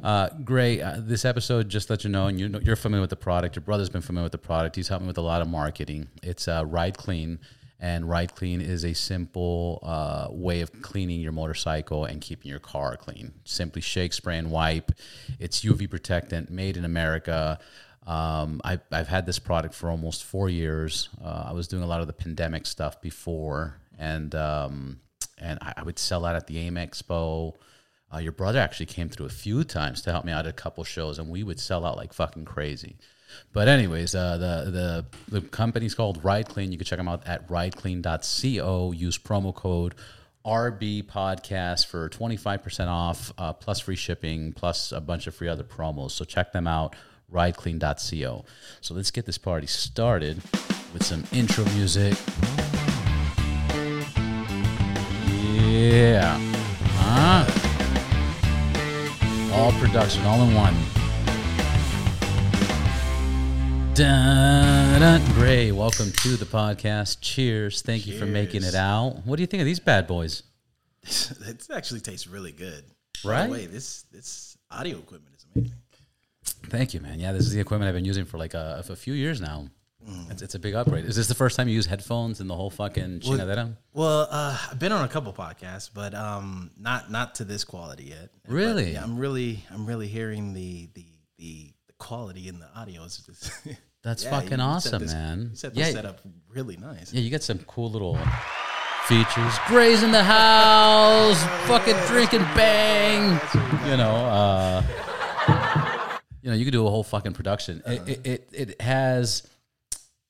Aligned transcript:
Uh, 0.00 0.28
Grey, 0.44 0.80
uh, 0.80 0.96
this 0.98 1.24
episode, 1.24 1.68
just 1.68 1.90
let 1.90 2.04
you 2.04 2.10
know, 2.10 2.26
and 2.26 2.40
you 2.40 2.48
know, 2.48 2.60
you're 2.60 2.76
familiar 2.76 3.02
with 3.02 3.10
the 3.10 3.16
product. 3.16 3.56
Your 3.56 3.62
brother's 3.62 3.90
been 3.90 4.00
familiar 4.00 4.24
with 4.24 4.32
the 4.32 4.38
product. 4.38 4.76
He's 4.76 4.88
helping 4.88 5.06
with 5.06 5.18
a 5.18 5.22
lot 5.22 5.42
of 5.42 5.48
marketing. 5.48 6.08
It's 6.22 6.48
uh, 6.48 6.64
Ride 6.66 6.96
Clean, 6.96 7.38
and 7.78 8.08
Ride 8.08 8.34
Clean 8.34 8.60
is 8.60 8.84
a 8.84 8.94
simple 8.94 9.80
uh, 9.82 10.28
way 10.30 10.60
of 10.62 10.80
cleaning 10.80 11.20
your 11.20 11.32
motorcycle 11.32 12.04
and 12.04 12.20
keeping 12.20 12.50
your 12.50 12.60
car 12.60 12.96
clean. 12.96 13.32
Simply 13.44 13.82
shake, 13.82 14.12
spray, 14.12 14.38
and 14.38 14.50
wipe. 14.50 14.92
It's 15.38 15.62
UV 15.62 15.90
protectant, 15.90 16.48
made 16.48 16.76
in 16.76 16.84
America. 16.84 17.58
Um, 18.06 18.60
I, 18.64 18.80
I've 18.90 19.08
had 19.08 19.26
this 19.26 19.38
product 19.38 19.74
for 19.74 19.90
almost 19.90 20.24
four 20.24 20.48
years. 20.48 21.10
Uh, 21.22 21.46
I 21.48 21.52
was 21.52 21.68
doing 21.68 21.82
a 21.82 21.86
lot 21.86 22.00
of 22.00 22.06
the 22.06 22.12
pandemic 22.12 22.66
stuff 22.66 23.00
before, 23.00 23.78
and 23.98 24.34
um, 24.34 25.00
and 25.38 25.58
I, 25.60 25.74
I 25.76 25.82
would 25.82 25.98
sell 25.98 26.22
that 26.22 26.34
at 26.34 26.46
the 26.46 26.58
AIM 26.58 26.76
Expo. 26.76 27.54
Uh, 28.12 28.18
your 28.18 28.32
brother 28.32 28.58
actually 28.58 28.86
came 28.86 29.08
through 29.08 29.26
a 29.26 29.30
few 29.30 29.64
times 29.64 30.02
to 30.02 30.12
help 30.12 30.24
me 30.24 30.32
out 30.32 30.46
at 30.46 30.50
a 30.50 30.52
couple 30.52 30.84
shows, 30.84 31.18
and 31.18 31.28
we 31.30 31.42
would 31.42 31.58
sell 31.58 31.86
out 31.86 31.96
like 31.96 32.12
fucking 32.12 32.44
crazy. 32.44 32.96
But 33.52 33.68
anyways, 33.68 34.14
uh, 34.14 34.36
the 34.36 34.70
the 34.70 35.40
the 35.40 35.46
company's 35.48 35.94
called 35.94 36.22
Ride 36.22 36.48
Clean. 36.48 36.70
You 36.70 36.76
can 36.76 36.84
check 36.84 36.98
them 36.98 37.08
out 37.08 37.26
at 37.26 37.48
rideclean.co. 37.48 38.92
Use 38.92 39.18
promo 39.18 39.54
code 39.54 39.94
RB 40.44 41.04
Podcast 41.04 41.86
for 41.86 42.08
twenty 42.10 42.36
five 42.36 42.62
percent 42.62 42.90
off, 42.90 43.32
uh, 43.38 43.52
plus 43.54 43.80
free 43.80 43.96
shipping, 43.96 44.52
plus 44.52 44.92
a 44.92 45.00
bunch 45.00 45.26
of 45.26 45.34
free 45.34 45.48
other 45.48 45.64
promos. 45.64 46.10
So 46.10 46.24
check 46.24 46.52
them 46.52 46.66
out. 46.66 46.94
Rideclean.co. 47.32 48.44
So 48.82 48.94
let's 48.94 49.10
get 49.10 49.24
this 49.24 49.38
party 49.38 49.66
started 49.66 50.42
with 50.92 51.02
some 51.02 51.24
intro 51.32 51.64
music. 51.72 52.14
Yeah. 55.64 56.38
Huh? 56.98 57.61
All 59.52 59.70
production, 59.72 60.24
all 60.24 60.42
in 60.42 60.54
one. 60.54 60.74
Dun, 63.94 64.98
dun. 64.98 65.32
Grey, 65.34 65.72
welcome 65.72 66.10
to 66.10 66.36
the 66.36 66.46
podcast. 66.46 67.18
Cheers. 67.20 67.82
Thank 67.82 68.06
you 68.06 68.18
for 68.18 68.24
making 68.24 68.64
it 68.64 68.74
out. 68.74 69.26
What 69.26 69.36
do 69.36 69.42
you 69.42 69.46
think 69.46 69.60
of 69.60 69.66
these 69.66 69.78
bad 69.78 70.06
boys? 70.06 70.42
it 71.02 71.66
actually 71.70 72.00
tastes 72.00 72.26
really 72.26 72.52
good. 72.52 72.84
Right? 73.22 73.42
By 73.42 73.46
the 73.46 73.52
way, 73.52 73.66
this 73.66 74.06
this 74.10 74.56
audio 74.70 74.96
equipment 74.96 75.34
is 75.36 75.44
amazing. 75.54 75.76
Thank 76.70 76.94
you, 76.94 77.00
man. 77.00 77.20
Yeah, 77.20 77.32
this 77.32 77.42
is 77.42 77.52
the 77.52 77.60
equipment 77.60 77.88
I've 77.90 77.94
been 77.94 78.06
using 78.06 78.24
for 78.24 78.38
like 78.38 78.54
a, 78.54 78.82
a 78.88 78.96
few 78.96 79.12
years 79.12 79.38
now. 79.38 79.68
It's, 80.30 80.42
it's 80.42 80.54
a 80.54 80.58
big 80.58 80.74
upgrade. 80.74 81.04
Is 81.04 81.16
this 81.16 81.28
the 81.28 81.34
first 81.34 81.56
time 81.56 81.68
you 81.68 81.74
use 81.74 81.86
headphones 81.86 82.40
in 82.40 82.48
the 82.48 82.54
whole 82.56 82.70
fucking 82.70 83.20
chingadera? 83.20 83.76
Well, 83.92 84.26
uh, 84.30 84.58
I've 84.70 84.78
been 84.78 84.92
on 84.92 85.04
a 85.04 85.08
couple 85.08 85.32
podcasts, 85.32 85.90
but 85.92 86.14
um, 86.14 86.70
not 86.78 87.10
not 87.10 87.36
to 87.36 87.44
this 87.44 87.64
quality 87.64 88.04
yet. 88.04 88.30
But, 88.44 88.52
Really? 88.52 88.92
yeah, 88.92 89.02
I'm 89.02 89.16
really 89.18 89.64
I'm 89.70 89.86
really 89.86 90.08
hearing 90.08 90.54
the 90.54 90.88
the 90.94 91.06
the, 91.38 91.72
the 91.86 91.92
quality 91.98 92.48
in 92.48 92.58
the 92.58 92.68
audio. 92.74 93.04
Is 93.04 93.18
just, 93.18 93.52
That's 94.02 94.24
Yeah, 94.24 94.30
fucking 94.30 94.50
you 94.50 94.56
set 94.56 94.60
awesome, 94.60 95.02
this- 95.02 95.12
man. 95.12 95.40
You 95.50 95.56
set 95.56 95.74
the 95.74 95.80
Yeah. 95.80 95.90
setup 95.92 96.20
really 96.48 96.76
nice. 96.76 97.12
Yeah, 97.12 97.20
you 97.20 97.30
got 97.30 97.42
some 97.44 97.58
cool 97.60 97.88
little 97.90 98.18
features. 99.06 99.54
Grey's 99.68 100.02
in 100.02 100.10
the 100.10 100.24
house, 100.24 101.40
fucking 101.68 101.96
drinking 102.08 102.42
bang. 102.56 103.40
You 103.88 103.96
know, 103.96 104.14
uh, 104.26 104.82
you 106.42 106.50
know, 106.50 106.56
you 106.56 106.64
could 106.64 106.72
do 106.72 106.84
a 106.86 106.90
whole 106.90 107.04
fucking 107.04 107.32
production. 107.34 107.82
It, 107.86 108.08
it, 108.08 108.26
it, 108.26 108.48
it 108.52 108.80
has 108.80 109.46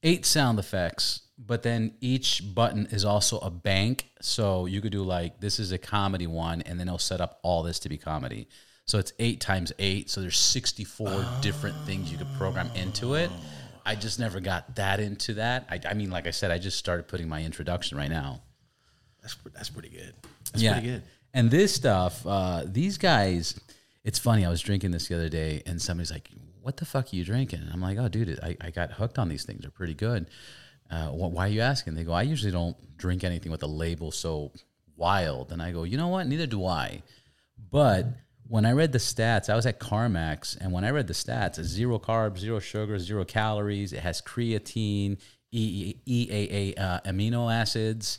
eight 0.03 0.27
sound 0.27 0.59
effects, 0.59 1.23
but 1.39 1.63
then 1.63 1.95
each 2.01 2.43
button 2.55 2.87
is 2.91 3.05
also 3.05 3.39
a 3.39 3.51
bank. 3.51 4.09
So 4.21 4.67
you 4.67 4.81
could 4.81 4.93
do 4.93 5.03
like 5.03 5.41
this 5.41 5.59
is 5.59 5.73
a 5.73 5.79
comedy 5.79 6.27
one, 6.27 6.63
and 6.63 6.79
then 6.79 6.89
it'll 6.89 6.99
set 6.99 7.21
up 7.21 7.39
all 7.43 7.63
this 7.63 7.79
to 7.81 7.89
be 7.89 7.99
comedy. 7.99 8.49
So 8.85 8.99
it's 8.99 9.13
eight 9.19 9.41
times 9.41 9.73
eight. 9.79 10.11
So 10.11 10.21
there's 10.21 10.39
64 10.39 11.25
different 11.41 11.77
things 11.87 12.11
you 12.11 12.19
could 12.19 12.33
program 12.37 12.71
into 12.75 13.15
it. 13.15 13.31
I 13.85 13.95
just 13.95 14.19
never 14.19 14.41
got 14.41 14.77
that 14.77 15.01
into 15.01 15.35
that. 15.35 15.67
I, 15.71 15.81
I 15.89 15.95
mean, 15.95 16.11
like 16.11 16.27
I 16.27 16.31
said, 16.31 16.51
I 16.51 16.59
just 16.59 16.79
started 16.79 17.09
putting 17.09 17.29
my 17.29 17.43
introduction 17.43 17.99
right 17.99 18.11
now. 18.11 18.43
That's 19.21 19.37
that's 19.55 19.71
pretty 19.71 19.89
good. 19.89 20.15
That's 20.53 20.63
yeah. 20.63 20.73
pretty 20.75 20.89
good. 20.89 21.03
And 21.35 21.51
this 21.51 21.75
stuff, 21.75 22.27
uh, 22.27 22.65
these 22.67 22.99
guys, 22.99 23.59
it's 24.05 24.19
funny. 24.19 24.45
I 24.45 24.51
was 24.51 24.61
drinking 24.61 24.91
this 24.91 25.09
the 25.09 25.15
other 25.15 25.29
day, 25.29 25.63
and 25.65 25.81
somebody's 25.81 26.11
like, 26.11 26.31
"What 26.63 26.77
the 26.79 26.85
fuck 26.85 27.13
are 27.13 27.17
you 27.17 27.25
drinking?" 27.25 27.61
And 27.61 27.71
I'm 27.73 27.81
like, 27.81 27.99
"Oh, 27.99 28.09
dude, 28.09 28.39
I, 28.43 28.57
I 28.61 28.71
got 28.71 28.93
hooked 28.93 29.19
on 29.19 29.29
these 29.29 29.45
things. 29.45 29.63
They're 29.63 29.71
pretty 29.71 29.95
good." 29.95 30.29
Uh, 30.91 31.09
wh- 31.09 31.33
why 31.33 31.47
are 31.47 31.51
you 31.51 31.61
asking? 31.61 31.95
They 31.95 32.05
go, 32.05 32.13
"I 32.13 32.23
usually 32.23 32.53
don't 32.53 32.77
drink 32.97 33.25
anything 33.25 33.51
with 33.53 33.63
a 33.63 33.67
label 33.69 34.11
so 34.11 34.53
wild." 34.97 35.53
And 35.53 35.61
I 35.63 35.73
go, 35.73 35.85
"You 35.85 35.97
know 35.97 36.09
what? 36.09 36.27
Neither 36.27 36.47
do 36.47 36.65
I." 36.67 37.03
But 37.71 38.07
when 38.49 38.67
I 38.67 38.73
read 38.73 38.93
the 38.93 38.99
stats, 38.99 39.49
I 39.49 39.57
was 39.57 39.67
at 39.67 39.81
CarMax, 39.81 40.57
and 40.61 40.73
when 40.73 40.85
I 40.85 40.91
read 40.91 41.07
the 41.07 41.15
stats, 41.15 41.59
it's 41.59 41.69
zero 41.69 41.99
carbs, 41.99 42.39
zero 42.39 42.59
sugar, 42.59 42.99
zero 42.99 43.25
calories. 43.25 43.93
It 43.93 44.01
has 44.01 44.21
creatine, 44.21 45.19
E- 45.51 45.97
EAA 46.07 46.79
uh, 46.79 47.01
amino 47.03 47.53
acids. 47.53 48.19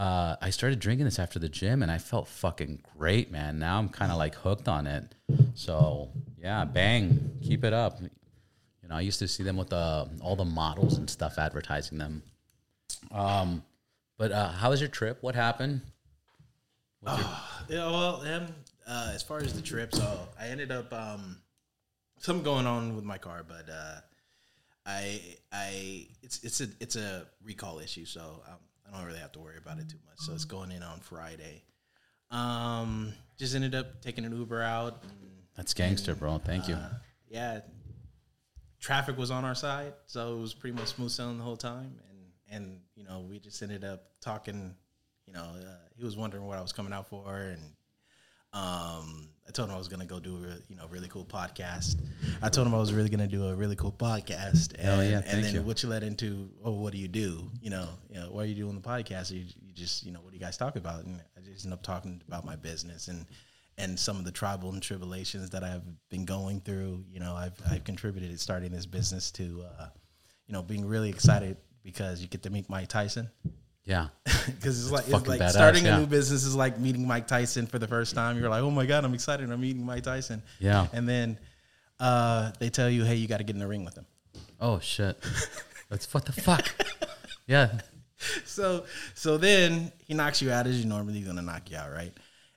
Uh, 0.00 0.34
I 0.40 0.48
started 0.48 0.78
drinking 0.78 1.04
this 1.04 1.18
after 1.18 1.38
the 1.38 1.50
gym, 1.50 1.82
and 1.82 1.92
I 1.92 1.98
felt 1.98 2.26
fucking 2.26 2.80
great, 2.96 3.30
man. 3.30 3.58
Now 3.58 3.78
I'm 3.78 3.90
kind 3.90 4.10
of 4.10 4.16
like 4.16 4.34
hooked 4.34 4.66
on 4.66 4.86
it. 4.86 5.04
So 5.52 6.08
yeah, 6.40 6.64
bang, 6.64 7.38
keep 7.42 7.64
it 7.64 7.74
up. 7.74 8.00
You 8.00 8.08
know, 8.88 8.94
I 8.94 9.02
used 9.02 9.18
to 9.18 9.28
see 9.28 9.42
them 9.42 9.58
with 9.58 9.68
the 9.68 10.08
all 10.22 10.36
the 10.36 10.44
models 10.46 10.96
and 10.96 11.10
stuff 11.10 11.38
advertising 11.38 11.98
them. 11.98 12.22
Um, 13.12 13.62
but 14.16 14.32
uh, 14.32 14.48
how 14.52 14.70
was 14.70 14.80
your 14.80 14.88
trip? 14.88 15.18
What 15.20 15.34
happened? 15.34 15.82
Yeah, 17.68 17.86
well, 17.88 18.22
um, 18.22 18.46
uh, 18.84 19.12
as 19.14 19.22
far 19.22 19.38
as 19.38 19.52
the 19.52 19.62
trip, 19.62 19.94
so 19.94 20.26
I 20.40 20.48
ended 20.48 20.72
up 20.72 20.92
um, 20.92 21.36
something 22.18 22.42
going 22.42 22.66
on 22.66 22.96
with 22.96 23.04
my 23.04 23.16
car, 23.16 23.44
but 23.46 23.68
uh, 23.72 24.00
I 24.84 25.20
I 25.52 26.08
it's 26.20 26.42
it's 26.42 26.60
a 26.60 26.66
it's 26.80 26.96
a 26.96 27.26
recall 27.44 27.78
issue, 27.78 28.04
so 28.06 28.42
um, 28.48 28.56
I 28.90 28.96
don't 28.96 29.06
really 29.06 29.20
have 29.20 29.32
to 29.32 29.38
worry 29.38 29.58
about 29.58 29.78
it 29.78 29.88
too 29.88 29.98
much. 30.06 30.18
So 30.18 30.32
it's 30.32 30.44
going 30.44 30.72
in 30.72 30.82
on 30.82 31.00
Friday. 31.00 31.62
Um, 32.30 33.12
just 33.38 33.54
ended 33.54 33.74
up 33.74 34.02
taking 34.02 34.24
an 34.24 34.36
Uber 34.36 34.62
out. 34.62 35.02
And, 35.02 35.12
That's 35.56 35.74
gangster, 35.74 36.14
bro. 36.14 36.38
Thank 36.38 36.68
you. 36.68 36.74
uh, 36.74 36.90
yeah, 37.28 37.60
traffic 38.80 39.16
was 39.16 39.30
on 39.30 39.44
our 39.44 39.54
side, 39.54 39.92
so 40.06 40.36
it 40.36 40.40
was 40.40 40.54
pretty 40.54 40.76
much 40.76 40.88
smooth 40.88 41.10
sailing 41.10 41.38
the 41.38 41.44
whole 41.44 41.56
time. 41.56 41.98
And 42.08 42.18
and 42.50 42.80
you 42.94 43.04
know, 43.04 43.20
we 43.28 43.38
just 43.38 43.62
ended 43.62 43.84
up 43.84 44.04
talking. 44.20 44.74
You 45.26 45.34
know, 45.34 45.42
uh, 45.42 45.74
he 45.96 46.04
was 46.04 46.16
wondering 46.16 46.44
what 46.46 46.58
I 46.58 46.62
was 46.62 46.72
coming 46.72 46.92
out 46.92 47.08
for, 47.08 47.36
and 47.36 47.62
um, 48.52 49.28
I 49.50 49.52
told 49.52 49.68
him 49.68 49.74
I 49.74 49.78
was 49.78 49.88
gonna 49.88 50.06
go 50.06 50.20
do 50.20 50.36
a 50.36 50.54
you 50.68 50.76
know 50.76 50.86
really 50.90 51.08
cool 51.08 51.24
podcast. 51.24 51.96
I 52.40 52.48
told 52.48 52.68
him 52.68 52.74
I 52.74 52.78
was 52.78 52.92
really 52.92 53.08
gonna 53.08 53.26
do 53.26 53.48
a 53.48 53.54
really 53.56 53.74
cool 53.74 53.90
podcast. 53.90 54.74
And, 54.74 54.86
Hell 54.86 55.02
yeah, 55.02 55.22
and 55.26 55.42
then 55.42 55.54
you. 55.54 55.62
which 55.62 55.82
led 55.82 56.04
into, 56.04 56.48
oh, 56.64 56.70
what 56.70 56.92
do 56.92 56.98
you 56.98 57.08
do? 57.08 57.50
You 57.60 57.70
know, 57.70 57.88
you 58.08 58.20
know, 58.20 58.28
why 58.30 58.42
are 58.42 58.44
you 58.44 58.54
doing 58.54 58.76
the 58.76 58.80
podcast? 58.80 59.32
You, 59.32 59.40
you 59.40 59.72
just, 59.74 60.04
you 60.06 60.12
know, 60.12 60.20
what 60.20 60.30
do 60.30 60.36
you 60.36 60.40
guys 60.40 60.56
talk 60.56 60.76
about? 60.76 61.04
And 61.04 61.20
I 61.36 61.40
just 61.40 61.64
ended 61.64 61.80
up 61.80 61.82
talking 61.82 62.22
about 62.28 62.44
my 62.44 62.54
business 62.54 63.08
and 63.08 63.26
and 63.76 63.98
some 63.98 64.18
of 64.18 64.24
the 64.24 64.30
tribal 64.30 64.70
and 64.70 64.80
tribulations 64.80 65.50
that 65.50 65.64
I've 65.64 65.82
been 66.10 66.24
going 66.24 66.60
through. 66.60 67.04
You 67.10 67.18
know, 67.18 67.34
I've 67.34 67.60
I've 67.68 67.82
contributed 67.82 68.30
to 68.30 68.38
starting 68.38 68.70
this 68.70 68.86
business 68.86 69.32
to, 69.32 69.64
uh, 69.80 69.86
you 70.46 70.52
know, 70.52 70.62
being 70.62 70.86
really 70.86 71.10
excited 71.10 71.56
because 71.82 72.22
you 72.22 72.28
get 72.28 72.44
to 72.44 72.50
meet 72.50 72.70
Mike 72.70 72.86
Tyson. 72.86 73.28
Yeah. 73.90 74.06
Because 74.46 74.82
it's 74.82 74.90
like 74.90 75.04
it's 75.06 75.28
like 75.28 75.40
badass, 75.40 75.50
starting 75.50 75.84
yeah. 75.84 75.96
a 75.96 76.00
new 76.00 76.06
business 76.06 76.44
is 76.44 76.54
like 76.54 76.78
meeting 76.78 77.06
Mike 77.06 77.26
Tyson 77.26 77.66
for 77.66 77.78
the 77.78 77.86
first 77.86 78.14
time. 78.14 78.38
You're 78.38 78.48
like, 78.48 78.62
oh 78.62 78.70
my 78.70 78.84
god, 78.84 79.04
I'm 79.04 79.14
excited! 79.14 79.50
I'm 79.50 79.60
meeting 79.60 79.84
Mike 79.84 80.02
Tyson. 80.02 80.42
Yeah. 80.58 80.86
And 80.92 81.08
then 81.08 81.38
uh, 81.98 82.52
they 82.58 82.68
tell 82.68 82.90
you, 82.90 83.04
hey, 83.04 83.16
you 83.16 83.28
got 83.28 83.38
to 83.38 83.44
get 83.44 83.54
in 83.54 83.60
the 83.60 83.66
ring 83.66 83.84
with 83.84 83.96
him. 83.96 84.06
Oh 84.60 84.80
shit. 84.80 85.22
That's 85.88 86.12
what 86.12 86.24
the 86.24 86.32
fuck. 86.32 86.68
Yeah. 87.46 87.80
So 88.44 88.84
so 89.14 89.36
then 89.38 89.90
he 90.06 90.14
knocks 90.14 90.40
you 90.40 90.52
out 90.52 90.68
as 90.68 90.80
you 90.80 90.88
normally 90.88 91.20
gonna 91.20 91.42
knock 91.42 91.68
you 91.68 91.76
out, 91.76 91.90
right? 91.90 92.12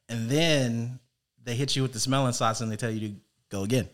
And 0.07 0.29
then 0.29 0.99
they 1.43 1.55
hit 1.55 1.75
you 1.75 1.81
with 1.81 1.93
the 1.93 1.99
smelling 1.99 2.33
sauce 2.33 2.61
and 2.61 2.71
they 2.71 2.75
tell 2.75 2.91
you 2.91 3.09
to 3.09 3.15
go 3.49 3.63
again. 3.63 3.89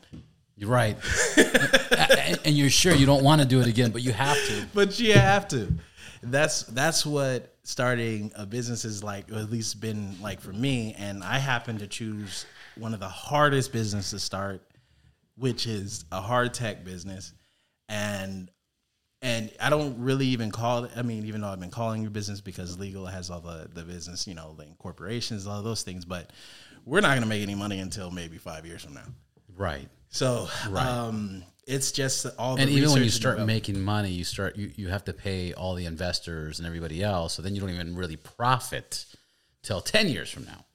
You're 0.58 0.70
right. 0.70 0.98
and, 1.38 2.40
and 2.44 2.58
you're 2.58 2.70
sure 2.70 2.94
you 2.94 3.06
don't 3.06 3.24
want 3.24 3.42
to 3.42 3.48
do 3.48 3.62
it 3.62 3.68
again, 3.68 3.92
but 3.92 4.02
you 4.02 4.12
have 4.12 4.36
to. 4.36 4.66
but 4.74 5.00
you 5.00 5.14
have 5.14 5.48
to. 5.50 5.72
That's 6.22 6.64
that's 6.64 7.06
what 7.06 7.56
starting 7.64 8.32
a 8.36 8.46
business 8.46 8.84
is 8.86 9.04
like, 9.04 9.32
or 9.32 9.36
at 9.36 9.52
least 9.52 9.80
been 9.80 10.22
like 10.22 10.42
for 10.42 10.52
me. 10.52 10.96
And 10.98 11.24
I 11.24 11.38
happen 11.38 11.78
to 11.80 11.88
choose 11.88 12.46
one 12.76 12.94
of 12.94 13.00
the 13.00 13.08
hardest 13.08 13.72
businesses 13.72 14.12
to 14.12 14.20
start, 14.20 14.62
which 15.38 15.68
is 15.68 16.06
a 16.12 16.22
hard 16.22 16.54
tech 16.54 16.84
business. 16.84 17.34
And 17.88 18.50
and 19.22 19.52
I 19.60 19.70
don't 19.70 20.00
really 20.00 20.28
even 20.28 20.52
call 20.52 20.86
it. 20.86 20.92
I 20.96 21.02
mean, 21.02 21.26
even 21.26 21.42
though 21.42 21.50
I've 21.50 21.60
been 21.60 21.72
calling 21.72 22.04
it 22.04 22.14
business 22.14 22.42
because 22.42 22.80
legal 22.80 23.06
has 23.06 23.30
all 23.30 23.42
the 23.42 23.70
the 23.74 23.84
business, 23.84 24.28
you 24.28 24.34
know, 24.34 24.56
the 24.58 24.64
incorporations, 24.64 25.48
all 25.48 25.62
those 25.62 25.84
things. 25.84 26.06
But 26.06 26.32
we're 26.86 27.02
not 27.02 27.10
going 27.10 27.22
to 27.22 27.28
make 27.28 27.42
any 27.42 27.56
money 27.56 27.80
until 27.80 28.12
maybe 28.12 28.38
five 28.38 28.66
years 28.66 28.84
from 28.84 28.94
now. 28.94 29.06
Right. 29.56 29.90
So 30.10 30.48
um, 30.76 31.44
it's 31.68 31.92
just 31.92 32.26
all. 32.38 32.56
The 32.56 32.64
And 32.64 32.72
even 32.72 32.92
when 32.92 33.04
you 33.04 33.10
start 33.10 33.40
making 33.42 33.80
money, 33.80 34.10
you 34.10 34.24
start 34.24 34.58
you, 34.58 34.72
you 34.76 34.88
have 34.90 35.06
to 35.06 35.14
pay 35.14 35.54
all 35.54 35.76
the 35.76 35.86
investors 35.86 36.60
and 36.60 36.66
everybody 36.66 37.04
else. 37.04 37.34
So 37.34 37.42
then 37.42 37.54
you 37.54 37.62
don't 37.62 37.70
even 37.70 37.96
really 37.96 38.16
profit 38.16 39.06
till 39.62 39.82
ten 39.82 40.08
years 40.08 40.30
from 40.32 40.46
now. 40.46 40.66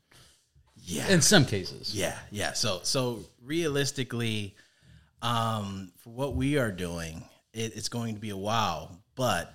yeah, 0.77 1.09
In 1.09 1.21
some 1.21 1.45
cases. 1.45 1.95
Yeah, 1.95 2.17
yeah. 2.31 2.53
So 2.53 2.81
so 2.85 3.25
realistically, 3.43 4.55
um, 5.21 5.93
for 5.99 6.11
what 6.11 6.37
we 6.37 6.59
are 6.59 6.71
doing, 6.71 7.25
it, 7.53 7.77
it's 7.77 7.89
going 7.89 8.15
to 8.15 8.21
be 8.21 8.31
a 8.31 8.37
while, 8.37 8.97
but 9.17 9.53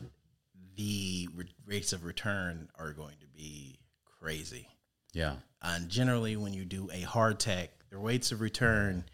the 0.76 1.30
re- 1.36 1.46
rates 1.66 1.94
of 1.94 2.04
return 2.04 2.68
are 2.78 2.92
going 2.92 3.16
to 3.22 3.28
be 3.28 3.80
crazy. 4.20 4.68
Yeah. 5.14 5.36
And 5.62 5.90
generally, 5.90 6.36
when 6.36 6.54
you 6.54 6.66
do 6.66 6.90
a 6.94 7.02
hard 7.02 7.40
tech, 7.40 7.70
the 7.90 7.98
rates 7.98 8.32
of 8.32 8.42
return 8.42 9.06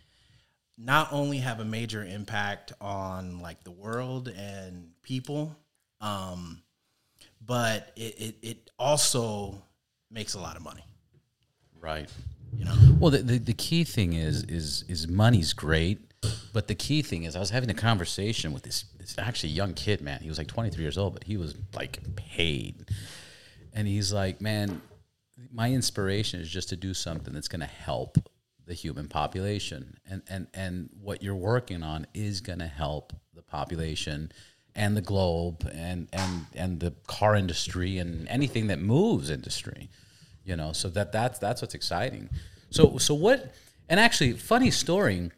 not 0.77 1.12
only 1.12 1.38
have 1.38 1.60
a 1.60 1.66
major 1.66 2.04
impact 2.04 2.74
on 2.81 3.39
like 3.39 3.63
the 3.63 3.72
world 3.72 4.27
and 4.27 4.89
people, 5.04 5.56
um, 6.01 6.62
but 7.45 7.92
it, 7.95 8.19
it, 8.19 8.36
it 8.42 8.72
also 8.77 9.62
makes 10.12 10.33
a 10.33 10.39
lot 10.39 10.56
of 10.56 10.63
money. 10.63 10.86
Right. 11.80 12.10
You 12.54 12.66
know, 12.66 12.75
Well, 13.00 13.12
the, 13.12 13.19
the, 13.19 13.38
the 13.38 13.54
key 13.54 13.83
thing 13.83 14.13
is 14.13 14.44
is 14.44 14.86
is 14.88 15.07
money's 15.07 15.54
great, 15.54 16.00
but 16.54 16.68
the 16.68 16.75
key 16.75 17.01
thing 17.01 17.24
is 17.24 17.36
I 17.36 17.39
was 17.39 17.50
having 17.50 17.69
a 17.69 17.74
conversation 17.74 18.54
with 18.54 18.63
this 18.63 18.86
this 18.98 19.18
actually 19.18 19.50
young 19.50 19.74
kid, 19.74 20.01
man. 20.01 20.22
He 20.22 20.30
was 20.30 20.38
like 20.38 20.48
23 20.48 20.81
years 20.81 20.98
old, 20.98 21.13
but 21.13 21.25
he 21.25 21.38
was 21.38 21.56
like 21.74 22.00
paid, 22.16 22.89
and 23.74 23.88
he's 23.88 24.13
like, 24.13 24.39
man, 24.39 24.81
my 25.51 25.72
inspiration 25.72 26.39
is 26.39 26.50
just 26.50 26.69
to 26.69 26.77
do 26.77 26.94
something 26.94 27.33
that's 27.33 27.50
going 27.50 27.60
to 27.60 27.66
help 27.66 28.18
the 28.65 28.73
human 28.73 29.07
population, 29.07 29.97
and 30.09 30.21
and 30.29 30.47
and 30.53 30.89
what 31.01 31.21
you're 31.21 31.35
working 31.35 31.83
on 31.83 32.07
is 32.13 32.41
going 32.41 32.59
to 32.59 32.67
help 32.67 33.13
the 33.33 33.41
population 33.41 34.31
and 34.75 34.97
the 34.97 35.01
globe 35.01 35.69
and 35.73 36.07
and 36.12 36.45
and 36.56 36.79
the 36.79 36.94
car 37.07 37.35
industry 37.35 37.97
and 37.97 38.27
anything 38.27 38.67
that 38.67 38.79
moves 38.79 39.29
industry 39.29 39.89
you 40.45 40.56
know? 40.56 40.71
So 40.71 40.89
that 40.89 41.12
that's 41.12 41.39
that's 41.39 41.62
what's 41.62 41.73
exciting. 41.73 42.29
So 42.69 42.97
so 43.00 43.13
what 43.13 43.53
and 43.89 44.00
actually 44.00 44.33
funny 44.33 44.71
story. 44.71 45.31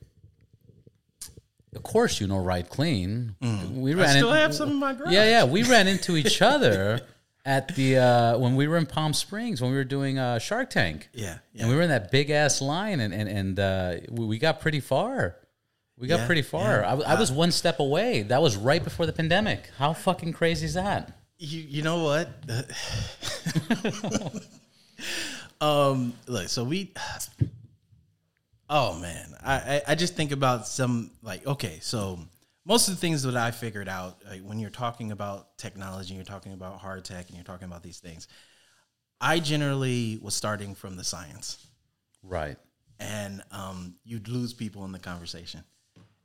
Of 1.75 1.83
course 1.83 2.19
you 2.19 2.27
know 2.27 2.37
right 2.39 2.67
clean. 2.67 3.35
We 3.41 3.47
Mm. 3.93 4.03
I 4.03 4.15
still 4.15 4.33
have 4.33 4.53
some 4.53 4.71
in 4.71 4.75
my 4.75 4.93
garage. 4.93 5.13
yeah 5.13 5.25
yeah 5.25 5.43
we 5.45 5.63
ran 5.63 5.87
into 5.87 6.17
each 6.17 6.41
other 6.41 7.01
at 7.47 7.73
the 7.75 7.97
uh 7.97 8.37
when 8.37 8.55
we 8.55 8.67
were 8.67 8.77
in 8.77 8.85
palm 8.85 9.13
springs 9.13 9.61
when 9.61 9.71
we 9.71 9.77
were 9.77 9.83
doing 9.97 10.19
uh 10.19 10.37
shark 10.37 10.69
tank 10.69 11.09
Yeah, 11.13 11.37
yeah. 11.53 11.61
and 11.61 11.69
we 11.69 11.75
were 11.75 11.81
in 11.81 11.89
that 11.89 12.11
big 12.11 12.29
ass 12.29 12.61
line 12.61 12.99
and 12.99 13.13
and, 13.13 13.27
and 13.29 13.59
uh 13.59 13.93
we, 14.11 14.25
we 14.25 14.37
got 14.37 14.59
pretty 14.59 14.81
far 14.81 15.37
we 15.97 16.07
got 16.07 16.19
Yeah, 16.19 16.25
pretty 16.27 16.41
far 16.43 16.81
yeah. 16.81 16.93
I, 16.93 17.13
I 17.15 17.19
was 17.19 17.31
one 17.31 17.51
step 17.51 17.79
away 17.79 18.21
that 18.23 18.41
was 18.41 18.55
right 18.57 18.83
before 18.83 19.05
the 19.05 19.13
pandemic 19.13 19.69
how 19.77 19.93
fucking 19.93 20.33
crazy 20.33 20.65
is 20.65 20.73
that 20.75 21.17
You 21.39 21.61
you 21.75 21.81
know 21.83 22.03
what? 22.03 22.27
um, 25.61 26.13
look, 26.27 26.49
so 26.49 26.63
we. 26.63 26.91
Oh 28.69 28.99
man, 28.99 29.35
I, 29.43 29.55
I 29.55 29.81
I 29.89 29.95
just 29.95 30.15
think 30.15 30.31
about 30.31 30.67
some 30.67 31.11
like 31.21 31.45
okay, 31.45 31.77
so 31.81 32.19
most 32.67 32.87
of 32.89 32.93
the 32.95 32.99
things 32.99 33.23
that 33.23 33.37
I 33.37 33.51
figured 33.51 33.87
out 33.87 34.21
like 34.29 34.41
when 34.41 34.59
you're 34.59 34.69
talking 34.69 35.11
about 35.11 35.57
technology, 35.57 36.13
you're 36.13 36.23
talking 36.25 36.51
about 36.53 36.79
hard 36.79 37.05
tech, 37.05 37.27
and 37.27 37.35
you're 37.37 37.45
talking 37.45 37.67
about 37.67 37.81
these 37.81 37.99
things. 37.99 38.27
I 39.21 39.39
generally 39.39 40.19
was 40.21 40.35
starting 40.35 40.75
from 40.75 40.95
the 40.97 41.03
science, 41.03 41.65
right 42.21 42.57
and 42.99 43.43
um, 43.51 43.95
you'd 44.03 44.27
lose 44.27 44.53
people 44.53 44.83
in 44.85 44.91
the 44.91 44.99
conversation, 44.99 45.63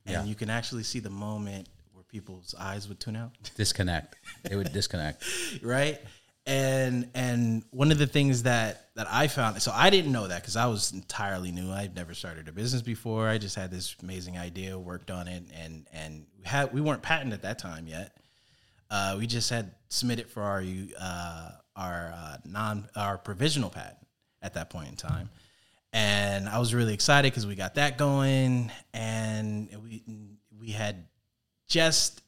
and 0.07 0.13
Yeah. 0.15 0.25
you 0.25 0.35
can 0.35 0.51
actually 0.51 0.83
see 0.83 0.99
the 1.01 1.11
moment 1.11 1.69
where 1.93 2.05
people's 2.05 2.55
eyes 2.59 2.89
would 2.89 2.99
tune 3.01 3.17
out. 3.17 3.33
disconnect 3.57 4.17
it 4.51 4.57
would 4.57 4.73
disconnect 4.73 5.25
right 5.63 6.01
and 6.47 7.09
and 7.15 7.63
one 7.71 7.93
of 7.93 7.99
the 7.99 8.07
things 8.07 8.43
that 8.43 8.82
that 8.95 9.07
i 9.11 9.27
found 9.27 9.61
so 9.63 9.73
i 9.75 9.91
didn't 9.91 10.13
know 10.13 10.29
that 10.29 10.43
because 10.43 10.57
i 10.57 10.67
was 10.67 10.93
entirely 10.93 11.53
new. 11.53 11.71
I'd 11.71 11.95
never 11.95 12.15
started 12.15 12.49
a 12.49 12.53
business 12.53 12.83
before. 12.83 13.29
I 13.29 13.39
just 13.39 13.57
had 13.57 13.71
this 13.71 13.97
amazing 14.03 14.39
idea 14.39 14.79
worked 14.79 15.11
on 15.11 15.29
it 15.29 15.45
and 15.55 15.87
and 15.93 16.27
we 16.39 16.45
had 16.45 16.73
we 16.73 16.81
weren't 16.81 17.03
patent 17.03 17.33
at 17.33 17.43
that 17.43 17.59
time 17.59 17.87
yet. 17.87 18.17
Uh, 18.91 19.17
we 19.19 19.27
just 19.27 19.49
had 19.49 19.75
submitted 19.89 20.29
for 20.29 20.43
our 20.43 20.65
uh, 20.99 21.51
our 21.77 22.13
uh, 22.15 22.37
non 22.45 22.89
our 22.97 23.19
provisional 23.19 23.71
patent 23.71 24.07
at 24.43 24.55
that 24.55 24.71
point 24.71 24.89
in 24.89 24.97
time. 24.97 25.31
And 25.95 26.49
i 26.49 26.59
was 26.59 26.75
really 26.75 26.95
excited 26.95 27.31
because 27.31 27.47
we 27.47 27.55
got 27.55 27.75
that 27.75 27.99
going 27.99 28.71
and 28.95 29.69
we 29.83 30.03
we 30.59 30.71
had 30.71 31.07
just 31.69 32.23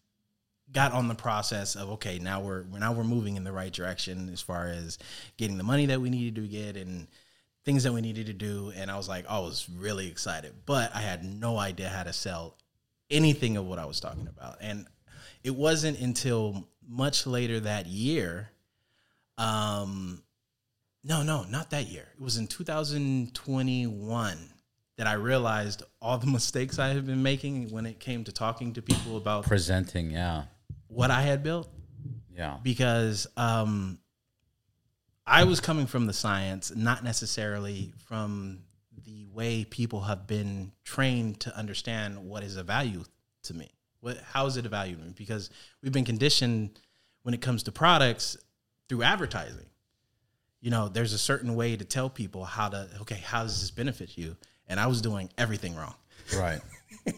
got 0.72 0.92
on 0.92 1.08
the 1.08 1.14
process 1.14 1.76
of 1.76 1.90
okay 1.90 2.18
now 2.18 2.40
we're 2.40 2.64
now 2.64 2.92
we're 2.92 3.04
moving 3.04 3.36
in 3.36 3.44
the 3.44 3.52
right 3.52 3.72
direction 3.72 4.28
as 4.32 4.40
far 4.40 4.66
as 4.66 4.98
getting 5.36 5.56
the 5.56 5.64
money 5.64 5.86
that 5.86 6.00
we 6.00 6.10
needed 6.10 6.34
to 6.34 6.48
get 6.48 6.76
and 6.76 7.06
things 7.64 7.84
that 7.84 7.92
we 7.92 8.00
needed 8.00 8.26
to 8.26 8.32
do. 8.32 8.72
And 8.76 8.90
I 8.90 8.96
was 8.96 9.08
like 9.08 9.26
I 9.28 9.38
was 9.38 9.68
really 9.76 10.08
excited 10.08 10.52
but 10.66 10.94
I 10.94 11.00
had 11.00 11.24
no 11.24 11.56
idea 11.58 11.88
how 11.88 12.02
to 12.02 12.12
sell 12.12 12.56
anything 13.10 13.56
of 13.56 13.66
what 13.66 13.78
I 13.78 13.84
was 13.84 14.00
talking 14.00 14.26
about. 14.26 14.58
And 14.60 14.86
it 15.42 15.54
wasn't 15.54 16.00
until 16.00 16.68
much 16.86 17.26
later 17.26 17.60
that 17.60 17.86
year 17.86 18.50
um 19.38 20.22
no 21.02 21.22
no 21.22 21.44
not 21.44 21.70
that 21.70 21.86
year. 21.86 22.08
It 22.14 22.20
was 22.22 22.36
in 22.36 22.46
2021 22.46 24.38
that 24.96 25.06
I 25.06 25.14
realized 25.14 25.82
all 26.00 26.18
the 26.18 26.26
mistakes 26.30 26.78
I 26.78 26.88
had 26.88 27.06
been 27.06 27.22
making 27.22 27.70
when 27.70 27.86
it 27.86 28.00
came 28.00 28.24
to 28.24 28.32
talking 28.32 28.72
to 28.74 28.82
people 28.82 29.16
about 29.16 29.44
presenting 29.44 30.10
yeah 30.10 30.44
what 30.94 31.10
I 31.10 31.22
had 31.22 31.42
built 31.42 31.68
yeah 32.34 32.56
because 32.62 33.26
um, 33.36 33.98
I 35.26 35.44
was 35.44 35.60
coming 35.60 35.86
from 35.86 36.06
the 36.06 36.12
science, 36.12 36.72
not 36.74 37.02
necessarily 37.02 37.92
from 38.06 38.60
the 39.04 39.26
way 39.32 39.64
people 39.64 40.02
have 40.02 40.26
been 40.26 40.72
trained 40.84 41.40
to 41.40 41.56
understand 41.56 42.18
what 42.28 42.42
is 42.42 42.56
a 42.56 42.62
value 42.62 43.04
to 43.44 43.54
me. 43.54 43.70
What, 44.00 44.18
how 44.18 44.46
is 44.46 44.56
it 44.58 44.66
a 44.66 44.68
value 44.68 44.96
to 44.96 45.02
me? 45.02 45.14
Because 45.16 45.48
we've 45.82 45.92
been 45.92 46.04
conditioned 46.04 46.78
when 47.22 47.32
it 47.32 47.40
comes 47.40 47.62
to 47.64 47.72
products 47.72 48.36
through 48.88 49.02
advertising. 49.02 49.66
You 50.60 50.70
know, 50.70 50.88
there's 50.88 51.14
a 51.14 51.18
certain 51.18 51.54
way 51.54 51.76
to 51.76 51.84
tell 51.84 52.10
people 52.10 52.44
how 52.44 52.68
to, 52.68 52.88
okay, 53.02 53.22
how 53.24 53.42
does 53.42 53.60
this 53.60 53.70
benefit 53.70 54.18
you? 54.18 54.36
And 54.66 54.78
I 54.78 54.86
was 54.86 55.00
doing 55.00 55.30
everything 55.38 55.74
wrong. 55.74 55.94
right 56.36 56.60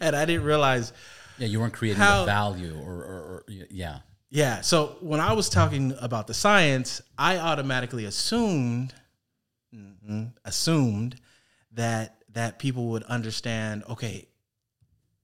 And 0.00 0.16
I 0.16 0.24
didn't 0.24 0.44
realize 0.44 0.92
yeah 1.38 1.46
you 1.46 1.60
weren't 1.60 1.74
creating 1.74 2.02
How- 2.02 2.20
the 2.20 2.26
value 2.26 2.76
or, 2.84 2.94
or, 2.94 3.20
or 3.30 3.44
yeah 3.48 4.00
Yeah. 4.30 4.60
So 4.62 4.96
when 5.00 5.20
I 5.20 5.32
was 5.32 5.48
talking 5.48 5.94
about 6.00 6.26
the 6.26 6.34
science, 6.34 7.00
I 7.16 7.38
automatically 7.38 8.04
assumed 8.06 8.92
mhm, 9.74 10.32
assumed 10.44 11.16
that 11.72 12.16
that 12.32 12.58
people 12.58 12.88
would 12.88 13.02
understand. 13.04 13.84
Okay, 13.88 14.26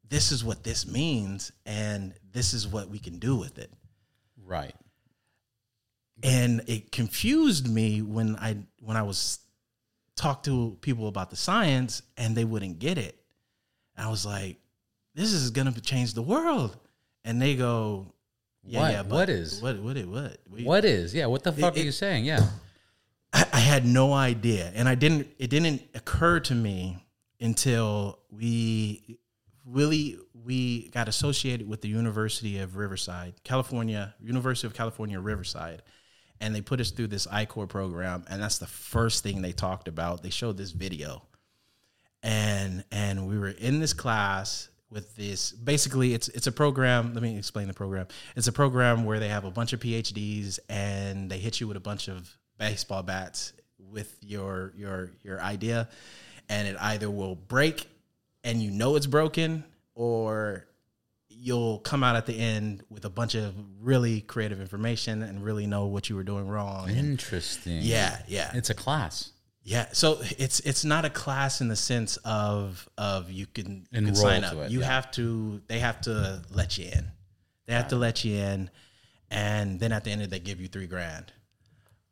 this 0.09 0.33
is 0.33 0.45
what 0.45 0.63
this 0.65 0.87
means, 0.87 1.53
and 1.67 2.15
this 2.33 2.55
is 2.55 2.67
what 2.69 2.89
we 2.89 2.99
can 2.99 3.19
do 3.19 3.37
with 3.37 3.59
it. 3.59 3.71
right 4.45 4.75
And 6.23 6.63
it 6.69 6.93
confused 6.93 7.69
me 7.69 8.03
when 8.03 8.37
I 8.37 8.57
when 8.81 8.97
I 8.97 9.03
was 9.03 9.41
talk 10.17 10.43
to 10.45 10.77
people 10.81 11.09
about 11.09 11.31
the 11.31 11.37
science, 11.37 12.03
and 12.17 12.37
they 12.37 12.45
wouldn't 12.45 12.79
get 12.79 12.99
it. 12.99 13.19
And 13.97 14.07
I 14.07 14.11
was 14.11 14.25
like, 14.25 14.59
"This 15.15 15.33
is 15.33 15.51
gonna 15.51 15.73
change 15.81 16.15
the 16.15 16.23
world," 16.23 16.77
and 17.25 17.41
they 17.41 17.55
go. 17.57 18.07
Yeah, 18.65 18.81
What? 18.81 18.93
yeah, 18.93 19.03
but 19.03 19.11
What 19.15 19.29
is? 19.29 19.61
what? 19.61 19.79
What? 19.81 19.97
What? 19.97 20.07
what? 20.09 20.39
We- 20.49 20.63
what 20.65 20.85
is 20.85 21.13
yeah 21.15 21.27
what 21.27 21.43
the 21.43 21.53
fuck 21.53 21.77
it- 21.77 21.81
are 21.81 21.85
you 21.85 21.91
saying 21.93 22.25
yeah 22.25 22.49
I, 23.33 23.45
I 23.55 23.59
had 23.59 23.85
no 23.87 24.13
idea, 24.13 24.71
and 24.75 24.89
I 24.89 24.95
didn't. 24.95 25.27
It 25.39 25.49
didn't 25.51 25.83
occur 25.95 26.39
to 26.41 26.55
me 26.55 27.05
until 27.41 28.19
we 28.31 29.19
really 29.65 30.19
we 30.45 30.89
got 30.91 31.09
associated 31.09 31.67
with 31.69 31.81
the 31.81 31.89
University 31.89 32.59
of 32.59 32.77
Riverside, 32.77 33.35
California, 33.43 34.15
University 34.21 34.67
of 34.67 34.75
California, 34.75 35.19
Riverside, 35.19 35.83
and 36.41 36.55
they 36.55 36.61
put 36.61 36.79
us 36.81 36.91
through 36.91 37.07
this 37.09 37.27
I-Corps 37.27 37.67
program, 37.69 38.25
and 38.29 38.43
that's 38.43 38.59
the 38.59 38.67
first 38.67 39.23
thing 39.23 39.41
they 39.41 39.53
talked 39.53 39.89
about. 39.89 40.23
They 40.23 40.31
showed 40.31 40.57
this 40.59 40.73
video, 40.73 41.23
and 42.23 42.85
and 42.91 43.27
we 43.29 43.39
were 43.39 43.49
in 43.49 43.81
this 43.81 43.93
class 43.93 44.69
with 44.93 45.17
this 45.17 45.53
basically 45.53 46.13
it's 46.13 46.29
it's 46.29 46.47
a 46.47 46.53
program 46.53 47.15
let 47.15 47.23
me 47.23 47.39
explain 47.39 47.67
the 47.67 47.75
program. 47.75 48.07
It's 48.37 48.47
a 48.47 48.53
program 48.53 49.05
where 49.05 49.19
they 49.19 49.29
have 49.29 49.45
a 49.45 49.51
bunch 49.51 49.73
of 49.73 49.81
phds 49.81 50.59
and 50.69 51.31
they 51.31 51.39
hit 51.39 51.61
you 51.61 51.67
with 51.67 51.77
a 51.77 51.81
bunch 51.81 52.09
of 52.09 52.31
baseball 52.59 53.03
bats 53.03 53.53
with 53.79 54.17
your 54.21 54.73
your 54.77 55.11
your 55.23 55.41
idea. 55.41 55.89
And 56.49 56.69
it 56.69 56.77
either 56.79 57.11
will 57.11 57.35
break 57.35 57.89
and 58.45 58.63
you 58.63 58.71
know 58.71 58.97
it's 58.97 59.07
broken 59.07 59.65
or 59.95 60.67
you'll 61.29 61.79
come 61.79 62.05
out 62.05 62.15
at 62.15 62.27
the 62.27 62.39
end 62.39 62.83
with 62.91 63.05
a 63.05 63.11
bunch 63.11 63.35
of 63.35 63.55
really 63.81 64.21
creative 64.21 64.61
information 64.61 65.23
and 65.23 65.43
really 65.43 65.67
know 65.67 65.87
what 65.87 66.11
you 66.11 66.17
were 66.17 66.23
doing 66.23 66.47
wrong. 66.47 66.91
And 66.91 66.99
interesting. 66.99 67.79
Yeah 67.81 68.19
yeah. 68.29 68.51
It's 68.55 68.71
a 68.71 68.75
class 68.75 69.31
yeah, 69.65 69.87
so 69.93 70.19
it's 70.39 70.61
it's 70.61 70.85
not 70.85 71.05
a 71.05 71.11
class 71.11 71.61
in 71.61 71.69
the 71.69 71.77
sense 71.77 72.17
of 72.25 72.89
of 72.99 73.31
you 73.31 73.47
can, 73.47 73.87
you 73.91 74.03
can 74.03 74.15
sign 74.15 74.45
up. 74.45 74.55
it, 74.55 74.71
you 74.71 74.81
yeah. 74.81 74.87
have 74.87 75.11
to 75.13 75.61
they 75.69 75.79
have 75.79 76.01
to 76.03 76.43
let 76.51 76.79
you 76.79 76.87
in. 76.87 77.07
They 77.67 77.75
have 77.75 77.89
to 77.89 77.97
let 77.97 78.25
you 78.25 78.35
in, 78.37 78.71
and 79.31 79.79
then 79.79 79.93
at 79.93 80.05
the 80.05 80.11
end 80.11 80.23
they 80.23 80.41
give 80.41 80.61
you 80.61 80.69
three 80.69 80.87
grand. 80.89 81.33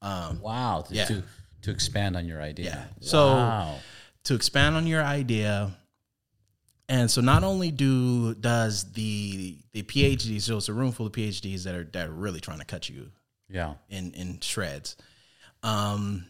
wow 0.03 0.85
to, 0.89 0.95
Yeah. 0.95 1.05
to 1.07 1.23
to 1.63 1.71
expand 1.71 2.17
on 2.17 2.27
your 2.27 2.41
idea 2.41 2.89
Yeah. 3.01 3.07
So- 3.07 3.35
wow. 3.35 3.79
to 4.25 4.35
expand 4.35 4.77
on 4.77 4.87
your 4.87 5.03
idea. 5.03 5.73
And 6.89 7.09
so 7.11 7.21
not 7.21 7.45
only 7.45 7.71
do 7.71 8.35
does 8.35 8.93
the 8.93 9.59
the 9.73 9.83
PhDs, 9.85 10.43
so 10.43 10.57
it's 10.57 10.69
a 10.69 10.73
room 10.73 10.91
full 10.93 11.07
of 11.07 11.13
PhDs 11.13 11.65
that 11.65 11.75
are 11.75 11.85
that 11.93 12.09
are 12.09 12.13
really 12.13 12.41
trying 12.41 12.59
to 12.61 12.65
cut 12.65 12.89
you 12.89 13.11
Yeah. 13.49 13.75
in 13.89 14.13
in 14.15 14.41
shreds. 14.41 14.97
Um 15.63 16.27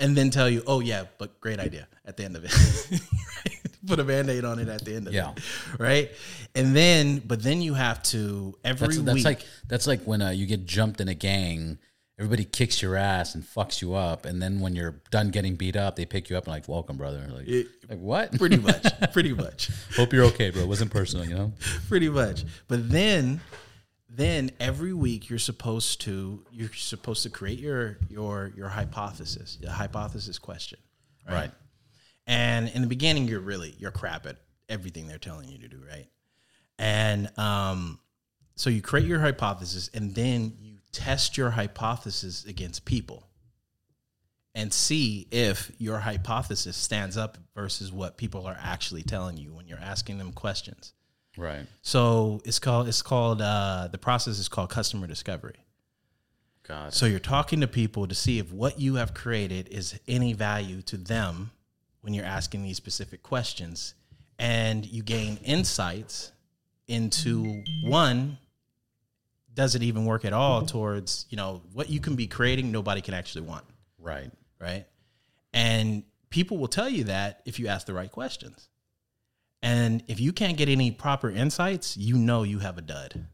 and 0.00 0.16
then 0.16 0.30
tell 0.30 0.48
you, 0.48 0.62
oh 0.66 0.80
yeah, 0.80 1.04
but 1.18 1.40
great 1.40 1.60
idea 1.60 1.86
at 2.04 2.16
the 2.16 2.24
end 2.24 2.36
of 2.36 2.44
it. 2.44 3.00
Put 3.86 3.98
a 3.98 4.04
band-aid 4.04 4.44
on 4.44 4.58
it 4.58 4.68
at 4.68 4.84
the 4.84 4.94
end 4.94 5.06
of 5.08 5.14
Yeah. 5.14 5.32
it. 5.32 5.40
Right. 5.78 6.10
And 6.54 6.74
then 6.76 7.22
but 7.24 7.42
then 7.42 7.62
you 7.62 7.74
have 7.74 8.02
to 8.04 8.54
every 8.64 8.88
That's, 8.88 8.98
that's 9.02 9.14
week 9.16 9.24
like 9.24 9.46
that's 9.68 9.86
like 9.86 10.02
when 10.04 10.20
uh, 10.22 10.30
you 10.30 10.46
get 10.46 10.66
jumped 10.66 11.00
in 11.00 11.08
a 11.08 11.14
gang. 11.14 11.78
Everybody 12.18 12.44
kicks 12.44 12.82
your 12.82 12.96
ass 12.96 13.34
and 13.34 13.42
fucks 13.42 13.80
you 13.80 13.94
up, 13.94 14.26
and 14.26 14.42
then 14.42 14.60
when 14.60 14.74
you're 14.76 15.00
done 15.10 15.30
getting 15.30 15.54
beat 15.56 15.74
up, 15.74 15.96
they 15.96 16.04
pick 16.04 16.28
you 16.28 16.36
up 16.36 16.44
and 16.44 16.52
like, 16.52 16.68
"Welcome, 16.68 16.98
brother." 16.98 17.26
Like, 17.34 17.48
It- 17.48 17.68
like 17.88 17.98
what? 17.98 18.36
pretty 18.36 18.58
much. 18.58 18.84
pretty 19.14 19.32
much. 19.32 19.70
Hope 19.96 20.12
you're 20.12 20.26
okay, 20.26 20.50
bro. 20.50 20.60
It 20.60 20.68
wasn't 20.68 20.90
personal, 20.90 21.24
you 21.24 21.34
know. 21.34 21.52
pretty 21.88 22.10
much. 22.10 22.44
But 22.68 22.90
then, 22.90 23.40
then 24.12 24.50
every 24.58 24.92
week 24.92 25.30
you're 25.30 25.38
supposed 25.38 26.00
to 26.02 26.44
you're 26.52 26.72
supposed 26.72 27.22
to 27.22 27.30
create 27.30 27.58
your 27.58 27.98
your 28.08 28.52
your 28.56 28.68
hypothesis, 28.68 29.58
your 29.60 29.70
hypothesis 29.70 30.38
question, 30.38 30.78
Right. 31.28 31.50
And 32.26 32.68
in 32.70 32.82
the 32.82 32.88
beginning, 32.88 33.28
you're 33.28 33.40
really 33.40 33.74
you're 33.78 33.90
crap 33.90 34.26
at 34.26 34.36
everything 34.68 35.06
they're 35.08 35.18
telling 35.18 35.48
you 35.48 35.58
to 35.58 35.68
do, 35.68 35.80
right? 35.88 36.08
And 36.78 37.36
um, 37.38 38.00
so 38.56 38.70
you 38.70 38.82
create 38.82 39.06
your 39.06 39.20
hypothesis, 39.20 39.90
and 39.94 40.14
then 40.14 40.54
you 40.60 40.78
test 40.92 41.36
your 41.36 41.50
hypothesis 41.50 42.44
against 42.44 42.84
people, 42.84 43.28
and 44.54 44.72
see 44.72 45.28
if 45.30 45.70
your 45.78 45.98
hypothesis 45.98 46.76
stands 46.76 47.16
up 47.16 47.38
versus 47.54 47.92
what 47.92 48.16
people 48.16 48.46
are 48.46 48.58
actually 48.60 49.02
telling 49.02 49.36
you 49.36 49.52
when 49.52 49.66
you're 49.66 49.78
asking 49.78 50.18
them 50.18 50.32
questions. 50.32 50.94
Right. 51.36 51.66
So 51.82 52.40
it's 52.44 52.58
called 52.58 52.88
it's 52.88 53.02
called 53.02 53.40
uh, 53.40 53.88
the 53.90 53.98
process 53.98 54.38
is 54.38 54.48
called 54.48 54.70
customer 54.70 55.06
discovery. 55.06 55.56
God. 56.66 56.92
So 56.92 57.06
you're 57.06 57.18
talking 57.18 57.60
to 57.60 57.68
people 57.68 58.06
to 58.06 58.14
see 58.14 58.38
if 58.38 58.52
what 58.52 58.80
you 58.80 58.96
have 58.96 59.14
created 59.14 59.68
is 59.68 59.98
any 60.06 60.32
value 60.32 60.82
to 60.82 60.96
them 60.96 61.50
when 62.02 62.14
you're 62.14 62.24
asking 62.24 62.62
these 62.62 62.76
specific 62.76 63.22
questions, 63.22 63.94
and 64.38 64.86
you 64.86 65.02
gain 65.02 65.38
insights 65.44 66.32
into 66.88 67.62
one. 67.84 68.38
Does 69.52 69.74
it 69.74 69.82
even 69.82 70.04
work 70.04 70.24
at 70.24 70.32
all 70.32 70.64
towards 70.64 71.26
you 71.28 71.36
know 71.36 71.62
what 71.72 71.90
you 71.90 72.00
can 72.00 72.16
be 72.16 72.26
creating? 72.26 72.70
Nobody 72.70 73.00
can 73.00 73.14
actually 73.14 73.42
want 73.42 73.64
right. 74.00 74.30
right? 74.60 74.86
And 75.52 76.04
people 76.30 76.58
will 76.58 76.68
tell 76.68 76.88
you 76.88 77.04
that 77.04 77.42
if 77.44 77.58
you 77.58 77.68
ask 77.68 77.86
the 77.86 77.94
right 77.94 78.10
questions. 78.10 78.68
And 79.62 80.02
if 80.08 80.20
you 80.20 80.32
can't 80.32 80.56
get 80.56 80.68
any 80.68 80.90
proper 80.90 81.30
insights, 81.30 81.96
you 81.96 82.16
know 82.16 82.42
you 82.44 82.60
have 82.60 82.78
a 82.78 82.80
dud. 82.82 83.26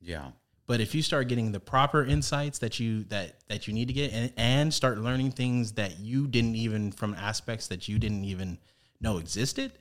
Yeah. 0.00 0.30
But 0.66 0.80
if 0.80 0.94
you 0.94 1.02
start 1.02 1.28
getting 1.28 1.52
the 1.52 1.60
proper 1.60 2.04
insights 2.04 2.58
that 2.58 2.78
you 2.78 3.04
that 3.04 3.36
that 3.48 3.66
you 3.66 3.72
need 3.72 3.88
to 3.88 3.94
get 3.94 4.12
and, 4.12 4.32
and 4.36 4.74
start 4.74 4.98
learning 4.98 5.30
things 5.32 5.72
that 5.72 5.98
you 5.98 6.26
didn't 6.26 6.56
even 6.56 6.92
from 6.92 7.14
aspects 7.14 7.68
that 7.68 7.88
you 7.88 7.98
didn't 7.98 8.24
even 8.24 8.58
know 9.00 9.18
existed, 9.18 9.72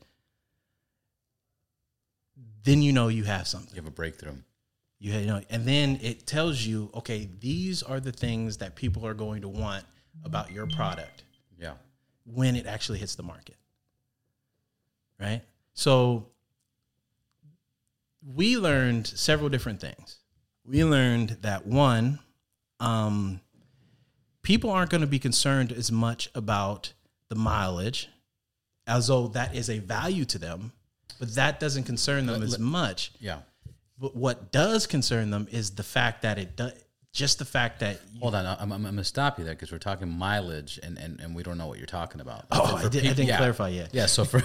then 2.64 2.82
you 2.82 2.94
know 2.94 3.08
you 3.08 3.24
have 3.24 3.48
something. 3.48 3.72
You 3.76 3.82
have 3.82 3.88
a 3.88 3.92
breakthrough. 3.92 4.36
You 5.00 5.14
you 5.14 5.26
know, 5.26 5.42
and 5.50 5.66
then 5.66 6.00
it 6.02 6.26
tells 6.26 6.62
you, 6.66 6.90
okay, 6.96 7.28
these 7.40 7.84
are 7.84 8.00
the 8.00 8.12
things 8.12 8.58
that 8.58 8.76
people 8.76 9.06
are 9.06 9.14
going 9.14 9.42
to 9.42 9.48
want 9.50 9.84
about 10.24 10.52
your 10.52 10.68
product 10.68 11.24
Yeah. 11.60 11.74
when 12.26 12.56
it 12.56 12.66
actually 12.66 12.98
hits 13.00 13.16
the 13.16 13.24
market. 13.24 13.56
Right? 15.20 15.42
So 15.78 16.26
we 18.26 18.58
learned 18.58 19.06
several 19.06 19.48
different 19.48 19.80
things. 19.80 20.18
We 20.66 20.84
learned 20.84 21.38
that 21.42 21.68
one, 21.68 22.18
um, 22.80 23.42
people 24.42 24.72
aren't 24.72 24.90
going 24.90 25.02
to 25.02 25.08
be 25.08 25.20
concerned 25.20 25.72
as 25.72 25.92
much 25.92 26.32
about 26.34 26.94
the 27.30 27.36
mileage, 27.36 28.10
as 28.88 29.08
though 29.08 29.28
that 29.28 29.54
is 29.56 29.70
a 29.70 29.78
value 29.78 30.26
to 30.26 30.40
them, 30.40 30.72
but 31.20 31.36
that 31.36 31.60
doesn't 31.60 31.84
concern 31.84 32.26
them 32.26 32.42
as 32.42 32.58
much. 32.58 33.12
Yeah. 33.20 33.42
But 34.00 34.16
what 34.16 34.52
does 34.52 34.88
concern 34.88 35.30
them 35.30 35.48
is 35.52 35.76
the 35.76 35.84
fact 35.84 36.24
that 36.24 36.40
it 36.40 36.56
does, 36.56 36.74
just 37.18 37.40
the 37.40 37.46
fact 37.46 37.80
that 37.80 38.00
you, 38.14 38.20
Hold 38.20 38.36
on, 38.36 38.46
I'm, 38.46 38.72
I'm, 38.72 38.74
I'm 38.74 38.84
gonna 38.84 39.04
stop 39.04 39.40
you 39.40 39.44
there 39.44 39.56
because 39.56 39.72
we're 39.72 39.80
talking 39.80 40.08
mileage, 40.08 40.80
and, 40.84 41.00
and, 41.00 41.20
and 41.20 41.36
we 41.36 41.42
don't 41.42 41.58
know 41.58 41.66
what 41.66 41.80
you're 41.80 41.88
talking 41.88 42.22
about. 42.22 42.46
Oh, 42.52 42.76
I 42.76 42.84
did- 42.84 43.02
didn't 43.02 43.26
yeah. 43.26 43.38
clarify 43.38 43.70
yet. 43.70 43.90
Yeah, 43.92 44.06
so 44.06 44.24
for 44.24 44.40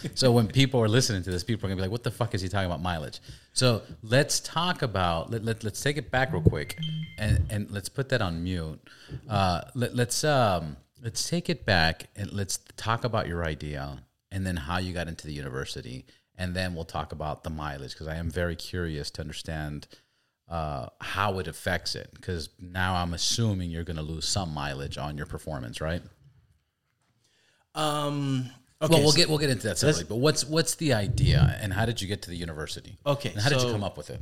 so 0.14 0.32
when 0.32 0.46
people 0.48 0.80
are 0.80 0.88
listening 0.88 1.22
to 1.22 1.30
this, 1.30 1.44
people 1.44 1.66
are 1.66 1.68
gonna 1.68 1.76
be 1.76 1.82
like, 1.82 1.90
"What 1.90 2.02
the 2.02 2.10
fuck 2.10 2.34
is 2.34 2.40
he 2.40 2.48
talking 2.48 2.64
about 2.64 2.80
mileage?" 2.80 3.20
So 3.52 3.82
let's 4.02 4.40
talk 4.40 4.80
about 4.80 5.30
let, 5.30 5.44
let 5.44 5.62
let's 5.64 5.82
take 5.82 5.98
it 5.98 6.10
back 6.10 6.32
real 6.32 6.40
quick, 6.40 6.78
and 7.18 7.44
and 7.50 7.70
let's 7.70 7.90
put 7.90 8.08
that 8.08 8.22
on 8.22 8.42
mute. 8.42 8.80
Uh, 9.28 9.60
let, 9.74 9.94
let's 9.94 10.24
um 10.24 10.78
let's 11.02 11.28
take 11.28 11.50
it 11.50 11.66
back 11.66 12.08
and 12.16 12.32
let's 12.32 12.58
talk 12.78 13.04
about 13.04 13.28
your 13.28 13.44
idea, 13.44 13.98
and 14.32 14.46
then 14.46 14.56
how 14.56 14.78
you 14.78 14.94
got 14.94 15.08
into 15.08 15.26
the 15.26 15.34
university, 15.34 16.06
and 16.38 16.54
then 16.56 16.74
we'll 16.74 16.86
talk 16.86 17.12
about 17.12 17.44
the 17.44 17.50
mileage 17.50 17.92
because 17.92 18.08
I 18.08 18.16
am 18.16 18.30
very 18.30 18.56
curious 18.56 19.10
to 19.10 19.20
understand 19.20 19.88
uh, 20.48 20.86
how 21.00 21.38
it 21.38 21.48
affects 21.48 21.94
it. 21.94 22.10
Because 22.14 22.50
now 22.60 22.96
I'm 22.96 23.14
assuming 23.14 23.70
you're 23.70 23.84
going 23.84 23.96
to 23.96 24.02
lose 24.02 24.26
some 24.26 24.52
mileage 24.52 24.98
on 24.98 25.16
your 25.16 25.26
performance, 25.26 25.80
right? 25.80 26.02
um, 27.74 28.50
okay, 28.80 28.92
well, 28.92 29.02
we'll 29.02 29.10
so- 29.10 29.16
get 29.16 29.28
we'll 29.28 29.38
get 29.38 29.50
into 29.50 29.68
that 29.68 29.78
separately. 29.78 30.04
But 30.08 30.16
what's 30.16 30.44
what's 30.44 30.76
the 30.76 30.92
idea, 30.94 31.56
and 31.60 31.72
how 31.72 31.86
did 31.86 32.00
you 32.00 32.08
get 32.08 32.22
to 32.22 32.30
the 32.30 32.36
university? 32.36 32.96
Okay, 33.04 33.30
and 33.30 33.40
how 33.40 33.48
did 33.48 33.62
you 33.62 33.70
come 33.70 33.84
up 33.84 33.96
with 33.96 34.10
it? 34.10 34.20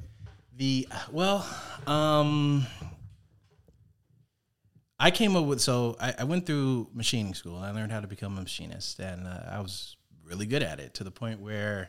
The 0.57 0.89
well, 1.11 1.47
um, 1.87 2.67
I 4.99 5.11
came 5.11 5.37
up 5.37 5.45
with 5.47 5.61
so 5.61 5.97
I, 6.01 6.15
I 6.21 6.25
went 6.25 6.47
through 6.47 6.89
machining 6.95 7.35
school 7.35 7.57
and 7.57 7.67
I 7.67 7.73
learned 7.73 7.93
how 7.93 8.01
to 8.01 8.07
become 8.07 8.39
a 8.39 8.43
machinist, 8.43 8.99
and 9.01 9.27
uh, 9.27 9.41
I 9.51 9.61
was 9.61 9.97
really 10.25 10.47
good 10.47 10.63
at 10.63 10.81
it 10.81 10.95
to 10.95 11.05
the 11.05 11.11
point 11.11 11.41
where 11.41 11.89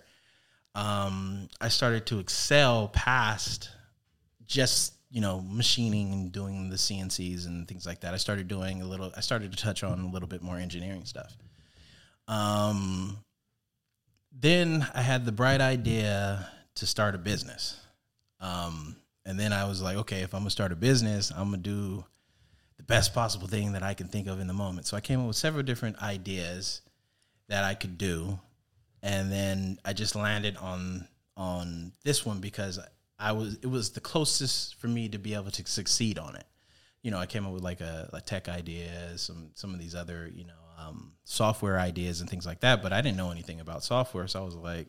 um, 0.75 1.48
I 1.62 1.70
started 1.70 2.06
to 2.08 2.20
excel 2.20 2.88
past 2.90 3.70
just 4.48 4.94
you 5.10 5.22
know 5.22 5.42
machining 5.42 6.12
and 6.12 6.32
doing 6.32 6.70
the 6.70 6.76
CNCs 6.76 7.46
and 7.46 7.68
things 7.68 7.86
like 7.86 8.02
that. 8.02 8.14
I 8.14 8.18
started 8.18 8.48
doing 8.48 8.82
a 8.82 8.86
little. 8.86 9.12
I 9.16 9.22
started 9.22 9.52
to 9.52 9.58
touch 9.58 9.84
on 9.84 10.00
a 10.00 10.08
little 10.08 10.28
bit 10.28 10.42
more 10.42 10.58
engineering 10.58 11.06
stuff. 11.06 11.36
Um, 12.28 13.18
then 14.32 14.88
I 14.94 15.02
had 15.02 15.26
the 15.26 15.32
bright 15.32 15.62
idea 15.62 16.48
to 16.76 16.86
start 16.86 17.16
a 17.16 17.20
business. 17.20 17.80
Um, 18.40 18.96
and 19.26 19.40
then 19.40 19.54
I 19.54 19.66
was 19.66 19.82
like, 19.82 19.98
okay, 19.98 20.22
if 20.22 20.34
I'm 20.34 20.42
gonna 20.42 20.50
start 20.50 20.72
a 20.72 20.76
business, 20.76 21.32
I'm 21.32 21.46
gonna 21.46 21.58
do 21.58 22.04
the 22.78 22.84
best 22.84 23.14
possible 23.14 23.48
thing 23.48 23.74
that 23.74 23.84
I 23.84 23.94
can 23.94 24.08
think 24.08 24.28
of 24.28 24.40
in 24.40 24.48
the 24.48 24.54
moment. 24.54 24.88
So 24.88 24.98
I 24.98 25.02
came 25.02 25.22
up 25.22 25.28
with 25.28 25.36
several 25.36 25.64
different 25.64 26.02
ideas 26.02 26.82
that 27.48 27.64
I 27.64 27.76
could 27.76 27.98
do, 27.98 28.40
and 29.02 29.32
then 29.32 29.80
I 29.86 29.94
just 29.94 30.16
landed 30.16 30.58
on 30.58 31.08
on 31.38 31.92
this 32.04 32.26
one 32.26 32.40
because 32.40 32.80
I 33.20 33.32
was 33.32 33.55
it 33.62 33.67
was 33.67 33.91
the 33.91 34.01
closest 34.01 34.75
for 34.75 34.88
me 34.88 35.10
to 35.10 35.17
be 35.17 35.34
able 35.34 35.51
to 35.51 35.65
succeed 35.65 36.20
on 36.20 36.36
it. 36.36 36.46
You 37.01 37.12
know, 37.12 37.20
I 37.20 37.25
came 37.25 37.46
up 37.46 37.53
with 37.53 37.63
like 37.63 37.82
a, 37.82 38.10
a 38.13 38.22
tech 38.22 38.50
idea, 38.50 39.17
some 39.17 39.51
some 39.55 39.74
of 39.74 39.79
these 39.79 39.96
other 39.96 40.29
you 40.34 40.46
know 40.46 40.53
um, 40.77 41.13
software 41.24 41.79
ideas 41.79 42.22
and 42.22 42.29
things 42.29 42.46
like 42.46 42.62
that, 42.62 42.82
but 42.82 42.93
I 42.93 43.01
didn't 43.01 43.17
know 43.17 43.32
anything 43.32 43.60
about 43.60 43.84
software, 43.84 44.27
so 44.27 44.41
I 44.41 44.46
was 44.46 44.55
like, 44.55 44.88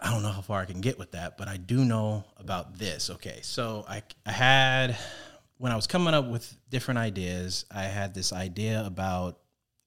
I 0.00 0.10
don't 0.10 0.22
know 0.22 0.30
how 0.30 0.40
far 0.40 0.60
I 0.60 0.64
can 0.64 0.80
get 0.80 0.98
with 0.98 1.12
that, 1.12 1.36
but 1.36 1.48
I 1.48 1.56
do 1.56 1.84
know 1.84 2.24
about 2.36 2.78
this. 2.78 3.10
Okay, 3.10 3.40
so 3.42 3.84
I 3.88 4.02
I 4.24 4.32
had 4.32 4.96
when 5.58 5.72
I 5.72 5.76
was 5.76 5.86
coming 5.86 6.14
up 6.14 6.26
with 6.26 6.56
different 6.70 6.98
ideas, 6.98 7.64
I 7.70 7.84
had 7.84 8.14
this 8.14 8.32
idea 8.32 8.84
about 8.84 9.38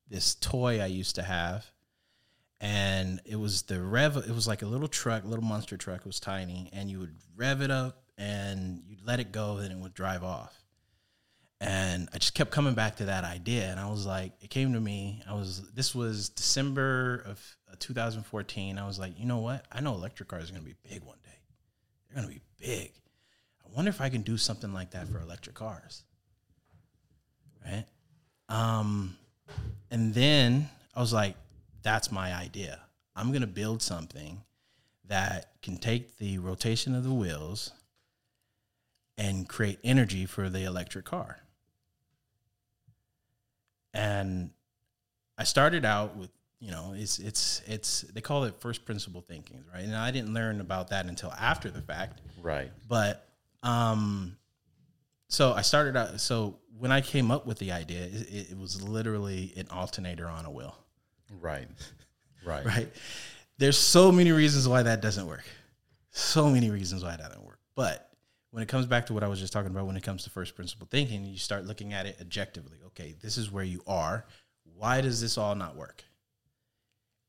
this 0.08 0.36
toy 0.36 0.80
I 0.82 0.86
used 0.86 1.16
to 1.16 1.24
have, 1.24 1.66
and 2.66 3.22
it 3.26 3.36
was 3.36 3.62
the 3.62 3.80
rev. 3.80 4.18
It 4.18 4.34
was 4.34 4.48
like 4.48 4.64
a 4.64 4.66
little 4.66 4.88
truck, 4.88 5.24
little 5.24 5.46
monster 5.46 5.78
truck. 5.78 6.00
It 6.00 6.06
was 6.08 6.20
tiny, 6.20 6.72
and 6.74 6.90
you 6.90 6.98
would 6.98 7.16
rev 7.36 7.62
it 7.62 7.70
up, 7.70 8.02
and 8.18 8.82
you'd 8.88 9.06
let 9.06 9.20
it 9.20 9.32
go, 9.32 9.58
and 9.58 9.72
it 9.72 9.78
would 9.78 9.94
drive 9.94 10.24
off. 10.24 10.64
And 11.62 12.10
I 12.12 12.18
just 12.18 12.34
kept 12.34 12.50
coming 12.50 12.74
back 12.74 12.96
to 12.96 13.06
that 13.06 13.24
idea, 13.24 13.70
and 13.70 13.80
I 13.80 13.88
was 13.92 14.08
like, 14.08 14.32
it 14.42 14.50
came 14.50 14.74
to 14.74 14.80
me. 14.80 15.22
I 15.30 15.36
was 15.36 15.62
this 15.74 15.94
was 15.94 16.30
December 16.30 17.24
of 17.28 17.58
uh, 17.72 17.76
2014. 17.78 18.80
I 18.80 18.88
was 18.88 18.98
like, 18.98 19.20
you 19.20 19.28
know 19.28 19.40
what? 19.40 19.64
I 19.72 19.80
know 19.82 19.94
electric 19.94 20.30
cars 20.30 20.50
are 20.50 20.54
going 20.54 20.66
to 20.66 20.70
be 20.70 20.90
big 20.90 21.04
one 21.04 21.20
day. 21.24 21.38
They're 22.10 22.24
going 22.24 22.34
to 22.34 22.40
be 22.40 22.42
big. 22.60 22.94
I 23.64 23.76
wonder 23.76 23.90
if 23.90 24.02
I 24.02 24.10
can 24.10 24.24
do 24.24 24.38
something 24.38 24.74
like 24.74 24.92
that 24.92 25.08
for 25.08 25.20
electric 25.20 25.56
cars. 25.56 26.04
Right? 27.64 27.86
Um, 28.50 29.18
and 29.92 30.16
then 30.16 30.68
I 30.96 31.00
was 31.00 31.14
like, 31.14 31.36
that's 31.86 32.12
my 32.12 32.34
idea. 32.34 32.80
I'm 33.16 33.30
going 33.30 33.42
to 33.42 33.48
build 33.48 33.82
something 33.82 34.42
that 35.08 35.52
can 35.62 35.78
take 35.78 36.18
the 36.18 36.40
rotation 36.40 36.96
of 36.96 37.04
the 37.04 37.14
wheels 37.14 37.72
and 39.20 39.48
create 39.48 39.78
energy 39.84 40.26
for 40.26 40.50
the 40.50 40.64
electric 40.64 41.06
car. 41.06 41.38
And 43.94 44.50
I 45.38 45.44
started 45.44 45.86
out 45.86 46.18
with 46.18 46.32
you 46.60 46.72
know 46.72 46.96
it's 46.98 47.20
it's 47.20 47.62
it's 47.68 48.02
they 48.02 48.22
call 48.22 48.46
it 48.46 48.56
first 48.60 48.84
principle 48.84 49.22
thinking, 49.22 49.64
right? 49.72 49.84
And 49.84 49.96
I 49.96 50.10
didn't 50.10 50.34
learn 50.34 50.62
about 50.62 50.90
that 50.90 51.06
until 51.06 51.32
after 51.32 51.70
the 51.70 51.82
fact. 51.82 52.22
Right. 52.42 52.72
But 52.90 53.30
um, 53.62 54.38
so 55.30 55.54
I 55.54 55.62
started 55.62 55.96
out. 55.96 56.20
So 56.20 56.58
when 56.80 56.92
I 56.92 57.02
came 57.02 57.30
up 57.30 57.46
with 57.46 57.60
the 57.60 57.72
idea, 57.72 58.02
it, 58.06 58.52
it 58.52 58.58
was 58.58 58.82
literally 58.82 59.54
an 59.56 59.68
alternator 59.70 60.28
on 60.28 60.46
a 60.46 60.52
wheel. 60.52 60.76
Right. 61.40 61.68
Right. 62.46 62.66
Right. 62.66 62.90
There's 63.58 63.78
so 63.78 64.12
many 64.12 64.32
reasons 64.32 64.68
why 64.68 64.84
that 64.84 65.02
doesn't 65.02 65.26
work. 65.26 65.46
So 66.12 66.50
many 66.50 66.70
reasons 66.70 67.04
why 67.04 67.12
that 67.12 67.20
doesn't 67.20 67.44
work. 67.44 67.60
But 67.76 68.10
when 68.52 68.62
it 68.62 68.68
comes 68.68 68.86
back 68.86 69.08
to 69.08 69.14
what 69.14 69.24
I 69.24 69.28
was 69.28 69.40
just 69.40 69.52
talking 69.52 69.72
about, 69.72 69.88
when 69.88 69.98
it 69.98 70.04
comes 70.04 70.24
to 70.26 70.30
first 70.30 70.56
principle 70.56 70.88
thinking, 70.90 71.26
you 71.26 71.38
start 71.38 71.66
looking 71.66 71.94
at 71.94 72.06
it 72.06 72.18
objectively. 72.22 72.78
Okay, 72.88 73.16
this 73.22 73.38
is 73.38 73.52
where 73.52 73.64
you 73.64 73.82
are. 73.88 74.26
Why 74.78 75.02
does 75.02 75.22
this 75.22 75.38
all 75.38 75.56
not 75.56 75.76
work? 75.76 76.04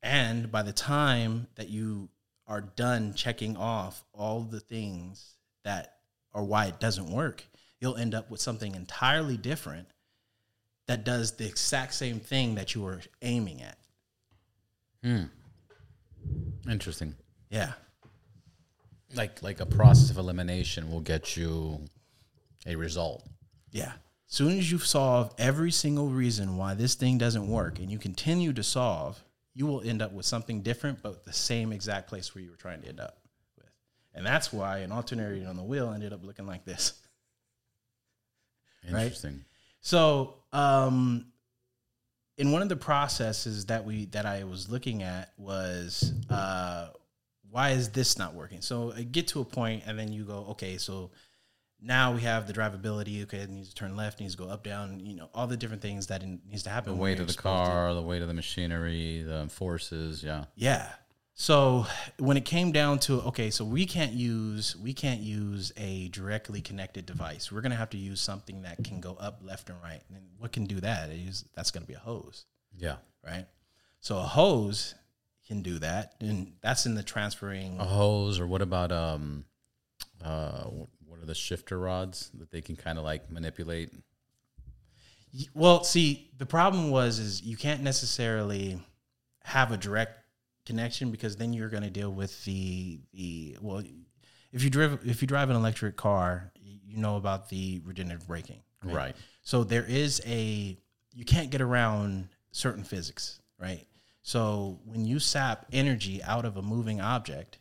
And 0.03 0.53
by 0.53 0.63
the 0.63 0.73
time 0.73 1.47
that 1.55 1.69
you 1.69 2.09
are 2.47 2.61
done 2.61 3.15
checking 3.15 3.57
off 3.57 4.05
all 4.13 4.43
the 4.43 4.61
things 4.61 5.35
that 5.65 5.95
are 6.33 6.45
why 6.45 6.67
it 6.67 6.79
doesn't 6.79 7.11
work, 7.11 7.45
you'll 7.81 7.97
end 7.97 8.15
up 8.15 8.31
with 8.31 8.41
something 8.41 8.75
entirely 8.75 9.37
different 9.37 9.89
that 10.87 11.05
does 11.05 11.33
the 11.33 11.47
exact 11.47 11.95
same 11.95 12.21
thing 12.21 12.55
that 12.55 12.75
you 12.75 12.83
were 12.83 13.01
aiming 13.23 13.63
at. 13.63 13.79
Interesting. 16.69 17.15
Yeah. 17.51 17.73
Like 19.15 19.43
like 19.43 19.61
a 19.61 19.67
process 19.67 20.11
of 20.11 20.19
elimination 20.19 20.91
will 20.91 21.01
get 21.01 21.37
you 21.37 21.81
a 22.67 22.77
result. 22.77 23.27
Yeah. 23.71 23.93
Soon 24.27 24.59
as 24.59 24.71
you 24.71 24.79
solve 24.79 25.33
every 25.39 25.71
single 25.71 26.09
reason 26.09 26.57
why 26.57 26.75
this 26.75 26.97
thing 26.97 27.17
doesn't 27.17 27.47
work 27.49 27.79
and 27.79 27.91
you 27.91 27.99
continue 27.99 28.53
to 28.53 28.63
solve, 28.63 29.23
you 29.55 29.67
will 29.67 29.81
end 29.83 30.03
up 30.03 30.13
with 30.13 30.27
something 30.27 30.63
different, 30.63 31.01
but 31.03 31.25
the 31.25 31.33
same 31.33 31.73
exact 31.73 32.09
place 32.09 32.35
where 32.35 32.43
you 32.43 32.51
were 32.51 32.57
trying 32.57 32.83
to 32.83 32.89
end 32.89 32.99
up 32.99 33.19
with. 33.57 33.71
And 34.15 34.27
that's 34.27 34.53
why 34.53 34.79
an 34.79 34.91
alternator 34.91 35.49
on 35.49 35.57
the 35.57 35.63
wheel 35.63 35.93
ended 35.93 36.13
up 36.13 36.25
looking 36.25 36.47
like 36.47 36.65
this. 36.65 36.93
Right? 38.89 39.03
Interesting. 39.03 39.45
So, 39.81 40.37
um, 40.53 41.27
in 42.39 42.53
one 42.53 42.63
of 42.63 42.69
the 42.69 42.77
processes 42.77 43.67
that 43.67 43.85
we 43.85 44.07
that 44.07 44.27
I 44.27 44.45
was 44.45 44.69
looking 44.69 45.03
at 45.03 45.33
was 45.39 46.13
uh, 46.31 46.89
why 47.51 47.71
is 47.71 47.91
this 47.91 48.19
not 48.19 48.35
working? 48.35 48.61
So 48.61 48.93
I 48.97 49.03
get 49.03 49.29
to 49.29 49.41
a 49.41 49.45
point, 49.45 49.85
and 49.87 49.99
then 49.99 50.13
you 50.13 50.25
go, 50.25 50.47
okay, 50.51 50.77
so 50.77 51.11
now 51.81 52.13
we 52.13 52.21
have 52.23 52.47
the 52.47 52.53
drivability. 52.53 53.23
Okay, 53.23 53.39
it 53.39 53.51
needs 53.51 53.69
to 53.71 53.75
turn 53.75 53.97
left, 53.97 54.21
needs 54.21 54.35
to 54.35 54.43
go 54.43 54.49
up, 54.49 54.65
down. 54.65 55.01
You 55.01 55.17
know, 55.17 55.31
all 55.35 55.47
the 55.47 55.57
different 55.57 55.83
things 55.83 56.07
that 56.09 56.23
needs 56.23 56.63
to 56.65 56.71
happen. 56.71 56.95
The 56.95 57.01
weight 57.01 57.21
of 57.21 57.27
the 57.27 57.33
exposed 57.33 57.65
to- 57.65 57.71
car, 57.71 57.95
the 57.95 58.03
weight 58.03 58.23
of 58.23 58.29
the 58.29 58.35
machinery, 58.35 59.23
the 59.23 59.49
forces, 59.49 60.23
yeah. 60.23 60.45
Yeah. 60.55 60.91
So 61.39 61.85
when 62.19 62.39
it 62.39 62.47
came 62.47 62.73
down 62.73 62.99
to 63.01 63.21
okay, 63.25 63.51
so 63.51 63.63
we 63.63 63.85
can't 63.85 64.13
use 64.13 64.75
we 64.75 64.95
can't 64.95 65.21
use 65.21 65.71
a 65.77 66.09
directly 66.09 66.63
connected 66.63 67.05
device. 67.05 67.53
We're 67.53 67.61
gonna 67.61 67.77
have 67.77 67.91
to 67.91 67.99
use 67.99 68.23
something 68.23 68.63
that 68.63 68.83
can 68.83 69.01
go 69.01 69.17
up, 69.21 69.41
left, 69.45 69.69
and 69.69 69.79
right. 69.83 70.01
And 70.09 70.25
what 70.39 70.53
can 70.53 70.65
do 70.65 70.81
that 70.81 71.11
is 71.11 71.45
that's 71.55 71.71
gonna 71.71 71.85
be 71.85 71.93
a 71.93 71.99
hose. 71.99 72.47
Yeah. 72.75 72.97
right? 73.23 73.45
So 74.01 74.17
a 74.17 74.23
hose 74.23 74.95
can 75.47 75.61
do 75.61 75.79
that, 75.81 76.15
and 76.21 76.55
that's 76.63 76.87
in 76.87 76.95
the 76.95 77.03
transferring. 77.03 77.79
A 77.81 77.85
hose 77.85 78.41
or 78.41 78.47
what 78.47 78.63
about 78.63 78.91
um 78.91 79.45
uh 80.25 80.63
what 81.07 81.21
are 81.21 81.27
the 81.27 81.35
shifter 81.35 81.79
rods 81.79 82.31
that 82.39 82.51
they 82.51 82.63
can 82.63 82.77
kind 82.77 82.97
of 82.97 83.05
like 83.05 83.31
manipulate? 83.31 83.91
Well, 85.53 85.85
see, 85.85 86.31
the 86.39 86.47
problem 86.47 86.91
was 86.91 87.19
is 87.19 87.43
you 87.43 87.59
can't 87.59 87.83
necessarily 87.83 88.81
have 89.45 89.71
a 89.71 89.77
direct 89.77 90.26
connection 90.67 91.11
because 91.11 91.37
then 91.37 91.53
you're 91.53 91.69
going 91.69 91.83
to 91.83 91.91
deal 91.91 92.13
with 92.13 92.45
the 92.45 93.01
the 93.13 93.57
well, 93.61 93.83
if 94.53 94.63
you 94.63 94.71
drive 94.71 94.99
if 95.05 95.23
you 95.23 95.29
drive 95.29 95.49
an 95.49 95.57
electric 95.57 95.97
car, 95.97 96.53
you 96.61 96.99
know 96.99 97.17
about 97.17 97.49
the 97.49 97.81
regenerative 97.85 98.27
braking, 98.27 98.63
Right. 98.95 99.17
So 99.43 99.65
there 99.65 99.85
is 99.87 100.21
a 100.27 100.77
you 101.15 101.25
can't 101.25 101.51
get 101.51 101.61
around 101.61 102.29
certain 102.51 102.85
physics, 102.85 103.41
right? 103.59 103.87
So 104.23 104.81
when 104.85 105.05
you 105.05 105.19
sap 105.19 105.67
energy 105.73 106.23
out 106.23 106.45
of 106.45 106.57
a 106.57 106.63
moving 106.63 107.01
object, 107.01 107.59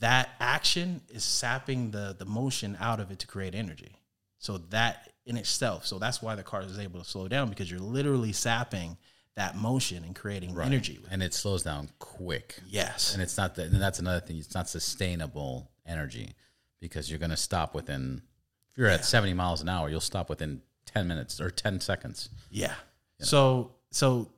that 0.00 0.30
action 0.40 1.00
is 1.08 1.24
sapping 1.24 1.90
the 1.90 2.16
the 2.18 2.24
motion 2.24 2.76
out 2.80 3.00
of 3.00 3.10
it 3.10 3.20
to 3.20 3.26
create 3.26 3.54
energy. 3.54 3.96
So 4.38 4.58
that 4.70 5.12
in 5.24 5.36
itself, 5.38 5.86
so 5.86 5.98
that's 5.98 6.20
why 6.20 6.34
the 6.34 6.42
car 6.42 6.62
is 6.62 6.78
able 6.78 7.00
to 7.00 7.08
slow 7.08 7.28
down 7.28 7.48
because 7.48 7.70
you're 7.70 7.80
literally 7.80 8.32
sapping 8.32 8.98
that 9.36 9.56
motion 9.56 10.04
and 10.04 10.14
creating 10.14 10.58
energy. 10.60 11.00
And 11.10 11.22
it 11.22 11.34
slows 11.34 11.62
down 11.64 11.90
quick. 11.98 12.60
Yes. 12.68 13.14
And 13.14 13.22
it's 13.22 13.36
not 13.36 13.56
that 13.56 13.72
and 13.72 13.80
that's 13.82 13.98
another 13.98 14.20
thing, 14.20 14.36
it's 14.38 14.54
not 14.54 14.68
sustainable 14.68 15.70
energy 15.86 16.34
because 16.80 17.10
you're 17.10 17.18
gonna 17.18 17.36
stop 17.36 17.74
within 17.74 18.22
if 18.70 18.78
you're 18.78 18.88
at 18.88 19.04
70 19.04 19.34
miles 19.34 19.60
an 19.60 19.68
hour, 19.68 19.88
you'll 19.88 20.00
stop 20.00 20.28
within 20.28 20.60
10 20.86 21.06
minutes 21.08 21.40
or 21.40 21.50
10 21.50 21.80
seconds. 21.80 22.28
Yeah. 22.50 22.74
So 23.20 23.74
so 23.90 24.30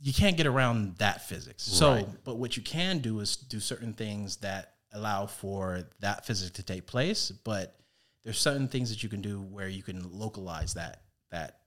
you 0.00 0.12
can't 0.12 0.36
get 0.36 0.46
around 0.46 0.96
that 0.98 1.26
physics. 1.28 1.64
So 1.64 1.94
Right. 1.94 2.24
but 2.24 2.36
what 2.36 2.56
you 2.56 2.62
can 2.62 2.98
do 2.98 3.18
is 3.20 3.36
do 3.36 3.58
certain 3.58 3.92
things 3.94 4.36
that 4.38 4.74
allow 4.92 5.26
for 5.26 5.88
that 6.00 6.24
physics 6.24 6.52
to 6.52 6.62
take 6.62 6.86
place, 6.86 7.30
but 7.30 7.74
there's 8.24 8.38
certain 8.38 8.68
things 8.68 8.90
that 8.90 9.02
you 9.02 9.08
can 9.08 9.20
do 9.20 9.40
where 9.40 9.68
you 9.68 9.82
can 9.82 10.12
localize 10.12 10.74
that 10.74 11.02
that 11.30 11.60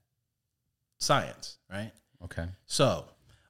science, 0.98 1.58
right? 1.70 1.92
Okay. 2.24 2.46
So, 2.66 3.06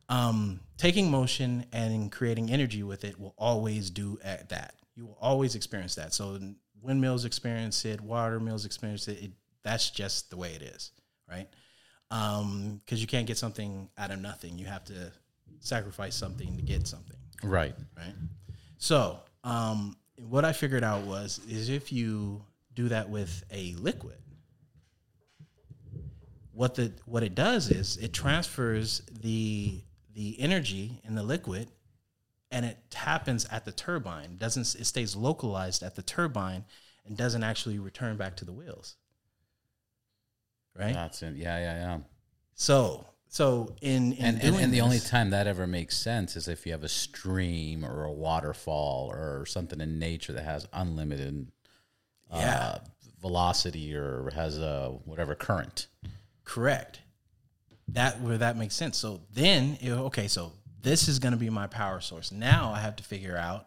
um, 0.09 0.61
taking 0.77 1.11
motion 1.11 1.67
and 1.73 2.11
creating 2.11 2.51
energy 2.51 2.83
with 2.83 3.05
it 3.05 3.19
will 3.19 3.35
always 3.39 3.91
do 3.91 4.19
at 4.23 4.49
that. 4.51 4.75
You 4.95 5.07
will 5.07 5.19
always 5.21 5.55
experience 5.55 5.95
that. 5.95 6.13
So, 6.13 6.39
windmills 6.83 7.25
experience 7.25 7.85
it, 7.85 8.01
water 8.01 8.41
mills 8.41 8.67
experience 8.67 9.09
it. 9.09 9.23
it 9.23 9.31
that's 9.63 9.91
just 9.91 10.31
the 10.31 10.37
way 10.37 10.53
it 10.53 10.63
is, 10.63 10.91
right? 11.31 11.49
Because 12.11 13.01
you 13.01 13.07
can't 13.07 13.27
get 13.27 13.39
something 13.39 13.89
out 13.97 14.11
of 14.11 14.21
nothing. 14.21 14.59
You 14.59 14.67
have 14.67 14.85
to 14.87 15.13
sacrifice 15.61 16.15
something 16.15 16.57
to 16.57 16.63
get 16.63 16.87
something 16.87 17.17
Right. 17.43 17.75
right? 17.97 18.15
So, 18.79 19.21
um, 19.45 19.97
what 20.29 20.45
I 20.45 20.53
figured 20.53 20.85
out 20.85 21.05
was 21.05 21.41
is 21.49 21.69
if 21.69 21.93
you 21.93 22.45
do 22.75 22.89
that 22.89 23.09
with 23.09 23.45
a 23.51 23.75
liquid, 23.75 24.19
what 26.53 26.75
the 26.75 26.93
what 27.07 27.23
it 27.23 27.35
does 27.35 27.71
is 27.71 27.97
it 27.97 28.13
transfers 28.13 29.03
the 29.21 29.81
the 30.15 30.39
energy 30.41 31.01
in 31.05 31.15
the 31.15 31.23
liquid, 31.23 31.71
and 32.51 32.67
it 32.67 32.79
happens 32.95 33.47
at 33.51 33.65
the 33.65 33.73
turbine. 33.73 34.37
Doesn't 34.37 34.75
it 34.79 34.87
stays 34.87 35.17
localized 35.17 35.83
at 35.83 35.95
the 35.95 36.03
turbine 36.03 36.65
and 37.07 37.17
doesn't 37.17 37.43
actually 37.43 37.79
return 37.79 38.17
back 38.17 38.37
to 38.37 38.45
the 38.45 38.53
wheels, 38.53 38.97
right? 40.79 40.95
That's 40.95 41.23
it. 41.23 41.37
Yeah, 41.37 41.59
yeah, 41.59 41.75
yeah. 41.75 41.99
So, 42.55 43.07
so 43.29 43.75
in, 43.81 44.13
in 44.13 44.25
And, 44.25 44.35
and, 44.37 44.41
doing 44.41 44.65
and 44.65 44.73
the 44.73 44.83
only 44.83 45.01
time 45.01 45.31
that 45.31 45.47
ever 45.47 45.67
makes 45.67 45.97
sense 45.97 46.37
is 46.37 46.49
if 46.49 46.67
you 46.67 46.73
have 46.73 46.85
a 46.85 46.89
stream 46.89 47.85
or 47.85 48.05
a 48.05 48.13
waterfall 48.13 49.11
or 49.11 49.47
something 49.47 49.81
in 49.81 49.99
nature 49.99 50.35
that 50.35 50.45
has 50.45 50.69
unlimited 50.73 51.51
yeah, 52.31 52.57
uh, 52.57 52.79
velocity 53.21 53.95
or 53.95 54.31
has 54.35 54.59
a 54.59 54.95
whatever 55.05 55.35
current. 55.35 55.87
Correct. 56.45 57.01
That 57.89 58.21
where 58.21 58.39
that 58.39 58.57
makes 58.57 58.75
sense. 58.75 58.97
So 58.99 59.21
then, 59.33 59.79
it- 59.81 59.91
okay, 59.91 60.29
so 60.29 60.53
this 60.83 61.09
is 61.09 61.19
going 61.19 61.33
to 61.33 61.39
be 61.39 61.51
my 61.51 61.67
power 61.67 62.01
source. 62.01 62.33
Now 62.33 62.73
I 62.73 62.81
have 62.81 62.97
to 62.97 63.05
figure 63.05 63.37
out 63.37 63.67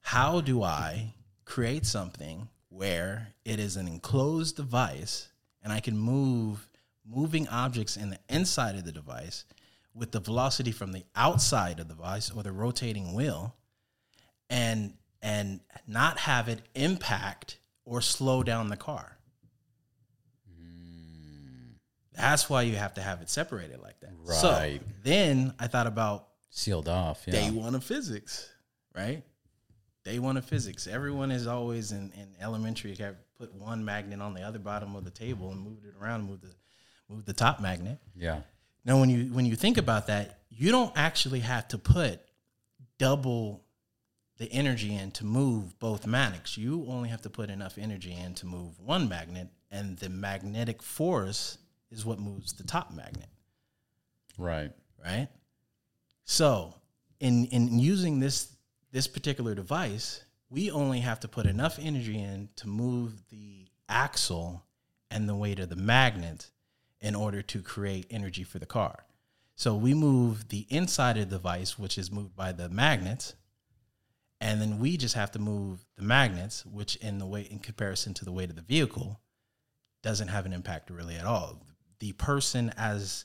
how 0.00 0.40
do 0.40 0.62
I 0.62 1.14
create 1.44 1.86
something 1.86 2.48
where 2.68 3.28
it 3.44 3.60
is 3.60 3.76
an 3.76 3.86
enclosed 3.86 4.56
device 4.56 5.28
and 5.62 5.72
I 5.72 5.80
can 5.80 5.96
move 5.96 6.68
moving 7.06 7.46
objects 7.48 7.96
in 7.96 8.10
the 8.10 8.18
inside 8.28 8.74
of 8.76 8.84
the 8.84 8.92
device 8.92 9.44
with 9.94 10.10
the 10.10 10.20
velocity 10.20 10.72
from 10.72 10.92
the 10.92 11.04
outside 11.14 11.78
of 11.78 11.86
the 11.88 11.94
device 11.94 12.30
or 12.30 12.42
the 12.42 12.50
rotating 12.52 13.14
wheel 13.14 13.54
and 14.50 14.94
and 15.22 15.60
not 15.86 16.18
have 16.18 16.48
it 16.48 16.60
impact 16.74 17.58
or 17.84 18.00
slow 18.00 18.42
down 18.42 18.68
the 18.68 18.76
car. 18.76 19.13
That's 22.14 22.48
why 22.48 22.62
you 22.62 22.76
have 22.76 22.94
to 22.94 23.02
have 23.02 23.22
it 23.22 23.28
separated 23.30 23.80
like 23.80 24.00
that. 24.00 24.10
Right. 24.24 24.36
So 24.36 24.78
then 25.02 25.54
I 25.58 25.66
thought 25.66 25.86
about 25.86 26.28
Sealed 26.50 26.88
off. 26.88 27.24
Yeah. 27.26 27.32
day 27.32 27.50
one 27.50 27.74
of 27.74 27.82
physics, 27.82 28.48
right? 28.94 29.22
Day 30.04 30.20
one 30.20 30.36
of 30.36 30.44
physics. 30.44 30.86
Everyone 30.86 31.32
is 31.32 31.46
always 31.46 31.90
in, 31.90 32.12
in 32.14 32.28
elementary. 32.40 32.92
You 32.92 33.04
have 33.04 33.16
put 33.36 33.52
one 33.54 33.84
magnet 33.84 34.20
on 34.20 34.34
the 34.34 34.42
other 34.42 34.60
bottom 34.60 34.94
of 34.94 35.04
the 35.04 35.10
table 35.10 35.50
and 35.50 35.60
moved 35.60 35.84
it 35.84 35.94
around, 36.00 36.24
move 36.24 36.42
the 36.42 36.54
move 37.08 37.24
the 37.24 37.32
top 37.32 37.60
magnet. 37.60 37.98
yeah. 38.16 38.40
Now, 38.84 39.00
when 39.00 39.08
you 39.08 39.32
when 39.32 39.46
you 39.46 39.56
think 39.56 39.78
about 39.78 40.06
that, 40.08 40.40
you 40.50 40.70
don't 40.70 40.92
actually 40.94 41.40
have 41.40 41.66
to 41.68 41.78
put 41.78 42.20
double 42.98 43.64
the 44.36 44.50
energy 44.52 44.94
in 44.94 45.10
to 45.12 45.24
move 45.24 45.78
both 45.78 46.06
magnets. 46.06 46.58
You 46.58 46.84
only 46.88 47.08
have 47.08 47.22
to 47.22 47.30
put 47.30 47.50
enough 47.50 47.78
energy 47.78 48.12
in 48.14 48.34
to 48.34 48.46
move 48.46 48.78
one 48.78 49.08
magnet, 49.08 49.48
and 49.70 49.96
the 49.98 50.08
magnetic 50.08 50.82
force 50.82 51.58
is 51.94 52.04
what 52.04 52.18
moves 52.18 52.52
the 52.52 52.64
top 52.64 52.92
magnet. 52.92 53.28
Right. 54.36 54.72
right? 55.02 55.28
So, 56.24 56.74
in 57.20 57.46
in 57.46 57.78
using 57.78 58.20
this 58.20 58.54
this 58.92 59.06
particular 59.06 59.54
device, 59.54 60.24
we 60.50 60.70
only 60.70 61.00
have 61.00 61.20
to 61.20 61.28
put 61.28 61.46
enough 61.46 61.78
energy 61.80 62.18
in 62.18 62.48
to 62.56 62.68
move 62.68 63.28
the 63.28 63.66
axle 63.88 64.64
and 65.10 65.28
the 65.28 65.34
weight 65.34 65.58
of 65.58 65.68
the 65.68 65.76
magnet 65.76 66.50
in 67.00 67.14
order 67.14 67.42
to 67.42 67.60
create 67.60 68.06
energy 68.10 68.44
for 68.44 68.58
the 68.58 68.66
car. 68.66 69.04
So 69.56 69.74
we 69.74 69.94
move 69.94 70.48
the 70.48 70.66
inside 70.70 71.16
of 71.16 71.30
the 71.30 71.36
device, 71.36 71.78
which 71.78 71.98
is 71.98 72.10
moved 72.10 72.34
by 72.34 72.52
the 72.52 72.68
magnets, 72.68 73.34
and 74.40 74.60
then 74.60 74.78
we 74.78 74.96
just 74.96 75.14
have 75.14 75.30
to 75.32 75.38
move 75.38 75.84
the 75.96 76.02
magnets, 76.02 76.66
which 76.66 76.96
in 76.96 77.18
the 77.18 77.26
weight 77.26 77.48
in 77.48 77.58
comparison 77.60 78.14
to 78.14 78.24
the 78.24 78.32
weight 78.32 78.50
of 78.50 78.56
the 78.56 78.62
vehicle 78.62 79.20
doesn't 80.02 80.28
have 80.28 80.44
an 80.44 80.52
impact 80.52 80.90
really 80.90 81.16
at 81.16 81.24
all. 81.24 81.62
The 81.98 82.12
person 82.12 82.72
as 82.76 83.24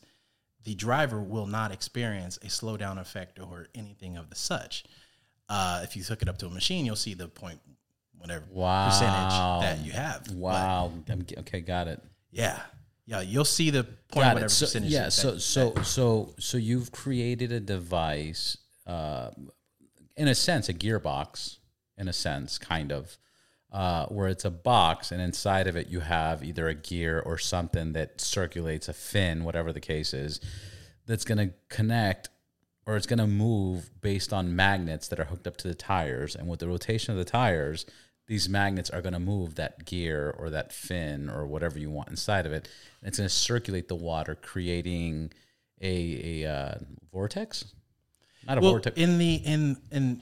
the 0.63 0.75
driver 0.75 1.21
will 1.21 1.47
not 1.47 1.71
experience 1.71 2.38
a 2.38 2.47
slowdown 2.47 2.99
effect 2.99 3.39
or 3.39 3.67
anything 3.75 4.17
of 4.17 4.29
the 4.29 4.36
such. 4.36 4.84
Uh, 5.47 5.82
if 5.84 5.95
you 5.95 6.03
hook 6.03 6.21
it 6.21 6.29
up 6.29 6.38
to 6.39 6.45
a 6.47 6.49
machine, 6.49 6.86
you'll 6.86 6.95
see 6.95 7.13
the 7.13 7.27
point, 7.27 7.60
whatever 8.17 8.45
Wow. 8.51 8.89
percentage 8.89 9.79
that 9.79 9.86
you 9.86 9.91
have. 9.93 10.29
Wow. 10.32 10.91
I'm- 11.10 11.25
okay, 11.39 11.62
got 11.62 11.88
it. 11.88 12.01
yeah, 12.32 12.62
yeah, 13.05 13.21
you'll 13.21 13.45
see 13.45 13.71
the 13.71 13.84
point, 13.84 14.25
Got 14.25 14.34
whatever. 14.36 14.49
So, 14.49 14.65
percentage. 14.67 14.91
yeah. 14.91 15.05
that- 15.05 15.12
So 15.12 15.32
that- 15.32 15.39
so 15.39 15.82
so 15.84 16.36
so 16.39 16.58
you've 16.58 16.91
created 16.91 17.51
a 17.51 17.60
device, 17.60 18.58
uh, 18.86 19.32
in 20.15 20.27
a 20.27 20.36
sense, 20.36 20.69
a 20.69 20.73
gearbox, 20.73 21.58
in 21.97 22.08
a 22.08 22.13
sense, 22.13 22.58
kind 22.60 22.91
of, 22.91 23.17
uh, 23.71 24.05
where 24.08 24.27
it's 24.27 24.45
a 24.45 24.49
box, 24.49 25.12
and 25.12 25.21
inside 25.21 25.67
of 25.67 25.75
it 25.75 25.88
you 25.89 25.99
have 25.99 26.43
either 26.43 26.67
a 26.67 26.73
gear 26.73 27.19
or 27.19 27.38
something 27.38 27.93
that 27.93 28.19
circulates 28.19 28.88
a 28.88 28.93
fin, 28.93 29.43
whatever 29.43 29.71
the 29.71 29.79
case 29.79 30.13
is, 30.13 30.39
that's 31.05 31.25
going 31.25 31.38
to 31.38 31.53
connect. 31.69 32.29
Or 32.86 32.95
it's 32.95 33.05
going 33.05 33.19
to 33.19 33.27
move 33.27 33.91
based 34.01 34.34
on 34.34 34.55
magnets 34.55 35.10
that 35.10 35.19
are 35.19 35.25
hooked 35.25 35.45
up 35.45 35.58
to 35.58 35.67
the 35.67 35.75
tires, 35.75 36.36
and 36.36 36.47
with 36.47 36.60
the 36.60 36.67
rotation 36.67 37.12
of 37.12 37.19
the 37.19 37.32
tires, 37.32 37.86
these 38.25 38.49
magnets 38.49 38.89
are 38.89 39.01
going 39.01 39.13
to 39.13 39.19
move 39.19 39.55
that 39.55 39.86
gear 39.86 40.34
or 40.38 40.49
that 40.51 40.71
fin 40.71 41.29
or 41.29 41.45
whatever 41.45 41.77
you 41.77 41.91
want 41.91 42.10
inside 42.10 42.45
of 42.45 42.51
it. 42.51 42.67
And 43.01 43.10
it's 43.10 43.17
going 43.17 43.29
to 43.29 43.36
circulate 43.36 43.89
the 43.89 43.95
water, 43.95 44.36
creating 44.36 45.34
a, 45.82 46.43
a 46.43 46.51
uh, 46.51 46.75
vortex. 47.12 47.65
Not 48.47 48.58
a 48.58 48.62
well, 48.62 48.71
vortex. 48.71 48.97
in 48.97 49.17
the 49.17 49.36
in 49.36 49.77
in 49.91 50.21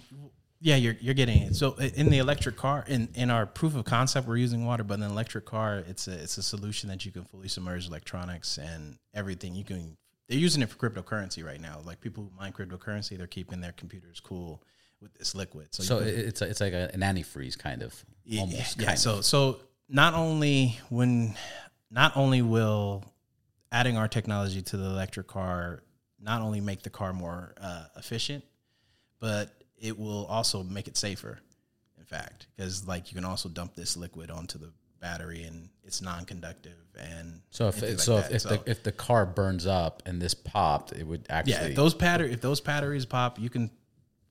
yeah, 0.59 0.75
you're 0.75 0.95
you're 0.99 1.13
getting 1.13 1.43
it. 1.43 1.55
So 1.55 1.75
in 1.75 2.09
the 2.09 2.17
electric 2.17 2.55
car, 2.55 2.83
in 2.87 3.09
in 3.13 3.29
our 3.29 3.45
proof 3.45 3.75
of 3.75 3.85
concept, 3.85 4.27
we're 4.27 4.37
using 4.37 4.65
water, 4.65 4.83
but 4.83 4.95
in 4.95 5.03
an 5.03 5.11
electric 5.11 5.45
car, 5.45 5.83
it's 5.87 6.07
a 6.07 6.13
it's 6.13 6.37
a 6.37 6.43
solution 6.43 6.89
that 6.89 7.05
you 7.05 7.11
can 7.11 7.23
fully 7.23 7.47
submerge 7.47 7.87
electronics 7.87 8.57
and 8.57 8.97
everything. 9.13 9.55
You 9.55 9.63
can 9.63 9.97
they're 10.27 10.37
using 10.37 10.61
it 10.61 10.69
for 10.69 10.77
cryptocurrency 10.77 11.45
right 11.45 11.61
now. 11.61 11.81
Like 11.85 12.01
people 12.01 12.23
who 12.23 12.31
mine 12.37 12.53
cryptocurrency, 12.53 13.17
they're 13.17 13.27
keeping 13.27 13.61
their 13.61 13.71
computers 13.71 14.19
cool 14.19 14.63
with 14.99 15.13
this 15.13 15.35
liquid. 15.35 15.67
So, 15.71 15.83
so 15.83 15.99
can, 15.99 16.07
it's 16.07 16.41
a, 16.41 16.49
it's 16.49 16.59
like 16.59 16.73
a, 16.73 16.89
an 16.93 17.01
antifreeze 17.01 17.57
kind 17.57 17.83
of 17.83 18.05
yeah, 18.25 18.41
almost. 18.41 18.81
yeah. 18.81 18.95
So 18.95 19.21
so 19.21 19.59
not 19.87 20.15
only 20.15 20.79
when 20.89 21.35
not 21.91 22.17
only 22.17 22.41
will 22.41 23.05
adding 23.71 23.95
our 23.97 24.07
technology 24.07 24.61
to 24.61 24.77
the 24.77 24.85
electric 24.85 25.27
car 25.27 25.83
not 26.19 26.41
only 26.41 26.61
make 26.61 26.81
the 26.81 26.89
car 26.89 27.13
more 27.13 27.53
uh, 27.61 27.85
efficient, 27.95 28.43
but 29.19 29.53
it 29.77 29.97
will 29.97 30.25
also 30.25 30.63
make 30.63 30.87
it 30.87 30.97
safer. 30.97 31.39
In 31.97 32.05
fact, 32.05 32.47
because 32.55 32.87
like 32.87 33.11
you 33.11 33.15
can 33.15 33.25
also 33.25 33.49
dump 33.49 33.75
this 33.75 33.97
liquid 33.97 34.31
onto 34.31 34.57
the 34.57 34.71
battery 34.99 35.43
and 35.43 35.69
it's 35.83 36.01
non-conductive 36.01 36.73
and 36.99 37.41
So 37.51 37.67
if 37.67 37.83
it, 37.83 37.99
so 37.99 38.15
like 38.15 38.25
if, 38.25 38.31
if 38.31 38.43
the 38.43 38.61
if 38.65 38.83
the 38.83 38.91
car 38.91 39.25
burns 39.25 39.67
up 39.67 40.03
and 40.05 40.21
this 40.21 40.33
popped, 40.33 40.93
it 40.93 41.05
would 41.05 41.25
actually 41.29 41.53
yeah, 41.53 41.63
if 41.65 41.75
those 41.75 41.93
battery 41.93 42.31
if 42.31 42.41
those 42.41 42.61
batteries 42.61 43.05
pop, 43.05 43.39
you 43.39 43.49
can 43.49 43.69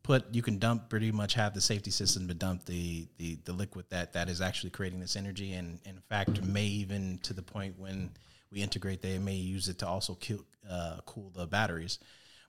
put 0.07 0.25
you 0.33 0.41
can 0.41 0.59
dump 0.59 0.89
pretty 0.89 1.11
much 1.11 1.35
have 1.35 1.53
the 1.53 1.61
safety 1.61 1.91
system 1.91 2.29
to 2.29 2.35
dump 2.35 2.65
the 2.65 3.09
the 3.19 3.37
the 3.45 3.53
liquid 3.53 3.85
that 3.91 4.13
that 4.13 4.29
is 4.29 4.41
actually 4.41 4.71
creating 4.71 5.01
this 5.01 5.17
energy 5.17 5.53
and, 5.53 5.81
in 5.85 6.01
fact 6.09 6.43
may 6.45 6.65
even 6.65 7.19
to 7.25 7.33
the 7.33 7.43
point 7.43 7.75
when 7.77 8.11
we 8.53 8.63
integrate 8.63 9.03
they 9.03 9.19
may 9.19 9.35
use 9.35 9.69
it 9.69 9.81
to 9.81 9.87
also 9.87 10.15
kill, 10.15 10.45
uh, 10.71 10.99
cool 11.07 11.33
the 11.35 11.45
batteries 11.45 11.99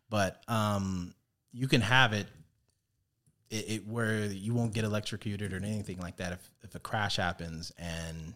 but 0.08 0.44
um 0.48 1.16
you 1.52 1.68
can 1.68 1.82
have 1.82 2.14
it 2.14 2.28
it, 3.50 3.70
it 3.70 3.88
where 3.88 4.26
you 4.26 4.54
won't 4.54 4.74
get 4.74 4.84
electrocuted 4.84 5.54
or 5.54 5.58
anything 5.58 6.00
like 6.00 6.18
that 6.18 6.34
if 6.34 6.52
if 6.64 6.76
a 6.76 6.80
crash 6.80 7.18
happens 7.18 7.72
and 7.78 8.34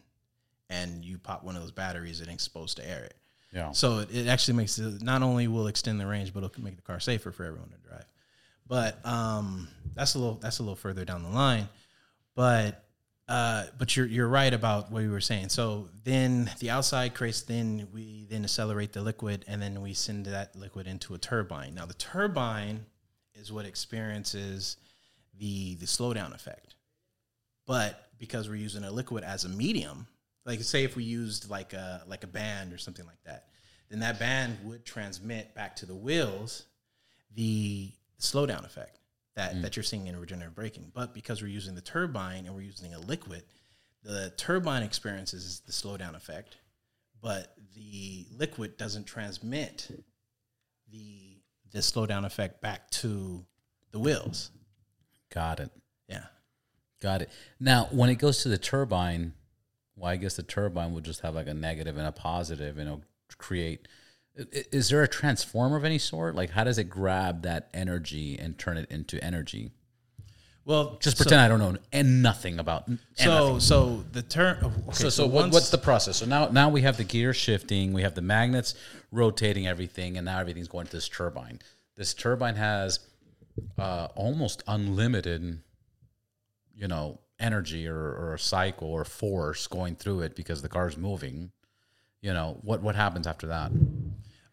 and 0.70 1.04
you 1.04 1.18
pop 1.18 1.44
one 1.44 1.56
of 1.56 1.62
those 1.62 1.72
batteries 1.72 2.22
it 2.22 2.30
ain't 2.30 2.42
supposed 2.42 2.78
to 2.78 2.90
air 2.90 3.04
it 3.04 3.16
yeah. 3.54 3.72
so 3.72 4.00
it, 4.00 4.14
it 4.14 4.28
actually 4.28 4.56
makes 4.56 4.78
it 4.80 5.02
not 5.02 5.22
only 5.22 5.48
will 5.48 5.68
extend 5.68 6.00
the 6.00 6.08
range, 6.08 6.34
but 6.34 6.44
it'll 6.44 6.64
make 6.64 6.78
the 6.78 6.82
car 6.82 7.00
safer 7.00 7.32
for 7.32 7.44
everyone 7.44 7.70
to 7.70 7.90
drive. 7.90 8.06
But 8.68 9.06
um, 9.06 9.68
that's 9.94 10.16
a 10.16 10.20
little 10.20 10.36
that's 10.36 10.60
a 10.60 10.64
little 10.64 10.76
further 10.76 11.04
down 11.04 11.24
the 11.24 11.30
line. 11.30 11.68
But 12.34 12.86
uh, 13.28 13.66
but 13.78 13.96
you're 13.96 14.06
you're 14.06 14.28
right 14.28 14.54
about 14.54 14.92
what 14.92 15.04
you 15.04 15.12
were 15.12 15.22
saying. 15.22 15.50
So 15.50 15.90
then 16.04 16.50
the 16.60 16.70
outside 16.70 17.14
creates 17.14 17.42
then 17.42 17.88
we 17.94 18.26
then 18.30 18.44
accelerate 18.44 18.94
the 18.94 19.02
liquid 19.02 19.44
and 19.48 19.62
then 19.62 19.82
we 19.82 19.94
send 19.94 20.26
that 20.28 20.56
liquid 20.56 20.88
into 20.88 21.14
a 21.14 21.18
turbine. 21.18 21.76
Now 21.76 21.86
the 21.86 21.94
turbine 21.94 22.86
is 23.36 23.52
what 23.52 23.66
experiences 23.66 24.78
the 25.42 25.76
the 25.76 25.88
slowdown 25.88 26.34
effect. 26.34 26.76
But 27.66 28.10
because 28.20 28.48
we're 28.48 28.56
using 28.56 28.84
a 28.84 28.92
liquid 28.92 29.24
as 29.24 29.44
a 29.44 29.50
medium, 29.50 30.08
like 30.46 30.62
say 30.62 30.84
if 30.84 30.96
we 30.96 31.04
used 31.04 31.50
like 31.50 31.74
a 31.74 32.04
like 32.08 32.24
a 32.24 32.28
band 32.28 32.72
or 32.72 32.78
something 32.78 33.06
like 33.06 33.22
that, 33.26 33.48
then 33.90 34.00
that 34.00 34.20
band 34.20 34.58
would 34.64 34.86
transmit 34.86 35.54
back 35.56 35.76
to 35.78 35.86
the 35.86 35.96
wheels 35.96 36.66
the 37.34 37.92
slowdown 38.20 38.66
effect 38.66 39.00
that 39.36 39.56
mm. 39.56 39.62
that 39.64 39.76
you're 39.76 39.84
seeing 39.84 40.08
in 40.08 40.20
regenerative 40.20 40.56
braking. 40.56 40.92
But 40.94 41.14
because 41.14 41.42
we're 41.42 41.48
using 41.48 41.74
the 41.74 41.82
turbine 41.82 42.46
and 42.46 42.54
we're 42.54 42.62
using 42.62 42.94
a 42.94 43.00
liquid, 43.00 43.44
the 44.04 44.32
turbine 44.38 44.84
experiences 44.84 45.62
the 45.66 45.72
slowdown 45.72 46.16
effect, 46.16 46.58
but 47.20 47.56
the 47.74 48.28
liquid 48.38 48.78
doesn't 48.78 49.06
transmit 49.06 49.90
the 50.92 51.42
the 51.72 51.80
slowdown 51.80 52.26
effect 52.26 52.62
back 52.62 52.92
to 52.92 53.44
the 53.92 54.00
wheels. 54.00 54.52
Got 55.34 55.60
it. 55.60 55.72
Yeah. 56.08 56.26
Got 57.02 57.22
it. 57.24 57.30
Now, 57.60 57.88
when 57.92 58.10
it 58.10 58.16
goes 58.16 58.44
to 58.44 58.50
the 58.50 58.58
turbine, 58.58 59.34
well, 59.96 60.12
I 60.12 60.16
guess 60.18 60.36
the 60.36 60.44
turbine 60.44 60.94
would 60.94 61.04
just 61.06 61.22
have 61.22 61.36
like 61.36 61.48
a 61.48 61.54
negative 61.54 61.98
and 61.98 62.06
a 62.08 62.12
positive, 62.12 62.78
and 62.78 62.88
it'll 62.88 63.04
create. 63.38 63.88
i- 64.38 64.44
i- 64.56 64.66
Is 64.72 64.90
there 64.90 65.04
a 65.04 65.08
transformer 65.08 65.76
of 65.78 65.84
any 65.86 65.98
sort? 65.98 66.36
Like, 66.36 66.52
how 66.52 66.64
does 66.64 66.78
it 66.78 66.86
grab 66.86 67.42
that 67.44 67.70
energy 67.74 68.38
and 68.40 68.58
turn 68.58 68.78
it 68.78 68.90
into 68.92 69.22
energy? 69.24 69.72
Well, 70.64 70.98
Just 71.02 71.18
so- 71.18 71.24
pretend 71.24 71.42
I 71.42 71.48
don't 71.48 71.60
know 71.60 71.78
and 71.92 72.22
nothing 72.22 72.60
about. 72.60 72.88
and 72.88 73.00
So, 73.16 73.26
nothing. 73.48 73.60
so 73.62 74.06
the 74.12 74.22
turn. 74.22 74.60
Oh, 74.62 74.68
okay, 74.68 74.94
so, 74.94 75.10
so, 75.10 75.26
what, 75.28 75.52
what's 75.52 75.70
the 75.70 75.78
process? 75.80 76.18
So 76.18 76.26
now, 76.28 76.50
now 76.50 76.70
we 76.70 76.82
have 76.84 76.98
the 76.98 77.04
gear 77.04 77.34
shifting, 77.34 77.94
we 77.94 78.04
have 78.04 78.14
the 78.16 78.22
magnets 78.22 78.76
rotating 79.12 79.66
everything, 79.68 80.18
and 80.18 80.26
now 80.26 80.40
everything's 80.40 80.68
going 80.68 80.86
to 80.86 80.92
this 80.92 81.10
turbine. 81.10 81.60
This 81.98 82.14
turbine 82.14 82.56
has 82.56 83.00
uh, 83.78 84.08
almost 84.16 84.64
unlimited, 84.68 85.60
you 86.76 86.88
know, 86.88 87.20
energy 87.40 87.88
or, 87.88 87.98
or 87.98 88.34
a 88.34 88.40
cycle 88.40 88.90
or 88.90 89.04
force 89.04 89.68
going 89.68 89.96
through 89.96 90.22
it 90.22 90.36
because 90.36 90.62
the 90.62 90.70
car's 90.70 90.98
moving. 90.98 91.52
You 92.22 92.34
know 92.34 92.60
what? 92.62 92.82
What 92.82 92.96
happens 92.96 93.26
after 93.26 93.48
that? 93.48 93.72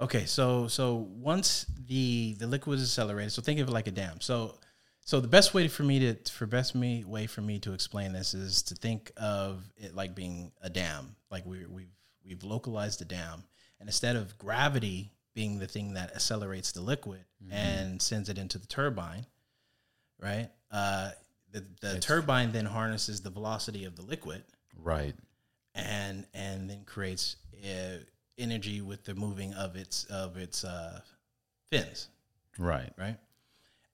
Okay, 0.00 0.24
so 0.24 0.68
so 0.68 1.08
once 1.18 1.66
the 1.86 2.34
the 2.38 2.46
liquid 2.46 2.78
is 2.78 2.84
accelerated, 2.84 3.32
so 3.32 3.42
think 3.42 3.60
of 3.60 3.68
it 3.68 3.72
like 3.72 3.86
a 3.86 3.92
dam. 3.92 4.20
So 4.20 4.58
so 5.00 5.20
the 5.20 5.28
best 5.28 5.54
way 5.54 5.68
for 5.68 5.82
me 5.82 5.98
to 6.00 6.30
for 6.30 6.46
best 6.46 6.74
me 6.74 7.04
way 7.04 7.26
for 7.26 7.40
me 7.40 7.58
to 7.60 7.72
explain 7.72 8.12
this 8.12 8.32
is 8.32 8.62
to 8.64 8.74
think 8.74 9.12
of 9.16 9.64
it 9.76 9.94
like 9.94 10.14
being 10.14 10.52
a 10.62 10.70
dam. 10.70 11.16
Like 11.30 11.44
we 11.44 11.66
we've 11.66 11.92
we've 12.24 12.44
localized 12.44 13.00
the 13.00 13.04
dam, 13.04 13.44
and 13.80 13.88
instead 13.88 14.16
of 14.16 14.38
gravity 14.38 15.12
being 15.38 15.60
the 15.60 15.68
thing 15.68 15.94
that 15.94 16.12
accelerates 16.16 16.72
the 16.72 16.80
liquid 16.80 17.24
and 17.48 18.02
sends 18.02 18.28
it 18.28 18.38
into 18.38 18.58
the 18.58 18.66
turbine, 18.66 19.24
right? 20.20 20.48
Uh, 20.68 21.10
the 21.52 21.64
the 21.80 22.00
turbine 22.00 22.50
then 22.50 22.64
harnesses 22.66 23.20
the 23.20 23.30
velocity 23.30 23.84
of 23.84 23.94
the 23.94 24.02
liquid 24.02 24.42
Right. 24.76 25.14
and 25.76 26.26
and 26.34 26.68
then 26.68 26.82
creates 26.84 27.36
uh, 27.64 27.98
energy 28.36 28.80
with 28.80 29.04
the 29.04 29.14
moving 29.14 29.54
of 29.54 29.76
its 29.76 30.04
of 30.06 30.36
its 30.36 30.64
uh, 30.64 31.00
fins, 31.70 32.08
Right. 32.58 32.92
right? 32.98 33.18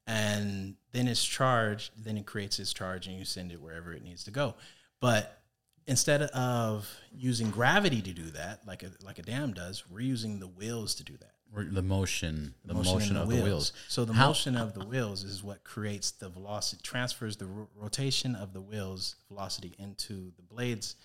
And 0.06 0.76
then 0.92 1.06
it's 1.08 1.24
charged. 1.24 1.92
Then 2.06 2.16
it 2.16 2.24
creates 2.24 2.58
its 2.58 2.72
charge, 2.72 3.06
and 3.06 3.18
you 3.18 3.24
send 3.26 3.52
it 3.52 3.60
wherever 3.60 3.92
it 3.92 4.02
needs 4.02 4.24
to 4.24 4.30
go. 4.30 4.54
But 5.00 5.42
instead 5.86 6.22
of 6.22 6.90
using 7.12 7.50
gravity 7.50 8.00
to 8.00 8.12
do 8.12 8.30
that, 8.30 8.66
like 8.66 8.82
a 8.82 8.90
like 9.02 9.18
a 9.18 9.22
dam 9.22 9.52
does, 9.52 9.84
we're 9.90 10.00
using 10.14 10.40
the 10.40 10.46
wheels 10.48 10.94
to 10.96 11.04
do 11.04 11.16
that. 11.18 11.33
The 11.54 11.82
motion, 11.82 12.54
the 12.64 12.74
motion, 12.74 13.16
in 13.16 13.22
of 13.22 13.28
the 13.28 13.42
wheels. 13.42 13.72
So 13.88 14.04
the 14.04 14.12
How- 14.12 14.28
motion 14.28 14.56
of 14.56 14.74
the 14.74 14.84
wheels 14.84 15.22
is 15.24 15.42
what 15.42 15.62
creates 15.64 16.10
the 16.10 16.28
velocity, 16.28 16.82
transfers 16.82 17.36
the 17.36 17.46
ro- 17.46 17.68
rotation 17.76 18.34
of 18.34 18.52
the 18.52 18.60
wheels 18.60 19.16
velocity 19.28 19.74
into 19.78 20.32
the 20.36 20.42
blades. 20.42 20.96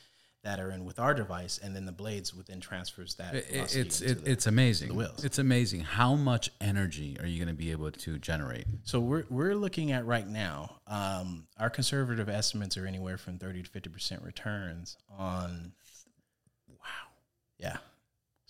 that 0.41 0.57
are 0.57 0.71
in 0.71 0.85
with 0.85 0.99
our 0.99 1.13
device, 1.13 1.57
and 1.61 1.75
then 1.75 1.83
the 1.85 1.91
blades 1.91 2.33
within 2.33 2.61
transfers 2.61 3.15
that. 3.15 3.35
It- 3.35 3.45
velocity 3.51 3.81
it's 3.81 4.01
it, 4.01 4.23
the- 4.23 4.31
it's 4.31 4.47
amazing. 4.47 4.95
wheels. 4.95 5.25
It's 5.25 5.37
amazing 5.37 5.81
how 5.81 6.15
much 6.15 6.49
energy 6.61 7.17
are 7.19 7.25
you 7.25 7.37
going 7.43 7.53
to 7.53 7.61
be 7.61 7.71
able 7.71 7.91
to 7.91 8.17
generate? 8.19 8.65
So 8.83 9.01
we're 9.01 9.25
we're 9.29 9.53
looking 9.53 9.91
at 9.91 10.05
right 10.05 10.25
now. 10.25 10.79
Um, 10.87 11.45
our 11.57 11.69
conservative 11.69 12.29
estimates 12.29 12.77
are 12.77 12.85
anywhere 12.85 13.17
from 13.17 13.37
thirty 13.37 13.61
to 13.63 13.69
fifty 13.69 13.89
percent 13.89 14.21
returns 14.23 14.95
on. 15.17 15.73
Wow. 16.69 16.85
Yeah. 17.57 17.77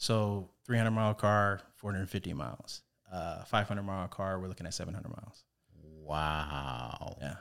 So 0.01 0.49
three 0.65 0.77
hundred 0.77 0.91
mile 0.91 1.13
car, 1.13 1.59
four 1.75 1.91
hundred 1.91 2.09
fifty 2.09 2.31
miles. 2.33 2.83
Uh, 3.11 3.43
five 3.43 3.67
hundred 3.67 3.83
mile 3.83 4.07
car, 4.07 4.39
we're 4.39 4.47
looking 4.47 4.65
at 4.65 4.73
seven 4.73 4.93
hundred 4.93 5.09
miles. 5.09 5.43
Wow, 5.83 7.17
Yeah. 7.21 7.35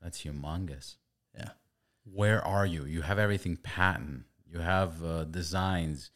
that's 0.00 0.22
humongous. 0.22 0.96
Yeah. 1.36 1.50
Where 2.04 2.42
are 2.46 2.64
you? 2.64 2.84
You 2.84 3.02
have 3.02 3.18
everything 3.18 3.56
patent. 3.56 4.22
You 4.50 4.60
have 4.60 5.02
uh, 5.04 5.24
designs. 5.24 6.10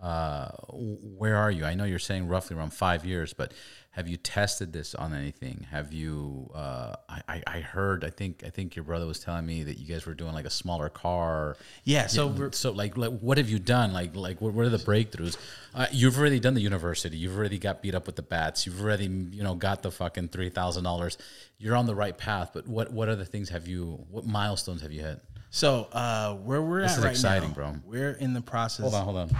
Uh, 0.00 0.50
where 0.70 1.36
are 1.36 1.50
you? 1.50 1.64
I 1.64 1.74
know 1.74 1.84
you're 1.84 1.98
saying 1.98 2.28
roughly 2.28 2.56
around 2.56 2.74
five 2.74 3.06
years, 3.06 3.32
but 3.32 3.52
have 3.92 4.08
you 4.08 4.16
tested 4.16 4.72
this 4.72 4.94
on 4.94 5.14
anything? 5.14 5.66
Have 5.70 5.92
you? 5.92 6.50
Uh, 6.52 6.96
I, 7.08 7.42
I 7.46 7.60
heard. 7.60 8.04
I 8.04 8.10
think 8.10 8.42
I 8.44 8.50
think 8.50 8.74
your 8.74 8.84
brother 8.84 9.06
was 9.06 9.20
telling 9.20 9.46
me 9.46 9.62
that 9.62 9.78
you 9.78 9.86
guys 9.86 10.04
were 10.04 10.14
doing 10.14 10.34
like 10.34 10.46
a 10.46 10.50
smaller 10.50 10.88
car. 10.88 11.56
Yeah. 11.84 12.08
So 12.08 12.26
we're, 12.26 12.50
So 12.52 12.72
like, 12.72 12.96
like 12.96 13.20
what 13.20 13.38
have 13.38 13.48
you 13.48 13.60
done? 13.60 13.92
Like 13.92 14.16
like 14.16 14.40
what, 14.40 14.52
what 14.52 14.66
are 14.66 14.68
the 14.68 14.78
breakthroughs? 14.78 15.36
Uh, 15.72 15.86
you've 15.92 16.18
already 16.18 16.40
done 16.40 16.54
the 16.54 16.60
university. 16.60 17.16
You've 17.16 17.38
already 17.38 17.58
got 17.58 17.82
beat 17.82 17.94
up 17.94 18.06
with 18.06 18.16
the 18.16 18.22
bats. 18.22 18.66
You've 18.66 18.80
already 18.82 19.06
you 19.06 19.44
know 19.44 19.54
got 19.54 19.82
the 19.82 19.92
fucking 19.92 20.28
three 20.28 20.50
thousand 20.50 20.82
dollars. 20.82 21.16
You're 21.58 21.76
on 21.76 21.86
the 21.86 21.94
right 21.94 22.18
path. 22.18 22.50
But 22.52 22.66
what 22.66 22.92
what 22.92 23.08
other 23.08 23.24
things 23.24 23.48
have 23.50 23.68
you? 23.68 24.04
What 24.10 24.26
milestones 24.26 24.82
have 24.82 24.92
you 24.92 25.02
hit? 25.02 25.20
so 25.50 25.86
uh, 25.92 26.34
where 26.34 26.60
we're 26.60 26.80
at. 26.80 26.88
This 26.88 26.92
at 26.92 26.98
is 26.98 27.04
right 27.04 27.10
exciting, 27.12 27.48
now, 27.50 27.54
bro. 27.54 27.74
We're 27.86 28.10
in 28.10 28.34
the 28.34 28.40
process. 28.42 28.82
Hold 28.82 28.94
on, 28.94 29.04
hold 29.04 29.16
on. 29.18 29.30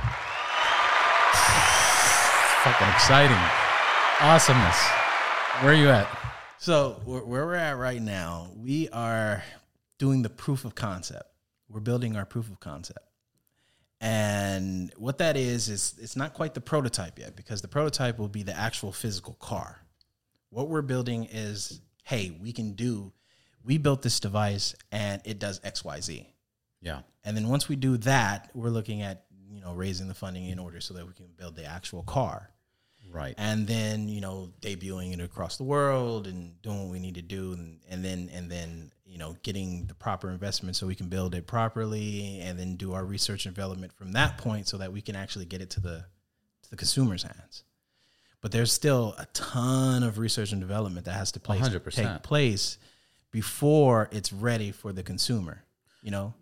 Fucking 2.65 2.89
exciting, 2.89 3.37
awesomeness. 4.23 4.83
Where 5.61 5.73
are 5.73 5.77
you 5.77 5.91
at? 5.91 6.09
So 6.57 6.99
where, 7.05 7.23
where 7.23 7.45
we're 7.45 7.57
at 7.57 7.77
right 7.77 8.01
now, 8.01 8.53
we 8.57 8.89
are 8.89 9.43
doing 9.99 10.23
the 10.23 10.31
proof 10.31 10.65
of 10.65 10.75
concept. 10.75 11.29
We're 11.69 11.81
building 11.81 12.17
our 12.17 12.25
proof 12.25 12.51
of 12.51 12.61
concept. 12.61 13.07
And 14.01 14.91
what 14.97 15.19
that 15.19 15.37
is 15.37 15.69
is 15.69 15.95
it's 16.01 16.17
not 16.17 16.33
quite 16.33 16.55
the 16.55 16.63
prototype 16.63 17.19
yet 17.19 17.37
because 17.37 17.61
the 17.61 17.69
prototype 17.69 18.19
will 18.19 18.29
be 18.29 18.43
the 18.43 18.57
actual 18.57 18.93
physical 18.93 19.35
car. 19.35 19.81
What 20.49 20.71
we're 20.71 20.81
building 20.81 21.29
is, 21.31 21.83
hey, 22.05 22.35
we 22.41 22.51
can 22.53 22.73
do 22.73 23.13
we 23.63 23.77
built 23.77 24.01
this 24.01 24.21
device 24.21 24.75
and 24.91 25.21
it 25.27 25.39
does 25.39 25.61
XYZ. 25.61 26.25
Yeah. 26.81 27.01
And 27.25 27.37
then 27.37 27.49
once 27.49 27.69
we 27.69 27.77
do 27.77 27.99
that, 27.99 28.51
we're 28.55 28.71
looking 28.71 29.03
at, 29.03 29.25
you 29.51 29.61
know, 29.61 29.75
raising 29.75 30.09
the 30.09 30.15
funding 30.15 30.49
in 30.49 30.59
order 30.59 30.81
so 30.81 30.95
that 30.95 31.07
we 31.07 31.13
can 31.13 31.27
build 31.37 31.57
the 31.57 31.67
actual 31.67 32.03
car 32.05 32.51
Right. 33.15 33.35
and 33.39 33.67
then 33.67 34.09
you 34.09 34.21
know 34.21 34.51
debuting 34.61 35.15
it 35.15 35.21
across 35.21 35.57
the 35.57 35.65
world 35.65 36.27
and 36.27 36.61
doing 36.63 36.83
what 36.83 36.89
we 36.91 36.99
need 36.99 37.15
to 37.15 37.23
do 37.23 37.53
and, 37.53 37.79
and 37.89 38.05
then 38.05 38.29
and 38.35 38.51
then 38.51 38.91
you 39.07 39.19
know 39.19 39.37
getting 39.43 39.87
the 39.87 39.95
proper 39.95 40.31
investment 40.31 40.77
so 40.77 40.87
we 40.87 40.95
can 40.95 41.09
build 41.09 41.35
it 41.35 41.47
properly 41.47 42.41
and 42.43 42.59
then 42.59 42.77
do 42.77 42.93
our 42.93 43.05
research 43.05 43.47
and 43.47 43.55
development 43.55 43.93
from 43.93 44.13
that 44.13 44.37
point 44.37 44.69
so 44.69 44.77
that 44.79 44.93
we 44.93 45.01
can 45.01 45.15
actually 45.17 45.45
get 45.45 45.61
it 45.63 45.71
to 45.71 45.81
the 45.81 46.05
to 46.63 46.71
the 46.71 46.77
consumer's 46.77 47.23
hands 47.23 47.65
but 48.41 48.53
there's 48.53 48.73
still 48.73 49.15
a 49.19 49.27
ton 49.33 50.03
of 50.03 50.19
research 50.19 50.53
and 50.53 50.61
development 50.61 51.07
that 51.07 51.15
has 51.15 51.33
to 51.33 51.41
place, 51.41 51.67
100%. 51.67 51.95
take 51.95 52.23
place 52.23 52.77
before 53.31 54.11
it's 54.13 54.33
ready 54.35 54.71
for 54.71 54.93
the 54.93 55.03
consumer 55.03 55.63
you 56.03 56.11
know 56.11 56.35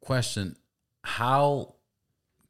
Question: 0.00 0.56
How 1.02 1.74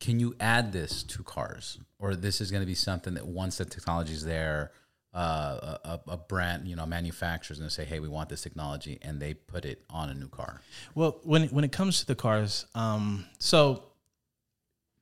can 0.01 0.21
you 0.21 0.35
add 0.39 0.73
this 0.73 1.03
to 1.03 1.23
cars, 1.23 1.79
or 1.99 2.15
this 2.15 2.41
is 2.41 2.51
going 2.51 2.63
to 2.63 2.67
be 2.67 2.75
something 2.75 3.15
that 3.15 3.27
once 3.27 3.59
the 3.59 3.65
technology 3.65 4.13
is 4.13 4.25
there, 4.25 4.71
uh, 5.15 5.79
a, 5.85 6.01
a- 6.09 6.17
brand, 6.17 6.69
you 6.69 6.77
know, 6.77 6.87
manufacturer 6.87 7.53
is 7.55 7.59
going 7.59 7.69
to 7.69 7.75
say, 7.75 7.85
"Hey, 7.85 7.99
we 7.99 8.09
want 8.09 8.29
this 8.29 8.43
technology," 8.43 8.99
and 9.03 9.21
they 9.21 9.35
put 9.35 9.65
it 9.65 9.83
on 9.91 10.11
a 10.11 10.15
new 10.15 10.29
car. 10.29 10.61
Well, 10.95 11.19
when 11.25 11.49
when 11.49 11.65
it 11.65 11.73
comes 11.73 12.01
to 12.01 12.07
the 12.07 12.15
cars, 12.15 12.67
um, 12.75 13.25
so 13.39 13.85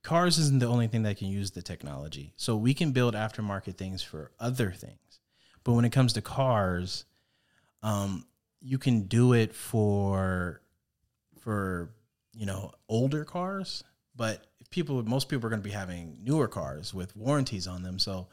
cars 0.03 0.37
isn't 0.37 0.59
the 0.59 0.65
only 0.67 0.87
thing 0.87 1.03
that 1.03 1.17
can 1.17 1.27
use 1.27 1.51
the 1.51 1.61
technology. 1.61 2.33
So 2.37 2.55
we 2.55 2.73
can 2.73 2.91
build 2.91 3.13
aftermarket 3.13 3.75
things 3.75 4.01
for 4.01 4.31
other 4.39 4.71
things, 4.71 5.19
but 5.63 5.73
when 5.73 5.85
it 5.85 5.91
comes 5.91 6.13
to 6.13 6.21
cars, 6.21 7.05
um, 7.83 8.25
you 8.61 8.77
can 8.77 9.01
do 9.03 9.33
it 9.33 9.53
for 9.53 10.61
for 11.41 11.91
you 12.33 12.45
know 12.45 12.71
older 12.89 13.25
cars, 13.25 13.83
but 14.15 14.46
people 14.69 15.01
most 15.03 15.29
people 15.29 15.45
are 15.45 15.49
going 15.49 15.61
to 15.61 15.67
be 15.67 15.73
having 15.73 16.17
newer 16.23 16.47
cars 16.47 16.93
with 16.93 17.15
warranties 17.15 17.67
on 17.67 17.83
them, 17.83 17.99
so 17.99 18.27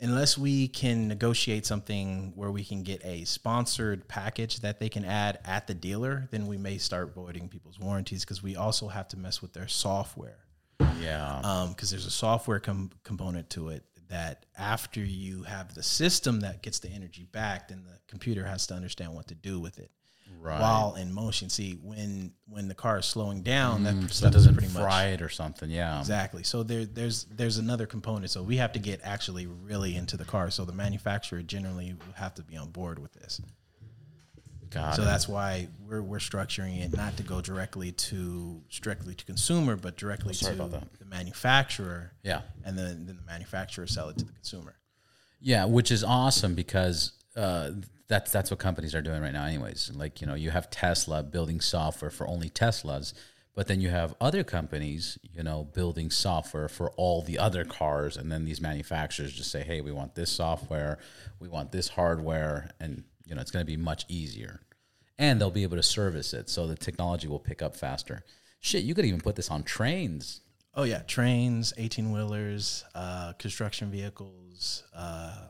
unless 0.00 0.38
we 0.38 0.68
can 0.68 1.08
negotiate 1.08 1.66
something 1.66 2.32
where 2.36 2.50
we 2.50 2.64
can 2.64 2.82
get 2.82 3.04
a 3.04 3.24
sponsored 3.24 4.06
package 4.06 4.60
that 4.60 4.78
they 4.78 4.88
can 4.88 5.04
add 5.04 5.38
at 5.44 5.66
the 5.66 5.74
dealer, 5.74 6.28
then 6.30 6.46
we 6.46 6.56
may 6.56 6.78
start 6.78 7.14
voiding 7.14 7.48
people's 7.48 7.78
warranties 7.78 8.24
because 8.24 8.42
we 8.42 8.54
also 8.56 8.88
have 8.88 9.08
to 9.08 9.16
mess 9.16 9.42
with 9.42 9.52
their 9.52 9.68
software. 9.68 10.38
Yeah. 11.00 11.40
Um, 11.42 11.70
because 11.70 11.90
there's 11.90 12.06
a 12.06 12.10
software 12.10 12.60
com- 12.60 12.90
component 13.02 13.50
to 13.50 13.70
it 13.70 13.84
that 14.08 14.46
after 14.56 15.00
you 15.00 15.42
have 15.42 15.74
the 15.74 15.82
system 15.82 16.40
that 16.40 16.62
gets 16.62 16.78
the 16.78 16.88
energy 16.88 17.26
back, 17.30 17.68
then 17.68 17.84
the 17.84 17.98
computer 18.06 18.44
has 18.44 18.66
to 18.68 18.74
understand 18.74 19.14
what 19.14 19.26
to 19.28 19.34
do 19.34 19.58
with 19.60 19.78
it 19.78 19.90
right. 20.48 20.60
while 20.60 20.94
in 20.94 21.12
motion. 21.12 21.48
See, 21.48 21.78
when 21.82 22.32
when 22.48 22.68
the 22.68 22.74
car 22.74 22.98
is 22.98 23.06
slowing 23.06 23.42
down, 23.42 23.84
that 23.84 23.94
mm-hmm. 23.94 24.06
so 24.06 24.26
it 24.26 24.32
doesn't 24.32 24.54
pretty 24.54 24.72
much 24.72 24.82
fry 24.82 25.06
it 25.06 25.22
or 25.22 25.28
something. 25.28 25.70
Yeah. 25.70 25.98
Exactly. 25.98 26.42
So 26.42 26.62
there, 26.62 26.84
there's 26.84 27.24
there's 27.24 27.58
another 27.58 27.86
component. 27.86 28.30
So 28.30 28.42
we 28.42 28.56
have 28.56 28.72
to 28.72 28.78
get 28.78 29.00
actually 29.04 29.46
really 29.46 29.96
into 29.96 30.16
the 30.16 30.24
car. 30.24 30.50
So 30.50 30.64
the 30.64 30.72
manufacturer 30.72 31.42
generally 31.42 31.94
will 31.94 32.14
have 32.14 32.34
to 32.34 32.42
be 32.42 32.56
on 32.56 32.70
board 32.70 32.98
with 32.98 33.12
this. 33.12 33.40
Got 34.70 34.96
so 34.96 35.02
it. 35.02 35.04
that's 35.06 35.28
why 35.28 35.68
we're 35.86 36.02
we're 36.02 36.18
structuring 36.18 36.84
it 36.84 36.94
not 36.94 37.16
to 37.16 37.22
go 37.22 37.40
directly 37.40 37.92
to 37.92 38.62
strictly 38.68 39.14
to 39.14 39.24
consumer, 39.24 39.76
but 39.76 39.96
directly 39.96 40.34
sorry 40.34 40.56
to 40.56 40.66
the 40.98 41.04
manufacturer. 41.06 42.12
Yeah. 42.22 42.42
And 42.64 42.76
then, 42.76 43.06
then 43.06 43.16
the 43.16 43.26
manufacturer 43.26 43.86
sell 43.86 44.08
it 44.10 44.18
to 44.18 44.24
the 44.24 44.32
consumer. 44.32 44.76
Yeah, 45.40 45.64
which 45.66 45.90
is 45.90 46.02
awesome 46.04 46.54
because 46.54 47.12
uh, 47.38 47.70
that's 48.08 48.32
that's 48.32 48.50
what 48.50 48.58
companies 48.58 48.94
are 48.94 49.02
doing 49.02 49.22
right 49.22 49.32
now, 49.32 49.44
anyways. 49.44 49.92
Like 49.94 50.20
you 50.20 50.26
know, 50.26 50.34
you 50.34 50.50
have 50.50 50.70
Tesla 50.70 51.22
building 51.22 51.60
software 51.60 52.10
for 52.10 52.26
only 52.26 52.50
Teslas, 52.50 53.14
but 53.54 53.68
then 53.68 53.80
you 53.80 53.90
have 53.90 54.14
other 54.20 54.42
companies, 54.42 55.18
you 55.32 55.42
know, 55.42 55.64
building 55.64 56.10
software 56.10 56.68
for 56.68 56.90
all 56.92 57.22
the 57.22 57.38
other 57.38 57.64
cars, 57.64 58.16
and 58.16 58.32
then 58.32 58.44
these 58.44 58.60
manufacturers 58.60 59.32
just 59.32 59.50
say, 59.50 59.62
"Hey, 59.62 59.80
we 59.80 59.92
want 59.92 60.14
this 60.14 60.30
software, 60.30 60.98
we 61.38 61.48
want 61.48 61.70
this 61.70 61.88
hardware," 61.88 62.70
and 62.80 63.04
you 63.24 63.34
know, 63.34 63.40
it's 63.40 63.50
going 63.50 63.64
to 63.64 63.70
be 63.70 63.76
much 63.76 64.04
easier, 64.08 64.62
and 65.18 65.40
they'll 65.40 65.50
be 65.50 65.62
able 65.62 65.76
to 65.76 65.82
service 65.82 66.32
it, 66.32 66.48
so 66.48 66.66
the 66.66 66.76
technology 66.76 67.28
will 67.28 67.38
pick 67.38 67.62
up 67.62 67.76
faster. 67.76 68.24
Shit, 68.60 68.82
you 68.82 68.94
could 68.94 69.04
even 69.04 69.20
put 69.20 69.36
this 69.36 69.50
on 69.50 69.62
trains. 69.62 70.40
Oh 70.74 70.84
yeah, 70.84 71.02
trains, 71.02 71.72
eighteen 71.76 72.10
wheelers, 72.10 72.84
uh, 72.94 73.34
construction 73.34 73.90
vehicles. 73.90 74.82
Uh, 74.94 75.48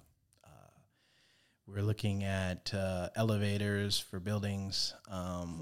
we're 1.68 1.82
looking 1.82 2.24
at 2.24 2.72
uh, 2.72 3.08
elevators 3.14 3.98
for 3.98 4.18
buildings. 4.18 4.94
Um, 5.10 5.60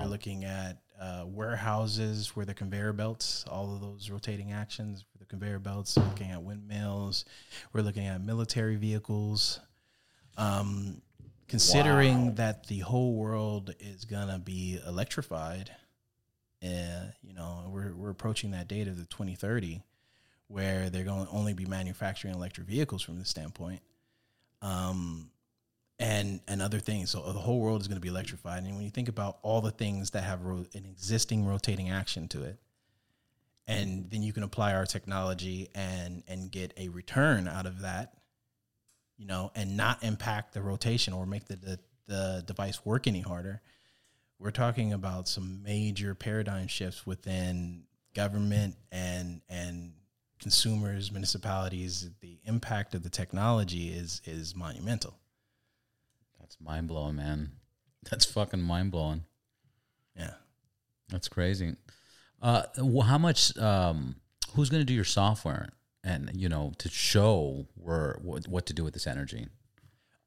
We're 0.00 0.08
looking 0.08 0.44
at 0.44 0.78
uh, 1.00 1.24
warehouses 1.26 2.36
where 2.36 2.44
the 2.44 2.52
conveyor 2.52 2.92
belts, 2.92 3.44
all 3.48 3.74
of 3.74 3.80
those 3.80 4.10
rotating 4.10 4.52
actions 4.52 5.04
for 5.10 5.18
the 5.18 5.24
conveyor 5.24 5.58
belts. 5.58 5.96
We're 5.96 6.04
looking 6.04 6.30
at 6.30 6.42
windmills. 6.42 7.24
We're 7.72 7.80
looking 7.80 8.06
at 8.06 8.20
military 8.20 8.76
vehicles. 8.76 9.60
Um, 10.36 11.00
considering 11.48 12.34
that 12.34 12.66
the 12.66 12.80
whole 12.80 13.14
world 13.14 13.74
is 13.80 14.04
gonna 14.04 14.38
be 14.38 14.78
electrified, 14.86 15.70
uh, 16.62 17.06
you 17.22 17.32
know, 17.34 17.64
we're 17.68 17.94
we're 17.94 18.10
approaching 18.10 18.50
that 18.50 18.68
date 18.68 18.88
of 18.88 18.98
the 18.98 19.06
2030, 19.06 19.82
where 20.48 20.90
they're 20.90 21.04
going 21.04 21.24
to 21.24 21.32
only 21.32 21.54
be 21.54 21.64
manufacturing 21.64 22.34
electric 22.34 22.66
vehicles 22.66 23.02
from 23.02 23.18
this 23.18 23.30
standpoint. 23.30 23.80
Um, 24.62 25.30
and 26.00 26.40
and 26.48 26.62
other 26.62 26.80
things. 26.80 27.10
So 27.10 27.20
the 27.20 27.38
whole 27.38 27.60
world 27.60 27.82
is 27.82 27.86
going 27.86 27.96
to 27.96 28.00
be 28.00 28.08
electrified. 28.08 28.64
And 28.64 28.74
when 28.74 28.84
you 28.84 28.90
think 28.90 29.08
about 29.08 29.38
all 29.42 29.60
the 29.60 29.70
things 29.70 30.10
that 30.10 30.24
have 30.24 30.42
ro- 30.42 30.64
an 30.74 30.86
existing 30.86 31.46
rotating 31.46 31.90
action 31.90 32.26
to 32.28 32.42
it, 32.42 32.58
and 33.66 34.10
then 34.10 34.22
you 34.22 34.32
can 34.32 34.42
apply 34.42 34.74
our 34.74 34.86
technology 34.86 35.68
and 35.74 36.22
and 36.26 36.50
get 36.50 36.72
a 36.76 36.88
return 36.88 37.46
out 37.46 37.66
of 37.66 37.82
that, 37.82 38.14
you 39.18 39.26
know, 39.26 39.52
and 39.54 39.76
not 39.76 40.02
impact 40.02 40.54
the 40.54 40.62
rotation 40.62 41.12
or 41.12 41.26
make 41.26 41.44
the 41.44 41.56
the, 41.56 41.78
the 42.06 42.44
device 42.46 42.84
work 42.84 43.06
any 43.06 43.20
harder. 43.20 43.60
We're 44.38 44.52
talking 44.52 44.94
about 44.94 45.28
some 45.28 45.62
major 45.62 46.14
paradigm 46.14 46.66
shifts 46.66 47.06
within 47.06 47.82
government 48.14 48.76
and 48.90 49.42
and 49.50 49.92
consumers, 50.40 51.12
municipalities. 51.12 52.10
The 52.20 52.38
impact 52.44 52.94
of 52.94 53.02
the 53.02 53.10
technology 53.10 53.88
is 53.90 54.20
is 54.24 54.54
monumental. 54.56 55.14
That's 56.40 56.56
mind 56.60 56.88
blowing, 56.88 57.16
man. 57.16 57.52
That's 58.10 58.24
fucking 58.24 58.62
mind 58.62 58.90
blowing. 58.90 59.24
Yeah. 60.16 60.34
That's 61.10 61.28
crazy. 61.28 61.76
Uh, 62.42 62.62
how 63.04 63.18
much? 63.18 63.56
Um, 63.58 64.16
who's 64.54 64.70
going 64.70 64.80
to 64.80 64.86
do 64.86 64.94
your 64.94 65.04
software, 65.04 65.68
and 66.02 66.30
you 66.34 66.48
know, 66.48 66.72
to 66.78 66.88
show 66.88 67.66
where 67.74 68.18
what, 68.22 68.48
what 68.48 68.66
to 68.66 68.72
do 68.72 68.82
with 68.84 68.94
this 68.94 69.06
energy? 69.06 69.48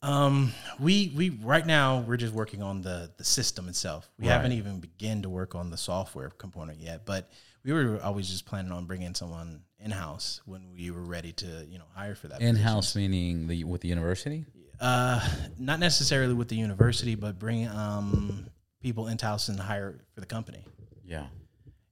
Um, 0.01 0.51
we 0.79 1.11
we 1.15 1.29
right 1.29 1.65
now 1.65 2.01
we're 2.01 2.17
just 2.17 2.33
working 2.33 2.61
on 2.61 2.81
the 2.81 3.09
the 3.17 3.23
system 3.23 3.67
itself. 3.69 4.09
We 4.19 4.27
Right. 4.27 4.33
haven't 4.35 4.51
even 4.51 4.79
begun 4.81 5.21
to 5.23 5.29
work 5.29 5.55
on 5.55 5.71
the 5.71 5.77
software 5.77 6.29
component 6.29 6.79
yet, 6.79 7.05
but 7.05 7.31
we 7.63 7.71
were 7.71 7.99
always 8.03 8.29
just 8.29 8.45
planning 8.45 8.71
on 8.71 8.85
bringing 8.85 9.15
someone 9.15 9.61
in 9.79 9.91
house 9.91 10.41
when 10.45 10.71
we 10.73 10.91
were 10.91 11.03
ready 11.03 11.31
to 11.33 11.65
you 11.67 11.77
know 11.77 11.85
hire 11.93 12.15
for 12.15 12.27
that. 12.27 12.41
In 12.41 12.55
house 12.55 12.95
meaning 12.95 13.47
the 13.47 13.63
with 13.63 13.81
the 13.81 13.87
university. 13.87 14.45
Uh, 14.79 15.25
not 15.57 15.79
necessarily 15.79 16.33
with 16.33 16.49
the 16.49 16.55
university, 16.55 17.15
but 17.15 17.39
bring 17.39 17.67
um 17.67 18.47
people 18.81 19.07
in 19.07 19.17
house 19.17 19.47
and 19.47 19.59
hire 19.59 19.99
for 20.13 20.19
the 20.19 20.25
company. 20.25 20.63
Yeah. 21.05 21.27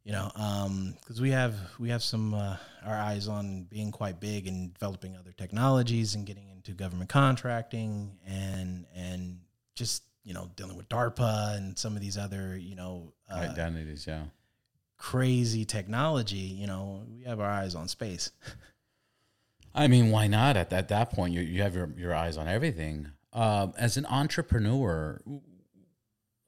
You 0.03 0.13
know, 0.13 0.31
um, 0.35 0.95
because 0.99 1.21
we 1.21 1.29
have 1.29 1.55
we 1.79 1.89
have 1.89 2.01
some 2.01 2.33
uh, 2.33 2.57
our 2.83 2.95
eyes 2.95 3.27
on 3.27 3.63
being 3.69 3.91
quite 3.91 4.19
big 4.19 4.47
and 4.47 4.73
developing 4.73 5.15
other 5.15 5.31
technologies 5.31 6.15
and 6.15 6.25
getting 6.25 6.49
into 6.49 6.71
government 6.71 7.09
contracting 7.09 8.17
and 8.25 8.85
and 8.95 9.39
just 9.75 10.03
you 10.23 10.33
know 10.33 10.49
dealing 10.55 10.75
with 10.75 10.89
DARPA 10.89 11.55
and 11.55 11.77
some 11.77 11.95
of 11.95 12.01
these 12.01 12.17
other 12.17 12.57
you 12.57 12.75
know 12.75 13.13
uh, 13.31 13.35
Identities. 13.35 14.05
Yeah. 14.07 14.23
Crazy 15.01 15.65
technology. 15.65 16.37
You 16.37 16.67
know, 16.67 17.01
we 17.11 17.23
have 17.23 17.39
our 17.39 17.49
eyes 17.49 17.73
on 17.73 17.87
space. 17.87 18.31
I 19.73 19.87
mean, 19.87 20.11
why 20.11 20.27
not? 20.27 20.55
At 20.57 20.69
that, 20.69 20.89
that 20.89 21.11
point, 21.11 21.33
you, 21.33 21.41
you 21.41 21.63
have 21.63 21.73
your, 21.73 21.89
your 21.97 22.13
eyes 22.13 22.37
on 22.37 22.47
everything. 22.47 23.09
Um, 23.33 23.73
as 23.77 23.97
an 23.97 24.05
entrepreneur, 24.05 25.19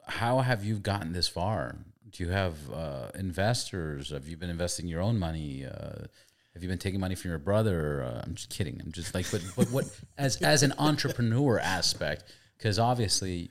how 0.05 0.39
have 0.39 0.63
you 0.63 0.77
gotten 0.77 1.13
this 1.13 1.27
far? 1.27 1.77
Do 2.11 2.23
you 2.23 2.29
have 2.29 2.55
uh, 2.71 3.07
investors? 3.15 4.11
Have 4.11 4.27
you 4.27 4.37
been 4.37 4.51
investing 4.51 4.87
your 4.87 5.01
own 5.01 5.17
money? 5.17 5.65
Uh, 5.65 6.05
have 6.53 6.61
you 6.61 6.69
been 6.69 6.77
taking 6.77 6.99
money 6.99 7.15
from 7.15 7.31
your 7.31 7.39
brother? 7.39 8.03
Uh, 8.03 8.21
I'm 8.23 8.35
just 8.35 8.51
kidding. 8.51 8.79
I'm 8.85 8.91
just 8.91 9.15
like, 9.15 9.25
but 9.31 9.41
but 9.55 9.71
what 9.71 9.85
as 10.17 10.39
as 10.43 10.61
an 10.61 10.73
entrepreneur 10.77 11.57
aspect? 11.57 12.25
Because 12.57 12.77
obviously, 12.77 13.49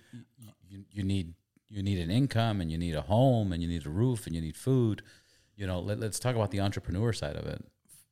you, 0.69 0.85
you 0.93 1.03
need 1.03 1.35
you 1.73 1.83
need 1.83 1.99
an 1.99 2.11
income 2.11 2.61
and 2.61 2.71
you 2.71 2.77
need 2.77 2.95
a 2.95 3.01
home 3.01 3.53
and 3.53 3.63
you 3.63 3.69
need 3.69 3.87
a 3.87 3.91
roof 3.91 4.27
and 4.27 4.37
you 4.37 4.43
need 4.43 4.57
food. 4.57 5.03
You 5.57 5.67
know, 5.67 5.81
let, 5.81 5.99
let's 5.99 6.19
talk 6.19 6.37
about 6.37 6.51
the 6.51 6.61
entrepreneur 6.61 7.13
side 7.13 7.37
of 7.37 7.47
it. 7.47 7.65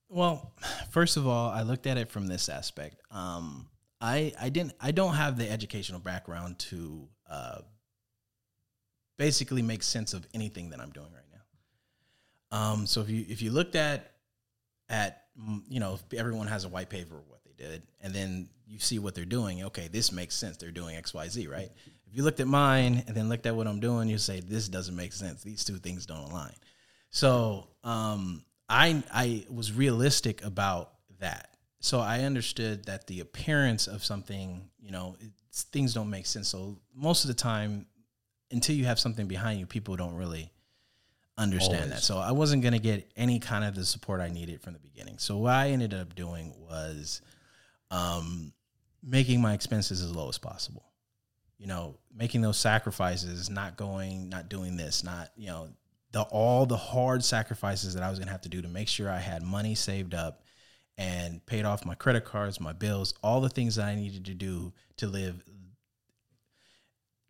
Well, 0.08 0.52
first 0.90 1.16
of 1.16 1.26
all, 1.26 1.50
I 1.50 1.62
looked 1.62 1.86
at 1.86 1.98
it 1.98 2.08
from 2.08 2.26
this 2.26 2.48
aspect. 2.48 3.00
Um, 3.10 3.68
I 4.00 4.32
I 4.40 4.48
didn't 4.48 4.72
I 4.80 4.92
don't 4.92 5.14
have 5.14 5.36
the 5.36 5.48
educational 5.48 6.00
background 6.00 6.58
to 6.70 7.06
uh, 7.28 7.58
basically 9.18 9.62
make 9.62 9.82
sense 9.82 10.14
of 10.14 10.26
anything 10.32 10.70
that 10.70 10.80
I'm 10.80 10.90
doing 10.90 11.12
right 11.12 11.22
now. 11.30 12.58
Um, 12.58 12.86
so 12.86 13.02
if 13.02 13.10
you 13.10 13.26
if 13.28 13.42
you 13.42 13.50
looked 13.50 13.76
at 13.76 14.12
at 14.88 15.24
mm, 15.38 15.62
you 15.68 15.80
know 15.80 15.98
everyone 16.16 16.46
has 16.46 16.64
a 16.64 16.68
white 16.68 16.88
paper 16.88 17.18
of 17.18 17.28
what 17.28 17.40
they 17.44 17.62
did, 17.62 17.82
and 18.00 18.14
then 18.14 18.48
you 18.66 18.78
see 18.78 18.98
what 18.98 19.14
they're 19.14 19.24
doing, 19.24 19.64
okay, 19.64 19.88
this 19.88 20.12
makes 20.12 20.34
sense. 20.34 20.56
They're 20.56 20.70
doing 20.70 20.96
X 20.96 21.12
Y 21.12 21.28
Z, 21.28 21.46
right? 21.46 21.70
If 22.10 22.16
you 22.16 22.24
looked 22.24 22.40
at 22.40 22.48
mine 22.48 23.04
and 23.06 23.16
then 23.16 23.28
looked 23.28 23.46
at 23.46 23.54
what 23.54 23.68
I'm 23.68 23.78
doing, 23.78 24.08
you 24.08 24.18
say 24.18 24.40
this 24.40 24.68
doesn't 24.68 24.96
make 24.96 25.12
sense. 25.12 25.42
These 25.42 25.64
two 25.64 25.76
things 25.76 26.06
don't 26.06 26.30
align. 26.30 26.54
So 27.10 27.68
um, 27.84 28.44
I 28.68 29.02
I 29.12 29.46
was 29.48 29.72
realistic 29.72 30.44
about 30.44 30.92
that. 31.20 31.56
So 31.78 32.00
I 32.00 32.20
understood 32.20 32.84
that 32.86 33.06
the 33.06 33.20
appearance 33.20 33.86
of 33.86 34.04
something, 34.04 34.68
you 34.80 34.90
know, 34.90 35.16
it's, 35.20 35.62
things 35.64 35.94
don't 35.94 36.10
make 36.10 36.26
sense. 36.26 36.48
So 36.48 36.76
most 36.94 37.24
of 37.24 37.28
the 37.28 37.34
time, 37.34 37.86
until 38.50 38.74
you 38.74 38.84
have 38.86 38.98
something 38.98 39.28
behind 39.28 39.60
you, 39.60 39.66
people 39.66 39.96
don't 39.96 40.16
really 40.16 40.50
understand 41.38 41.92
that. 41.92 42.02
So 42.02 42.18
I 42.18 42.32
wasn't 42.32 42.62
going 42.62 42.74
to 42.74 42.80
get 42.80 43.10
any 43.16 43.38
kind 43.38 43.64
of 43.64 43.74
the 43.74 43.84
support 43.84 44.20
I 44.20 44.28
needed 44.28 44.60
from 44.60 44.74
the 44.74 44.78
beginning. 44.80 45.18
So 45.18 45.38
what 45.38 45.54
I 45.54 45.70
ended 45.70 45.94
up 45.94 46.14
doing 46.14 46.52
was 46.68 47.22
um, 47.90 48.52
making 49.02 49.40
my 49.40 49.54
expenses 49.54 50.02
as 50.02 50.14
low 50.14 50.28
as 50.28 50.38
possible. 50.38 50.89
You 51.60 51.66
know, 51.66 51.98
making 52.12 52.40
those 52.40 52.56
sacrifices, 52.56 53.50
not 53.50 53.76
going, 53.76 54.30
not 54.30 54.48
doing 54.48 54.76
this, 54.78 55.04
not 55.04 55.28
you 55.36 55.48
know, 55.48 55.68
the 56.12 56.22
all 56.22 56.64
the 56.64 56.76
hard 56.76 57.22
sacrifices 57.22 57.94
that 57.94 58.02
I 58.02 58.08
was 58.08 58.18
going 58.18 58.26
to 58.28 58.32
have 58.32 58.40
to 58.42 58.48
do 58.48 58.62
to 58.62 58.68
make 58.68 58.88
sure 58.88 59.10
I 59.10 59.18
had 59.18 59.42
money 59.42 59.74
saved 59.74 60.14
up 60.14 60.42
and 60.96 61.44
paid 61.44 61.66
off 61.66 61.84
my 61.84 61.94
credit 61.94 62.24
cards, 62.24 62.60
my 62.60 62.72
bills, 62.72 63.14
all 63.22 63.42
the 63.42 63.50
things 63.50 63.76
that 63.76 63.84
I 63.84 63.94
needed 63.94 64.24
to 64.24 64.34
do 64.34 64.72
to 64.96 65.06
live 65.06 65.44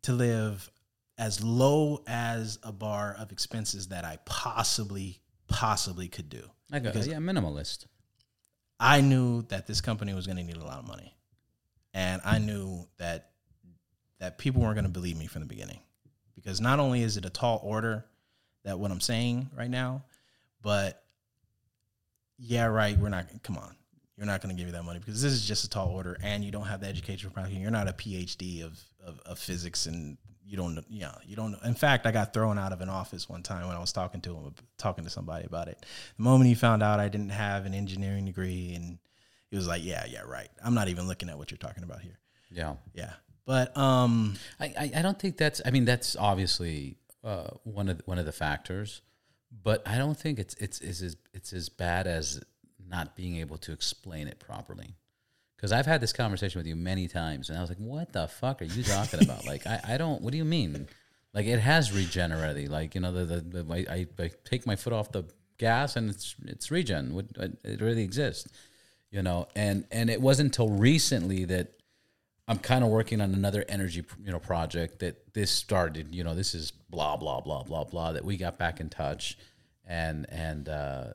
to 0.03 0.12
live 0.12 0.71
as 1.19 1.43
low 1.43 2.03
as 2.07 2.59
a 2.62 2.73
bar 2.73 3.14
of 3.19 3.33
expenses 3.33 3.88
that 3.88 4.05
I 4.05 4.19
possibly 4.25 5.21
possibly 5.49 6.09
could 6.09 6.29
do. 6.29 6.49
I 6.73 6.79
got 6.79 6.93
Because- 6.93 7.09
yeah, 7.09 7.16
minimalist. 7.19 7.87
I 8.79 9.03
knew 9.03 9.43
that 9.49 9.66
this 9.66 9.81
company 9.81 10.14
was 10.14 10.27
going 10.27 10.38
to 10.38 10.45
need 10.45 10.57
a 10.57 10.64
lot 10.64 10.79
of 10.79 10.87
money, 10.87 11.14
and 11.93 12.23
I 12.25 12.38
knew 12.38 12.88
that 12.97 13.33
that 14.20 14.38
people 14.38 14.62
weren't 14.62 14.74
going 14.76 14.85
to 14.85 14.90
believe 14.90 15.16
me 15.18 15.26
from 15.26 15.40
the 15.42 15.48
beginning, 15.48 15.80
because 16.37 16.61
not 16.61 16.78
only 16.78 17.02
is 17.02 17.16
it 17.16 17.24
a 17.24 17.30
tall 17.30 17.61
order 17.64 18.04
that 18.64 18.78
what 18.78 18.90
I'm 18.90 19.00
saying 19.00 19.50
right 19.56 19.70
now, 19.70 20.04
but 20.62 21.02
yeah, 22.38 22.66
right, 22.66 22.96
we're 22.98 23.09
not. 23.09 23.26
Come 23.42 23.59
on, 23.59 23.74
you're 24.16 24.26
not 24.26 24.40
going 24.40 24.54
to 24.54 24.59
give 24.59 24.66
me 24.66 24.72
that 24.72 24.85
money 24.85 24.98
because 24.98 25.20
this 25.22 25.33
is 25.33 25.44
just 25.46 25.64
a 25.64 25.68
tall 25.70 25.88
order, 25.88 26.16
and 26.22 26.44
you 26.44 26.50
don't 26.50 26.66
have 26.66 26.80
the 26.80 26.87
educational 26.87 27.33
background. 27.33 27.61
You're 27.61 27.70
not 27.70 27.88
a 27.88 27.92
PhD 27.92 28.64
of 28.64 28.78
of, 29.04 29.18
of 29.26 29.38
physics, 29.38 29.87
and 29.87 30.16
you 30.44 30.56
don't. 30.56 30.74
know- 30.74 30.85
Yeah, 30.88 31.14
you 31.26 31.37
don't. 31.37 31.56
In 31.64 31.74
fact, 31.74 32.06
I 32.06 32.12
got 32.12 32.33
thrown 32.33 32.59
out 32.59 32.72
of 32.72 32.80
an 32.80 32.88
office 32.88 33.28
one 33.28 33.42
time 33.42 33.66
when 33.68 33.76
I 33.76 33.80
was 33.80 33.92
talking 33.92 34.20
to 34.22 34.35
him, 34.35 34.54
talking 34.78 35.04
to 35.04 35.11
somebody 35.11 35.46
about 35.46 35.68
it. 35.68 35.85
The 36.16 36.22
moment 36.22 36.48
he 36.48 36.54
found 36.54 36.83
out 36.83 36.98
I 37.00 37.09
didn't 37.09 37.30
have 37.30 37.66
an 37.66 37.74
engineering 37.74 38.24
degree, 38.26 38.72
and 38.74 38.98
he 39.50 39.56
was 39.56 39.66
like, 39.66 39.85
"Yeah, 39.85 40.04
yeah, 40.09 40.22
right. 40.22 40.48
I'm 40.64 40.74
not 40.74 40.88
even 40.88 41.06
looking 41.09 41.28
at 41.28 41.37
what 41.38 41.50
you're 41.50 41.59
talking 41.59 41.85
about 41.85 42.00
here." 42.00 42.18
Yeah. 42.50 42.74
Yeah, 42.94 43.12
but 43.46 43.76
um, 43.76 44.37
I, 44.59 44.90
I, 44.96 45.03
don't 45.03 45.18
think 45.18 45.37
that's. 45.37 45.61
I 45.64 45.70
mean, 45.70 45.85
that's 45.85 46.16
obviously 46.16 46.96
uh, 47.24 47.48
one 47.64 47.88
of 47.88 47.98
the, 47.98 48.05
one 48.07 48.18
of 48.18 48.26
the 48.26 48.33
factors, 48.33 49.03
but 49.62 49.87
I 49.87 49.98
don't 49.98 50.16
think 50.16 50.38
it's 50.38 50.55
it's 50.55 50.81
it's 50.81 51.03
as 51.03 51.16
it's 51.33 51.53
as 51.53 51.68
bad 51.68 52.07
as 52.07 52.42
not 52.88 53.16
being 53.16 53.37
able 53.37 53.59
to 53.59 53.72
explain 53.72 54.29
it 54.29 54.38
properly. 54.38 54.94
Because 55.57 55.72
I've 55.72 55.87
had 55.87 56.00
this 56.00 56.12
conversation 56.12 56.59
with 56.59 56.66
you 56.66 56.76
many 56.76 57.07
times, 57.07 57.50
and 57.50 57.59
I 57.59 57.61
was 57.61 57.70
like, 57.70 57.79
"What 57.79 58.12
the 58.12 58.29
fuck 58.29 58.62
are 58.62 58.66
you 58.66 58.83
talking 58.83 59.22
about? 59.22 59.46
like, 59.46 59.66
I, 59.66 59.81
I 59.85 59.96
don't. 59.98 60.22
What 60.22 60.33
do 60.33 60.38
you 60.38 60.44
mean? 60.44 60.88
Like, 61.35 61.46
it 61.46 61.61
has 61.61 61.90
regenerativity. 61.90 62.68
Like, 62.68 62.94
you 62.94 63.00
know, 63.00 63.12
the 63.12 63.24
the, 63.24 63.62
the 63.62 63.74
I, 63.74 63.94
I, 63.94 64.07
I 64.18 64.31
take 64.44 64.66
my 64.66 64.76
foot 64.76 64.92
off 64.92 65.12
the 65.12 65.24
gas, 65.59 65.96
and 65.96 66.11
it's 66.11 66.35
it's 66.46 66.70
regen. 66.70 67.29
It 67.62 67.81
really 67.81 68.03
exists, 68.03 68.48
you 69.11 69.22
know. 69.22 69.48
And 69.55 69.85
and 69.90 70.09
it 70.11 70.20
wasn't 70.20 70.48
until 70.48 70.70
recently 70.70 71.44
that 71.46 71.80
I'm 72.51 72.59
kind 72.59 72.83
of 72.83 72.91
working 72.91 73.21
on 73.21 73.33
another 73.33 73.65
energy, 73.69 74.05
you 74.25 74.33
know, 74.33 74.41
project 74.41 74.99
that 74.99 75.33
this 75.35 75.51
started. 75.53 76.15
You 76.15 76.25
know, 76.25 76.35
this 76.35 76.55
is 76.55 76.73
blah 76.91 77.17
blah 77.17 77.41
blah 77.41 77.63
blah 77.63 77.85
blah. 77.85 78.13
That 78.13 78.25
we 78.25 78.37
got 78.37 78.59
back 78.59 78.81
in 78.81 78.89
touch, 78.89 79.39
and 79.87 80.27
and 80.31 80.69
uh, 80.69 81.13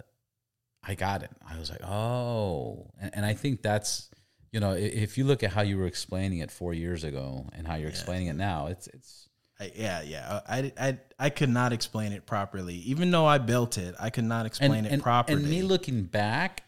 I 0.81 0.95
got 0.95 1.23
it. 1.23 1.31
I 1.49 1.59
was 1.59 1.69
like, 1.69 1.83
oh, 1.83 2.87
and, 3.01 3.11
and 3.15 3.25
I 3.25 3.33
think 3.33 3.61
that's, 3.61 4.09
you 4.51 4.59
know, 4.59 4.73
if 4.73 5.17
you 5.17 5.25
look 5.25 5.43
at 5.43 5.51
how 5.51 5.61
you 5.61 5.77
were 5.77 5.87
explaining 5.87 6.39
it 6.39 6.51
four 6.51 6.73
years 6.73 7.03
ago 7.03 7.49
and 7.53 7.67
how 7.67 7.75
you're 7.75 7.89
explaining 7.89 8.27
it 8.27 8.35
now, 8.35 8.67
it's 8.67 8.87
it's 8.87 9.29
I, 9.59 9.71
yeah, 9.75 10.01
yeah, 10.01 10.41
I, 10.47 10.71
I 10.77 10.97
I 11.17 11.29
could 11.29 11.49
not 11.49 11.73
explain 11.73 12.11
it 12.11 12.25
properly, 12.25 12.75
even 12.75 13.11
though 13.11 13.25
I 13.25 13.37
built 13.37 13.77
it. 13.77 13.95
I 13.99 14.09
could 14.09 14.25
not 14.25 14.39
and 14.39 14.47
explain 14.47 14.85
it 14.85 14.91
and, 14.91 15.01
properly. 15.01 15.41
and 15.41 15.49
me 15.49 15.61
looking 15.63 16.03
back. 16.03 16.63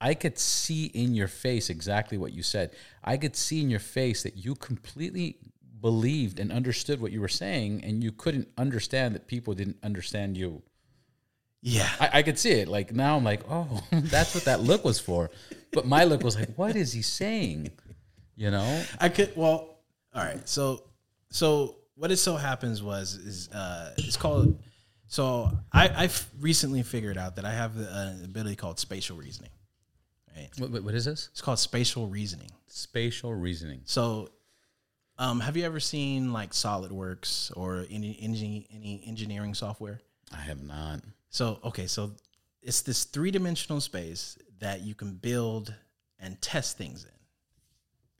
I 0.00 0.14
could 0.14 0.38
see 0.38 0.86
in 0.86 1.14
your 1.14 1.28
face 1.28 1.70
exactly 1.70 2.18
what 2.18 2.32
you 2.32 2.42
said. 2.42 2.70
I 3.02 3.16
could 3.16 3.34
see 3.34 3.60
in 3.60 3.70
your 3.70 3.80
face 3.80 4.22
that 4.22 4.36
you 4.36 4.54
completely 4.54 5.38
believed 5.80 6.38
and 6.38 6.52
understood 6.52 7.00
what 7.00 7.12
you 7.12 7.20
were 7.20 7.28
saying, 7.28 7.82
and 7.84 8.02
you 8.02 8.12
couldn't 8.12 8.48
understand 8.56 9.14
that 9.14 9.26
people 9.26 9.54
didn't 9.54 9.78
understand 9.82 10.36
you. 10.36 10.62
yeah, 11.62 11.88
I, 12.00 12.10
I 12.14 12.22
could 12.22 12.38
see 12.38 12.52
it. 12.52 12.68
Like 12.68 12.92
now, 12.92 13.16
I'm 13.16 13.24
like, 13.24 13.42
oh, 13.48 13.82
that's 13.90 14.34
what 14.34 14.44
that 14.44 14.60
look 14.60 14.84
was 14.84 15.00
for. 15.00 15.30
But 15.72 15.86
my 15.86 16.04
look 16.04 16.22
was 16.22 16.36
like, 16.36 16.54
what 16.56 16.76
is 16.76 16.92
he 16.92 17.02
saying? 17.02 17.70
You 18.36 18.50
know? 18.50 18.84
I 19.00 19.08
could. 19.08 19.36
Well, 19.36 19.78
all 20.14 20.24
right. 20.24 20.48
So, 20.48 20.84
so 21.30 21.76
what 21.96 22.12
it 22.12 22.18
so 22.18 22.36
happens 22.36 22.82
was 22.82 23.14
is 23.14 23.48
uh, 23.48 23.94
it's 23.98 24.16
called. 24.16 24.58
So 25.08 25.50
I 25.72 25.88
I've 25.88 26.26
recently 26.38 26.82
figured 26.82 27.18
out 27.18 27.36
that 27.36 27.44
I 27.44 27.52
have 27.52 27.76
an 27.76 28.24
ability 28.24 28.56
called 28.56 28.78
spatial 28.78 29.16
reasoning. 29.16 29.50
Right. 30.38 30.48
What, 30.58 30.70
what- 30.70 30.84
what 30.84 30.94
is 30.94 31.04
this? 31.04 31.28
It's 31.32 31.40
called 31.40 31.58
spatial 31.58 32.06
reasoning. 32.08 32.50
Spatial 32.66 33.34
reasoning. 33.34 33.80
So, 33.84 34.30
um, 35.18 35.40
have 35.40 35.56
you 35.56 35.64
ever 35.64 35.80
seen 35.80 36.32
like 36.32 36.52
SolidWorks 36.52 37.56
or 37.56 37.84
any 37.90 38.16
any, 38.20 38.66
any 38.72 39.02
engineering 39.06 39.54
software? 39.54 40.00
I 40.32 40.40
have 40.42 40.62
not. 40.62 41.00
So 41.30 41.58
okay, 41.64 41.86
so 41.86 42.12
it's 42.62 42.82
this 42.82 43.04
three 43.04 43.30
dimensional 43.30 43.80
space 43.80 44.38
that 44.60 44.82
you 44.82 44.94
can 44.94 45.14
build 45.14 45.74
and 46.20 46.40
test 46.40 46.76
things 46.78 47.06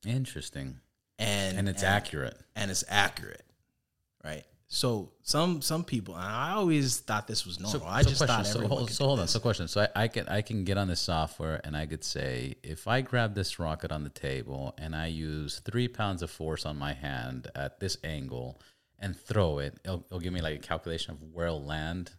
in, 0.04 0.10
Interesting. 0.10 0.78
and 1.18 1.58
And 1.58 1.68
it's 1.68 1.82
accurate. 1.82 2.36
and 2.56 2.70
it's 2.70 2.84
accurate, 2.88 3.44
right? 4.24 4.44
So 4.70 5.12
some 5.22 5.62
some 5.62 5.82
people, 5.82 6.14
and 6.14 6.24
I 6.24 6.52
always 6.52 6.98
thought 6.98 7.26
this 7.26 7.46
was 7.46 7.58
normal. 7.58 7.86
I 7.86 8.02
so 8.02 8.08
just 8.10 8.20
question, 8.20 8.36
thought 8.36 8.46
so 8.46 8.58
everyone 8.58 8.78
hold, 8.78 8.90
so 8.90 9.06
hold 9.06 9.18
on. 9.18 9.24
this. 9.24 9.30
So 9.32 9.40
question. 9.40 9.66
So 9.66 9.80
I, 9.80 10.04
I 10.04 10.08
can 10.08 10.28
I 10.28 10.42
can 10.42 10.64
get 10.64 10.76
on 10.76 10.88
this 10.88 11.00
software 11.00 11.58
and 11.64 11.74
I 11.74 11.86
could 11.86 12.04
say 12.04 12.56
if 12.62 12.86
I 12.86 13.00
grab 13.00 13.34
this 13.34 13.58
rocket 13.58 13.90
on 13.90 14.04
the 14.04 14.10
table 14.10 14.74
and 14.76 14.94
I 14.94 15.06
use 15.06 15.60
three 15.64 15.88
pounds 15.88 16.22
of 16.22 16.30
force 16.30 16.66
on 16.66 16.76
my 16.76 16.92
hand 16.92 17.50
at 17.54 17.80
this 17.80 17.96
angle 18.04 18.60
and 18.98 19.18
throw 19.18 19.58
it, 19.58 19.78
it'll, 19.84 20.04
it'll 20.06 20.20
give 20.20 20.34
me 20.34 20.42
like 20.42 20.56
a 20.56 20.60
calculation 20.60 21.12
of 21.12 21.22
where 21.32 21.46
it'll 21.46 21.64
land 21.64 22.10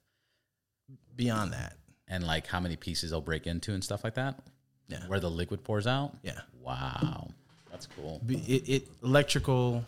Beyond 1.15 1.53
that, 1.53 1.75
and 2.07 2.25
like 2.25 2.47
how 2.47 2.59
many 2.59 2.77
pieces 2.77 3.11
it'll 3.11 3.21
break 3.21 3.45
into 3.45 3.73
and 3.73 3.83
stuff 3.83 4.03
like 4.03 4.15
that. 4.15 4.39
Yeah. 4.87 5.05
Where 5.07 5.19
the 5.19 5.29
liquid 5.29 5.63
pours 5.63 5.85
out. 5.85 6.15
yeah, 6.23 6.39
Wow. 6.61 7.29
That's 7.69 7.87
cool. 7.95 8.21
It, 8.27 8.67
it 8.67 8.87
electrical, 9.03 9.85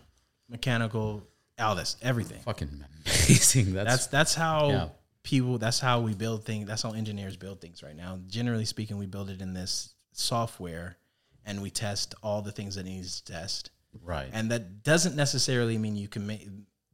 mechanical, 0.47 1.23
all 1.61 1.75
this, 1.75 1.97
everything. 2.01 2.39
Fucking 2.41 2.83
amazing. 3.05 3.73
That's, 3.73 3.89
That's 3.89 4.07
that's 4.07 4.35
how 4.35 4.69
Yeah. 4.69 4.87
people. 5.23 5.57
That's 5.57 5.79
how 5.79 6.01
we 6.01 6.13
build 6.13 6.45
things. 6.45 6.67
That's 6.67 6.81
how 6.81 6.91
engineers 6.91 7.37
build 7.37 7.61
things 7.61 7.81
right 7.83 7.95
now. 7.95 8.19
Generally 8.27 8.65
speaking, 8.65 8.97
we 8.97 9.05
build 9.05 9.29
it 9.29 9.41
in 9.41 9.53
this 9.53 9.93
software, 10.11 10.97
and 11.45 11.61
we 11.61 11.69
test 11.69 12.15
all 12.23 12.41
the 12.41 12.51
things 12.51 12.75
that 12.75 12.81
it 12.81 12.89
needs 12.89 13.21
to 13.21 13.31
test. 13.33 13.71
right. 14.03 14.29
And 14.31 14.51
that 14.51 14.83
doesn't 14.83 15.15
necessarily 15.15 15.77
mean 15.77 15.95
you 15.95 16.07
can 16.07 16.25
make 16.27 16.47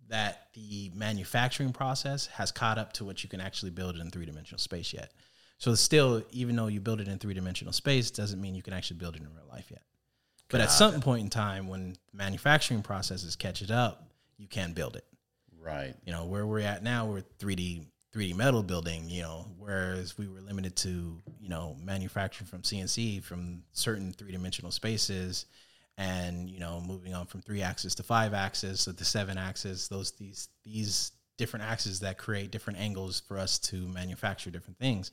that 0.09 0.47
the 0.53 0.89
manufacturing 0.95 1.73
process 1.73 2.27
has 2.27 2.51
caught 2.51 2.77
up 2.77 2.93
to 2.93 3.03
what 3.05 3.23
you 3.23 3.29
can 3.29 3.41
actually 3.41 3.71
build 3.71 3.97
in 3.97 4.09
three 4.09 4.25
dimensional 4.25 4.57
space 4.57 4.93
yet. 4.93 5.11
So 5.57 5.75
still, 5.75 6.23
even 6.31 6.55
though 6.55 6.67
you 6.67 6.79
build 6.79 7.01
it 7.01 7.07
in 7.09 7.17
three 7.19 7.33
dimensional 7.33 7.73
space, 7.73 8.09
doesn't 8.09 8.39
mean 8.39 8.55
you 8.55 8.63
can 8.63 8.73
actually 8.73 8.97
build 8.99 9.15
it 9.15 9.21
in 9.21 9.27
real 9.35 9.47
life 9.49 9.69
yet. 9.69 9.81
But 10.49 10.61
at 10.61 10.71
some 10.71 11.01
point 11.01 11.23
in 11.23 11.29
time, 11.29 11.67
when 11.67 11.97
manufacturing 12.13 12.81
processes 12.81 13.35
catch 13.35 13.61
it 13.61 13.69
up, 13.69 14.06
you 14.37 14.47
can 14.47 14.73
build 14.73 14.95
it. 14.95 15.05
right. 15.61 15.93
You 16.05 16.13
know 16.13 16.25
where 16.25 16.45
we're 16.45 16.59
at 16.59 16.83
now, 16.83 17.05
we're 17.05 17.21
three 17.39 17.55
D 17.55 17.87
three 18.13 18.27
D 18.27 18.33
metal 18.33 18.63
building. 18.63 19.09
You 19.09 19.23
know, 19.23 19.45
whereas 19.57 20.17
we 20.17 20.27
were 20.27 20.41
limited 20.41 20.75
to 20.77 21.21
you 21.39 21.49
know 21.49 21.75
manufacturing 21.83 22.47
from 22.47 22.61
CNC 22.61 23.23
from 23.23 23.63
certain 23.73 24.13
three 24.13 24.31
dimensional 24.31 24.71
spaces, 24.71 25.45
and 25.97 26.49
you 26.49 26.59
know 26.59 26.81
moving 26.81 27.13
on 27.13 27.25
from 27.25 27.41
three 27.41 27.61
axis 27.61 27.95
to 27.95 28.03
five 28.03 28.33
axis 28.33 28.85
to 28.85 28.93
the 28.93 29.05
seven 29.05 29.37
axis. 29.37 29.87
Those 29.87 30.11
these 30.11 30.49
these 30.63 31.11
different 31.37 31.65
axes 31.65 31.99
that 31.99 32.17
create 32.17 32.49
different 32.51 32.79
angles 32.79 33.21
for 33.27 33.37
us 33.37 33.59
to 33.59 33.87
manufacture 33.87 34.49
different 34.49 34.79
things. 34.79 35.11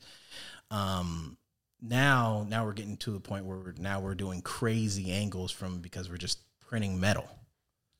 Um, 0.71 1.37
now 1.81 2.45
now 2.49 2.65
we're 2.65 2.73
getting 2.73 2.97
to 2.97 3.11
the 3.11 3.19
point 3.19 3.45
where 3.45 3.57
we're, 3.57 3.73
now 3.77 3.99
we're 3.99 4.15
doing 4.15 4.41
crazy 4.41 5.11
angles 5.11 5.51
from 5.51 5.79
because 5.79 6.09
we're 6.09 6.17
just 6.17 6.39
printing 6.59 6.99
metal, 6.99 7.27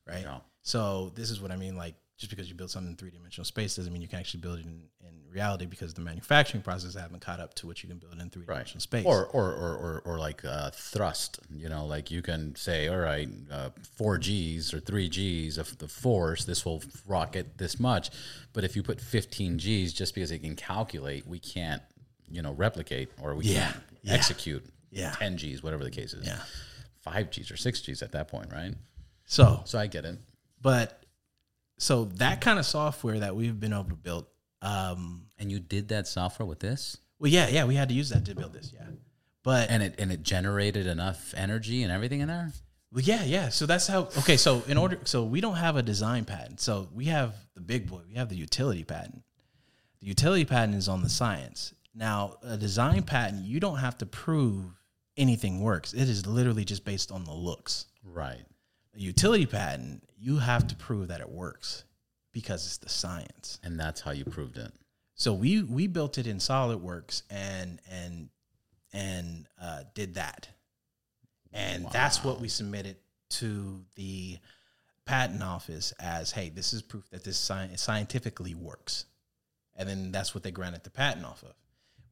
right? 0.07 0.23
Yeah. 0.23 0.39
So 0.65 1.11
this 1.15 1.29
is 1.29 1.39
what 1.39 1.51
I 1.51 1.55
mean. 1.57 1.77
Like 1.77 1.93
just 2.17 2.29
because 2.31 2.49
you 2.49 2.55
build 2.55 2.71
something 2.71 2.91
in 2.91 2.97
three 2.97 3.11
dimensional 3.11 3.45
space 3.45 3.75
doesn't 3.75 3.93
mean 3.93 4.01
you 4.01 4.07
can 4.07 4.19
actually 4.19 4.39
build 4.39 4.57
it 4.59 4.65
in, 4.65 4.81
in 5.05 5.13
reality 5.31 5.65
because 5.67 5.93
the 5.93 6.01
manufacturing 6.01 6.63
process 6.63 6.95
haven't 6.95 7.19
caught 7.19 7.39
up 7.39 7.53
to 7.53 7.67
what 7.67 7.83
you 7.83 7.89
can 7.89 7.99
build 7.99 8.19
in 8.19 8.29
three 8.31 8.45
dimensional 8.45 8.79
space. 8.81 9.05
Or, 9.05 9.27
or, 9.27 9.51
or, 9.53 9.75
or, 9.75 10.01
or 10.05 10.17
like 10.17 10.43
uh, 10.43 10.71
thrust, 10.71 11.39
you 11.53 11.69
know, 11.69 11.85
like 11.85 12.09
you 12.09 12.21
can 12.23 12.55
say, 12.55 12.87
all 12.87 12.97
right, 12.97 13.29
uh, 13.51 13.69
four 13.95 14.17
G's 14.17 14.73
or 14.73 14.79
three 14.79 15.07
G's 15.07 15.57
of 15.59 15.77
the 15.77 15.87
force, 15.87 16.45
this 16.45 16.65
will 16.65 16.81
rocket 17.05 17.57
this 17.59 17.79
much. 17.79 18.09
But 18.53 18.63
if 18.63 18.75
you 18.75 18.81
put 18.81 18.99
15 18.99 19.59
G's 19.59 19.93
just 19.93 20.15
because 20.15 20.31
it 20.31 20.39
can 20.39 20.55
calculate, 20.55 21.27
we 21.27 21.37
can't, 21.37 21.81
you 22.27 22.41
know, 22.41 22.53
replicate 22.53 23.09
or 23.21 23.35
we 23.35 23.43
Yeah, 23.45 23.71
can't 23.71 23.83
yeah. 24.01 24.13
execute 24.13 24.65
Yeah. 24.89 25.11
10 25.11 25.37
G's, 25.37 25.61
whatever 25.61 25.83
the 25.83 25.91
case 25.91 26.13
is. 26.13 26.25
Yeah. 26.25 26.39
Five 27.01 27.29
G's 27.29 27.51
or 27.51 27.57
six 27.57 27.81
G's 27.81 28.01
at 28.01 28.13
that 28.13 28.29
point, 28.29 28.51
right? 28.51 28.73
so, 29.27 29.61
So 29.65 29.77
I 29.77 29.85
get 29.87 30.05
it. 30.05 30.17
But 30.65 31.05
so 31.77 32.05
that 32.15 32.41
kind 32.41 32.57
of 32.57 32.65
software 32.65 33.19
that 33.19 33.35
we've 33.35 33.59
been 33.59 33.71
able 33.73 33.83
to 33.85 33.95
build. 33.95 34.25
Um, 34.61 35.27
And 35.37 35.51
you 35.51 35.59
did 35.59 35.89
that 35.89 36.07
software 36.07 36.47
with 36.47 36.59
this? 36.59 36.97
well, 37.19 37.31
yeah, 37.31 37.47
yeah, 37.49 37.65
we 37.65 37.75
had 37.75 37.89
to 37.89 37.95
use 37.95 38.09
that 38.09 38.25
to 38.25 38.33
build 38.35 38.53
this. 38.53 38.71
Yeah, 38.73 38.87
but 39.43 39.69
And 39.69 39.83
it 39.83 39.95
and 39.99 40.11
it 40.11 40.23
generated 40.23 40.87
enough 40.87 41.33
energy 41.37 41.83
and 41.83 41.91
everything 41.91 42.21
in 42.21 42.27
there? 42.29 42.51
Well, 42.91 43.03
yeah, 43.03 43.23
yeah. 43.25 43.49
So 43.49 43.65
that's 43.65 43.87
how. 43.87 44.01
Okay, 44.21 44.37
so 44.37 44.63
in 44.67 44.77
order, 44.77 44.97
so 45.03 45.23
we 45.23 45.39
don't 45.41 45.57
have 45.67 45.75
a 45.75 45.83
design 45.83 46.23
patent. 46.25 46.61
So 46.61 46.87
we 46.93 47.05
have 47.05 47.35
the 47.53 47.61
big 47.61 47.87
boy. 47.87 48.01
We 48.07 48.15
have 48.15 48.29
the 48.29 48.37
utility 48.37 48.83
patent. 48.83 49.21
The 49.99 50.07
utility 50.07 50.45
patent 50.45 50.75
is 50.75 50.87
on 50.87 51.01
the 51.03 51.09
science. 51.09 51.73
Now, 51.93 52.37
a 52.41 52.57
design 52.57 53.03
patent, 53.03 53.43
you 53.45 53.59
don't 53.59 53.79
have 53.79 53.97
to 53.99 54.05
prove 54.05 54.65
anything 55.17 55.61
works. 55.61 55.93
It 55.93 56.07
is 56.09 56.25
literally 56.25 56.65
just 56.65 56.83
based 56.85 57.11
on 57.11 57.23
the 57.25 57.33
looks. 57.33 57.85
Right. 58.03 58.45
A 58.95 58.99
utility 58.99 59.45
patent, 59.45 60.03
you 60.25 60.37
have 60.37 60.65
to 60.65 60.75
prove 60.75 61.09
that 61.09 61.21
it 61.21 61.29
works 61.29 61.83
because 62.33 62.65
it's 62.65 62.77
the 62.77 62.89
science. 62.89 63.59
And 63.63 63.79
that's 63.79 64.01
how 64.01 64.09
you 64.09 64.25
proved 64.25 64.57
it. 64.57 64.71
So 65.13 65.33
we 65.33 65.61
we 65.61 65.85
built 65.85 66.17
it 66.17 66.25
in 66.25 66.37
SolidWorks 66.37 67.21
and 67.29 67.79
and 67.89 68.29
and 68.91 69.47
uh, 69.61 69.83
did 69.93 70.15
that, 70.15 70.49
and 71.53 71.85
that's 71.91 72.23
what 72.23 72.41
we 72.41 72.47
submitted 72.47 72.97
to 73.31 73.85
the 73.95 74.39
patent 75.05 75.43
office 75.43 75.93
as, 75.99 76.31
hey, 76.31 76.49
this 76.49 76.73
is 76.73 76.81
proof 76.81 77.09
that 77.11 77.23
this 77.23 77.37
sci- 77.37 77.75
scientifically 77.75 78.55
works, 78.55 79.05
and 79.75 79.87
then 79.87 80.11
that's 80.11 80.33
what 80.33 80.43
they 80.43 80.51
granted 80.51 80.83
the 80.83 80.89
patent 80.89 81.25
off 81.25 81.43
of. 81.43 81.53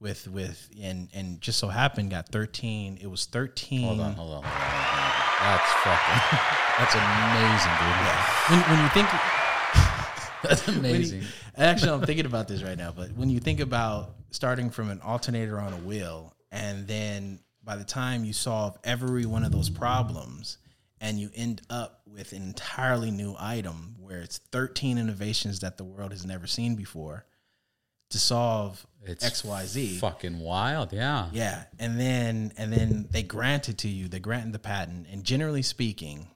With 0.03 0.27
with 0.27 0.69
and 0.81 1.07
and 1.13 1.39
just 1.39 1.57
so 1.59 1.69
happened 1.69 2.11
got 2.11 2.27
thirteen. 2.27 2.97
It 3.01 3.07
was 3.07 3.25
thirteen. 3.25 3.87
Hold 3.87 4.01
on, 4.01 4.13
hold 4.13 4.33
on, 4.33 4.43
hold 4.43 4.45
on. 4.45 5.03
That's 5.39 5.71
fucking, 5.81 6.39
that's 6.77 6.95
amazing, 6.95 7.75
dude. 7.79 7.97
Yeah. 8.03 8.25
When 8.49 8.59
when 8.69 8.83
you 8.83 8.89
think 8.89 9.07
That's 10.43 10.67
when 10.67 10.73
you- 10.75 10.79
amazing. 10.81 11.23
actually, 11.57 11.91
I'm 11.91 12.01
thinking 12.01 12.25
about 12.25 12.49
this 12.49 12.61
right 12.63 12.77
now. 12.77 12.91
But 12.91 13.13
when 13.13 13.29
you 13.29 13.39
think 13.39 13.61
about 13.61 14.15
starting 14.31 14.69
from 14.71 14.89
an 14.89 14.99
alternator 15.01 15.57
on 15.59 15.71
a 15.71 15.77
wheel, 15.77 16.35
and 16.51 16.85
then 16.85 17.39
by 17.63 17.77
the 17.77 17.85
time 17.85 18.25
you 18.25 18.33
solve 18.33 18.77
every 18.83 19.25
one 19.25 19.45
of 19.45 19.53
those 19.53 19.69
problems, 19.69 20.57
and 20.99 21.17
you 21.17 21.29
end 21.33 21.61
up 21.69 22.01
with 22.07 22.33
an 22.33 22.43
entirely 22.43 23.09
new 23.09 23.35
item 23.39 23.95
where 24.01 24.19
it's 24.19 24.39
13 24.51 24.97
innovations 24.97 25.61
that 25.61 25.77
the 25.77 25.85
world 25.85 26.11
has 26.11 26.25
never 26.25 26.45
seen 26.45 26.75
before 26.75 27.25
to 28.13 28.19
solve 28.19 28.85
It's 29.03 29.23
X, 29.25 29.43
Y, 29.43 29.65
Z. 29.65 29.97
Fucking 29.99 30.39
wild, 30.39 30.93
yeah. 30.93 31.27
Yeah, 31.33 31.63
and 31.77 31.99
then 31.99 32.53
and 32.57 32.71
then 32.71 33.07
they 33.11 33.21
grant 33.23 33.67
it 33.69 33.79
to 33.79 33.89
you. 33.89 34.07
They 34.07 34.19
grant 34.19 34.51
the 34.53 34.59
patent, 34.59 35.07
and 35.11 35.23
generally 35.23 35.61
speaking, 35.61 36.27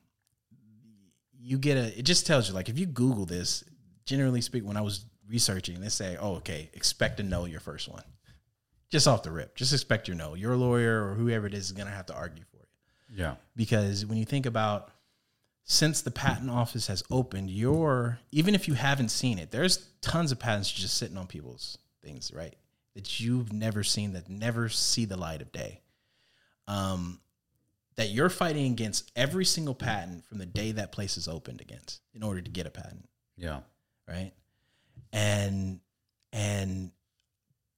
you 1.40 1.58
get 1.58 1.78
a. 1.78 1.98
It 1.98 2.04
just 2.04 2.26
tells 2.28 2.48
you 2.50 2.54
like 2.56 2.70
if 2.70 2.78
you 2.78 2.86
Google 2.86 3.26
this. 3.26 3.64
Generally 4.06 4.42
speaking, 4.42 4.68
when 4.68 4.78
I 4.78 4.82
was 4.82 5.06
researching, 5.28 5.80
they 5.82 5.90
say, 5.90 6.18
"Oh, 6.20 6.36
okay, 6.36 6.70
expect 6.74 7.18
to 7.18 7.24
know 7.24 7.46
your 7.46 7.60
first 7.60 7.88
one." 7.90 8.04
Just 8.90 9.08
off 9.08 9.24
the 9.24 9.32
rip, 9.32 9.56
just 9.56 9.74
expect 9.74 10.08
your 10.08 10.16
no. 10.16 10.34
Your 10.34 10.56
lawyer 10.56 11.10
or 11.10 11.16
whoever 11.16 11.46
it 11.48 11.54
is 11.54 11.66
is 11.66 11.72
gonna 11.74 11.90
have 11.92 12.06
to 12.08 12.16
argue 12.16 12.44
for 12.52 12.58
you 13.10 13.18
Yeah. 13.24 13.36
because 13.56 14.06
when 14.06 14.18
you 14.18 14.24
think 14.26 14.46
about 14.46 14.92
since 15.70 16.01
the 16.01 16.09
patent 16.11 16.49
office 16.49 16.88
has 16.88 17.03
opened 17.11 17.51
your 17.51 18.20
even 18.32 18.55
if 18.55 18.68
you 18.70 18.74
haven't 18.74 19.09
seen 19.09 19.38
it 19.38 19.51
there's 19.51 19.86
tons 20.01 20.32
of 20.32 20.39
patents 20.39 20.72
just 20.72 20.97
sitting 20.97 21.18
on 21.18 21.28
people's 21.28 21.78
things 22.01 22.32
right 22.34 22.55
that 22.95 23.20
you've 23.20 23.51
never 23.51 23.84
seen 23.84 24.13
that 24.13 24.30
never 24.30 24.70
see 24.70 25.03
the 25.03 25.18
light 25.18 25.41
of 25.41 25.51
day 25.51 25.82
um 26.70 27.20
that 27.97 28.09
you're 28.09 28.30
fighting 28.30 28.72
against 28.72 29.11
every 29.15 29.43
single 29.43 29.76
patent 29.76 30.24
from 30.26 30.38
the 30.38 30.45
day 30.45 30.72
that 30.72 30.91
place 30.93 31.18
is 31.18 31.28
opened 31.28 31.59
against 31.59 31.99
in 32.13 32.24
order 32.24 32.39
to 32.41 32.49
get 32.49 32.65
a 32.65 32.70
patent 32.72 33.07
Yeah. 33.36 33.59
right? 34.07 34.32
And 35.11 35.80
and 36.32 36.91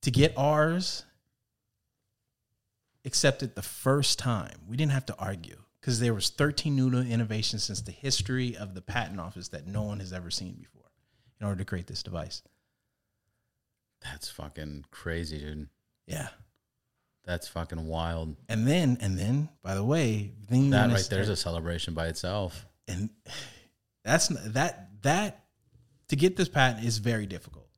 to 0.03 0.11
get 0.11 0.33
ours 0.37 1.05
accepted 3.05 3.55
the 3.55 3.61
first 3.61 4.19
time, 4.19 4.59
we 4.67 4.75
didn't 4.77 4.91
have 4.91 5.05
to 5.07 5.15
argue 5.17 5.57
because 5.79 5.99
there 5.99 6.13
was 6.13 6.29
13 6.29 6.75
new 6.75 6.89
innovations 6.99 7.63
since 7.63 7.81
the 7.81 7.91
history 7.91 8.55
of 8.55 8.73
the 8.73 8.81
patent 8.81 9.19
office 9.19 9.49
that 9.49 9.67
no 9.67 9.83
one 9.83 9.99
has 9.99 10.11
ever 10.13 10.29
seen 10.29 10.53
before 10.55 10.91
in 11.39 11.47
order 11.47 11.59
to 11.59 11.65
create 11.65 11.87
this 11.87 12.03
device. 12.03 12.41
That's 14.01 14.29
fucking 14.29 14.85
crazy, 14.91 15.39
dude. 15.39 15.69
Yeah. 16.07 16.29
That's 17.25 17.47
fucking 17.47 17.85
wild. 17.87 18.35
And 18.47 18.67
then 18.67 18.97
and 19.01 19.17
then 19.17 19.49
by 19.61 19.75
the 19.75 19.83
way, 19.83 20.31
then 20.49 20.71
That 20.71 20.89
right 20.89 21.07
there's 21.09 21.29
a 21.29 21.35
celebration 21.35 21.93
by 21.93 22.07
itself. 22.07 22.65
and 22.87 23.09
that's 24.03 24.27
that 24.53 24.89
that 25.03 25.43
to 26.07 26.15
get 26.15 26.35
this 26.35 26.49
patent 26.49 26.85
is 26.85 26.97
very 26.97 27.25
difficult 27.25 27.68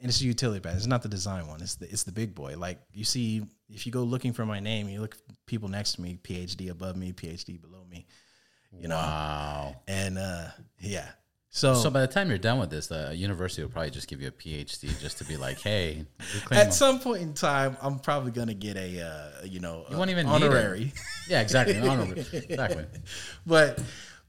and 0.00 0.08
it's 0.08 0.20
a 0.20 0.24
utility 0.24 0.60
patent 0.60 0.78
it's 0.78 0.86
not 0.86 1.02
the 1.02 1.08
design 1.08 1.46
one 1.46 1.60
it's 1.60 1.74
the 1.76 1.90
it's 1.90 2.04
the 2.04 2.12
big 2.12 2.34
boy 2.34 2.56
like 2.56 2.78
you 2.92 3.04
see 3.04 3.42
if 3.68 3.84
you 3.86 3.92
go 3.92 4.02
looking 4.02 4.32
for 4.32 4.46
my 4.46 4.60
name 4.60 4.88
you 4.88 5.00
look 5.00 5.14
at 5.28 5.36
people 5.46 5.68
next 5.68 5.92
to 5.92 6.00
me 6.02 6.18
phd 6.22 6.70
above 6.70 6.96
me 6.96 7.12
phd 7.12 7.60
below 7.60 7.84
me 7.90 8.06
you 8.78 8.86
know 8.88 8.96
Wow. 8.96 9.76
and 9.88 10.18
uh 10.18 10.48
yeah 10.80 11.08
so, 11.50 11.72
So 11.74 11.88
by 11.90 12.02
the 12.02 12.06
time 12.06 12.28
you're 12.28 12.36
done 12.36 12.58
with 12.60 12.68
this, 12.68 12.88
the 12.88 13.16
university 13.16 13.62
will 13.62 13.70
probably 13.70 13.90
just 13.90 14.06
give 14.06 14.20
you 14.20 14.28
a 14.28 14.30
PhD 14.30 15.00
just 15.00 15.16
to 15.18 15.24
be 15.24 15.38
like, 15.38 15.58
hey, 15.58 16.04
at 16.50 16.74
some 16.74 17.00
point 17.00 17.22
in 17.22 17.32
time 17.32 17.74
i'm 17.80 17.98
probably 17.98 18.30
gonna 18.32 18.52
get 18.52 18.76
a 18.76 19.00
uh 19.00 19.44
you 19.46 19.58
know 19.58 19.86
You 19.90 19.96
won't 19.96 20.10
even 20.10 20.26
honorary 20.26 20.92
yeah, 21.26 21.40
exactly. 21.40 21.78
honorable. 21.78 22.18
exactly. 22.32 22.84
but 23.46 23.80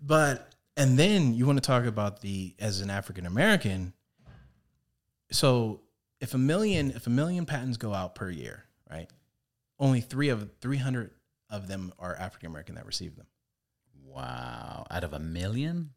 but 0.01 0.53
And 0.77 0.97
then 0.97 1.33
you 1.33 1.45
want 1.45 1.57
to 1.61 1.67
talk 1.67 1.83
about 1.85 2.21
the 2.21 2.55
as 2.57 2.79
an 2.79 2.89
African 2.89 3.25
American. 3.25 3.93
So 5.31 5.81
if 6.19 6.33
a 6.33 6.37
million 6.37 6.91
if 6.91 7.07
a 7.07 7.09
million 7.09 7.45
patents 7.45 7.77
go 7.77 7.93
out 7.93 8.15
per 8.15 8.29
year, 8.29 8.65
right? 8.89 9.07
Only 9.79 10.01
three 10.01 10.29
of 10.29 10.49
three 10.59 10.77
hundred 10.77 11.11
of 11.49 11.67
them 11.67 11.93
are 11.99 12.15
African 12.15 12.47
American 12.47 12.75
that 12.75 12.85
receive 12.85 13.15
them. 13.15 13.27
Wow. 14.05 14.85
Out 14.89 15.03
of 15.03 15.13
a 15.13 15.19
million, 15.19 15.91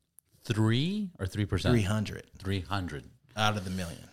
three 0.45 1.11
or 1.19 1.27
three 1.27 1.47
percent? 1.47 1.73
Three 1.73 1.83
hundred 1.83 2.25
Three 2.39 2.61
hundred. 2.61 3.05
out 3.37 3.57
of 3.57 3.65
the 3.65 3.71
million 3.71 4.09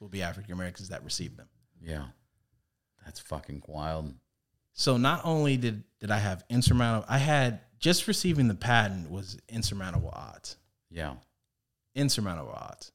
will 0.00 0.08
be 0.08 0.22
African 0.22 0.52
Americans 0.52 0.88
that 0.88 1.04
receive 1.04 1.36
them. 1.36 1.48
Yeah. 1.80 2.06
That's 3.04 3.20
fucking 3.20 3.62
wild. 3.66 4.14
So 4.72 4.96
not 4.96 5.20
only 5.24 5.56
did 5.56 5.84
did 6.00 6.10
I 6.10 6.18
have 6.18 6.44
insurmountable, 6.50 7.06
I 7.08 7.18
had 7.18 7.60
just 7.78 8.08
receiving 8.08 8.48
the 8.48 8.54
patent 8.54 9.10
was 9.10 9.38
insurmountable 9.48 10.10
odds. 10.10 10.56
Yeah. 10.90 11.14
Insurmountable 11.94 12.52
odds. 12.52 12.90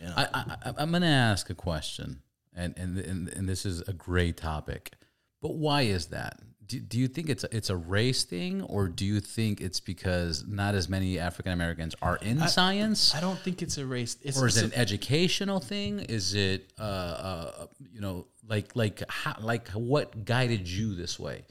You 0.00 0.06
know? 0.06 0.14
I, 0.16 0.26
I, 0.34 0.72
I'm 0.78 0.90
going 0.90 1.02
to 1.02 1.08
ask 1.08 1.50
a 1.50 1.54
question, 1.54 2.20
and, 2.54 2.74
and 2.76 2.98
and 2.98 3.28
and 3.28 3.48
this 3.48 3.64
is 3.64 3.80
a 3.82 3.92
great 3.92 4.36
topic, 4.36 4.92
but 5.40 5.54
why 5.54 5.82
is 5.82 6.06
that? 6.06 6.40
Do, 6.66 6.80
do 6.80 6.98
you 6.98 7.06
think 7.06 7.28
it's 7.28 7.44
a, 7.44 7.56
it's 7.56 7.70
a 7.70 7.76
race 7.76 8.24
thing, 8.24 8.62
or 8.62 8.88
do 8.88 9.04
you 9.04 9.20
think 9.20 9.60
it's 9.60 9.78
because 9.78 10.44
not 10.46 10.74
as 10.74 10.88
many 10.88 11.18
African 11.18 11.52
Americans 11.52 11.94
are 12.02 12.16
in 12.16 12.40
science, 12.48 13.14
I 13.14 13.20
don't 13.20 13.38
think 13.38 13.62
it's 13.62 13.78
a 13.78 13.86
race. 13.86 14.16
It's, 14.22 14.40
or 14.40 14.48
is 14.48 14.56
it 14.56 14.64
an 14.64 14.74
educational 14.74 15.60
thing? 15.60 16.00
Is 16.00 16.34
it 16.34 16.72
uh, 16.78 16.82
uh 16.82 17.66
you 17.92 18.00
know 18.00 18.26
like 18.48 18.74
like 18.74 19.02
how, 19.08 19.36
like 19.40 19.68
what 19.70 20.24
guided 20.24 20.68
you 20.68 20.94
this 20.94 21.18
way? 21.18 21.44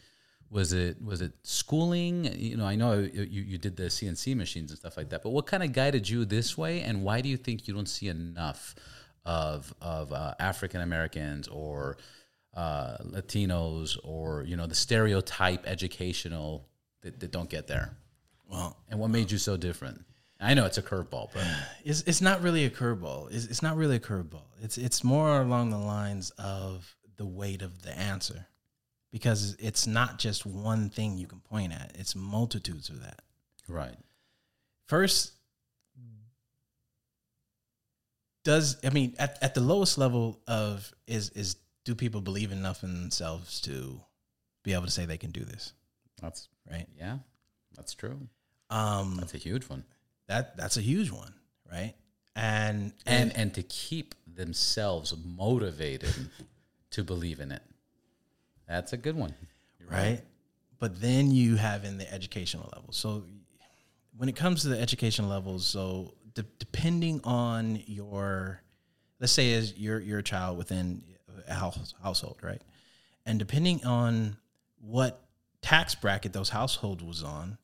Was 0.50 0.74
it 0.74 1.02
was 1.02 1.22
it 1.22 1.34
schooling? 1.44 2.26
You 2.40 2.58
know, 2.58 2.66
I 2.66 2.76
know 2.76 3.00
you, 3.00 3.24
you 3.24 3.58
did 3.58 3.76
the 3.76 3.86
CNC 3.86 4.36
machines 4.36 4.72
and 4.72 4.80
stuff 4.80 4.96
like 4.96 5.10
that, 5.10 5.24
but 5.24 5.32
what 5.32 5.48
kind 5.48 5.64
of 5.64 5.74
guided 5.74 6.08
you 6.08 6.24
this 6.24 6.58
way, 6.58 6.82
and 6.82 7.04
why 7.04 7.22
do 7.22 7.30
you 7.30 7.38
think 7.38 7.68
you 7.68 7.74
don't 7.74 7.90
see 7.90 8.08
enough 8.08 8.76
of 9.26 9.74
of 9.82 10.14
uh, 10.14 10.36
African 10.40 10.82
Americans 10.82 11.48
or 11.48 11.98
uh, 12.56 12.98
Latinos 13.04 13.98
or 14.04 14.44
you 14.44 14.56
know 14.56 14.68
the 14.68 14.76
stereotype 14.76 15.68
educational 15.68 16.68
that, 17.02 17.20
that 17.20 17.32
don't 17.32 17.50
get 17.50 17.68
there? 17.68 17.98
well, 18.50 18.78
And 18.90 19.00
what 19.00 19.10
made 19.10 19.32
you 19.32 19.38
so 19.38 19.58
different? 19.58 20.06
I 20.40 20.54
know 20.54 20.66
it's 20.66 20.78
a 20.78 20.84
curveball, 20.84 21.30
but 21.34 21.46
it's 21.86 22.02
it's 22.02 22.22
not 22.22 22.42
really 22.42 22.66
a 22.66 22.70
curveball. 22.70 23.34
It's, 23.34 23.46
it's 23.46 23.62
not 23.62 23.78
really 23.78 23.98
a 23.98 24.00
curveball. 24.00 24.46
It's 24.62 24.78
it's 24.78 25.04
more 25.04 25.42
along 25.42 25.70
the 25.72 25.78
lines 25.78 26.30
of 26.32 26.96
the 27.18 27.26
weight 27.26 27.62
of 27.62 27.82
the 27.82 27.98
answer, 27.98 28.48
because 29.12 29.56
it's 29.60 29.88
not 29.88 30.20
just 30.20 30.46
one 30.46 30.90
thing 30.90 31.18
you 31.18 31.28
can 31.28 31.40
point 31.40 31.74
at. 31.74 31.94
It's 31.98 32.16
multitudes 32.16 32.90
of 32.90 33.02
that. 33.02 33.22
right, 33.68 33.96
First, 34.88 35.32
does 38.44 38.78
I 38.84 38.90
mean 38.92 39.16
at, 39.18 39.38
at 39.42 39.54
the 39.56 39.62
lowest 39.62 39.98
level 39.98 40.40
of 40.48 40.92
is 41.08 41.30
is 41.32 41.56
do 41.84 41.96
people 41.96 42.22
believe 42.22 42.52
enough 42.52 42.84
in 42.84 42.94
themselves 43.02 43.62
to 43.62 44.00
be 44.64 44.74
able 44.74 44.86
to 44.86 44.92
say 44.92 45.06
they 45.06 45.18
can 45.18 45.32
do 45.32 45.44
this, 45.44 45.74
that's 46.22 46.48
right? 46.72 46.88
yeah, 46.98 47.18
that's 47.76 47.94
true. 47.94 48.28
Um, 48.72 49.18
That's 49.20 49.34
a 49.36 49.38
huge 49.38 49.70
one. 49.70 49.84
that 50.28 50.58
that's 50.58 50.78
a 50.78 50.82
huge 50.82 51.12
one, 51.12 51.34
right? 51.72 51.94
And 52.36 52.94
and 53.06 53.36
and 53.38 53.54
to 53.54 53.64
keep 53.64 54.16
themselves 54.28 55.14
motivated 55.24 56.14
to 56.92 57.04
believe 57.04 57.40
in 57.40 57.52
it. 57.52 57.62
That's 58.68 58.94
a 58.94 58.98
good 58.98 59.16
one. 59.16 59.34
You're 59.80 59.90
right? 59.90 60.22
But 60.80 61.00
then 61.02 61.32
you 61.32 61.56
have 61.56 61.86
in 61.86 61.98
the 61.98 62.12
educational 62.12 62.70
level. 62.74 62.92
So 62.92 63.24
when 64.18 64.30
it 64.30 64.36
comes 64.36 64.64
to 64.64 64.70
the 64.70 64.80
educational 64.80 65.30
levels, 65.30 65.66
so 65.66 66.14
de- 66.34 66.46
depending 66.60 67.22
on 67.24 67.82
your, 67.86 68.62
let's 69.20 69.34
say 69.34 69.54
as 69.54 69.78
you're 69.78 70.00
you're 70.00 70.20
a 70.20 70.24
child 70.24 70.58
within 70.58 71.04
a 71.48 71.54
house, 71.54 71.94
household, 72.02 72.40
right? 72.42 72.62
And 73.26 73.40
depending 73.40 73.86
on 73.86 74.38
what 74.80 75.22
tax 75.62 75.96
bracket 75.96 76.34
those 76.34 76.50
households 76.50 77.04
was 77.04 77.24
on, 77.24 77.58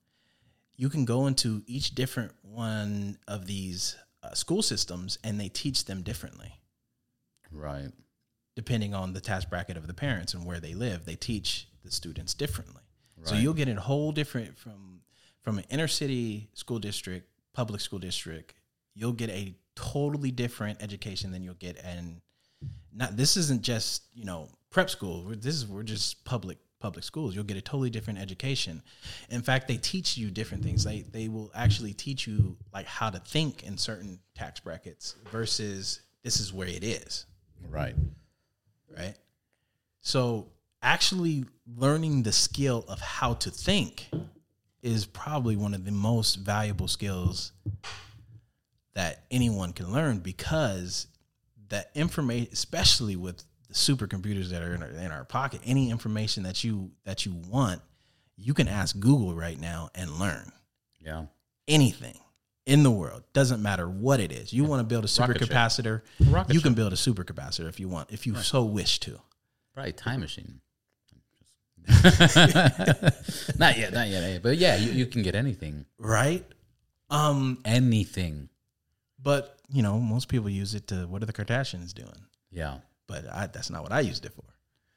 you 0.75 0.89
can 0.89 1.05
go 1.05 1.27
into 1.27 1.61
each 1.67 1.93
different 1.93 2.31
one 2.41 3.17
of 3.27 3.45
these 3.45 3.95
uh, 4.23 4.33
school 4.33 4.61
systems, 4.61 5.19
and 5.23 5.39
they 5.39 5.49
teach 5.49 5.85
them 5.85 6.01
differently 6.01 6.53
Right. 7.51 7.91
Depending 8.55 8.93
on 8.93 9.13
the 9.13 9.21
tax 9.21 9.45
bracket 9.45 9.77
of 9.77 9.87
the 9.87 9.93
parents 9.93 10.33
and 10.33 10.45
where 10.45 10.59
they 10.59 10.73
live, 10.73 11.05
they 11.05 11.15
teach 11.15 11.67
the 11.83 11.91
students 11.91 12.33
differently. 12.33 12.81
So 13.23 13.35
you'll 13.35 13.53
get 13.53 13.67
a 13.69 13.75
whole 13.79 14.11
different 14.11 14.57
from 14.57 15.01
from 15.43 15.57
an 15.59 15.65
inner 15.69 15.87
city 15.87 16.49
school 16.53 16.79
district, 16.79 17.27
public 17.53 17.79
school 17.81 17.99
district. 17.99 18.55
You'll 18.95 19.13
get 19.13 19.29
a 19.29 19.55
totally 19.75 20.31
different 20.31 20.81
education 20.81 21.31
than 21.31 21.43
you'll 21.43 21.53
get 21.55 21.77
in. 21.77 22.21
Not 22.93 23.15
this 23.17 23.37
isn't 23.37 23.61
just 23.61 24.03
you 24.15 24.25
know 24.25 24.49
prep 24.71 24.89
school. 24.89 25.23
We're- 25.23 25.35
This 25.37 25.55
is 25.55 25.67
we're 25.67 25.83
just 25.83 26.23
public 26.25 26.57
public 26.79 27.03
schools. 27.03 27.35
You'll 27.35 27.43
get 27.43 27.57
a 27.57 27.61
totally 27.61 27.91
different 27.91 28.17
education. 28.17 28.81
In 29.29 29.43
fact, 29.43 29.67
they 29.67 29.77
teach 29.77 30.17
you 30.17 30.31
different 30.31 30.63
things. 30.63 30.83
They 30.83 31.01
they 31.01 31.27
will 31.27 31.51
actually 31.53 31.93
teach 31.93 32.25
you 32.25 32.57
like 32.73 32.87
how 32.87 33.11
to 33.11 33.19
think 33.19 33.61
in 33.63 33.77
certain 33.77 34.19
tax 34.33 34.59
brackets 34.59 35.15
versus 35.31 36.01
this 36.23 36.39
is 36.39 36.51
where 36.51 36.67
it 36.67 36.83
is 36.83 37.25
Right. 37.69 37.95
Right? 38.97 39.15
So 40.01 40.47
actually 40.81 41.45
learning 41.77 42.23
the 42.23 42.31
skill 42.31 42.85
of 42.87 42.99
how 42.99 43.33
to 43.35 43.51
think 43.51 44.09
is 44.81 45.05
probably 45.05 45.55
one 45.55 45.73
of 45.73 45.85
the 45.85 45.91
most 45.91 46.35
valuable 46.35 46.87
skills 46.87 47.51
that 48.93 49.23
anyone 49.31 49.73
can 49.73 49.91
learn 49.91 50.19
because 50.19 51.07
that 51.69 51.91
information 51.95 52.49
especially 52.51 53.15
with 53.15 53.43
the 53.67 53.73
supercomputers 53.73 54.49
that 54.49 54.61
are 54.61 54.73
in 54.73 54.83
our, 54.83 54.89
in 54.89 55.11
our 55.11 55.23
pocket 55.23 55.61
any 55.63 55.89
information 55.89 56.43
that 56.43 56.63
you 56.63 56.91
that 57.05 57.25
you 57.25 57.33
want 57.47 57.81
you 58.35 58.53
can 58.53 58.67
ask 58.67 58.99
google 58.99 59.33
right 59.33 59.59
now 59.59 59.89
and 59.95 60.11
learn 60.19 60.51
Yeah. 60.99 61.25
anything 61.67 62.19
in 62.71 62.83
the 62.83 62.91
world 63.01 63.21
doesn't 63.33 63.61
matter 63.61 63.87
what 63.89 64.19
it 64.19 64.31
is 64.31 64.51
you 64.53 64.63
want 64.63 64.79
to 64.79 64.83
build 64.93 65.03
a 65.03 65.07
supercapacitor 65.07 66.01
you 66.19 66.53
ship. 66.55 66.63
can 66.63 66.73
build 66.73 66.93
a 66.93 66.95
supercapacitor 67.07 67.67
if 67.67 67.79
you 67.79 67.87
want 67.89 68.05
if 68.11 68.25
you 68.27 68.33
so 68.35 68.63
wish 68.63 68.99
to 68.99 69.19
Right. 69.75 69.95
Time 69.95 70.19
machine. 70.19 70.59
not 73.57 73.77
yet. 73.77 73.93
Not 73.93 74.07
yet. 74.07 74.41
But 74.43 74.57
yeah, 74.57 74.75
you, 74.75 74.91
you 74.91 75.05
can 75.05 75.21
get 75.23 75.35
anything. 75.35 75.85
right 75.97 76.45
um 77.09 77.57
Anything. 77.65 78.49
but 79.21 79.57
you 79.69 79.81
know 79.83 79.99
most 79.99 80.27
people 80.29 80.49
use 80.49 80.75
it 80.75 80.87
to 80.87 80.95
what 81.07 81.21
are 81.21 81.25
the 81.25 81.33
kardashians 81.33 81.93
doing 81.93 82.21
Yeah. 82.51 82.77
but 83.07 83.25
I, 83.31 83.47
that's 83.47 83.69
not 83.69 83.83
what 83.83 83.91
i 83.91 83.99
used 84.01 84.25
it 84.25 84.33
for 84.33 84.45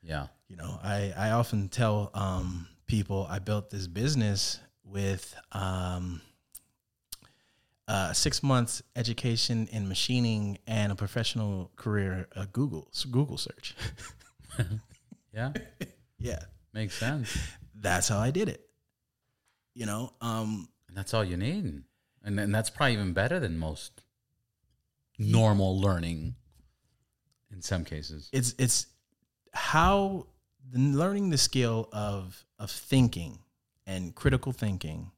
Yeah. 0.02 0.26
you 0.48 0.56
know 0.56 0.78
i 0.82 1.12
i 1.16 1.30
often 1.30 1.68
tell 1.68 2.10
um 2.14 2.68
people 2.86 3.26
i 3.30 3.38
built 3.40 3.70
this 3.70 3.86
business 3.88 4.60
with 4.84 5.34
um 5.52 6.20
uh, 7.88 8.12
six 8.12 8.42
months 8.42 8.82
education 8.96 9.68
in 9.72 9.88
machining 9.88 10.58
and 10.66 10.90
a 10.90 10.94
professional 10.94 11.70
career 11.76 12.28
at 12.36 12.52
Google 12.52 12.88
Google 13.10 13.38
search. 13.38 13.74
Yeah. 15.34 15.52
yeah, 16.18 16.38
Makes 16.72 16.94
sense. 16.94 17.36
that's 17.74 18.06
how 18.06 18.20
I 18.20 18.30
did 18.30 18.48
it. 18.48 18.68
You 19.74 19.84
know, 19.86 20.12
um, 20.20 20.68
And 20.86 20.96
that's 20.96 21.12
all 21.12 21.24
you 21.24 21.36
need. 21.36 21.82
And, 22.22 22.38
and 22.38 22.54
that's 22.54 22.70
probably 22.70 22.92
even 22.92 23.12
better 23.14 23.40
than 23.40 23.58
most 23.58 24.02
normal 25.18 25.80
learning 25.80 26.36
in 27.52 27.62
some 27.62 27.84
cases. 27.84 28.30
it's 28.32 28.54
it's 28.58 28.86
how 29.52 30.26
learning 30.72 31.30
the 31.30 31.38
skill 31.38 31.88
of 31.92 32.44
of 32.58 32.70
thinking 32.70 33.38
and 33.86 34.14
critical 34.14 34.52
thinking 34.52 35.10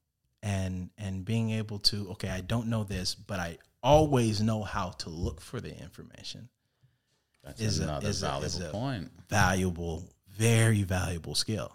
and 0.46 0.90
and 0.96 1.24
being 1.24 1.50
able 1.50 1.78
to 1.80 2.10
okay 2.10 2.28
i 2.30 2.40
don't 2.40 2.68
know 2.68 2.84
this 2.84 3.14
but 3.14 3.40
i 3.40 3.58
always 3.82 4.40
know 4.40 4.62
how 4.62 4.90
to 4.90 5.10
look 5.10 5.40
for 5.40 5.60
the 5.60 5.76
information 5.80 6.48
That's 7.42 7.60
is 7.60 7.80
a- 7.80 7.84
another 7.84 8.08
is 8.08 8.22
a- 8.22 8.26
valuable 8.26 8.46
is 8.46 8.60
a- 8.60 8.70
point. 8.70 9.10
valuable 9.28 10.04
very 10.38 10.82
valuable 10.82 11.34
skill. 11.34 11.72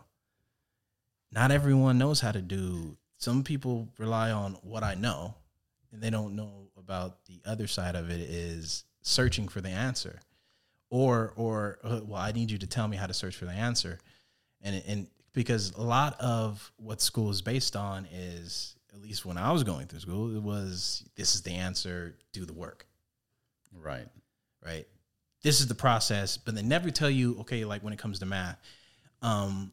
Not 1.31 1.49
everyone 1.51 1.97
knows 1.97 2.19
how 2.21 2.31
to 2.31 2.41
do 2.41 2.95
some 3.17 3.43
people 3.43 3.87
rely 3.97 4.31
on 4.31 4.53
what 4.61 4.83
i 4.83 4.93
know 4.95 5.35
and 5.91 6.01
they 6.01 6.09
don't 6.09 6.35
know 6.35 6.69
about 6.77 7.25
the 7.25 7.41
other 7.45 7.67
side 7.67 7.95
of 7.95 8.09
it 8.09 8.19
is 8.21 8.83
searching 9.01 9.47
for 9.47 9.61
the 9.61 9.69
answer. 9.69 10.19
Or 10.89 11.33
or 11.35 11.79
uh, 11.83 12.01
well 12.03 12.21
i 12.21 12.31
need 12.31 12.51
you 12.51 12.57
to 12.59 12.67
tell 12.67 12.87
me 12.87 12.97
how 12.97 13.07
to 13.07 13.13
search 13.13 13.35
for 13.35 13.45
the 13.45 13.51
answer. 13.69 13.99
And 14.61 14.83
and 14.87 15.07
because 15.33 15.71
a 15.71 15.81
lot 15.81 16.19
of 16.19 16.71
what 16.77 17.01
school 17.01 17.29
is 17.29 17.41
based 17.41 17.75
on 17.75 18.07
is 18.11 18.75
at 18.93 19.01
least 19.01 19.25
when 19.25 19.37
i 19.37 19.51
was 19.51 19.63
going 19.63 19.87
through 19.87 19.99
school 19.99 20.35
it 20.35 20.41
was 20.41 21.03
this 21.15 21.35
is 21.35 21.41
the 21.43 21.51
answer 21.53 22.15
do 22.33 22.45
the 22.45 22.53
work 22.53 22.85
Right. 23.73 24.07
right? 24.65 24.85
This 25.43 25.59
is 25.61 25.67
the 25.67 25.75
process, 25.75 26.37
but 26.37 26.55
they 26.55 26.61
never 26.61 26.91
tell 26.91 27.09
you, 27.09 27.39
okay, 27.39 27.65
like 27.65 27.83
when 27.83 27.93
it 27.93 27.99
comes 27.99 28.19
to 28.19 28.25
math, 28.25 28.59
um, 29.21 29.71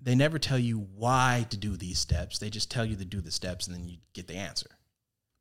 they 0.00 0.14
never 0.14 0.38
tell 0.38 0.58
you 0.58 0.86
why 0.94 1.46
to 1.50 1.56
do 1.56 1.76
these 1.76 1.98
steps. 1.98 2.38
They 2.38 2.50
just 2.50 2.70
tell 2.70 2.84
you 2.84 2.94
to 2.96 3.04
do 3.04 3.20
the 3.20 3.32
steps 3.32 3.66
and 3.66 3.74
then 3.74 3.88
you 3.88 3.96
get 4.12 4.28
the 4.28 4.36
answer. 4.36 4.70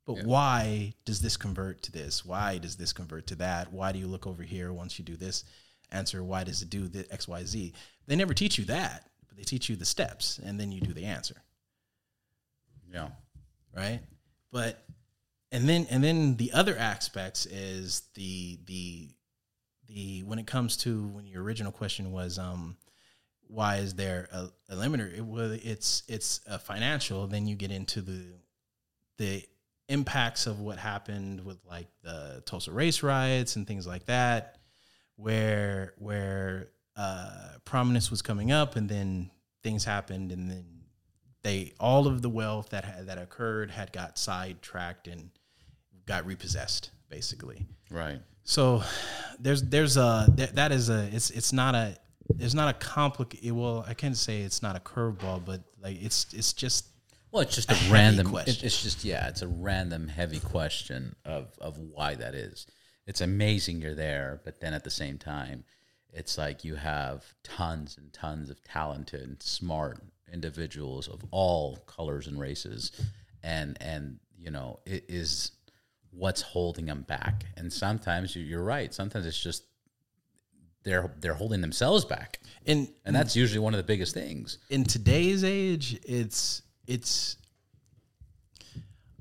But 0.05 0.24
why 0.24 0.93
does 1.05 1.22
this 1.22 1.36
convert 1.38 1.84
to 1.84 1.91
this? 1.91 2.26
Why 2.26 2.57
does 2.57 2.78
this 2.78 2.93
convert 2.93 3.28
to 3.28 3.36
that? 3.36 3.72
Why 3.74 3.91
do 3.91 3.99
you 3.99 4.07
look 4.07 4.26
over 4.26 4.41
here 4.41 4.72
once 4.72 4.97
you 4.97 5.05
do 5.05 5.18
this 5.18 5.43
answer? 5.91 6.24
Why 6.24 6.43
does 6.45 6.61
it 6.61 6.70
do 6.70 6.88
the 6.88 7.03
XYZ? 7.03 7.74
They 8.07 8.15
never 8.15 8.34
teach 8.34 8.57
you 8.57 8.65
that, 8.65 9.09
they 9.38 9.44
teach 9.44 9.70
you 9.70 9.76
the 9.76 9.86
steps 9.86 10.40
and 10.44 10.60
then 10.60 10.72
you 10.72 10.82
do 10.82 10.94
the 10.94 11.06
answer. 11.06 11.36
Yeah. 12.92 13.10
right? 13.76 14.00
But 14.52 14.84
and 15.52 15.70
then 15.70 15.88
and 15.90 16.04
then 16.04 16.36
the 16.36 16.52
other 16.54 16.76
aspects 16.76 17.46
is 17.46 18.04
the 18.16 18.58
the 18.66 19.10
the 19.88 20.24
when 20.24 20.40
it 20.40 20.48
comes 20.48 20.78
to 20.78 21.08
when 21.08 21.26
your 21.28 21.44
original 21.44 21.72
question 21.72 22.12
was 22.12 22.40
um 22.40 22.78
why 23.50 23.78
is 23.78 23.94
there 23.94 24.28
a, 24.32 24.50
a 24.70 24.76
limiter? 24.76 25.16
It 25.16 25.24
was 25.24 25.60
it's 25.64 26.04
it's 26.08 26.42
a 26.48 26.60
financial. 26.60 27.28
Then 27.28 27.48
you 27.48 27.56
get 27.56 27.72
into 27.72 28.02
the 28.02 28.24
the 29.18 29.44
impacts 29.90 30.48
of 30.48 30.60
what 30.60 30.78
happened 30.78 31.46
with 31.46 31.58
like 31.66 31.88
the 32.04 32.44
Tulsa 32.46 32.72
race 32.72 33.04
riots 33.04 33.56
and 33.56 33.66
things 33.66 33.88
like 33.88 34.06
that 34.08 34.58
where 35.16 35.94
where 35.98 36.70
uh 36.98 37.30
prominence 37.66 38.10
was 38.10 38.22
coming 38.22 38.52
up 38.52 38.76
and 38.76 38.89
then 38.89 39.30
things 39.64 39.84
happened 39.86 40.32
and 40.32 40.50
then 40.50 40.66
they 41.43 41.74
all 41.80 42.08
of 42.08 42.22
the 42.22 42.30
wealth 42.30 42.70
that 42.70 42.84
had, 42.86 43.08
that 43.08 43.18
occurred 43.18 43.70
had 43.72 43.91
got 43.93 44.18
sidetracked 44.18 45.08
and 45.08 45.30
got 46.06 46.26
repossessed 46.26 46.91
basically 47.10 47.66
Right. 47.91 48.20
so 48.43 48.82
there's 49.39 49.64
there's 49.64 49.98
a 49.98 50.28
that, 50.36 50.56
that 50.56 50.72
is 50.72 50.89
a 50.89 51.08
it's 51.14 51.30
it's 51.30 51.54
not 51.54 51.76
a 51.76 51.98
it's 52.39 52.54
not 52.54 52.70
a 52.70 52.78
complicated 52.78 53.52
well 53.54 53.86
i 53.88 53.93
can't 53.93 54.18
say 54.18 54.41
it's 54.41 54.62
not 54.62 54.76
a 54.76 54.80
curveball 54.80 55.43
but 55.45 55.62
like 55.82 56.02
it's 56.02 56.28
it's 56.34 56.52
just 56.54 56.88
Well, 57.32 57.43
it's 57.43 57.56
just 57.56 57.70
a, 57.72 57.76
heavy 57.76 57.91
random. 57.93 58.28
Question. 58.30 58.66
it's 58.66 58.82
just 58.82 59.04
yeah, 59.06 59.28
it's 59.28 59.41
a 59.41 59.48
random 59.48 60.08
heavy 60.08 60.39
question 60.39 61.16
of 61.26 61.56
of 61.62 61.78
why 61.78 62.16
that 62.16 62.34
is. 62.36 62.66
It's 63.06 63.22
amazing 63.22 63.82
you're 63.82 63.95
there, 63.95 64.41
but 64.43 64.60
then 64.60 64.74
at 64.74 64.84
the 64.84 64.89
same 64.89 65.18
time, 65.18 65.64
it's 66.18 66.38
like 66.38 66.63
you 66.63 66.76
have 66.76 67.24
tons 67.43 67.97
and 67.97 68.11
tons 68.11 68.49
of 68.49 68.63
talented, 68.63 69.41
smart 69.43 69.99
individuals 70.34 71.07
of 71.07 71.22
all 71.32 71.78
colors 71.86 72.28
and 72.28 72.39
races, 72.39 72.91
and 73.43 73.78
and 73.82 74.20
you 74.38 74.51
know 74.51 74.80
it 74.86 75.05
is 75.07 75.51
what's 76.11 76.41
holding 76.41 76.86
them 76.88 77.01
back. 77.03 77.45
And 77.55 77.72
sometimes 77.72 78.36
you- 78.36 78.43
you're 78.43 78.63
right. 78.63 78.93
Sometimes 78.93 79.26
it's 79.26 79.39
just 79.39 79.63
they're 80.84 81.13
they're 81.20 81.34
holding 81.34 81.61
themselves 81.61 82.05
back, 82.05 82.39
in 82.65 82.88
and 83.05 83.15
that's 83.15 83.36
usually 83.36 83.59
one 83.59 83.74
of 83.74 83.78
the 83.78 83.84
biggest 83.93 84.13
things. 84.13 84.57
in 84.70 84.84
today's 84.84 85.43
age, 85.43 85.99
it's 86.05 86.61
it's. 86.88 87.38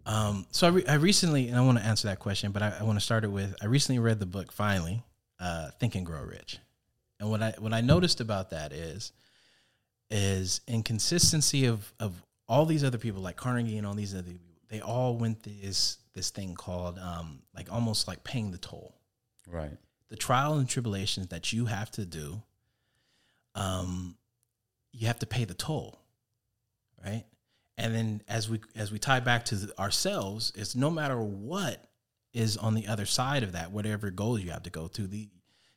Um, 0.07 0.47
so 0.53 0.68
I, 0.68 0.70
re- 0.70 0.86
I 0.86 0.94
recently, 0.94 1.49
and 1.49 1.57
I 1.57 1.62
want 1.62 1.78
to 1.78 1.84
answer 1.84 2.07
that 2.09 2.20
question, 2.20 2.53
but 2.53 2.62
I, 2.62 2.76
I 2.78 2.84
want 2.84 2.97
to 2.97 3.05
start 3.05 3.24
it 3.24 3.28
with 3.28 3.57
I 3.61 3.66
recently 3.66 3.99
read 3.99 4.20
the 4.20 4.26
book 4.26 4.53
finally, 4.53 5.03
uh, 5.40 5.70
Think 5.80 5.97
and 5.97 6.07
Grow 6.07 6.22
Rich, 6.22 6.59
and 7.21 7.31
what 7.31 7.43
I 7.43 7.55
what 7.59 7.73
I 7.73 7.81
noticed 7.81 8.21
about 8.21 8.51
that 8.51 8.73
is, 8.73 9.12
is 10.11 10.61
inconsistency 10.67 11.67
of 11.67 11.93
of 11.99 12.23
all 12.49 12.67
these 12.67 12.85
other 12.85 12.99
people 12.99 13.23
like 13.23 13.37
Carnegie 13.37 13.79
and 13.79 13.87
all 13.87 13.95
these 13.95 14.14
other 14.14 14.23
people, 14.25 14.47
they 14.69 14.81
all 14.81 15.17
went 15.17 15.43
this 15.43 15.99
this 16.14 16.31
thing 16.31 16.55
called 16.55 16.99
um, 16.99 17.43
like 17.55 17.73
almost 17.73 18.07
like 18.09 18.23
paying 18.25 18.51
the 18.51 18.59
toll 18.59 18.95
Right. 19.49 19.77
the 20.09 20.17
trial 20.17 20.55
and 20.55 20.69
tribulations 20.69 21.29
that 21.29 21.53
you 21.53 21.67
have 21.67 21.91
to 21.93 22.05
do, 22.05 22.43
um, 23.55 24.17
you 24.93 25.07
have 25.07 25.19
to 25.21 25.27
pay 25.27 25.45
the 25.45 25.55
toll, 25.55 25.99
right? 27.05 27.25
And 27.79 27.95
then 27.95 28.23
as 28.27 28.49
we 28.49 28.61
as 28.75 28.91
we 28.91 28.99
tie 28.99 29.21
back 29.21 29.45
to 29.47 29.55
the, 29.57 29.79
ourselves, 29.81 30.53
it's 30.57 30.75
no 30.75 30.91
matter 30.91 31.21
what 31.21 31.85
is 32.33 32.57
on 32.57 32.75
the 32.75 32.87
other 32.87 33.07
side 33.07 33.43
of 33.43 33.53
that, 33.53 33.71
whatever 33.71 34.11
goals 34.11 34.41
you 34.41 34.51
have 34.51 34.62
to 34.64 34.71
go 34.71 34.89
through, 34.89 35.07
the, 35.09 35.29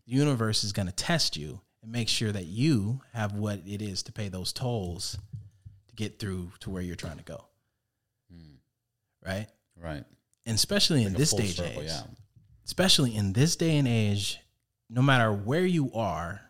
the 0.10 0.16
universe 0.16 0.64
is 0.64 0.74
going 0.74 0.88
to 0.88 0.94
test 0.94 1.38
you 1.38 1.62
and 1.84 1.92
make 1.92 2.10
sure 2.10 2.32
that 2.32 2.46
you 2.46 3.00
have 3.14 3.34
what 3.34 3.62
it 3.68 3.82
is 3.82 4.02
to 4.04 4.12
pay 4.12 4.28
those 4.28 4.52
tolls 4.52 5.18
to 5.88 5.96
get 5.96 6.18
through 6.18 6.52
to 6.60 6.72
where 6.72 6.82
you're 6.82 6.96
trying 6.96 7.18
to 7.18 7.24
go, 7.24 7.46
right? 9.26 9.48
Right. 9.80 10.04
And 10.48 10.56
especially 10.56 11.04
in 11.04 11.14
this 11.14 11.32
day 11.32 11.50
and 11.64 11.78
age, 11.78 11.90
yeah. 11.90 12.02
especially 12.66 13.16
in 13.16 13.34
this 13.34 13.56
day 13.56 13.78
and 13.78 13.88
age, 13.88 14.40
no 14.90 15.04
matter 15.04 15.32
where 15.32 15.66
you 15.66 15.92
are, 15.94 16.42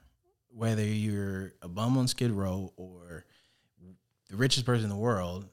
whether 0.56 0.86
you're 0.86 1.54
a 1.62 1.68
bum 1.68 1.98
on 1.98 2.08
Skid 2.08 2.32
Row 2.32 2.72
or 2.78 3.26
the 4.30 4.38
richest 4.38 4.66
person 4.66 4.86
in 4.86 4.90
the 4.90 4.96
world, 4.96 5.46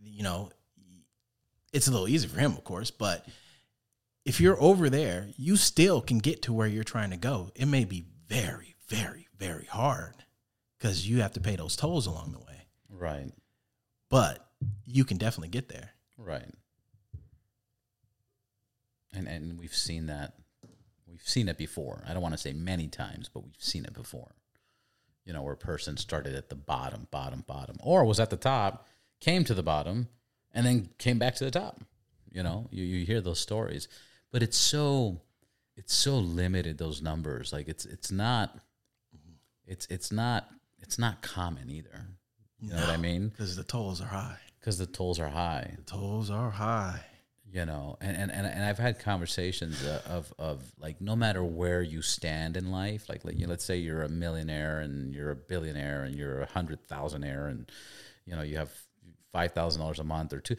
you 0.00 0.24
know, 0.24 0.50
it's 1.72 1.86
a 1.86 1.92
little 1.92 2.08
easy 2.08 2.26
for 2.26 2.40
him, 2.40 2.52
of 2.52 2.64
course, 2.64 2.90
but 2.90 3.24
if 4.24 4.40
you're 4.40 4.60
over 4.62 4.88
there, 4.88 5.28
you 5.36 5.56
still 5.56 6.00
can 6.00 6.18
get 6.18 6.42
to 6.42 6.52
where 6.52 6.66
you're 6.68 6.84
trying 6.84 7.10
to 7.10 7.16
go. 7.16 7.50
It 7.54 7.66
may 7.66 7.84
be 7.84 8.04
very, 8.28 8.76
very, 8.88 9.28
very 9.36 9.66
hard 9.66 10.14
because 10.78 11.08
you 11.08 11.20
have 11.22 11.32
to 11.32 11.40
pay 11.40 11.56
those 11.56 11.76
tolls 11.76 12.06
along 12.06 12.32
the 12.32 12.38
way, 12.38 12.66
Right. 12.88 13.32
but 14.08 14.48
you 14.84 15.04
can 15.04 15.16
definitely 15.16 15.48
get 15.48 15.68
there. 15.68 15.90
Right. 16.16 16.48
And 19.14 19.28
and 19.28 19.58
we've 19.58 19.74
seen 19.74 20.06
that 20.06 20.34
we've 21.06 21.20
seen 21.28 21.48
it 21.48 21.58
before. 21.58 22.02
I 22.08 22.12
don't 22.12 22.22
want 22.22 22.34
to 22.34 22.38
say 22.38 22.52
many 22.52 22.88
times, 22.88 23.28
but 23.28 23.44
we've 23.44 23.52
seen 23.58 23.84
it 23.84 23.92
before. 23.92 24.34
You 25.24 25.32
know, 25.32 25.42
where 25.42 25.52
a 25.54 25.56
person 25.58 25.96
started 25.96 26.34
at 26.34 26.48
the 26.48 26.54
bottom, 26.56 27.06
bottom, 27.10 27.44
bottom, 27.46 27.76
or 27.80 28.04
was 28.04 28.18
at 28.18 28.30
the 28.30 28.36
top, 28.36 28.86
came 29.20 29.44
to 29.44 29.54
the 29.54 29.62
bottom, 29.62 30.08
and 30.52 30.66
then 30.66 30.88
came 30.98 31.18
back 31.18 31.34
to 31.36 31.44
the 31.44 31.50
top. 31.50 31.80
You 32.32 32.42
know, 32.42 32.68
you, 32.72 32.82
you 32.82 33.04
hear 33.06 33.20
those 33.20 33.38
stories. 33.38 33.86
But 34.32 34.42
it's 34.42 34.56
so 34.56 35.20
it's 35.76 35.94
so 35.94 36.18
limited 36.18 36.78
those 36.78 37.00
numbers. 37.02 37.52
Like 37.52 37.68
it's 37.68 37.84
it's 37.84 38.10
not 38.10 38.58
it's 39.66 39.86
it's 39.86 40.10
not 40.10 40.48
it's 40.80 40.98
not 40.98 41.22
common 41.22 41.70
either. 41.70 42.06
You 42.60 42.70
know 42.70 42.76
what 42.80 42.90
I 42.90 42.96
mean? 42.96 43.28
Because 43.28 43.56
the 43.56 43.64
tolls 43.64 44.00
are 44.00 44.06
high. 44.06 44.36
Because 44.60 44.78
the 44.78 44.86
tolls 44.86 45.18
are 45.18 45.28
high 45.28 45.74
The 45.76 45.82
tolls 45.82 46.30
are 46.30 46.50
high. 46.50 47.00
you 47.50 47.64
know 47.66 47.96
and, 48.00 48.16
and, 48.16 48.30
and, 48.30 48.46
and 48.46 48.64
i've 48.64 48.78
had 48.78 49.00
conversations 49.00 49.84
uh, 49.84 50.00
of, 50.06 50.32
of 50.38 50.62
like 50.78 51.00
no 51.00 51.16
matter 51.16 51.42
where 51.42 51.82
you 51.82 52.00
stand 52.00 52.56
in 52.56 52.70
life 52.70 53.08
like, 53.08 53.24
like 53.24 53.34
you 53.36 53.44
know, 53.46 53.50
let's 53.50 53.64
say 53.64 53.76
you're 53.76 54.02
a 54.04 54.08
millionaire 54.08 54.78
and 54.78 55.12
you're 55.14 55.32
a 55.32 55.36
billionaire 55.36 56.04
and 56.04 56.14
you're 56.14 56.40
a 56.42 56.46
hundred 56.46 56.78
thousandaire 56.88 57.50
and 57.50 57.70
you 58.24 58.36
know 58.36 58.42
you 58.42 58.56
have 58.56 58.70
five 59.32 59.50
thousand 59.52 59.80
dollars 59.80 59.98
a 59.98 60.04
month 60.04 60.32
or 60.32 60.40
two 60.40 60.54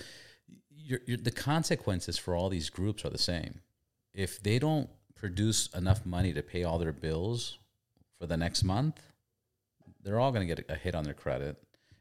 you're, 0.83 0.99
you're, 1.05 1.17
the 1.17 1.31
consequences 1.31 2.17
for 2.17 2.35
all 2.35 2.49
these 2.49 2.69
groups 2.69 3.05
are 3.05 3.09
the 3.09 3.17
same 3.17 3.61
if 4.13 4.41
they 4.41 4.59
don't 4.59 4.89
produce 5.15 5.67
enough 5.67 6.05
money 6.05 6.33
to 6.33 6.41
pay 6.41 6.63
all 6.63 6.77
their 6.77 6.91
bills 6.91 7.57
for 8.19 8.27
the 8.27 8.37
next 8.37 8.63
month 8.63 8.99
they're 10.03 10.19
all 10.19 10.31
going 10.31 10.47
to 10.47 10.55
get 10.55 10.65
a 10.69 10.75
hit 10.75 10.95
on 10.95 11.03
their 11.03 11.13
credit. 11.13 11.57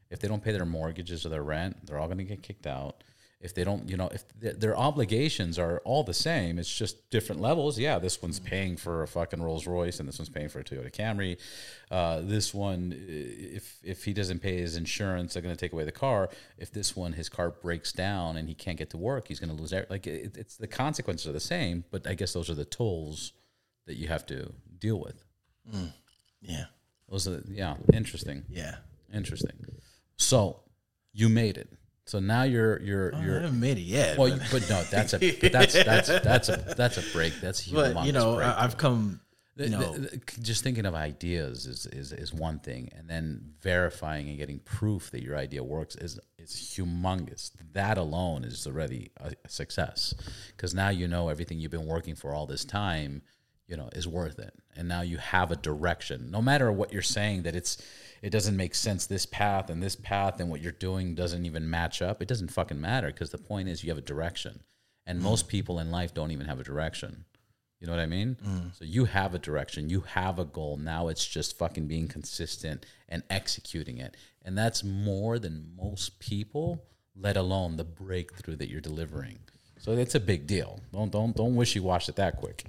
If 0.09 0.19
they 0.19 0.27
don't 0.27 0.43
pay 0.43 0.51
their 0.51 0.65
mortgages 0.65 1.25
or 1.25 1.29
their 1.29 1.43
rent, 1.43 1.85
they're 1.85 1.97
all 1.97 2.07
going 2.07 2.19
to 2.19 2.23
get 2.23 2.43
kicked 2.43 2.67
out. 2.67 3.03
If 3.43 3.53
they 3.53 3.63
don't, 3.65 3.89
you 3.89 3.97
know, 3.97 4.07
if 4.11 4.23
their, 4.39 4.53
their 4.53 4.77
obligations 4.77 5.59
are 5.59 5.79
all 5.83 6.03
the 6.03 6.13
same, 6.13 6.57
it's 6.57 6.73
just 6.73 7.09
different 7.09 7.41
levels. 7.41 7.77
Yeah, 7.77 7.99
this 7.99 8.21
one's 8.21 8.39
paying 8.39 8.77
for 8.77 9.03
a 9.03 9.07
fucking 9.07 9.41
Rolls 9.43 9.67
Royce, 9.67 9.99
and 9.99 10.07
this 10.07 10.17
one's 10.17 10.29
paying 10.29 10.47
for 10.49 10.59
a 10.59 10.63
Toyota 10.63 10.91
Camry. 10.91 11.37
Uh, 11.91 12.21
this 12.21 12.53
one, 12.53 12.93
if 13.07 13.79
if 13.83 14.05
he 14.05 14.13
doesn't 14.13 14.39
pay 14.39 14.57
his 14.57 14.77
insurance, 14.77 15.33
they're 15.33 15.43
going 15.43 15.53
to 15.55 15.59
take 15.59 15.73
away 15.73 15.83
the 15.83 15.91
car. 15.91 16.29
If 16.57 16.71
this 16.71 16.95
one, 16.95 17.13
his 17.13 17.27
car 17.29 17.49
breaks 17.51 17.91
down 17.91 18.37
and 18.37 18.47
he 18.47 18.55
can't 18.55 18.77
get 18.77 18.89
to 18.91 18.97
work, 18.97 19.27
he's 19.27 19.39
going 19.41 19.53
to 19.55 19.61
lose. 19.61 19.73
every- 19.73 19.87
Like 19.89 20.07
it, 20.07 20.37
it's 20.37 20.55
the 20.57 20.67
consequences 20.67 21.27
are 21.27 21.33
the 21.33 21.39
same, 21.41 21.83
but 21.91 22.07
I 22.07 22.13
guess 22.13 22.31
those 22.33 22.49
are 22.49 22.55
the 22.55 22.65
tools 22.65 23.33
that 23.87 23.95
you 23.97 24.07
have 24.07 24.25
to 24.27 24.53
deal 24.79 24.99
with. 24.99 25.23
Yeah. 26.41 26.65
Those 27.09 27.27
are 27.27 27.43
yeah, 27.49 27.75
interesting. 27.93 28.45
Yeah. 28.49 28.75
Interesting. 29.13 29.65
So 30.17 30.61
you 31.11 31.29
made 31.29 31.57
it. 31.57 31.69
So 32.05 32.19
now 32.19 32.43
you're 32.43 32.81
you're 32.81 33.15
oh, 33.15 33.17
I 33.17 33.23
you're 33.23 33.39
haven't 33.39 33.59
made 33.59 33.77
it 33.77 33.81
yet. 33.81 34.17
well, 34.17 34.37
but, 34.37 34.47
but 34.51 34.69
no, 34.69 34.83
that's 34.91 35.13
a 35.13 35.17
that's 35.17 35.73
that's 35.73 36.07
that's 36.07 36.49
a 36.49 36.73
that's 36.77 36.97
a 36.97 37.13
break. 37.13 37.33
That's 37.39 37.65
a 37.71 37.73
but, 37.73 38.05
you 38.05 38.11
know, 38.11 38.35
break. 38.35 38.47
I, 38.47 38.63
I've 38.63 38.77
come. 38.77 39.19
You 39.55 39.69
know, 39.69 39.95
just 40.41 40.63
thinking 40.63 40.87
of 40.87 40.95
ideas 40.95 41.67
is, 41.67 41.85
is 41.85 42.11
is 42.11 42.33
one 42.33 42.57
thing, 42.57 42.89
and 42.97 43.07
then 43.07 43.53
verifying 43.61 44.27
and 44.27 44.35
getting 44.35 44.57
proof 44.57 45.11
that 45.11 45.21
your 45.21 45.37
idea 45.37 45.63
works 45.63 45.95
is 45.95 46.19
is 46.39 46.49
humongous. 46.75 47.51
That 47.73 47.99
alone 47.99 48.45
is 48.45 48.65
already 48.65 49.11
a, 49.17 49.33
a 49.45 49.49
success, 49.49 50.15
because 50.47 50.73
now 50.73 50.89
you 50.89 51.07
know 51.07 51.29
everything 51.29 51.59
you've 51.59 51.69
been 51.69 51.85
working 51.85 52.15
for 52.15 52.33
all 52.33 52.47
this 52.47 52.65
time, 52.65 53.21
you 53.73 53.77
know, 53.77 53.89
is 53.93 54.07
worth 54.07 54.37
it, 54.37 54.53
and 54.75 54.87
now 54.87 55.01
you 55.01 55.17
have 55.17 55.51
a 55.51 55.55
direction. 55.55 56.29
No 56.29 56.43
matter 56.43 56.71
what 56.71 56.93
you're 56.93 57.01
saying, 57.01 57.41
that 57.41 57.55
it's 57.55 57.81
it 58.21 58.29
doesn't 58.29 58.55
make 58.55 58.75
sense. 58.75 59.07
This 59.07 59.25
path 59.25 59.71
and 59.71 59.81
this 59.81 59.95
path 59.95 60.39
and 60.39 60.51
what 60.51 60.61
you're 60.61 60.71
doing 60.71 61.15
doesn't 61.15 61.43
even 61.43 61.67
match 61.67 61.99
up. 61.99 62.21
It 62.21 62.27
doesn't 62.27 62.51
fucking 62.51 62.79
matter 62.79 63.07
because 63.07 63.31
the 63.31 63.39
point 63.39 63.69
is 63.69 63.83
you 63.83 63.89
have 63.89 63.97
a 63.97 64.01
direction, 64.01 64.59
and 65.07 65.19
mm. 65.19 65.23
most 65.23 65.47
people 65.47 65.79
in 65.79 65.89
life 65.89 66.13
don't 66.13 66.29
even 66.29 66.45
have 66.45 66.59
a 66.59 66.63
direction 66.63 67.25
You 67.79 67.87
know 67.87 67.93
what 67.93 68.01
I 68.01 68.05
mean? 68.05 68.37
Mm. 68.45 68.75
So 68.77 68.85
you 68.85 69.05
have 69.05 69.33
a 69.33 69.39
direction, 69.39 69.89
you 69.89 70.01
have 70.01 70.39
a 70.39 70.45
goal. 70.45 70.77
Now 70.77 71.09
it's 71.09 71.27
just 71.27 71.57
fucking 71.57 71.87
being 71.87 72.07
consistent 72.07 72.85
and 73.09 73.23
executing 73.29 73.97
it. 73.97 74.15
And 74.43 74.55
that's 74.55 74.83
more 74.83 75.39
than 75.39 75.73
most 75.75 76.19
people, 76.19 76.85
let 77.15 77.37
alone 77.37 77.77
the 77.77 77.83
breakthrough 77.83 78.55
that 78.57 78.69
you're 78.69 78.81
delivering. 78.81 79.39
So 79.79 79.91
it's 79.91 80.15
a 80.15 80.19
big 80.21 80.47
deal. 80.47 80.79
Don't 80.93 81.11
don't 81.11 81.35
don't 81.35 81.55
wish 81.55 81.75
you 81.75 81.83
washed 81.83 82.07
it 82.07 82.15
that 82.15 82.37
quick. 82.37 82.63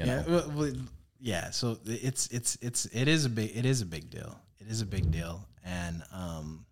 You 0.00 0.06
know? 0.06 0.24
Yeah, 0.26 0.32
well, 0.32 0.52
well, 0.56 0.72
yeah. 1.20 1.50
So 1.50 1.78
it's 1.84 2.26
it's 2.28 2.56
it's 2.62 2.86
it 2.86 3.06
is 3.06 3.26
a 3.26 3.28
big 3.28 3.54
it 3.54 3.66
is 3.66 3.82
a 3.82 3.86
big 3.86 4.08
deal. 4.08 4.40
It 4.58 4.66
is 4.68 4.80
a 4.80 4.86
big 4.86 5.10
deal, 5.10 5.46
and 5.62 6.02
um, 6.10 6.64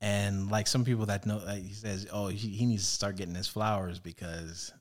and 0.00 0.48
like 0.48 0.68
some 0.68 0.84
people 0.84 1.06
that 1.06 1.26
know, 1.26 1.42
like 1.44 1.64
he 1.64 1.72
says, 1.72 2.06
oh, 2.12 2.28
he, 2.28 2.48
he 2.48 2.66
needs 2.66 2.84
to 2.84 2.90
start 2.90 3.16
getting 3.16 3.34
his 3.34 3.48
flowers 3.48 3.98
because 3.98 4.72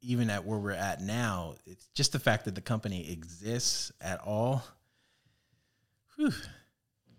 even 0.00 0.30
at 0.30 0.46
where 0.46 0.58
we're 0.58 0.70
at 0.70 1.02
now, 1.02 1.56
it's 1.66 1.86
just 1.94 2.12
the 2.12 2.18
fact 2.18 2.46
that 2.46 2.54
the 2.54 2.62
company 2.62 3.12
exists 3.12 3.92
at 4.00 4.20
all. 4.22 4.64
Whew. 6.16 6.32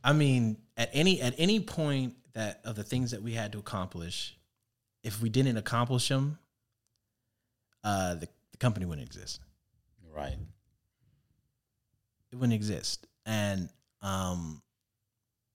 I 0.03 0.13
mean, 0.13 0.57
at 0.75 0.89
any 0.91 1.21
at 1.21 1.36
any 1.38 1.59
point 1.59 2.15
that 2.34 2.61
of 2.65 2.75
the 2.75 2.84
things 2.84 3.11
that 3.11 3.21
we 3.21 3.34
had 3.34 3.51
to 3.51 3.59
accomplish, 3.59 4.36
if 5.03 5.21
we 5.21 5.30
didn't 5.30 5.57
accomplish 5.57 6.07
them, 6.07 6.39
uh, 7.84 8.15
the, 8.15 8.28
the 8.51 8.57
company 8.57 8.88
wouldn't 8.88 9.05
exist 9.05 9.41
Right. 10.18 10.38
it 12.32 12.36
wouldn't 12.36 12.53
exist. 12.53 13.07
And 13.26 13.70
um 14.01 14.61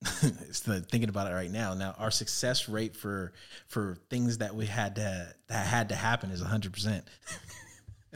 it's 0.22 0.60
the 0.60 0.80
thinking 0.80 1.08
about 1.08 1.30
it 1.30 1.34
right 1.34 1.50
now. 1.50 1.74
Now 1.74 1.94
our 1.98 2.10
success 2.10 2.68
rate 2.68 2.96
for 2.96 3.32
for 3.66 3.98
things 4.10 4.38
that 4.38 4.54
we 4.54 4.66
had 4.66 4.96
to 4.96 5.34
that 5.48 5.66
had 5.66 5.88
to 5.90 5.94
happen 5.94 6.30
is 6.30 6.40
hundred 6.40 6.72
percent. 6.72 7.04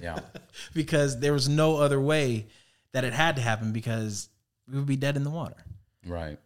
Yeah. 0.00 0.18
because 0.74 1.18
there 1.20 1.32
was 1.32 1.48
no 1.48 1.76
other 1.76 2.00
way 2.00 2.48
that 2.92 3.04
it 3.04 3.12
had 3.12 3.36
to 3.36 3.42
happen 3.42 3.72
because 3.72 4.28
we 4.68 4.76
would 4.78 4.86
be 4.86 4.96
dead 4.96 5.16
in 5.16 5.24
the 5.24 5.30
water. 5.30 5.56
right. 6.06 6.38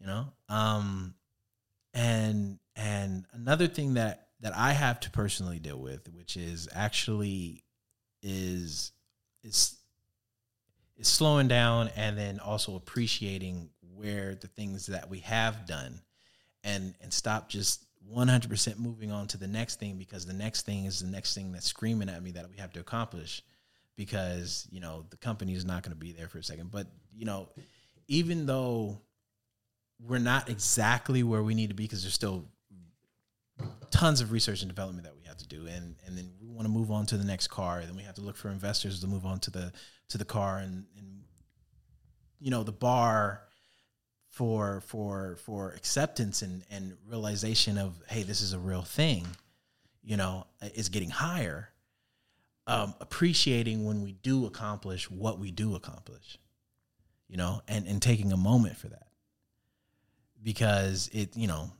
You 0.00 0.06
know? 0.06 0.26
Um 0.48 1.14
and 1.94 2.58
and 2.76 3.24
another 3.32 3.66
thing 3.66 3.94
that 3.94 4.28
that 4.40 4.56
I 4.56 4.72
have 4.72 5.00
to 5.00 5.10
personally 5.10 5.58
deal 5.58 5.78
with, 5.80 6.08
which 6.12 6.36
is 6.36 6.68
actually 6.72 7.64
is 8.22 8.92
is 9.42 9.76
is 10.96 11.08
slowing 11.08 11.48
down 11.48 11.90
and 11.96 12.18
then 12.18 12.40
also 12.40 12.74
appreciating 12.76 13.70
where 13.94 14.34
the 14.34 14.48
things 14.48 14.86
that 14.86 15.08
we 15.08 15.20
have 15.20 15.66
done 15.66 16.00
and 16.64 16.94
and 17.00 17.12
stop 17.12 17.48
just 17.48 17.84
100% 18.14 18.78
moving 18.78 19.10
on 19.10 19.26
to 19.28 19.36
the 19.36 19.46
next 19.46 19.78
thing 19.78 19.98
because 19.98 20.24
the 20.24 20.32
next 20.32 20.62
thing 20.62 20.86
is 20.86 21.00
the 21.00 21.06
next 21.06 21.34
thing 21.34 21.52
that's 21.52 21.66
screaming 21.66 22.08
at 22.08 22.22
me 22.22 22.30
that 22.30 22.48
we 22.48 22.56
have 22.56 22.72
to 22.72 22.80
accomplish 22.80 23.42
because 23.96 24.66
you 24.70 24.80
know 24.80 25.04
the 25.10 25.16
company 25.16 25.54
is 25.54 25.64
not 25.64 25.82
going 25.82 25.92
to 25.92 25.98
be 25.98 26.12
there 26.12 26.28
for 26.28 26.38
a 26.38 26.42
second. 26.42 26.70
But 26.70 26.86
you 27.14 27.26
know 27.26 27.48
even 28.06 28.46
though 28.46 29.00
we're 30.06 30.18
not 30.18 30.48
exactly 30.48 31.22
where 31.22 31.42
we 31.42 31.54
need 31.54 31.68
to 31.68 31.74
be 31.74 31.84
because 31.84 32.02
there's 32.02 32.14
still 32.14 32.44
tons 33.90 34.20
of 34.20 34.32
research 34.32 34.62
and 34.62 34.70
development 34.70 35.04
that 35.04 35.14
have 35.28 35.38
to 35.38 35.46
do. 35.46 35.66
And 35.66 35.96
and 36.06 36.16
then 36.16 36.30
we 36.40 36.48
want 36.48 36.66
to 36.66 36.72
move 36.72 36.90
on 36.90 37.06
to 37.06 37.16
the 37.16 37.24
next 37.24 37.48
car 37.48 37.78
and 37.78 37.88
then 37.88 37.96
we 37.96 38.02
have 38.02 38.14
to 38.16 38.20
look 38.20 38.36
for 38.36 38.48
investors 38.48 39.00
to 39.00 39.06
move 39.06 39.24
on 39.24 39.40
to 39.40 39.50
the 39.50 39.72
to 40.08 40.18
the 40.18 40.24
car. 40.24 40.58
And 40.58 40.86
and 40.96 41.22
you 42.40 42.50
know 42.50 42.62
the 42.62 42.72
bar 42.72 43.42
for 44.30 44.80
for 44.82 45.36
for 45.44 45.72
acceptance 45.72 46.42
and 46.42 46.64
and 46.70 46.96
realization 47.06 47.78
of 47.78 48.00
hey 48.08 48.22
this 48.22 48.40
is 48.40 48.52
a 48.52 48.58
real 48.58 48.82
thing 48.82 49.26
you 50.02 50.16
know 50.16 50.46
is 50.74 50.88
getting 50.88 51.10
higher. 51.10 51.70
Um 52.66 52.94
appreciating 53.00 53.84
when 53.84 54.02
we 54.02 54.12
do 54.12 54.46
accomplish 54.46 55.10
what 55.10 55.38
we 55.38 55.50
do 55.50 55.74
accomplish 55.74 56.38
you 57.28 57.36
know 57.36 57.62
and 57.68 57.86
and 57.86 58.00
taking 58.02 58.32
a 58.32 58.36
moment 58.36 58.76
for 58.76 58.88
that. 58.88 59.06
Because 60.42 61.08
it 61.12 61.36
you 61.36 61.46
know 61.46 61.70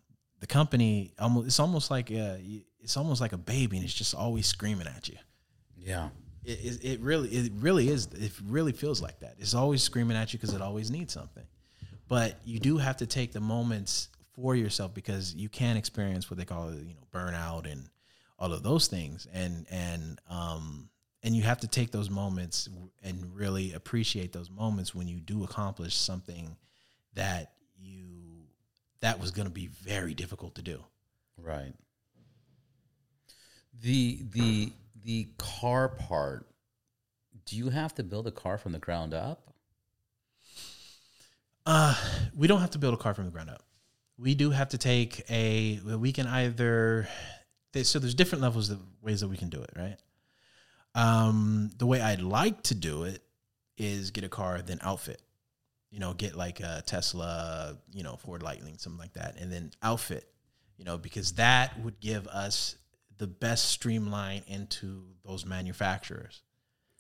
the 0.40 0.46
company 0.46 1.12
almost 1.18 1.46
it's 1.46 1.61
almost 1.61 1.90
like 1.90 2.11
a, 2.11 2.40
it's 2.81 2.97
almost 2.97 3.20
like 3.20 3.33
a 3.33 3.39
baby 3.39 3.76
and 3.76 3.85
it's 3.85 3.95
just 3.95 4.14
always 4.14 4.47
screaming 4.47 4.87
at 4.87 5.09
you. 5.09 5.16
Yeah. 5.76 6.09
it, 6.45 6.59
it, 6.64 6.85
it 6.85 7.01
really 7.01 7.29
it 7.29 7.53
really 7.57 7.89
is 7.89 8.07
it 8.12 8.33
really 8.47 8.72
feels 8.72 9.01
like 9.03 9.20
that. 9.20 9.37
It's 9.39 9.55
always 9.55 9.83
screaming 9.83 10.16
at 10.16 10.33
you 10.33 10.39
because 10.39 10.55
it 10.55 10.62
always 10.62 10.91
needs 10.91 11.12
something. 11.12 11.45
But 12.09 12.39
you 12.45 12.59
do 12.59 12.79
have 12.79 12.97
to 12.99 13.07
take 13.07 13.33
the 13.33 13.41
moments 13.41 14.09
for 14.33 14.55
yourself 14.57 14.95
because 14.95 15.35
you 15.35 15.49
can 15.49 15.76
experience 15.76 16.31
what 16.31 16.39
they 16.39 16.45
call 16.45 16.72
you 16.72 16.95
know 16.95 17.07
burnout 17.12 17.70
and 17.70 17.89
all 18.39 18.53
of 18.53 18.62
those 18.62 18.87
things. 18.87 19.26
And 19.33 19.66
and 19.70 20.20
um 20.29 20.89
and 21.22 21.35
you 21.35 21.43
have 21.43 21.61
to 21.61 21.66
take 21.68 21.91
those 21.91 22.09
moments 22.11 22.68
and 23.03 23.35
really 23.35 23.72
appreciate 23.72 24.33
those 24.33 24.51
moments 24.51 24.95
when 24.95 25.09
you 25.09 25.20
do 25.20 25.45
accomplish 25.45 25.95
something 25.95 26.57
that 27.14 27.53
you 27.79 28.05
that 29.01 29.20
was 29.20 29.31
going 29.31 29.47
to 29.47 29.53
be 29.53 29.66
very 29.66 30.14
difficult 30.14 30.55
to 30.57 30.62
do. 30.62 30.83
Right. 31.37 31.72
The 33.81 34.22
the 34.33 34.72
the 35.05 35.29
car 35.39 35.89
part. 35.89 36.47
Do 37.45 37.57
you 37.57 37.70
have 37.70 37.95
to 37.95 38.03
build 38.03 38.26
a 38.26 38.31
car 38.31 38.59
from 38.59 38.72
the 38.72 38.79
ground 38.79 39.14
up? 39.14 39.55
Uh, 41.64 41.95
we 42.35 42.47
don't 42.47 42.61
have 42.61 42.70
to 42.70 42.79
build 42.79 42.95
a 42.95 42.97
car 42.97 43.14
from 43.14 43.26
the 43.26 43.31
ground 43.31 43.51
up. 43.51 43.62
We 44.18 44.35
do 44.35 44.51
have 44.51 44.70
to 44.70 44.79
take 44.79 45.22
a. 45.31 45.79
We 45.85 46.12
can 46.12 46.26
either. 46.26 47.09
So 47.83 47.99
there's 47.99 48.14
different 48.14 48.43
levels 48.43 48.70
of 48.70 48.81
ways 49.03 49.20
that 49.20 49.29
we 49.29 49.37
can 49.37 49.51
do 49.51 49.61
it, 49.61 49.70
right? 49.76 49.97
Um, 50.95 51.70
the 51.79 51.87
way 51.87 52.01
I'd 52.01 52.22
like 52.22 52.62
to 52.64 52.74
do 52.74 53.05
it 53.05 53.22
is 53.76 54.11
get 54.11 54.24
a 54.24 54.29
car, 54.29 54.61
then 54.62 54.79
outfit. 54.83 55.22
You 55.91 56.01
know, 56.01 56.12
get 56.12 56.35
like 56.35 56.61
a 56.61 56.83
Tesla, 56.87 57.76
you 57.93 58.03
know, 58.03 58.16
Ford 58.16 58.43
Lightning, 58.43 58.76
something 58.79 58.99
like 58.99 59.12
that, 59.14 59.37
and 59.39 59.53
then 59.53 59.70
outfit. 59.83 60.26
You 60.76 60.85
know, 60.85 60.99
because 60.99 61.33
that 61.33 61.79
would 61.81 62.01
give 62.01 62.26
us 62.29 62.76
the 63.18 63.26
best 63.26 63.66
streamline 63.66 64.42
into 64.46 65.04
those 65.24 65.44
manufacturers 65.44 66.42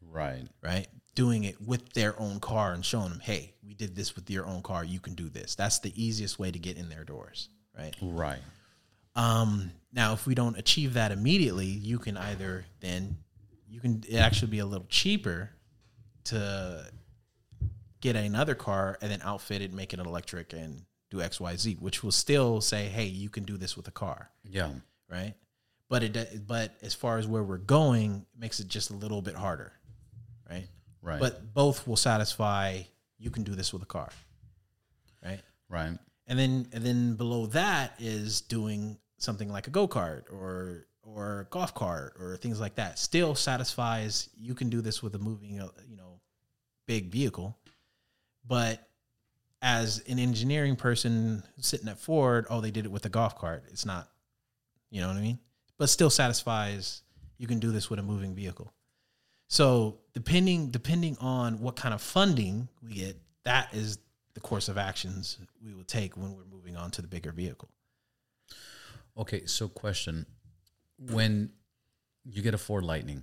Right. 0.02 0.46
right? 0.62 0.86
Doing 1.14 1.44
it 1.44 1.60
with 1.60 1.92
their 1.92 2.18
own 2.20 2.38
car 2.40 2.72
and 2.72 2.84
showing 2.84 3.10
them, 3.10 3.20
hey, 3.20 3.54
we 3.64 3.74
did 3.74 3.96
this 3.96 4.14
with 4.14 4.30
your 4.30 4.46
own 4.46 4.62
car. 4.62 4.84
You 4.84 5.00
can 5.00 5.14
do 5.14 5.28
this. 5.28 5.54
That's 5.54 5.80
the 5.80 5.92
easiest 6.02 6.38
way 6.38 6.50
to 6.50 6.58
get 6.58 6.76
in 6.76 6.88
their 6.88 7.04
doors, 7.04 7.48
right? 7.76 7.94
Right. 8.00 8.38
Um, 9.16 9.72
now, 9.92 10.12
if 10.12 10.26
we 10.26 10.34
don't 10.34 10.56
achieve 10.58 10.94
that 10.94 11.10
immediately, 11.12 11.66
you 11.66 11.98
can 11.98 12.16
either 12.16 12.64
then 12.80 13.16
you 13.68 13.80
can 13.80 14.04
it 14.08 14.16
actually 14.16 14.50
be 14.50 14.60
a 14.60 14.66
little 14.66 14.86
cheaper 14.88 15.50
to 16.24 16.84
get 18.00 18.14
another 18.16 18.54
car 18.54 18.96
and 19.02 19.10
then 19.10 19.20
outfit 19.22 19.60
it, 19.62 19.72
make 19.72 19.92
it 19.92 19.98
electric, 19.98 20.52
and 20.52 20.82
do 21.10 21.20
X, 21.20 21.40
Y, 21.40 21.56
Z, 21.56 21.76
which 21.80 22.02
will 22.04 22.12
still 22.12 22.60
say, 22.60 22.84
hey, 22.86 23.06
you 23.06 23.28
can 23.28 23.44
do 23.44 23.56
this 23.56 23.76
with 23.76 23.88
a 23.88 23.92
car 23.92 24.30
Yeah. 24.44 24.70
right? 25.10 25.34
But 25.88 26.02
it 26.02 26.46
but 26.46 26.74
as 26.82 26.94
far 26.94 27.18
as 27.18 27.26
where 27.26 27.42
we're 27.42 27.58
going, 27.58 28.26
it 28.34 28.40
makes 28.40 28.60
it 28.60 28.68
just 28.68 28.90
a 28.90 28.94
little 28.94 29.22
bit 29.22 29.34
harder, 29.34 29.72
right? 30.48 30.68
Right. 31.00 31.20
But 31.20 31.54
both 31.54 31.86
will 31.86 31.96
satisfy. 31.96 32.82
You 33.18 33.30
can 33.30 33.42
do 33.42 33.54
this 33.54 33.72
with 33.72 33.82
a 33.82 33.86
car, 33.86 34.10
right? 35.24 35.40
right. 35.68 35.98
And 36.26 36.38
then 36.38 36.68
and 36.72 36.84
then 36.84 37.14
below 37.14 37.46
that 37.46 37.94
is 37.98 38.42
doing 38.42 38.98
something 39.16 39.50
like 39.50 39.66
a 39.66 39.70
go 39.70 39.88
kart 39.88 40.30
or 40.30 40.86
or 41.02 41.40
a 41.40 41.44
golf 41.44 41.74
cart 41.74 42.16
or 42.20 42.36
things 42.36 42.60
like 42.60 42.74
that. 42.74 42.98
Still 42.98 43.34
satisfies. 43.34 44.28
You 44.36 44.54
can 44.54 44.68
do 44.68 44.80
this 44.80 45.02
with 45.02 45.14
a 45.14 45.18
moving, 45.18 45.60
uh, 45.60 45.68
you 45.88 45.96
know, 45.96 46.20
big 46.86 47.06
vehicle, 47.06 47.56
but 48.46 48.88
as 49.60 50.02
an 50.08 50.18
engineering 50.18 50.76
person 50.76 51.42
sitting 51.58 51.88
at 51.88 51.98
Ford, 51.98 52.46
oh, 52.50 52.60
they 52.60 52.70
did 52.70 52.84
it 52.84 52.92
with 52.92 53.04
a 53.06 53.08
golf 53.08 53.36
cart. 53.36 53.64
It's 53.70 53.84
not, 53.84 54.08
you 54.90 55.00
know 55.00 55.08
what 55.08 55.16
I 55.16 55.20
mean? 55.20 55.38
But 55.78 55.88
still 55.88 56.10
satisfies. 56.10 57.02
You 57.38 57.46
can 57.46 57.60
do 57.60 57.70
this 57.70 57.88
with 57.88 57.98
a 57.98 58.02
moving 58.02 58.34
vehicle. 58.34 58.72
So 59.48 59.98
depending 60.12 60.70
depending 60.70 61.16
on 61.20 61.60
what 61.60 61.76
kind 61.76 61.94
of 61.94 62.02
funding 62.02 62.68
we 62.82 62.94
get, 62.94 63.16
that 63.44 63.72
is 63.72 63.98
the 64.34 64.40
course 64.40 64.68
of 64.68 64.76
actions 64.76 65.38
we 65.64 65.72
will 65.72 65.84
take 65.84 66.16
when 66.16 66.36
we're 66.36 66.44
moving 66.44 66.76
on 66.76 66.90
to 66.92 67.02
the 67.02 67.08
bigger 67.08 67.32
vehicle. 67.32 67.68
Okay, 69.16 69.46
so 69.46 69.68
question. 69.68 70.26
When 70.98 71.50
you 72.24 72.42
get 72.42 72.54
a 72.54 72.58
Ford 72.58 72.84
Lightning, 72.84 73.22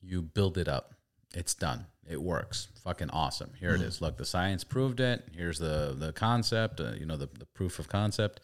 you 0.00 0.22
build 0.22 0.58
it 0.58 0.68
up. 0.68 0.94
It's 1.34 1.54
done. 1.54 1.86
It 2.08 2.20
works. 2.20 2.68
Fucking 2.84 3.10
awesome. 3.10 3.52
Here 3.58 3.74
it 3.74 3.82
is. 3.82 4.00
Look, 4.00 4.16
the 4.16 4.24
science 4.24 4.64
proved 4.64 5.00
it. 5.00 5.28
Here's 5.36 5.58
the 5.58 5.94
the 5.96 6.12
concept, 6.12 6.80
uh, 6.80 6.92
you 6.98 7.06
know, 7.06 7.16
the, 7.16 7.28
the 7.38 7.46
proof 7.46 7.78
of 7.78 7.88
concept. 7.88 8.40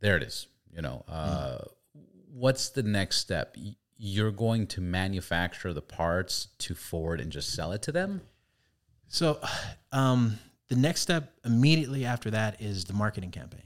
There 0.00 0.16
it 0.16 0.22
is. 0.22 0.46
You 0.74 0.82
know, 0.82 1.04
uh, 1.08 1.58
what's 2.32 2.70
the 2.70 2.82
next 2.82 3.18
step? 3.18 3.56
You're 3.98 4.32
going 4.32 4.66
to 4.68 4.80
manufacture 4.80 5.72
the 5.72 5.82
parts 5.82 6.48
to 6.58 6.74
Ford 6.74 7.20
and 7.20 7.30
just 7.30 7.54
sell 7.54 7.72
it 7.72 7.82
to 7.82 7.92
them? 7.92 8.22
So 9.08 9.38
um, 9.92 10.38
the 10.68 10.76
next 10.76 11.02
step 11.02 11.32
immediately 11.44 12.04
after 12.04 12.30
that 12.30 12.60
is 12.60 12.84
the 12.84 12.94
marketing 12.94 13.30
campaign. 13.30 13.62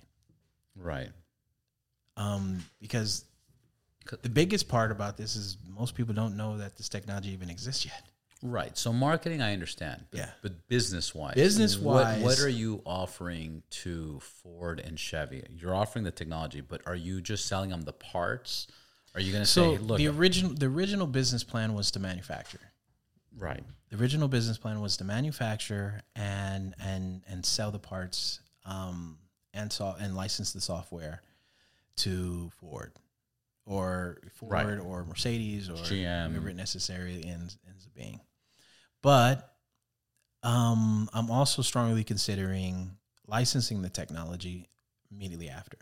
Right. 0.74 1.08
um, 2.16 2.64
because 2.80 3.24
The 4.22 4.28
biggest 4.28 4.68
part 4.68 4.90
about 4.90 5.16
this 5.16 5.36
is 5.36 5.56
most 5.66 5.94
people 5.94 6.14
don't 6.14 6.36
know 6.36 6.58
that 6.58 6.76
this 6.76 6.88
technology 6.88 7.30
even 7.30 7.48
exists 7.48 7.84
yet. 7.84 8.02
Right. 8.42 8.76
So 8.76 8.92
marketing, 8.92 9.40
I 9.42 9.52
understand. 9.52 10.04
But, 10.10 10.18
Yeah. 10.18 10.30
But 10.42 10.68
business 10.68 11.14
wise, 11.14 11.34
Business-wise- 11.34 12.22
what, 12.22 12.24
what 12.24 12.40
are 12.40 12.48
you 12.48 12.82
offering 12.84 13.62
to 13.70 14.20
Ford 14.20 14.78
and 14.80 14.98
Chevy? 14.98 15.42
You're 15.50 15.74
offering 15.74 16.04
the 16.04 16.10
technology, 16.10 16.60
but 16.60 16.82
are 16.86 16.94
you 16.94 17.20
just 17.20 17.46
selling 17.46 17.70
them 17.70 17.82
the 17.82 17.92
parts? 17.92 18.66
Are 19.14 19.20
you 19.20 19.32
going 19.32 19.44
to 19.44 19.50
So 19.50 19.76
say, 19.76 19.82
look, 19.82 19.98
the 19.98 20.08
original 20.08 20.52
the 20.52 20.66
original 20.66 21.06
business 21.06 21.42
plan 21.42 21.72
was 21.72 21.90
to 21.92 21.98
manufacture. 21.98 22.60
right, 23.38 23.64
The 23.90 23.96
original 23.96 24.28
business 24.28 24.58
plan 24.58 24.80
was 24.82 24.98
to 24.98 25.04
manufacture 25.04 26.02
and 26.14 26.74
and 26.78 27.22
and 27.26 27.44
sell 27.46 27.70
the 27.70 27.78
parts 27.78 28.40
um, 28.66 29.16
and 29.54 29.72
so 29.72 29.96
and 29.98 30.14
license 30.14 30.52
the 30.52 30.60
software 30.60 31.22
to 31.96 32.50
Ford 32.60 32.92
or 33.66 34.18
Ford 34.34 34.52
Right. 34.52 34.78
or 34.78 35.04
Mercedes 35.04 35.68
or 35.68 35.74
GM. 35.74 36.30
whoever 36.30 36.48
it 36.48 36.56
necessarily 36.56 37.24
ends 37.26 37.58
ends 37.68 37.84
up 37.86 37.94
being. 37.94 38.20
But 39.02 39.52
um, 40.42 41.08
I'm 41.12 41.30
also 41.30 41.62
strongly 41.62 42.04
considering 42.04 42.96
licensing 43.26 43.82
the 43.82 43.88
technology 43.90 44.68
immediately 45.10 45.48
after. 45.48 45.78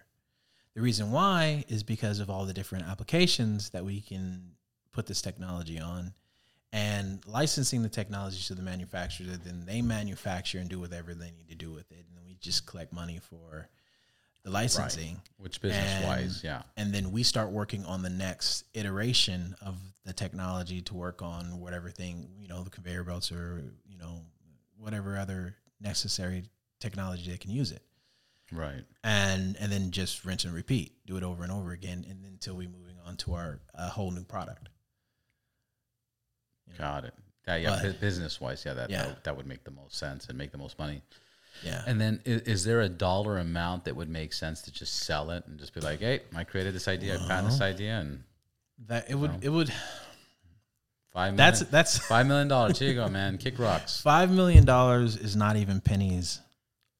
The 0.75 0.81
reason 0.81 1.13
why 1.13 1.65
is 1.69 1.83
because 1.83 2.19
of 2.21 2.31
all 2.31 2.47
the 2.47 2.53
different 2.55 2.87
applications 2.87 3.71
that 3.71 3.85
we 3.85 4.01
can 4.01 4.53
put 4.93 5.07
this 5.07 5.23
technology 5.23 5.79
on 5.79 6.15
and 6.73 7.25
licensing 7.27 7.83
the 7.83 7.89
technology 7.89 8.43
to 8.45 8.55
the 8.55 8.63
manufacturer, 8.63 9.37
then 9.37 9.65
they 9.67 9.83
manufacture 9.83 10.59
and 10.59 10.69
do 10.69 10.81
whatever 10.81 11.15
they 11.15 11.31
need 11.31 11.49
to 11.49 11.55
do 11.55 11.71
with 11.71 11.93
it. 11.93 12.05
And 12.17 12.27
we 12.27 12.35
just 12.41 12.67
collect 12.67 12.93
money 12.93 13.21
for 13.21 13.69
the 14.45 14.51
licensing. 14.51 15.21
which 15.39 15.61
business 15.61 16.05
wise, 16.05 16.43
yeah. 16.45 16.63
And 16.77 16.93
then 16.95 17.11
we 17.13 17.23
start 17.23 17.51
working 17.51 17.85
on 17.87 18.03
the 18.03 18.11
next 18.11 18.65
iteration 18.75 19.57
of 19.63 19.77
the 20.05 20.13
technology 20.13 20.83
to 20.83 20.95
work 20.95 21.23
on 21.23 21.59
whatever 21.61 21.91
thing, 21.91 22.29
you 22.39 22.47
know, 22.49 22.63
the 22.63 22.71
conveyor 22.71 23.05
belts 23.05 23.33
or, 23.33 23.63
you 23.87 23.97
know, 23.97 24.21
whatever 24.77 25.17
other 25.19 25.57
necessary 25.81 26.45
technology 26.79 27.31
they 27.31 27.39
can 27.39 27.51
use 27.51 27.73
it. 27.73 27.83
Right. 28.53 28.85
And 29.03 29.57
and 29.59 29.73
then 29.73 29.91
just 29.91 30.25
rinse 30.27 30.45
and 30.45 30.53
repeat, 30.55 30.93
do 31.07 31.17
it 31.17 31.23
over 31.23 31.43
and 31.43 31.51
over 31.51 31.73
again, 31.73 32.05
and 32.09 32.23
then 32.23 32.33
until 32.33 32.55
we 32.55 32.67
moving 32.67 32.97
on 33.05 33.17
to 33.19 33.33
our 33.35 33.61
a 33.73 33.89
whole 33.89 34.11
new 34.11 34.25
product. 34.25 34.69
Got 36.79 37.05
it. 37.05 37.15
Yeah, 37.47 37.57
yeah. 37.57 37.81
But- 37.83 38.01
business 38.01 38.41
wise, 38.41 38.65
yeah, 38.65 38.75
that, 38.75 38.91
Yeah. 38.91 39.07
that 39.07 39.25
that 39.25 39.37
would 39.37 39.47
make 39.47 39.65
the 39.65 39.71
most 39.71 39.97
sense 39.97 40.29
and 40.29 40.37
make 40.37 40.51
the 40.53 40.59
most 40.59 40.79
money. 40.79 41.03
Yeah. 41.63 41.83
And 41.87 42.01
then, 42.01 42.21
is, 42.25 42.43
is 42.43 42.65
there 42.65 42.81
a 42.81 42.89
dollar 42.89 43.39
amount 43.39 43.85
that 43.85 43.95
would 43.97 44.09
make 44.09 44.33
sense 44.33 44.63
to 44.63 44.73
just 44.73 44.95
sell 45.05 45.31
it 45.31 45.45
and 45.47 45.59
just 45.59 45.73
be 45.75 45.81
like, 45.81 46.01
"Hey, 46.01 46.21
I 46.35 46.45
created 46.45 46.75
this 46.75 46.89
idea, 46.89 47.15
I 47.23 47.29
found 47.29 47.47
this 47.47 47.61
idea, 47.61 47.99
and 48.01 48.23
that 48.87 49.11
it 49.11 49.15
would 49.15 49.43
it 49.43 49.49
would 49.49 49.73
five 51.13 51.35
million, 51.35 51.37
that's 51.37 51.61
that's 51.71 51.99
five 51.99 52.27
million 52.27 52.49
dollars. 52.49 52.79
Here 52.79 52.89
you 52.89 52.95
go, 52.95 53.09
man. 53.09 53.39
Kick 53.39 53.59
rocks." 53.59 54.01
five 54.01 54.31
million 54.31 54.65
dollars 54.65 55.17
is 55.17 55.37
not 55.37 55.57
even 55.57 55.81
pennies 55.81 56.41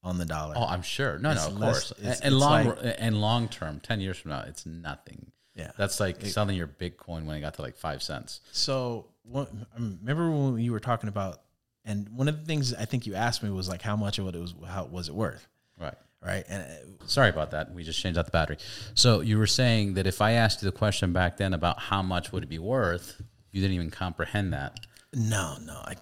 on 0.03 0.17
the 0.17 0.25
dollar. 0.25 0.53
Oh, 0.57 0.65
I'm 0.65 0.83
sure. 0.83 1.17
No, 1.19 1.31
It's 1.31 1.41
no, 1.47 1.51
of 1.53 1.59
less- 1.59 1.71
course. 1.89 1.91
it's- 1.99 2.19
and 2.21 2.33
it's 2.33 2.41
long 2.41 2.65
like- 2.67 2.95
and 2.99 3.19
long 3.21 3.47
term, 3.49 3.79
ten 3.79 3.99
years 3.99 4.17
from 4.17 4.31
now, 4.31 4.41
it's 4.47 4.65
nothing. 4.65 5.31
yeah. 5.55 5.71
That's 5.77 5.99
like 5.99 6.23
selling 6.25 6.55
your 6.57 6.67
Bitcoin 6.67 7.25
when 7.25 7.37
it 7.37 7.41
got 7.41 7.55
to 7.55 7.61
like 7.61 7.75
five 7.75 8.03
cents. 8.03 8.41
So 8.51 9.07
what, 9.23 9.51
I 9.75 9.79
remember 9.79 10.29
when 10.29 10.59
you 10.59 10.71
were 10.71 10.79
talking 10.79 11.09
about, 11.09 11.41
and 11.85 12.09
one 12.09 12.27
of 12.27 12.39
the 12.39 12.45
things 12.45 12.73
I 12.73 12.85
think 12.85 13.05
you 13.05 13.15
asked 13.15 13.43
me 13.43 13.49
was 13.49 13.69
like, 13.69 13.81
how 13.81 13.95
much 13.95 14.17
of 14.19 14.27
it 14.27 14.35
was, 14.39 14.53
how 14.67 14.85
was 14.85 15.07
it 15.09 15.15
worth, 15.15 15.47
Right. 15.79 15.93
right? 16.21 16.43
And 16.49 16.63
uh, 16.63 17.05
Sorry 17.07 17.29
about 17.29 17.51
that. 17.51 17.73
We 17.73 17.83
just 17.83 18.01
changed 18.01 18.17
out 18.17 18.25
the 18.25 18.31
battery. 18.31 18.57
So 18.95 19.21
you 19.21 19.37
were 19.37 19.47
saying 19.47 19.93
that 19.95 20.07
if 20.07 20.21
I 20.21 20.31
asked 20.33 20.61
you 20.63 20.69
the 20.71 20.75
question 20.77 21.13
back 21.13 21.37
then 21.37 21.53
about 21.53 21.79
how 21.79 22.01
much 22.01 22.31
would 22.31 22.43
it 22.43 22.49
be 22.49 22.59
worth, 22.59 23.21
you 23.51 23.61
didn't 23.61 23.75
even 23.75 23.91
comprehend 23.91 24.53
that. 24.53 24.79
no, 25.13 25.57
no, 25.63 25.81
I 25.85 25.95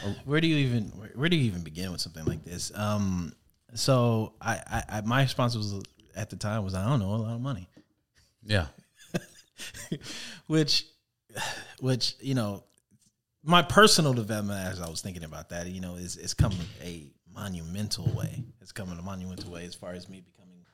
where 0.24 0.40
do 0.40 0.46
you 0.46 0.56
even, 0.56 0.84
where, 0.96 1.10
where 1.14 1.28
do 1.28 1.36
you 1.36 1.44
even 1.44 1.62
begin 1.62 1.90
with 1.92 2.00
something 2.00 2.24
like 2.26 2.44
this? 2.44 2.70
Um, 2.76 3.32
so 3.74 4.34
I, 4.40 4.54
I, 4.70 4.82
I, 4.98 5.00
my 5.00 5.22
response 5.22 5.56
was 5.56 5.74
at 6.14 6.28
the 6.30 6.36
time 6.36 6.62
was 6.62 6.74
I 6.74 6.86
don't 6.86 7.00
know, 7.00 7.14
a 7.14 7.16
lot 7.16 7.34
of 7.34 7.40
money, 7.40 7.68
Yeah. 8.44 8.66
which, 10.46 10.86
which 11.80 12.14
you 12.20 12.34
know, 12.34 12.64
my 13.44 13.62
personal 13.62 14.12
development 14.12 14.60
as 14.60 14.80
I 14.80 14.88
was 14.88 15.00
thinking 15.00 15.24
about 15.24 15.48
that, 15.50 15.66
you 15.66 15.80
know, 15.80 15.96
is 15.96 16.16
is 16.16 16.34
come 16.34 16.52
a 16.82 17.10
monumental 17.34 18.04
way. 18.12 18.44
It's 18.60 18.72
coming 18.72 18.98
a 18.98 19.02
monumental 19.02 19.50
way 19.50 19.64
as 19.64 19.74
far 19.74 19.92
as 19.92 20.08
me 20.08 20.20
becoming 20.20 20.64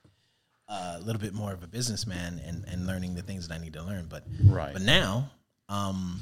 uh, 0.68 0.96
a 0.96 1.00
little 1.00 1.20
bit 1.20 1.32
more 1.34 1.52
of 1.52 1.62
a 1.62 1.66
businessman 1.66 2.40
and 2.44 2.64
and 2.68 2.86
learning 2.86 3.14
the 3.14 3.22
things 3.22 3.48
that 3.48 3.54
I 3.54 3.58
need 3.58 3.72
to 3.74 3.82
learn. 3.82 4.06
But 4.08 4.24
Right. 4.44 4.72
but 4.72 4.82
now, 4.82 5.30
um, 5.68 6.20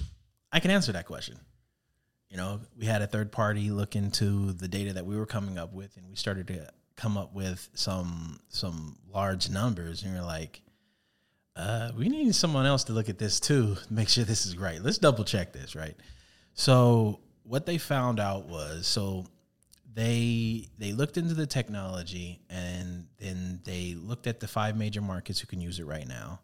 I 0.52 0.60
can 0.60 0.70
answer 0.70 0.92
that 0.92 1.06
question. 1.06 1.38
You 2.28 2.36
know, 2.36 2.60
we 2.76 2.86
had 2.86 3.02
a 3.02 3.06
third 3.06 3.30
party 3.32 3.70
look 3.70 3.94
into 3.96 4.52
the 4.52 4.68
data 4.68 4.92
that 4.94 5.06
we 5.06 5.16
were 5.16 5.26
coming 5.26 5.58
up 5.58 5.72
with, 5.72 5.96
and 5.96 6.08
we 6.08 6.16
started 6.16 6.48
to 6.48 6.68
come 6.96 7.16
up 7.16 7.34
with 7.34 7.68
some 7.74 8.40
some 8.48 8.98
large 9.12 9.48
numbers. 9.50 10.02
And 10.02 10.12
you're 10.12 10.22
like, 10.22 10.62
uh, 11.56 11.90
we 11.96 12.08
need 12.08 12.34
someone 12.34 12.66
else 12.66 12.84
to 12.84 12.92
look 12.92 13.08
at 13.08 13.18
this 13.18 13.40
too, 13.40 13.76
make 13.90 14.08
sure 14.08 14.24
this 14.24 14.44
is 14.46 14.56
right. 14.56 14.80
Let's 14.82 14.98
double 14.98 15.24
check 15.24 15.52
this, 15.52 15.74
right? 15.74 15.96
So 16.56 17.20
what 17.44 17.66
they 17.66 17.78
found 17.78 18.18
out 18.18 18.48
was 18.48 18.86
so 18.86 19.26
they 19.94 20.68
they 20.78 20.92
looked 20.92 21.16
into 21.16 21.34
the 21.34 21.46
technology 21.46 22.40
and 22.50 23.06
then 23.18 23.60
they 23.64 23.94
looked 23.94 24.26
at 24.26 24.40
the 24.40 24.48
five 24.48 24.76
major 24.76 25.00
markets 25.00 25.38
who 25.38 25.46
can 25.46 25.60
use 25.60 25.78
it 25.78 25.86
right 25.86 26.08
now 26.08 26.40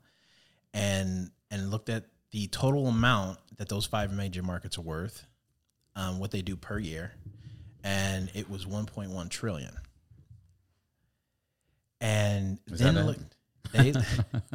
and 0.73 1.31
and 1.51 1.71
looked 1.71 1.89
at 1.89 2.05
the 2.31 2.47
total 2.49 2.87
amount 2.87 3.39
that 3.57 3.69
those 3.69 3.87
five 3.87 4.13
major 4.13 4.43
markets 4.43 4.79
are 4.79 4.83
worth 4.83 5.27
um, 5.97 6.19
what 6.19 6.31
they 6.31 6.41
do 6.41 6.57
per 6.57 6.79
year 6.79 7.13
and 7.83 8.31
it 8.35 8.49
was 8.49 8.65
1.1 8.65 9.29
trillion 9.29 9.75
and 12.01 12.59
then 12.67 12.95
that 12.95 13.01
it? 13.01 13.07
look, 13.07 13.19
they 13.73 13.93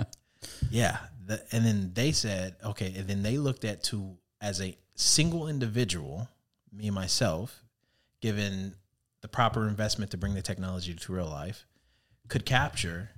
yeah 0.71 0.97
the, 1.25 1.43
and 1.51 1.65
then 1.65 1.91
they 1.93 2.11
said 2.11 2.55
okay 2.63 2.93
and 2.95 3.07
then 3.07 3.21
they 3.21 3.37
looked 3.37 3.65
at 3.65 3.83
to 3.83 4.15
as 4.39 4.61
a 4.61 4.77
single 4.97 5.47
individual 5.47 6.27
me 6.73 6.89
myself 6.89 7.63
given 8.19 8.73
the 9.21 9.27
proper 9.27 9.67
investment 9.67 10.11
to 10.11 10.17
bring 10.17 10.33
the 10.33 10.41
technology 10.41 10.93
to 10.93 11.13
real 11.13 11.27
life 11.27 11.65
could 12.27 12.45
capture 12.45 13.09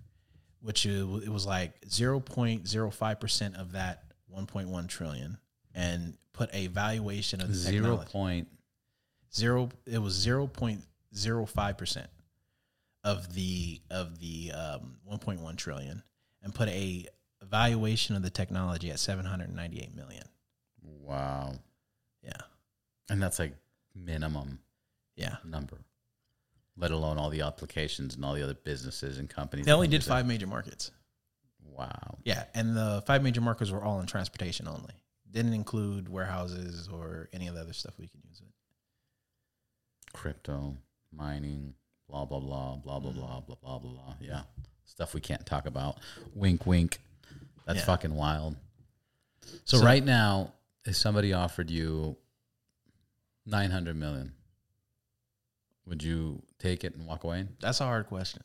which 0.62 0.86
it 0.86 1.30
was 1.30 1.46
like 1.46 1.80
0.05% 1.88 3.56
of 3.56 3.72
that 3.72 4.04
1.1 4.34 4.88
trillion 4.90 5.38
and 5.74 6.16
put 6.34 6.50
a 6.54 6.68
valuation 6.68 7.40
of 7.42 7.48
the 7.48 7.54
Zero 7.54 7.98
technology 7.98 8.46
zero 9.34 9.70
it 9.86 10.00
was 10.00 10.26
0.05% 10.26 12.08
of 13.06 13.34
the 13.34 13.80
of 13.90 14.20
the 14.20 14.52
um, 14.52 14.98
1.1 15.10 15.56
trillion 15.56 16.04
and 16.44 16.54
put 16.54 16.68
a 16.68 17.08
valuation 17.42 18.18
of 18.18 18.22
the 18.22 18.30
technology 18.30 18.92
at 18.92 19.00
798 19.00 19.96
million 19.96 20.26
Wow. 21.10 21.54
Yeah. 22.24 22.42
And 23.10 23.22
that's 23.22 23.40
like 23.40 23.54
minimum 23.96 24.60
yeah 25.16 25.38
number, 25.44 25.78
let 26.78 26.92
alone 26.92 27.18
all 27.18 27.30
the 27.30 27.42
applications 27.42 28.16
and 28.16 28.24
all 28.24 28.34
the 28.34 28.44
other 28.44 28.54
businesses 28.54 29.18
and 29.18 29.30
companies. 29.30 29.66
They 29.66 29.72
only 29.72 29.88
did 29.88 30.04
five 30.04 30.26
major 30.26 30.48
markets. 30.48 30.92
Wow. 31.64 32.18
Yeah. 32.24 32.44
And 32.54 32.76
the 32.76 33.04
five 33.06 33.24
major 33.24 33.42
markets 33.42 33.72
were 33.72 33.84
all 33.84 34.00
in 34.00 34.06
transportation 34.06 34.68
only, 34.68 34.94
didn't 35.32 35.54
include 35.54 36.10
warehouses 36.10 36.90
or 36.92 37.30
any 37.34 37.48
of 37.48 37.56
the 37.56 37.62
other 37.62 37.74
stuff 37.74 37.94
we 37.98 38.08
can 38.08 38.22
use 38.28 38.42
it. 38.42 38.52
Crypto, 40.14 40.76
mining, 41.12 41.74
blah, 42.10 42.26
blah, 42.26 42.40
blah, 42.40 42.76
blah, 42.76 43.00
blah, 43.00 43.12
mm-hmm. 43.12 43.20
blah, 43.20 43.40
blah, 43.40 43.56
blah, 43.62 43.80
blah. 43.80 44.14
Yeah. 44.20 44.42
Stuff 44.86 45.14
we 45.14 45.22
can't 45.22 45.46
talk 45.46 45.68
about. 45.68 45.98
Wink, 46.34 46.66
wink. 46.66 47.00
That's 47.66 47.80
yeah. 47.80 47.86
fucking 47.86 48.16
wild. 48.16 48.56
So, 49.66 49.78
so, 49.78 49.86
right 49.86 50.04
now, 50.04 50.54
if 50.86 50.96
somebody 50.96 51.34
offered 51.34 51.70
you 51.70 52.18
900 53.46 53.96
million, 53.96 54.34
would 55.86 56.04
you 56.04 56.42
take 56.60 56.84
it 56.84 56.96
and 56.96 57.06
walk 57.08 57.24
away? 57.24 57.48
that's 57.60 57.82
a 57.82 57.86
hard 57.86 58.08
question 58.08 58.44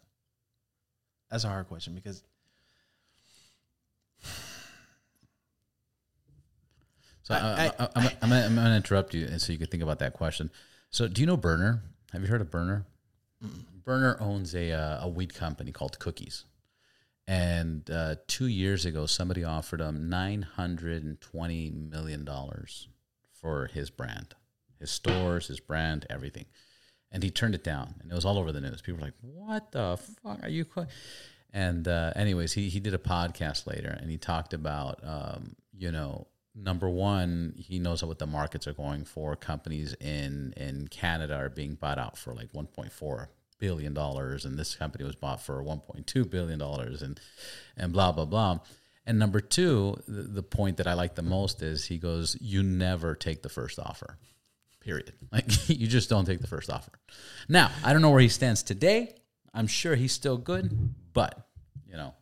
that's 1.30 1.44
a 1.44 1.48
hard 1.48 1.66
question 1.68 1.94
because 1.94 2.22
So 7.22 7.32
I- 7.34 7.72
I, 7.78 7.88
am 7.96 8.32
I'm 8.32 8.54
gonna 8.54 8.76
interrupt 8.76 9.14
you, 9.14 9.24
and 9.26 9.40
so 9.40 9.50
you 9.52 9.58
can 9.58 9.68
think 9.68 9.82
about 9.82 9.98
that 10.00 10.12
question. 10.12 10.50
So, 10.90 11.08
do 11.08 11.22
you 11.22 11.26
know 11.26 11.38
Berner? 11.38 11.82
Have 12.12 12.20
you 12.20 12.28
heard 12.28 12.42
of 12.42 12.50
Berner? 12.50 12.84
Berner 13.82 14.18
owns 14.20 14.54
a 14.54 14.72
uh, 14.72 15.06
a 15.06 15.08
weed 15.08 15.32
company 15.34 15.72
called 15.72 15.98
Cookies, 15.98 16.44
and 17.26 17.88
uh, 17.90 18.16
two 18.26 18.46
years 18.46 18.84
ago, 18.84 19.06
somebody 19.06 19.44
offered 19.44 19.80
him 19.80 20.08
nine 20.08 20.42
hundred 20.42 21.02
and 21.02 21.20
twenty 21.20 21.70
million 21.70 22.24
dollars 22.24 22.88
for 23.32 23.66
his 23.66 23.90
brand, 23.90 24.34
his 24.78 24.90
stores, 24.90 25.46
his 25.48 25.60
brand, 25.60 26.06
everything, 26.10 26.46
and 27.10 27.22
he 27.22 27.30
turned 27.30 27.54
it 27.54 27.64
down, 27.64 27.94
and 28.00 28.10
it 28.10 28.14
was 28.14 28.24
all 28.24 28.38
over 28.38 28.52
the 28.52 28.60
news. 28.60 28.82
People 28.82 29.00
were 29.00 29.06
like, 29.06 29.14
"What 29.22 29.72
the 29.72 29.98
fuck 30.22 30.42
are 30.42 30.48
you?" 30.48 30.64
co-" 30.64 30.86
And 31.52 31.86
uh, 31.88 32.12
anyways, 32.14 32.52
he 32.52 32.68
he 32.68 32.80
did 32.80 32.94
a 32.94 32.98
podcast 32.98 33.66
later, 33.66 33.96
and 34.00 34.10
he 34.10 34.18
talked 34.18 34.52
about 34.52 35.00
um, 35.02 35.56
you 35.72 35.90
know 35.90 36.26
number 36.54 36.88
one, 36.88 37.54
he 37.56 37.78
knows 37.78 38.04
what 38.04 38.18
the 38.18 38.26
markets 38.26 38.66
are 38.66 38.72
going 38.72 39.04
for. 39.04 39.34
Companies 39.36 39.94
in 39.94 40.52
in 40.56 40.88
Canada 40.88 41.34
are 41.36 41.48
being 41.48 41.74
bought 41.74 41.98
out 41.98 42.16
for 42.16 42.32
like 42.34 42.52
1.4 42.52 43.28
billion 43.58 43.94
dollars, 43.94 44.44
and 44.44 44.58
this 44.58 44.74
company 44.74 45.04
was 45.04 45.14
bought 45.14 45.40
for 45.40 45.62
1.2 45.62 46.30
billion 46.30 46.58
dollars, 46.58 47.02
and 47.02 47.20
and 47.76 47.92
blah 47.92 48.12
blah 48.12 48.24
blah. 48.24 48.58
And 49.06 49.18
number 49.18 49.40
two, 49.40 49.96
the, 50.08 50.22
the 50.22 50.42
point 50.42 50.78
that 50.78 50.86
I 50.86 50.94
like 50.94 51.14
the 51.14 51.22
most 51.22 51.62
is 51.62 51.86
he 51.86 51.98
goes, 51.98 52.36
"You 52.40 52.62
never 52.62 53.14
take 53.14 53.42
the 53.42 53.48
first 53.48 53.78
offer." 53.78 54.18
Period. 54.80 55.12
Like 55.32 55.68
you 55.68 55.86
just 55.86 56.08
don't 56.08 56.26
take 56.26 56.40
the 56.40 56.46
first 56.46 56.70
offer. 56.70 56.92
Now 57.48 57.70
I 57.84 57.92
don't 57.92 58.02
know 58.02 58.10
where 58.10 58.20
he 58.20 58.28
stands 58.28 58.62
today. 58.62 59.14
I'm 59.52 59.66
sure 59.66 59.94
he's 59.94 60.12
still 60.12 60.36
good, 60.36 60.94
but 61.12 61.46
you 61.86 61.96
know, 61.96 62.14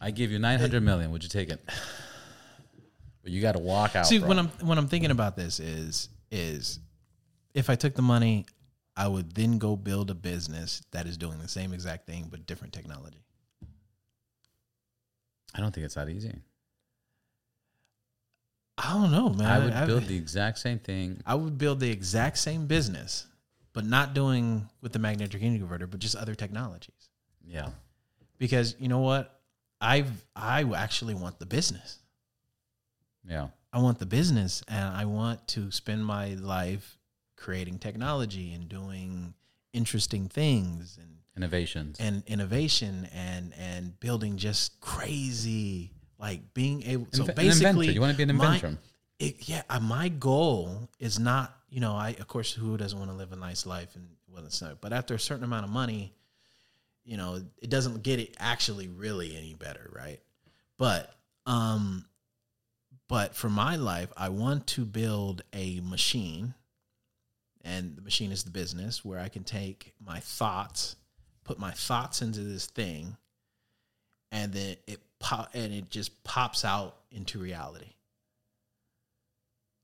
I 0.00 0.10
give 0.10 0.30
you 0.30 0.38
900 0.38 0.82
million. 0.82 1.10
Would 1.10 1.22
you 1.22 1.28
take 1.28 1.50
it? 1.50 1.60
But 3.22 3.32
you 3.32 3.40
got 3.40 3.52
to 3.52 3.58
walk 3.58 3.96
out. 3.96 4.06
See, 4.06 4.18
bro. 4.18 4.28
when 4.28 4.38
I'm 4.38 4.48
when 4.60 4.76
I'm 4.76 4.86
thinking 4.86 5.10
about 5.10 5.34
this 5.34 5.58
is 5.58 6.10
is 6.30 6.78
if 7.54 7.70
I 7.70 7.74
took 7.74 7.94
the 7.94 8.02
money, 8.02 8.44
I 8.96 9.08
would 9.08 9.34
then 9.34 9.58
go 9.58 9.76
build 9.76 10.10
a 10.10 10.14
business 10.14 10.82
that 10.92 11.06
is 11.06 11.16
doing 11.16 11.38
the 11.40 11.48
same 11.48 11.72
exact 11.72 12.06
thing 12.06 12.28
but 12.30 12.46
different 12.46 12.72
technology. 12.72 13.24
I 15.54 15.60
don't 15.60 15.72
think 15.74 15.84
it's 15.84 15.94
that 15.94 16.08
easy. 16.08 16.34
I 18.76 18.92
don't 18.94 19.12
know, 19.12 19.30
man. 19.30 19.46
I 19.46 19.58
would 19.64 19.72
I- 19.72 19.86
build 19.86 20.04
the 20.08 20.16
exact 20.16 20.58
same 20.58 20.78
thing. 20.78 21.20
I 21.26 21.34
would 21.34 21.58
build 21.58 21.80
the 21.80 21.90
exact 21.90 22.38
same 22.38 22.66
business, 22.66 23.26
but 23.72 23.84
not 23.84 24.14
doing 24.14 24.68
with 24.80 24.92
the 24.92 24.98
magnetic 24.98 25.40
heating 25.40 25.58
converter, 25.58 25.86
but 25.86 26.00
just 26.00 26.16
other 26.16 26.34
technologies. 26.34 27.10
Yeah. 27.46 27.70
Because 28.38 28.74
you 28.78 28.88
know 28.88 29.00
what, 29.00 29.40
I've 29.80 30.24
I 30.34 30.64
actually 30.74 31.14
want 31.14 31.38
the 31.38 31.46
business. 31.46 31.98
Yeah. 33.28 33.48
I 33.72 33.78
want 33.78 33.98
the 33.98 34.06
business, 34.06 34.62
and 34.68 34.94
I 34.94 35.04
want 35.04 35.46
to 35.48 35.70
spend 35.70 36.04
my 36.04 36.34
life 36.34 36.98
creating 37.44 37.78
technology 37.78 38.54
and 38.54 38.68
doing 38.68 39.34
interesting 39.74 40.28
things 40.28 40.98
and 41.00 41.10
Innovations. 41.36 41.98
and 42.00 42.22
innovation 42.26 43.08
and 43.12 43.52
and 43.58 43.98
building 44.00 44.36
just 44.36 44.80
crazy 44.80 45.90
like 46.18 46.54
being 46.54 46.82
able 46.84 47.06
so 47.12 47.24
Inve- 47.24 47.34
basically. 47.34 47.92
You 47.92 48.00
wanna 48.00 48.14
be 48.14 48.22
an 48.22 48.34
my- 48.36 48.54
inventor. 48.54 48.78
it, 49.18 49.48
yeah 49.48 49.62
uh, 49.68 49.80
my 49.80 50.08
goal 50.08 50.88
is 51.00 51.18
not 51.18 51.52
you 51.68 51.80
know 51.80 51.92
i 51.94 52.10
of 52.20 52.28
course 52.28 52.52
who 52.52 52.76
doesn't 52.76 52.98
want 52.98 53.10
to 53.10 53.16
live 53.16 53.32
a 53.32 53.36
nice 53.36 53.66
life 53.66 53.94
and 53.96 54.06
well 54.32 54.44
it's 54.46 54.62
not 54.62 54.80
but 54.80 54.92
after 54.92 55.14
a 55.14 55.18
certain 55.18 55.42
amount 55.44 55.64
of 55.64 55.70
money 55.72 56.14
you 57.04 57.16
know 57.16 57.40
it 57.60 57.68
doesn't 57.68 58.02
get 58.04 58.20
it 58.20 58.36
actually 58.38 58.86
really 58.88 59.36
any 59.36 59.54
better 59.54 59.90
right 59.92 60.20
but 60.78 61.12
um 61.46 62.04
but 63.08 63.34
for 63.34 63.50
my 63.50 63.74
life 63.74 64.10
i 64.16 64.28
want 64.28 64.66
to 64.68 64.84
build 64.84 65.42
a 65.52 65.80
machine 65.80 66.54
and 67.64 67.96
the 67.96 68.02
machine 68.02 68.30
is 68.30 68.44
the 68.44 68.50
business 68.50 69.04
where 69.04 69.18
i 69.18 69.28
can 69.28 69.42
take 69.44 69.94
my 70.04 70.20
thoughts 70.20 70.96
put 71.44 71.58
my 71.58 71.70
thoughts 71.72 72.22
into 72.22 72.40
this 72.40 72.66
thing 72.66 73.16
and 74.30 74.52
then 74.52 74.76
it 74.86 75.00
pop 75.18 75.50
and 75.54 75.72
it 75.72 75.90
just 75.90 76.22
pops 76.24 76.64
out 76.64 76.96
into 77.10 77.38
reality 77.38 77.94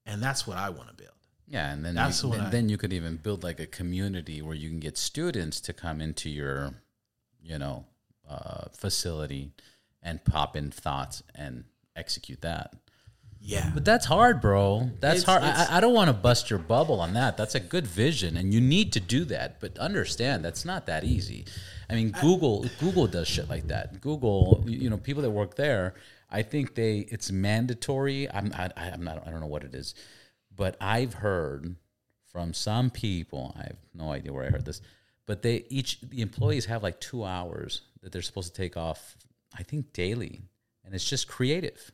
and 0.06 0.22
that's 0.22 0.46
what 0.46 0.56
i 0.56 0.68
want 0.68 0.88
to 0.88 0.94
build 0.94 1.10
Yeah, 1.46 1.72
and 1.72 1.84
then 1.84 1.94
That's 1.96 2.22
you, 2.22 2.30
then, 2.30 2.40
I- 2.42 2.50
then 2.50 2.68
you 2.68 2.76
could 2.78 2.92
even 2.92 3.16
build 3.16 3.42
like 3.42 3.58
a 3.60 3.66
community 3.66 4.40
where 4.42 4.54
you 4.54 4.68
can 4.68 4.78
get 4.80 4.96
students 4.96 5.60
to 5.62 5.72
come 5.72 6.00
into 6.00 6.28
your, 6.30 6.74
you 7.42 7.58
know, 7.58 7.86
uh, 8.28 8.68
facility 8.72 9.50
and 10.00 10.24
pop 10.24 10.54
in 10.56 10.70
thoughts 10.70 11.22
and 11.34 11.64
execute 11.96 12.40
that. 12.42 12.74
Yeah 13.40 13.70
But 13.74 13.84
that's 13.84 14.06
hard, 14.06 14.40
bro. 14.40 14.90
That's 15.00 15.20
It's- 15.20 15.24
hard. 15.24 15.42
it's- 15.42 15.68
I, 15.70 15.78
I 15.78 15.80
don't 15.80 15.94
want 15.94 16.08
to 16.08 16.12
bust 16.14 16.50
your 16.50 16.58
bubble 16.58 17.00
on 17.00 17.14
that. 17.14 17.36
That's 17.36 17.54
a 17.54 17.60
good 17.60 17.86
vision, 17.86 18.36
and 18.36 18.52
you 18.54 18.60
need 18.60 18.92
to 18.92 19.00
do 19.00 19.24
that. 19.26 19.60
But 19.60 19.78
understand 19.78 20.44
that's 20.44 20.64
not 20.64 20.86
that 20.86 21.04
easy. 21.04 21.46
I 21.88 21.94
mean, 21.94 22.10
Google 22.20 22.66
Google 22.78 23.06
does 23.06 23.26
shit 23.28 23.48
like 23.48 23.66
that. 23.68 24.00
Google, 24.00 24.62
you 24.66 24.78
you 24.78 24.90
know, 24.90 24.98
people 24.98 25.22
that 25.22 25.30
work 25.30 25.56
there, 25.56 25.94
I 26.30 26.42
think 26.42 26.74
they 26.74 26.98
it's 26.98 27.32
mandatory. 27.32 28.30
I'm 28.30 28.52
I, 28.54 28.70
I'm 28.76 29.02
not. 29.02 29.26
I 29.26 29.30
don't 29.30 29.40
know 29.40 29.46
what 29.46 29.64
it 29.64 29.74
is, 29.74 29.94
but 30.54 30.76
I've 30.80 31.14
heard 31.14 31.74
from 32.32 32.54
some 32.54 32.90
people. 32.90 33.54
I 33.58 33.62
have 33.64 33.76
no 33.94 34.12
idea 34.12 34.32
where 34.32 34.44
I 34.46 34.50
heard 34.50 34.64
this, 34.66 34.80
but 35.26 35.42
they 35.42 35.64
each 35.68 36.00
the 36.02 36.20
employees 36.22 36.66
have 36.66 36.82
like 36.82 37.00
two 37.00 37.24
hours 37.24 37.82
that 38.02 38.12
they're 38.12 38.22
supposed 38.22 38.54
to 38.54 38.62
take 38.62 38.76
off. 38.76 39.16
I 39.58 39.64
think 39.64 39.92
daily, 39.92 40.42
and 40.84 40.94
it's 40.94 41.08
just 41.08 41.26
creative. 41.26 41.90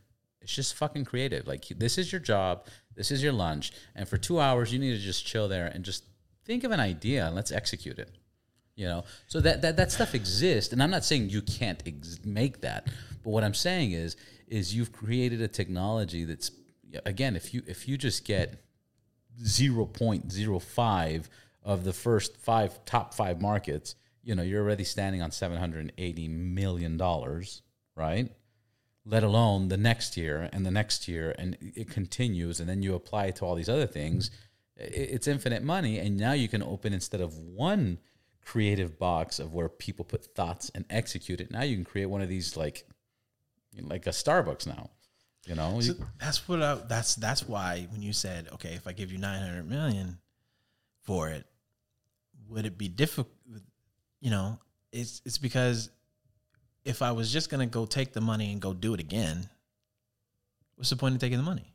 It's 0.46 0.54
just 0.54 0.76
fucking 0.76 1.06
creative. 1.06 1.48
Like 1.48 1.66
this 1.76 1.98
is 1.98 2.12
your 2.12 2.20
job, 2.20 2.66
this 2.94 3.10
is 3.10 3.20
your 3.20 3.32
lunch, 3.32 3.72
and 3.96 4.08
for 4.08 4.16
two 4.16 4.38
hours 4.38 4.72
you 4.72 4.78
need 4.78 4.92
to 4.92 5.02
just 5.02 5.26
chill 5.26 5.48
there 5.48 5.66
and 5.66 5.84
just 5.84 6.04
think 6.44 6.62
of 6.62 6.70
an 6.70 6.78
idea 6.78 7.26
and 7.26 7.34
let's 7.34 7.50
execute 7.50 7.98
it. 7.98 8.12
You 8.76 8.86
know, 8.86 9.04
so 9.26 9.40
that 9.40 9.60
that 9.62 9.76
that 9.76 9.90
stuff 9.90 10.14
exists, 10.14 10.72
and 10.72 10.80
I'm 10.80 10.92
not 10.92 11.04
saying 11.04 11.30
you 11.30 11.42
can't 11.42 11.82
ex- 11.84 12.20
make 12.24 12.60
that, 12.60 12.86
but 13.24 13.30
what 13.30 13.42
I'm 13.42 13.54
saying 13.54 13.90
is 13.90 14.16
is 14.46 14.72
you've 14.72 14.92
created 14.92 15.40
a 15.40 15.48
technology 15.48 16.24
that's 16.24 16.52
again, 17.04 17.34
if 17.34 17.52
you 17.52 17.64
if 17.66 17.88
you 17.88 17.98
just 17.98 18.24
get 18.24 18.62
0.05 19.42 21.24
of 21.64 21.82
the 21.82 21.92
first 21.92 22.36
five 22.36 22.84
top 22.84 23.14
five 23.14 23.40
markets, 23.40 23.96
you 24.22 24.36
know, 24.36 24.44
you're 24.44 24.62
already 24.62 24.84
standing 24.84 25.22
on 25.22 25.32
780 25.32 26.28
million 26.28 26.96
dollars, 26.96 27.62
right? 27.96 28.30
Let 29.08 29.22
alone 29.22 29.68
the 29.68 29.76
next 29.76 30.16
year 30.16 30.50
and 30.52 30.66
the 30.66 30.70
next 30.70 31.06
year, 31.06 31.32
and 31.38 31.56
it 31.60 31.88
continues, 31.88 32.58
and 32.58 32.68
then 32.68 32.82
you 32.82 32.94
apply 32.94 33.26
it 33.26 33.36
to 33.36 33.44
all 33.44 33.54
these 33.54 33.68
other 33.68 33.86
things. 33.86 34.32
It's 34.76 35.28
infinite 35.28 35.62
money, 35.62 35.98
and 35.98 36.16
now 36.16 36.32
you 36.32 36.48
can 36.48 36.62
open 36.62 36.92
instead 36.92 37.20
of 37.20 37.38
one 37.38 37.98
creative 38.44 38.98
box 38.98 39.38
of 39.38 39.54
where 39.54 39.68
people 39.68 40.04
put 40.04 40.24
thoughts 40.34 40.70
and 40.74 40.84
execute 40.90 41.40
it. 41.40 41.52
Now 41.52 41.62
you 41.62 41.76
can 41.76 41.84
create 41.84 42.06
one 42.06 42.20
of 42.20 42.28
these 42.28 42.56
like, 42.56 42.84
like 43.80 44.06
a 44.06 44.10
Starbucks 44.10 44.66
now. 44.66 44.90
You 45.46 45.54
know, 45.54 45.80
So 45.80 45.94
that's 46.18 46.48
what 46.48 46.60
I, 46.60 46.74
that's 46.74 47.14
that's 47.14 47.46
why 47.46 47.86
when 47.92 48.02
you 48.02 48.12
said 48.12 48.48
okay 48.54 48.70
if 48.70 48.88
i 48.88 48.92
give 48.92 49.12
you 49.12 49.18
900 49.18 49.68
million 49.68 50.18
for 51.04 51.28
it 51.28 51.46
would 52.48 52.66
it 52.66 52.76
be 52.76 52.88
difficult 52.88 53.32
you 54.20 54.30
know 54.30 54.58
it's 54.90 55.22
it's 55.24 55.38
because 55.38 55.90
if 56.86 57.02
i 57.02 57.10
was 57.12 57.32
just 57.32 57.50
going 57.50 57.60
to 57.60 57.70
go 57.78 57.84
take 57.84 58.12
the 58.12 58.20
money 58.20 58.52
and 58.52 58.60
go 58.60 58.72
do 58.72 58.94
it 58.94 59.00
again 59.00 59.48
what's 60.76 60.90
the 60.90 60.96
point 60.96 61.14
of 61.14 61.20
taking 61.20 61.38
the 61.38 61.44
money 61.44 61.72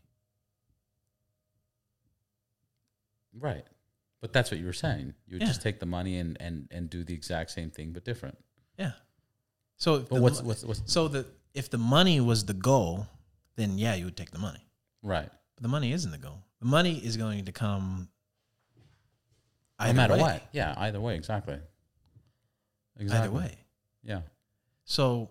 Right. 3.39 3.64
But 4.20 4.34
that's 4.34 4.51
what 4.51 4.59
you 4.59 4.66
were 4.66 4.74
saying. 4.74 5.14
You 5.26 5.36
would 5.36 5.41
Yeah. 5.43 5.47
just 5.47 5.62
take 5.62 5.80
the 5.80 5.86
money 5.86 6.18
and, 6.20 6.38
and, 6.41 6.68
and 6.70 6.89
do 6.89 7.03
the 7.03 7.14
exact 7.14 7.51
same 7.51 7.72
thing 7.72 7.91
but 7.93 8.03
different. 8.03 8.38
yeah 8.78 8.91
so 9.78 9.95
if 9.95 10.09
But 10.09 10.16
the 10.16 10.22
what's 10.22 10.41
what's 10.41 10.64
what's 10.64 10.82
so 10.86 11.07
the 11.07 11.26
if 11.53 11.70
the 11.70 11.78
money 11.78 12.20
was 12.22 12.45
the 12.45 12.53
goal 12.53 13.07
then 13.55 13.78
yeah 13.78 13.95
you 13.95 14.05
would 14.05 14.16
take 14.18 14.32
the 14.32 14.38
money 14.39 14.66
right? 15.01 15.30
but 15.55 15.62
the 15.64 15.68
money 15.70 15.91
isn't 15.91 16.12
the 16.12 16.18
goal 16.18 16.43
the 16.59 16.68
money 16.68 16.97
is 17.03 17.18
going 17.18 17.45
to 17.45 17.51
come 17.51 18.09
No 19.80 19.93
matter 19.93 20.14
way. 20.14 20.20
what. 20.22 20.43
Yeah, 20.51 20.74
either 20.78 20.99
way, 21.01 21.16
exactly. 21.16 21.57
Exactly. 22.99 23.28
either 23.30 23.32
way 23.32 23.57
Yeah. 24.03 24.22
So 24.86 25.30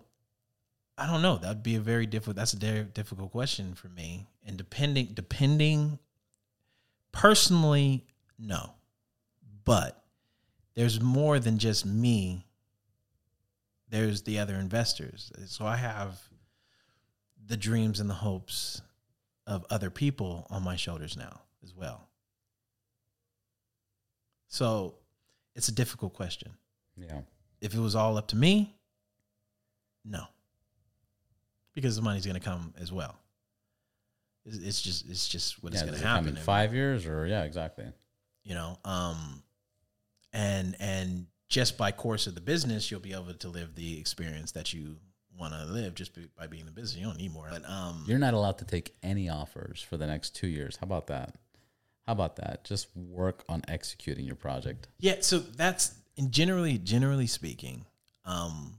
I 0.97 1.07
don't 1.07 1.21
know. 1.21 1.37
That'd 1.37 1.63
be 1.63 1.75
a 1.75 1.79
very 1.79 2.05
difficult. 2.05 2.35
That's 2.35 2.53
a 2.53 2.57
very 2.57 2.83
difficult 2.83 3.31
question 3.31 3.73
for 3.73 3.89
me. 3.89 4.27
And 4.45 4.57
depending, 4.57 5.07
depending, 5.13 5.99
personally, 7.11 8.05
no. 8.37 8.73
But 9.63 10.03
there's 10.75 11.01
more 11.01 11.39
than 11.39 11.57
just 11.57 11.85
me. 11.85 12.45
There's 13.89 14.21
the 14.23 14.39
other 14.39 14.55
investors. 14.55 15.31
So 15.47 15.65
I 15.65 15.75
have 15.75 16.19
the 17.45 17.57
dreams 17.57 17.99
and 17.99 18.09
the 18.09 18.15
hopes 18.15 18.81
of 19.47 19.65
other 19.69 19.89
people 19.89 20.47
on 20.49 20.63
my 20.63 20.75
shoulders 20.75 21.17
now 21.17 21.41
as 21.63 21.75
well. 21.75 22.07
So 24.47 24.95
it's 25.55 25.67
a 25.67 25.73
difficult 25.73 26.13
question. 26.13 26.53
Yeah. 26.95 27.21
If 27.59 27.73
it 27.73 27.79
was 27.79 27.95
all 27.95 28.17
up 28.17 28.27
to 28.29 28.35
me, 28.35 28.75
no, 30.05 30.23
because 31.73 31.95
the 31.95 32.01
money's 32.01 32.25
going 32.25 32.39
to 32.39 32.43
come 32.43 32.73
as 32.79 32.91
well. 32.91 33.15
It's, 34.45 34.57
it's 34.57 34.81
just 34.81 35.09
it's 35.09 35.27
just 35.27 35.63
what 35.63 35.73
yeah 35.73 35.79
is 35.79 35.85
going 35.85 36.01
to 36.01 36.07
happen. 36.07 36.29
in 36.29 36.35
five 36.35 36.73
years 36.73 37.05
or 37.05 37.25
yeah, 37.27 37.43
exactly. 37.43 37.85
You 38.43 38.55
know, 38.55 38.77
um, 38.85 39.43
and 40.33 40.75
and 40.79 41.27
just 41.47 41.77
by 41.77 41.91
course 41.91 42.27
of 42.27 42.35
the 42.35 42.41
business, 42.41 42.89
you'll 42.89 42.99
be 42.99 43.13
able 43.13 43.33
to 43.33 43.49
live 43.49 43.75
the 43.75 43.99
experience 43.99 44.53
that 44.53 44.73
you 44.73 44.95
want 45.37 45.53
to 45.53 45.65
live 45.65 45.95
just 45.95 46.15
be, 46.15 46.27
by 46.37 46.47
being 46.47 46.61
in 46.61 46.65
the 46.65 46.71
business. 46.71 46.97
You 46.97 47.05
don't 47.05 47.17
need 47.17 47.33
more. 47.33 47.47
But 47.49 47.67
um, 47.69 48.03
You're 48.07 48.19
not 48.19 48.33
allowed 48.33 48.57
to 48.59 48.65
take 48.65 48.95
any 49.03 49.29
offers 49.29 49.81
for 49.81 49.97
the 49.97 50.07
next 50.07 50.35
two 50.35 50.47
years. 50.47 50.77
How 50.77 50.85
about 50.85 51.07
that? 51.07 51.35
How 52.07 52.13
about 52.13 52.37
that? 52.37 52.63
Just 52.63 52.87
work 52.95 53.43
on 53.47 53.61
executing 53.67 54.25
your 54.25 54.35
project. 54.35 54.87
yeah. 54.99 55.15
So 55.21 55.39
that's 55.39 55.93
and 56.17 56.31
generally 56.31 56.77
generally 56.77 57.27
speaking, 57.27 57.85
um, 58.25 58.77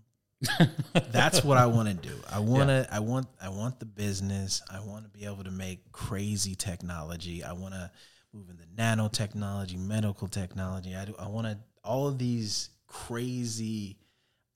That's 1.12 1.44
what 1.44 1.56
I 1.56 1.66
want 1.66 1.88
to 1.88 1.94
do. 1.94 2.14
I 2.30 2.40
want 2.40 2.68
to. 2.68 2.86
I 2.90 3.00
want. 3.00 3.26
I 3.40 3.48
want 3.48 3.78
the 3.78 3.86
business. 3.86 4.62
I 4.70 4.80
want 4.80 5.04
to 5.04 5.10
be 5.10 5.24
able 5.24 5.44
to 5.44 5.50
make 5.50 5.92
crazy 5.92 6.54
technology. 6.54 7.44
I 7.44 7.52
want 7.52 7.74
to 7.74 7.90
move 8.32 8.50
into 8.50 8.64
nanotechnology, 8.76 9.78
medical 9.78 10.28
technology. 10.28 10.94
I 10.96 11.04
do. 11.04 11.14
I 11.18 11.28
want 11.28 11.46
to 11.46 11.58
all 11.84 12.08
of 12.08 12.18
these 12.18 12.70
crazy 12.86 13.98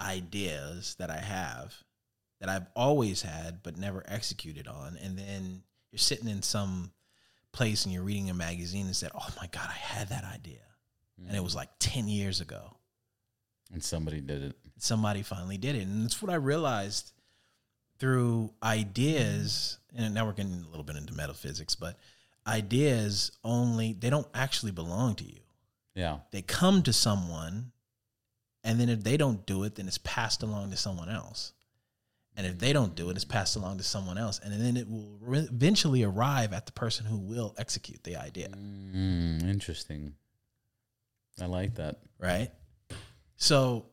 ideas 0.01 0.97
that 0.99 1.11
I 1.11 1.19
have 1.19 1.75
that 2.41 2.49
I've 2.49 2.67
always 2.75 3.23
had 3.23 3.63
but 3.63 3.79
never 3.79 4.03
executed 4.07 4.69
on, 4.69 4.99
and 5.03 5.19
then 5.19 5.63
you're 5.93 5.99
sitting 5.99 6.29
in 6.29 6.43
some 6.43 6.93
place 7.53 7.85
and 7.85 7.95
you're 7.95 8.03
reading 8.03 8.29
a 8.31 8.35
magazine 8.35 8.87
and 8.87 8.97
said, 8.97 9.13
"Oh 9.15 9.29
my 9.41 9.47
god, 9.47 9.69
I 9.69 9.79
had 9.79 10.09
that 10.09 10.25
idea," 10.25 10.65
and 11.27 11.37
it 11.37 11.43
was 11.43 11.53
mm. 11.53 11.57
like 11.57 11.71
ten 11.79 12.09
years 12.09 12.41
ago 12.41 12.77
And 13.73 13.83
somebody 13.83 14.21
did 14.21 14.43
it. 14.43 14.57
Somebody 14.79 15.23
finally 15.23 15.59
did 15.59 15.77
it. 15.77 15.83
And 15.87 16.05
it's 16.05 16.21
what 16.23 16.31
I 16.31 16.37
realized 16.37 17.13
through 17.99 18.53
ideas, 18.63 19.79
and 19.97 20.15
now 20.15 20.27
we're 20.27 20.33
getting 20.33 20.53
a 20.67 20.69
little 20.69 20.85
bit 20.85 20.97
into 20.97 21.15
metaphysics, 21.15 21.75
but 21.75 21.99
ideas 22.47 23.33
only, 23.43 23.95
they 23.95 24.11
don't 24.11 24.29
actually 24.35 24.73
belong 24.73 25.15
to 25.17 25.25
you. 25.25 25.41
Yeah. 25.95 26.19
They 26.31 26.43
come 26.43 26.83
to 26.83 26.93
someone, 26.93 27.73
and 28.63 28.79
then 28.79 28.89
if 28.89 29.03
they 29.03 29.17
don't 29.17 29.47
do 29.47 29.65
it, 29.65 29.77
then 29.77 29.87
it's 29.89 29.99
passed 29.99 30.43
along 30.43 30.71
to 30.71 30.77
someone 30.77 31.09
else. 31.09 31.53
And 32.37 32.47
if 32.47 32.59
they 32.59 32.75
don't 32.75 32.95
do 32.95 33.09
it, 33.09 33.17
it's 33.17 33.25
passed 33.25 33.57
along 33.57 33.79
to 33.79 33.83
someone 33.83 34.19
else. 34.19 34.41
And 34.45 34.53
then 34.61 34.77
it 34.77 34.91
will 34.91 35.17
re- 35.23 35.49
eventually 35.51 36.03
arrive 36.03 36.53
at 36.53 36.67
the 36.67 36.73
person 36.73 37.07
who 37.07 37.17
will 37.17 37.55
execute 37.57 38.05
the 38.05 38.17
idea. 38.17 38.49
Mm, 38.49 39.49
interesting. 39.49 40.13
I 41.41 41.47
like 41.47 41.77
that. 41.77 41.97
right? 42.19 42.51
So 43.37 43.87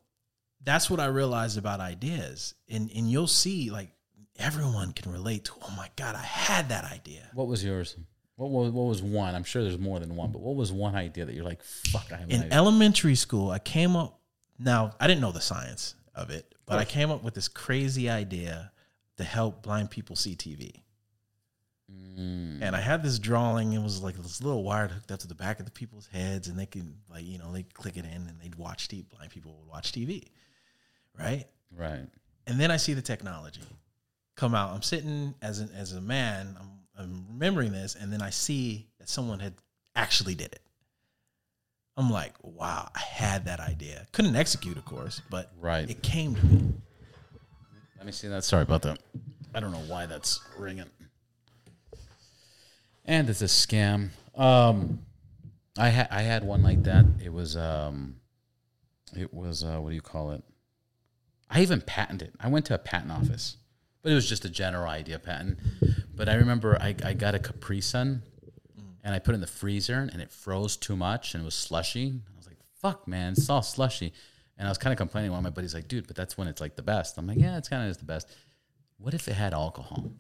that's 0.64 0.90
what 0.90 1.00
I 1.00 1.06
realized 1.08 1.58
about 1.58 1.80
ideas. 1.80 2.54
And 2.70 2.90
and 2.96 3.10
you'll 3.10 3.28
see 3.28 3.70
like 3.72 3.92
everyone 4.38 4.94
can 4.94 5.12
relate 5.12 5.46
to, 5.46 5.52
oh 5.62 5.74
my 5.78 5.90
God, 5.96 6.16
I 6.16 6.24
had 6.24 6.70
that 6.70 6.86
idea. 6.86 7.30
What 7.34 7.48
was 7.48 7.64
yours? 7.64 7.96
What 8.36 8.50
was 8.50 8.72
what 8.72 8.84
was 8.88 9.02
one? 9.02 9.36
I'm 9.36 9.44
sure 9.44 9.62
there's 9.62 9.78
more 9.78 10.00
than 10.00 10.16
one, 10.16 10.32
but 10.32 10.42
what 10.42 10.56
was 10.56 10.72
one 10.72 10.96
idea 10.96 11.26
that 11.26 11.36
you're 11.36 11.46
like, 11.46 11.62
fuck, 11.64 12.12
I 12.12 12.18
have 12.18 12.30
In 12.32 12.42
idea. 12.42 12.54
elementary 12.54 13.16
school, 13.16 13.52
I 13.52 13.60
came 13.60 13.96
up 13.96 14.20
now, 14.60 14.96
I 15.00 15.08
didn't 15.08 15.22
know 15.22 15.32
the 15.32 15.42
science 15.42 15.96
of 16.16 16.30
it, 16.30 16.54
but 16.66 16.80
I 16.80 16.86
came 16.86 17.12
up 17.12 17.24
with 17.24 17.34
this 17.36 17.48
crazy 17.48 18.10
idea 18.10 18.72
to 19.18 19.24
help 19.24 19.62
blind 19.64 19.92
people 19.92 20.16
see 20.16 20.36
TV. 20.36 20.82
Mm, 21.92 22.62
And 22.62 22.76
I 22.76 22.80
had 22.82 23.04
this 23.04 23.20
drawing. 23.20 23.74
It 23.74 23.82
was 23.82 24.02
like 24.02 24.16
this 24.16 24.42
little 24.42 24.64
wire 24.64 24.88
hooked 24.88 25.12
up 25.12 25.20
to 25.20 25.28
the 25.28 25.36
back 25.36 25.60
of 25.60 25.66
the 25.66 25.72
people's 25.72 26.08
heads, 26.08 26.48
and 26.48 26.58
they 26.58 26.66
can 26.66 26.96
like 27.10 27.26
you 27.26 27.38
know 27.38 27.52
they 27.52 27.64
click 27.64 27.98
it 27.98 28.06
in 28.06 28.28
and 28.28 28.40
they'd 28.42 28.56
watch 28.56 28.88
TV. 28.88 29.06
Blind 29.10 29.32
people 29.32 29.56
would 29.60 29.70
watch 29.70 29.92
TV, 29.92 30.24
right? 31.18 31.46
right. 31.78 32.06
and 32.48 32.60
then 32.60 32.72
I 32.72 32.78
see 32.78 32.94
the 32.94 33.02
technology 33.02 33.62
come 34.36 34.56
out. 34.56 34.74
I'm 34.74 34.82
sitting 34.82 35.36
as 35.42 35.60
an, 35.60 35.70
as 35.78 35.94
a 35.94 36.02
man, 36.02 36.56
I'm, 36.60 36.70
I'm 36.98 37.26
remembering 37.30 37.72
this, 37.72 37.96
and 37.96 38.12
then 38.12 38.22
I 38.22 38.30
see 38.32 38.88
that 39.00 39.08
someone 39.10 39.40
had 39.40 39.54
actually 39.96 40.36
did 40.36 40.52
it. 40.54 40.62
I'm 41.96 42.10
like, 42.10 42.34
wow, 42.42 42.90
I 42.96 43.00
had 43.00 43.46
that 43.46 43.60
idea. 43.60 44.08
Couldn't 44.12 44.36
execute, 44.36 44.78
of 44.78 44.86
course, 44.86 45.22
but 45.30 45.52
Right. 45.60 45.88
it 45.90 46.02
came 46.02 46.34
to 46.36 46.46
me. 46.46 46.74
Let 47.98 48.06
me 48.08 48.12
see 48.12 48.28
that. 48.30 48.44
Sorry 48.44 48.64
about 48.64 48.82
that. 48.82 49.00
I 49.54 49.60
don't 49.60 49.72
know 49.72 49.84
why 49.88 50.08
that's 50.08 50.40
ringing. 50.58 50.90
And 53.06 53.30
it's 53.30 53.42
a 53.42 53.46
scam. 53.46 54.10
Um, 54.36 55.00
I 55.78 55.90
had 55.90 56.08
I 56.10 56.22
had 56.22 56.44
one 56.44 56.64
like 56.64 56.84
that. 56.84 57.06
It 57.24 57.32
was 57.32 57.56
um, 57.56 58.16
it 59.16 59.34
was 59.34 59.64
uh, 59.64 59.78
what 59.80 59.90
do 59.90 59.96
you 59.96 60.02
call 60.02 60.32
it? 60.32 60.44
I 61.54 61.62
even 61.62 61.82
patented. 61.82 62.30
It. 62.30 62.36
I 62.40 62.48
went 62.48 62.66
to 62.66 62.74
a 62.74 62.80
patent 62.80 63.12
office, 63.12 63.58
but 64.02 64.12
it 64.12 64.16
was 64.16 64.28
just 64.28 64.44
a 64.44 64.50
general 64.50 64.90
idea 64.90 65.20
patent. 65.20 65.60
But 66.16 66.28
I 66.28 66.34
remember 66.36 66.78
I, 66.82 66.96
I 67.06 67.14
got 67.14 67.36
a 67.36 67.40
Capri 67.40 67.80
Sun, 67.80 68.24
and 69.04 69.14
I 69.14 69.20
put 69.20 69.34
it 69.34 69.36
in 69.36 69.42
the 69.42 69.48
freezer, 69.48 70.10
and 70.12 70.20
it 70.20 70.32
froze 70.32 70.76
too 70.76 70.96
much, 70.96 71.36
and 71.36 71.44
it 71.44 71.46
was 71.46 71.54
slushy. 71.54 72.08
I 72.10 72.38
was 72.38 72.48
like, 72.48 72.58
"Fuck, 72.82 73.08
man, 73.08 73.34
it's 73.34 73.50
all 73.50 73.62
slushy." 73.62 74.14
And 74.58 74.68
I 74.68 74.72
was 74.72 74.80
kind 74.80 74.92
of 74.92 74.98
complaining. 74.98 75.30
One 75.30 75.40
of 75.40 75.44
my 75.44 75.52
buddies 75.52 75.76
like, 75.76 75.88
"Dude, 75.88 76.08
but 76.08 76.16
that's 76.16 76.38
when 76.38 76.48
it's 76.48 76.60
like 76.60 76.76
the 76.76 76.82
best." 76.82 77.18
I'm 77.20 77.28
like, 77.28 77.38
"Yeah, 77.38 77.58
it's 77.58 77.70
kind 77.70 77.84
of 77.84 77.90
is 77.90 77.98
the 77.98 78.06
best." 78.06 78.28
What 78.98 79.14
if 79.14 79.28
it 79.28 79.34
had 79.34 79.54
alcohol? 79.54 80.12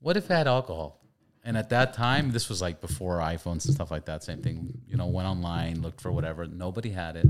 What 0.00 0.16
if 0.16 0.24
it 0.30 0.34
had 0.34 0.48
alcohol? 0.48 1.00
And 1.44 1.56
at 1.56 1.70
that 1.70 1.92
time, 1.94 2.32
this 2.32 2.48
was 2.48 2.60
like 2.60 2.80
before 2.80 3.18
iPhones 3.18 3.66
and 3.66 3.74
stuff 3.74 3.90
like 3.90 4.06
that. 4.06 4.24
Same 4.24 4.42
thing, 4.42 4.80
you 4.86 4.96
know, 4.96 5.06
went 5.06 5.28
online, 5.28 5.80
looked 5.80 6.00
for 6.00 6.10
whatever. 6.10 6.46
Nobody 6.46 6.90
had 6.90 7.16
it, 7.16 7.26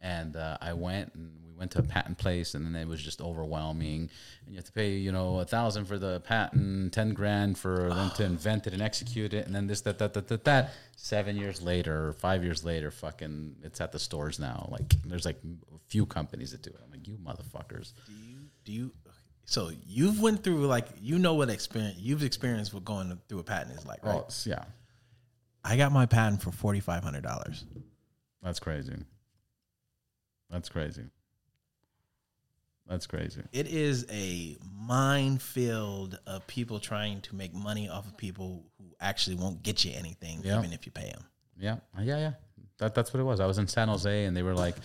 and 0.00 0.34
uh, 0.34 0.58
I 0.60 0.72
went 0.72 1.14
and 1.14 1.45
went 1.56 1.70
to 1.72 1.78
a 1.78 1.82
patent 1.82 2.18
place, 2.18 2.54
and 2.54 2.66
then 2.66 2.74
it 2.80 2.86
was 2.86 3.02
just 3.02 3.20
overwhelming. 3.20 4.10
And 4.44 4.50
you 4.50 4.56
have 4.56 4.64
to 4.64 4.72
pay, 4.72 4.92
you 4.92 5.12
know, 5.12 5.40
a 5.40 5.44
thousand 5.44 5.86
for 5.86 5.98
the 5.98 6.20
patent, 6.20 6.92
ten 6.92 7.14
grand 7.14 7.58
for 7.58 7.88
them 7.92 8.10
to 8.16 8.24
invent 8.24 8.66
it 8.66 8.72
and 8.72 8.82
execute 8.82 9.34
it, 9.34 9.46
and 9.46 9.54
then 9.54 9.66
this, 9.66 9.80
that, 9.82 9.98
that, 9.98 10.14
that, 10.14 10.28
that, 10.28 10.44
that. 10.44 10.72
Seven 10.96 11.36
years 11.36 11.62
later, 11.62 12.12
five 12.14 12.42
years 12.42 12.64
later, 12.64 12.90
fucking, 12.90 13.56
it's 13.62 13.80
at 13.80 13.92
the 13.92 13.98
stores 13.98 14.38
now. 14.38 14.68
Like, 14.70 14.94
there's 15.04 15.24
like 15.24 15.36
a 15.44 15.78
few 15.88 16.06
companies 16.06 16.52
that 16.52 16.62
do 16.62 16.70
it. 16.70 16.80
I'm 16.84 16.90
like, 16.90 17.06
you 17.06 17.16
motherfuckers. 17.16 17.92
Do 18.06 18.12
you, 18.12 18.38
do 18.64 18.72
you, 18.72 18.92
so 19.44 19.70
you've 19.86 20.20
went 20.20 20.42
through 20.42 20.66
like, 20.66 20.88
you 21.00 21.18
know 21.18 21.34
what 21.34 21.50
experience, 21.50 21.96
you've 21.98 22.22
experienced 22.22 22.74
what 22.74 22.84
going 22.84 23.18
through 23.28 23.38
a 23.38 23.44
patent 23.44 23.78
is 23.78 23.86
like, 23.86 24.04
right? 24.04 24.16
Oh, 24.16 24.26
yeah, 24.44 24.64
I 25.64 25.76
got 25.76 25.92
my 25.92 26.06
patent 26.06 26.42
for 26.42 26.50
$4,500. 26.50 27.62
that's 28.42 28.60
crazy. 28.60 28.96
That's 30.50 30.68
crazy. 30.68 31.04
That's 32.88 33.06
crazy. 33.06 33.42
it 33.52 33.66
is 33.66 34.06
a 34.10 34.56
minefield 34.80 36.18
of 36.26 36.46
people 36.46 36.78
trying 36.78 37.20
to 37.22 37.34
make 37.34 37.52
money 37.54 37.88
off 37.88 38.06
of 38.06 38.16
people 38.16 38.64
who 38.78 38.84
actually 39.00 39.36
won't 39.36 39.62
get 39.62 39.84
you 39.84 39.92
anything, 39.94 40.40
Yeah. 40.44 40.58
even 40.58 40.72
if 40.72 40.86
you 40.86 40.92
pay 40.92 41.10
them. 41.10 41.24
Yeah, 41.58 41.76
yeah, 42.00 42.18
yeah. 42.18 42.32
That, 42.78 42.94
that's 42.94 43.12
what 43.12 43.20
it 43.20 43.24
was. 43.24 43.40
I 43.40 43.46
was 43.46 43.58
in 43.58 43.66
San 43.68 43.88
Jose, 43.88 44.24
and 44.26 44.36
they 44.36 44.42
were 44.42 44.54
like, 44.54 44.76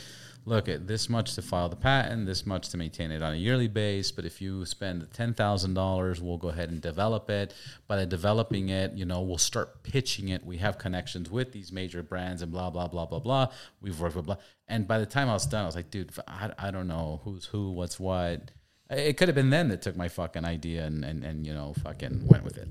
"Look, 0.46 0.68
at 0.68 0.88
this 0.88 1.10
much 1.10 1.36
to 1.36 1.42
file 1.42 1.70
the 1.70 1.76
patent, 1.76 2.26
this 2.26 2.46
much 2.46 2.70
to 2.70 2.78
maintain 2.78 3.12
it 3.12 3.22
on 3.22 3.34
a 3.34 3.38
yearly 3.38 3.68
base. 3.68 4.12
But 4.12 4.26
if 4.26 4.42
you 4.42 4.66
spend 4.66 5.08
ten 5.14 5.34
thousand 5.34 5.74
dollars, 5.76 6.22
we'll 6.22 6.38
go 6.38 6.50
ahead 6.50 6.70
and 6.70 6.82
develop 6.82 7.30
it. 7.30 7.54
By 7.88 8.04
developing 8.06 8.70
it, 8.70 8.94
you 8.94 9.06
know, 9.06 9.22
we'll 9.22 9.38
start 9.38 9.84
pitching 9.84 10.30
it. 10.30 10.46
We 10.46 10.58
have 10.58 10.78
connections 10.78 11.30
with 11.30 11.52
these 11.52 11.72
major 11.72 12.02
brands, 12.04 12.42
and 12.42 12.52
blah 12.52 12.70
blah 12.70 12.88
blah 12.88 13.06
blah 13.06 13.20
blah. 13.20 13.48
We've 13.82 14.00
worked 14.00 14.16
with 14.16 14.26
blah. 14.26 14.38
And 14.68 14.88
by 14.88 15.00
the 15.00 15.06
time 15.06 15.30
I 15.30 15.34
was 15.34 15.46
done, 15.46 15.64
I 15.64 15.66
was 15.66 15.76
like, 15.76 15.92
dude, 15.92 16.12
I, 16.28 16.52
I 16.58 16.72
don't 16.72 16.88
know 16.88 17.22
who's 17.24 17.46
who, 17.46 17.72
what's 17.72 18.00
what. 18.00 18.52
It 18.90 19.18
could 19.18 19.28
have 19.28 19.36
been 19.36 19.50
them 19.50 19.70
that 19.70 19.82
took 19.82 19.96
my 19.96 20.10
fucking 20.10 20.44
idea 20.44 20.86
and 20.86 21.06
and 21.06 21.24
and 21.24 21.46
you 21.46 21.54
know 21.54 21.74
fucking 21.84 22.28
went 22.28 22.44
with 22.44 22.58
it. 22.58 22.68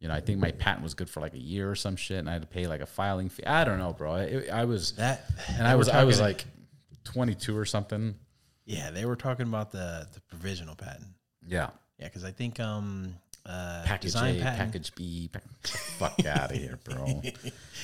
You 0.00 0.08
know, 0.08 0.14
I 0.14 0.20
think 0.20 0.38
my 0.38 0.50
patent 0.50 0.82
was 0.82 0.92
good 0.92 1.08
for 1.08 1.20
like 1.20 1.32
a 1.32 1.40
year 1.40 1.70
or 1.70 1.74
some 1.74 1.96
shit, 1.96 2.18
and 2.18 2.28
I 2.28 2.34
had 2.34 2.42
to 2.42 2.48
pay 2.48 2.66
like 2.66 2.82
a 2.82 2.86
filing 2.86 3.30
fee. 3.30 3.46
I 3.46 3.64
don't 3.64 3.78
know, 3.78 3.94
bro. 3.94 4.16
It, 4.16 4.50
I 4.50 4.66
was 4.66 4.92
That 4.96 5.24
and 5.48 5.66
I 5.66 5.76
was 5.76 5.88
I 5.88 6.04
was 6.04 6.20
like 6.20 6.44
22 7.04 7.56
or 7.56 7.64
something. 7.64 8.14
yeah, 8.66 8.90
they 8.90 9.04
were 9.04 9.16
talking 9.16 9.46
about 9.46 9.70
the 9.72 10.06
the 10.12 10.20
provisional 10.22 10.74
patent. 10.74 11.06
Yeah, 11.46 11.70
Yeah, 11.98 12.06
because 12.06 12.24
I 12.24 12.30
think 12.32 12.58
um 12.60 13.14
uh 13.46 13.82
package 13.84 14.12
design 14.12 14.36
A, 14.36 14.40
patent, 14.42 14.58
package 14.58 14.94
B. 14.94 15.28
Pack, 15.30 15.44
fuck 15.98 16.24
out 16.24 16.50
of 16.50 16.56
here, 16.56 16.78
bro. 16.84 17.04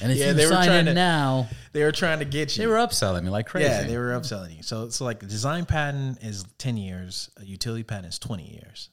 And 0.03 0.11
if 0.13 0.17
Yeah, 0.19 0.29
you 0.29 0.33
they 0.33 0.47
were 0.47 0.53
sign 0.53 0.67
trying 0.69 0.87
it 0.87 0.91
to- 0.91 0.95
now, 0.95 1.47
they 1.73 1.83
were 1.85 1.93
trying 1.93 2.21
to 2.21 2.25
get 2.25 2.57
you. 2.57 2.63
they 2.63 2.67
were 2.67 2.77
upselling 2.79 3.25
me 3.25 3.29
like 3.31 3.47
crazy. 3.47 3.69
yeah, 3.69 3.83
they 3.85 3.99
were 3.99 4.13
upselling 4.19 4.57
you. 4.57 4.63
So 4.63 4.85
it's 4.85 5.01
like 5.03 5.23
a 5.23 5.27
design 5.27 5.67
patent 5.67 6.23
is 6.23 6.45
ten 6.57 6.79
years, 6.79 7.29
a 7.37 7.45
utility 7.45 7.83
patent 7.83 8.07
is 8.07 8.19
twenty 8.19 8.51
years. 8.51 8.89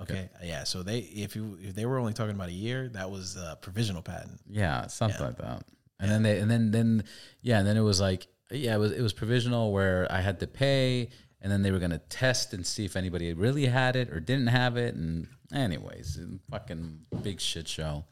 Okay, 0.00 0.30
yeah. 0.44 0.64
So 0.64 0.82
they 0.82 0.98
if 1.00 1.34
you 1.36 1.58
if 1.60 1.74
they 1.74 1.84
were 1.84 1.98
only 1.98 2.12
talking 2.14 2.34
about 2.34 2.48
a 2.48 2.52
year, 2.52 2.88
that 2.90 3.10
was 3.10 3.36
a 3.36 3.58
provisional 3.60 4.00
patent. 4.02 4.40
Yeah, 4.48 4.86
something 4.86 5.20
like 5.20 5.36
that. 5.38 5.64
And 5.98 6.10
then 6.10 6.22
they 6.22 6.38
and 6.38 6.50
then 6.50 6.70
then 6.70 7.04
yeah, 7.42 7.58
and 7.58 7.66
then 7.66 7.76
it 7.76 7.82
was 7.82 8.00
like 8.00 8.26
yeah, 8.50 8.74
it 8.74 8.78
was 8.78 8.92
it 8.92 9.02
was 9.02 9.12
provisional 9.12 9.72
where 9.72 10.06
I 10.10 10.20
had 10.20 10.40
to 10.40 10.46
pay 10.46 11.08
and 11.42 11.50
then 11.50 11.62
they 11.62 11.70
were 11.70 11.78
gonna 11.78 11.98
test 11.98 12.52
and 12.52 12.66
see 12.66 12.84
if 12.84 12.96
anybody 12.96 13.32
really 13.32 13.66
had 13.66 13.96
it 13.96 14.10
or 14.10 14.20
didn't 14.20 14.48
have 14.48 14.76
it 14.76 14.94
and 14.94 15.26
anyways, 15.52 16.18
fucking 16.50 17.00
big 17.22 17.40
shit 17.40 17.66
show. 17.68 18.04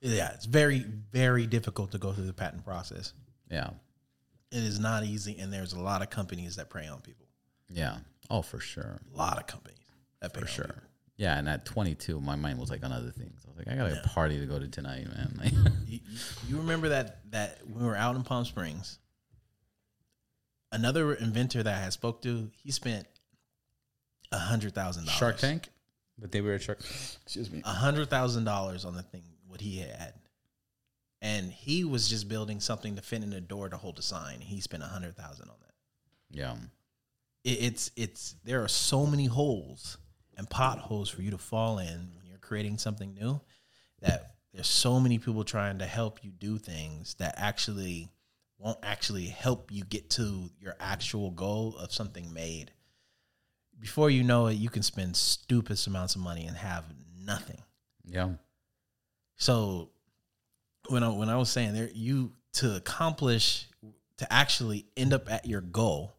Yeah, 0.00 0.32
it's 0.34 0.46
very 0.46 0.84
very 1.12 1.46
difficult 1.46 1.92
to 1.92 1.98
go 1.98 2.12
through 2.12 2.26
the 2.26 2.32
patent 2.32 2.64
process. 2.64 3.12
Yeah. 3.50 3.70
It 4.52 4.62
is 4.62 4.78
not 4.78 5.04
easy, 5.04 5.36
and 5.38 5.52
there's 5.52 5.72
a 5.72 5.80
lot 5.80 6.02
of 6.02 6.10
companies 6.10 6.56
that 6.56 6.70
prey 6.70 6.86
on 6.86 7.00
people. 7.00 7.26
Yeah. 7.68 7.96
Oh 8.30 8.42
for 8.42 8.60
sure. 8.60 9.00
A 9.12 9.16
lot 9.16 9.38
of 9.38 9.46
companies 9.46 9.78
that 10.20 10.32
prey 10.32 10.42
For 10.42 10.48
sure. 10.48 10.64
people. 10.66 10.82
Yeah, 11.18 11.38
and 11.38 11.48
at 11.48 11.64
22, 11.64 12.20
my 12.20 12.36
mind 12.36 12.58
was 12.58 12.68
like 12.70 12.84
on 12.84 12.92
other 12.92 13.10
things. 13.10 13.40
I 13.44 13.48
was 13.48 13.58
like, 13.58 13.68
I 13.68 13.74
got 13.76 13.90
a 13.90 14.08
party 14.08 14.38
to 14.38 14.44
go 14.46 14.58
to 14.58 14.68
tonight, 14.68 15.06
man. 15.08 15.40
You, 15.44 15.50
you- 15.86 16.00
you 16.48 16.56
remember 16.58 16.90
that 16.90 17.20
that 17.32 17.58
when 17.66 17.82
we 17.82 17.86
were 17.88 17.96
out 17.96 18.16
in 18.16 18.22
Palm 18.22 18.44
Springs, 18.44 18.98
another 20.76 21.14
inventor 21.14 21.62
that 21.62 21.74
I 21.74 21.80
had 21.82 21.92
spoke 21.92 22.22
to, 22.22 22.50
he 22.62 22.70
spent 22.70 23.06
a 24.32 24.38
hundred 24.38 24.74
thousand 24.74 25.06
dollars. 25.06 25.18
Shark 25.18 25.38
Tank, 25.38 25.68
but 26.18 26.30
they 26.30 26.40
were 26.40 26.54
a 26.54 26.60
Shark. 26.60 26.78
Excuse 27.24 27.50
me. 27.50 27.62
A 27.64 27.70
hundred 27.70 28.10
thousand 28.10 28.44
dollars 28.44 28.84
on 28.84 28.94
the 28.94 29.02
thing 29.02 29.22
what 29.46 29.60
he 29.60 29.78
had, 29.78 30.14
and 31.22 31.50
he 31.50 31.84
was 31.84 32.08
just 32.08 32.28
building 32.28 32.60
something 32.60 32.96
to 32.96 33.02
fit 33.02 33.22
in 33.22 33.32
a 33.32 33.40
door 33.40 33.68
to 33.68 33.76
hold 33.76 33.98
a 33.98 34.02
sign. 34.02 34.40
He 34.40 34.60
spent 34.60 34.82
a 34.82 34.86
hundred 34.86 35.16
thousand 35.16 35.48
on 35.48 35.56
that. 35.60 35.74
Yeah. 36.30 36.56
it, 37.44 37.58
it's 37.62 37.90
it's 37.96 38.34
there 38.44 38.62
are 38.62 38.68
so 38.68 39.06
many 39.06 39.26
holes 39.26 39.98
and 40.36 40.48
potholes 40.50 41.08
for 41.08 41.22
you 41.22 41.30
to 41.30 41.38
fall 41.38 41.78
in 41.78 42.10
when 42.14 42.26
you're 42.26 42.38
creating 42.38 42.78
something 42.78 43.14
new 43.14 43.40
that 44.02 44.34
there's 44.52 44.66
so 44.66 45.00
many 45.00 45.18
people 45.18 45.44
trying 45.44 45.78
to 45.78 45.86
help 45.86 46.22
you 46.22 46.30
do 46.30 46.58
things 46.58 47.14
that 47.14 47.34
actually 47.38 48.10
won't 48.58 48.78
actually 48.82 49.26
help 49.26 49.70
you 49.70 49.84
get 49.84 50.10
to 50.10 50.50
your 50.60 50.74
actual 50.80 51.30
goal 51.30 51.76
of 51.78 51.92
something 51.92 52.32
made. 52.32 52.72
Before 53.78 54.08
you 54.08 54.24
know 54.24 54.46
it, 54.46 54.54
you 54.54 54.70
can 54.70 54.82
spend 54.82 55.16
stupid 55.16 55.78
amounts 55.86 56.14
of 56.14 56.22
money 56.22 56.46
and 56.46 56.56
have 56.56 56.84
nothing. 57.18 57.62
Yeah. 58.04 58.30
So 59.36 59.90
when 60.88 61.02
I 61.02 61.08
when 61.10 61.28
I 61.28 61.36
was 61.36 61.50
saying 61.50 61.74
there, 61.74 61.90
you 61.92 62.32
to 62.54 62.76
accomplish 62.76 63.68
to 64.18 64.32
actually 64.32 64.86
end 64.96 65.12
up 65.12 65.30
at 65.30 65.46
your 65.46 65.60
goal, 65.60 66.16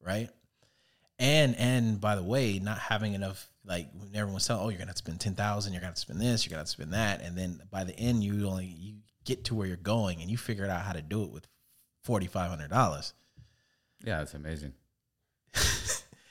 right? 0.00 0.28
And 1.18 1.54
and 1.56 2.00
by 2.00 2.16
the 2.16 2.22
way, 2.22 2.58
not 2.58 2.78
having 2.78 3.14
enough 3.14 3.48
like 3.64 3.88
when 3.94 4.14
everyone's 4.14 4.46
telling, 4.46 4.64
oh, 4.64 4.68
you're 4.68 4.78
gonna 4.78 4.88
have 4.88 4.96
to 4.96 5.02
spend 5.02 5.20
ten 5.20 5.34
thousand, 5.34 5.72
you're 5.72 5.80
gonna 5.80 5.90
have 5.90 5.94
to 5.94 6.00
spend 6.00 6.20
this, 6.20 6.44
you're 6.44 6.50
gonna 6.50 6.60
have 6.60 6.66
to 6.66 6.72
spend 6.72 6.92
that, 6.92 7.22
and 7.22 7.38
then 7.38 7.60
by 7.70 7.84
the 7.84 7.96
end, 7.98 8.24
you 8.24 8.48
only 8.48 8.66
you 8.66 8.94
get 9.24 9.44
to 9.44 9.54
where 9.54 9.66
you're 9.66 9.76
going, 9.76 10.20
and 10.20 10.30
you 10.30 10.36
figured 10.36 10.70
out 10.70 10.82
how 10.82 10.92
to 10.92 11.02
do 11.02 11.22
it 11.22 11.30
with 11.30 11.46
forty 12.06 12.26
five 12.28 12.48
hundred 12.48 12.70
dollars. 12.70 13.12
Yeah, 14.04 14.18
that's 14.18 14.34
amazing. 14.34 14.72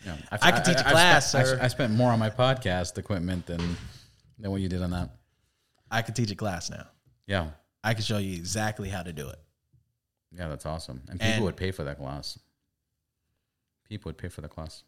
yeah, 0.06 0.16
I 0.32 0.52
could 0.52 0.64
teach 0.64 0.78
a 0.80 0.84
class, 0.84 1.30
spent. 1.30 1.60
I, 1.62 1.66
I 1.66 1.68
spent 1.68 1.94
more 1.94 2.12
on 2.12 2.20
my 2.20 2.30
podcast 2.30 2.98
equipment 2.98 3.46
than 3.46 3.62
than 4.40 4.52
what 4.52 4.62
you 4.62 4.70
did 4.70 4.82
on 4.82 4.92
that. 4.92 5.10
I 5.92 6.02
could 6.02 6.16
teach 6.16 6.32
a 6.32 6.36
class 6.36 6.70
now. 6.70 6.88
Yeah, 7.28 7.50
I 7.84 7.94
can 7.94 8.04
show 8.04 8.18
you 8.18 8.36
exactly 8.36 8.88
how 8.90 9.04
to 9.04 9.12
do 9.14 9.28
it. 9.30 9.40
yeah, 10.32 10.48
that's 10.48 10.66
awesome. 10.66 11.02
And 11.10 11.20
people 11.20 11.34
And- 11.36 11.44
would 11.46 11.58
pay 11.58 11.72
for 11.72 11.84
that 11.84 11.98
class. 11.98 12.40
People 13.90 14.10
would 14.10 14.18
pay 14.18 14.30
for 14.30 14.42
the 14.42 14.48
class. 14.48 14.84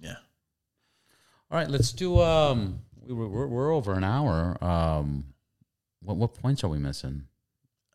Yeah. 0.00 0.16
All 1.50 1.58
right, 1.58 1.68
let's 1.70 1.92
do. 1.92 2.20
Um, 2.20 2.80
we 3.06 3.14
were, 3.14 3.28
we're, 3.28 3.46
we're 3.46 3.72
over 3.72 3.92
an 3.94 4.04
hour. 4.04 4.62
Um, 4.62 5.24
what 6.02 6.16
what 6.16 6.34
points 6.34 6.64
are 6.64 6.68
we 6.68 6.78
missing? 6.78 7.24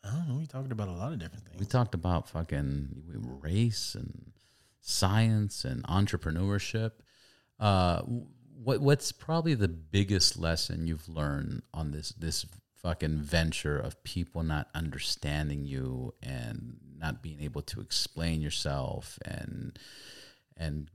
I 0.04 0.10
don't 0.10 0.28
know. 0.28 0.36
We 0.36 0.46
talked 0.46 0.72
about 0.72 0.88
a 0.88 0.92
lot 0.92 1.12
of 1.12 1.18
different 1.18 1.44
things. 1.44 1.60
We 1.60 1.66
talked 1.66 1.94
about 1.94 2.28
fucking 2.28 3.02
race 3.42 3.94
and 3.94 4.32
science 4.80 5.64
and 5.64 5.84
entrepreneurship. 5.84 6.92
Uh, 7.58 8.02
what 8.62 8.80
what's 8.80 9.12
probably 9.12 9.54
the 9.54 9.68
biggest 9.68 10.38
lesson 10.38 10.86
you've 10.86 11.08
learned 11.08 11.62
on 11.74 11.90
this 11.90 12.10
this 12.10 12.46
fucking 12.82 13.18
venture 13.18 13.78
of 13.78 14.02
people 14.04 14.42
not 14.42 14.68
understanding 14.74 15.64
you 15.64 16.14
and 16.22 16.78
not 16.98 17.22
being 17.22 17.40
able 17.40 17.62
to 17.62 17.80
explain 17.80 18.40
yourself 18.40 19.18
and 19.24 19.78
and 20.56 20.90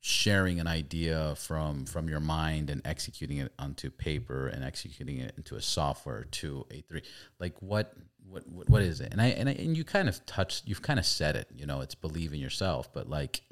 sharing 0.00 0.58
an 0.58 0.66
idea 0.66 1.34
from 1.36 1.84
from 1.84 2.08
your 2.08 2.20
mind 2.20 2.70
and 2.70 2.80
executing 2.86 3.38
it 3.38 3.52
onto 3.58 3.90
paper 3.90 4.48
and 4.48 4.64
executing 4.64 5.18
it 5.18 5.34
into 5.36 5.56
a 5.56 5.60
software 5.60 6.24
to 6.30 6.66
a 6.70 6.80
three 6.82 7.02
like 7.38 7.54
what 7.60 7.94
what 8.26 8.48
what, 8.48 8.68
what 8.70 8.82
is 8.82 9.00
it? 9.00 9.12
And 9.12 9.20
i 9.20 9.26
and, 9.26 9.48
I, 9.48 9.52
and 9.52 9.76
you 9.76 9.84
kind 9.84 10.08
of 10.08 10.24
touched 10.24 10.66
you've 10.66 10.80
kind 10.80 10.98
of 10.98 11.04
said 11.04 11.36
it 11.36 11.48
you 11.54 11.66
know 11.66 11.82
it's 11.82 11.94
believe 11.94 12.32
in 12.32 12.40
yourself 12.40 12.90
but 12.92 13.10
like 13.10 13.42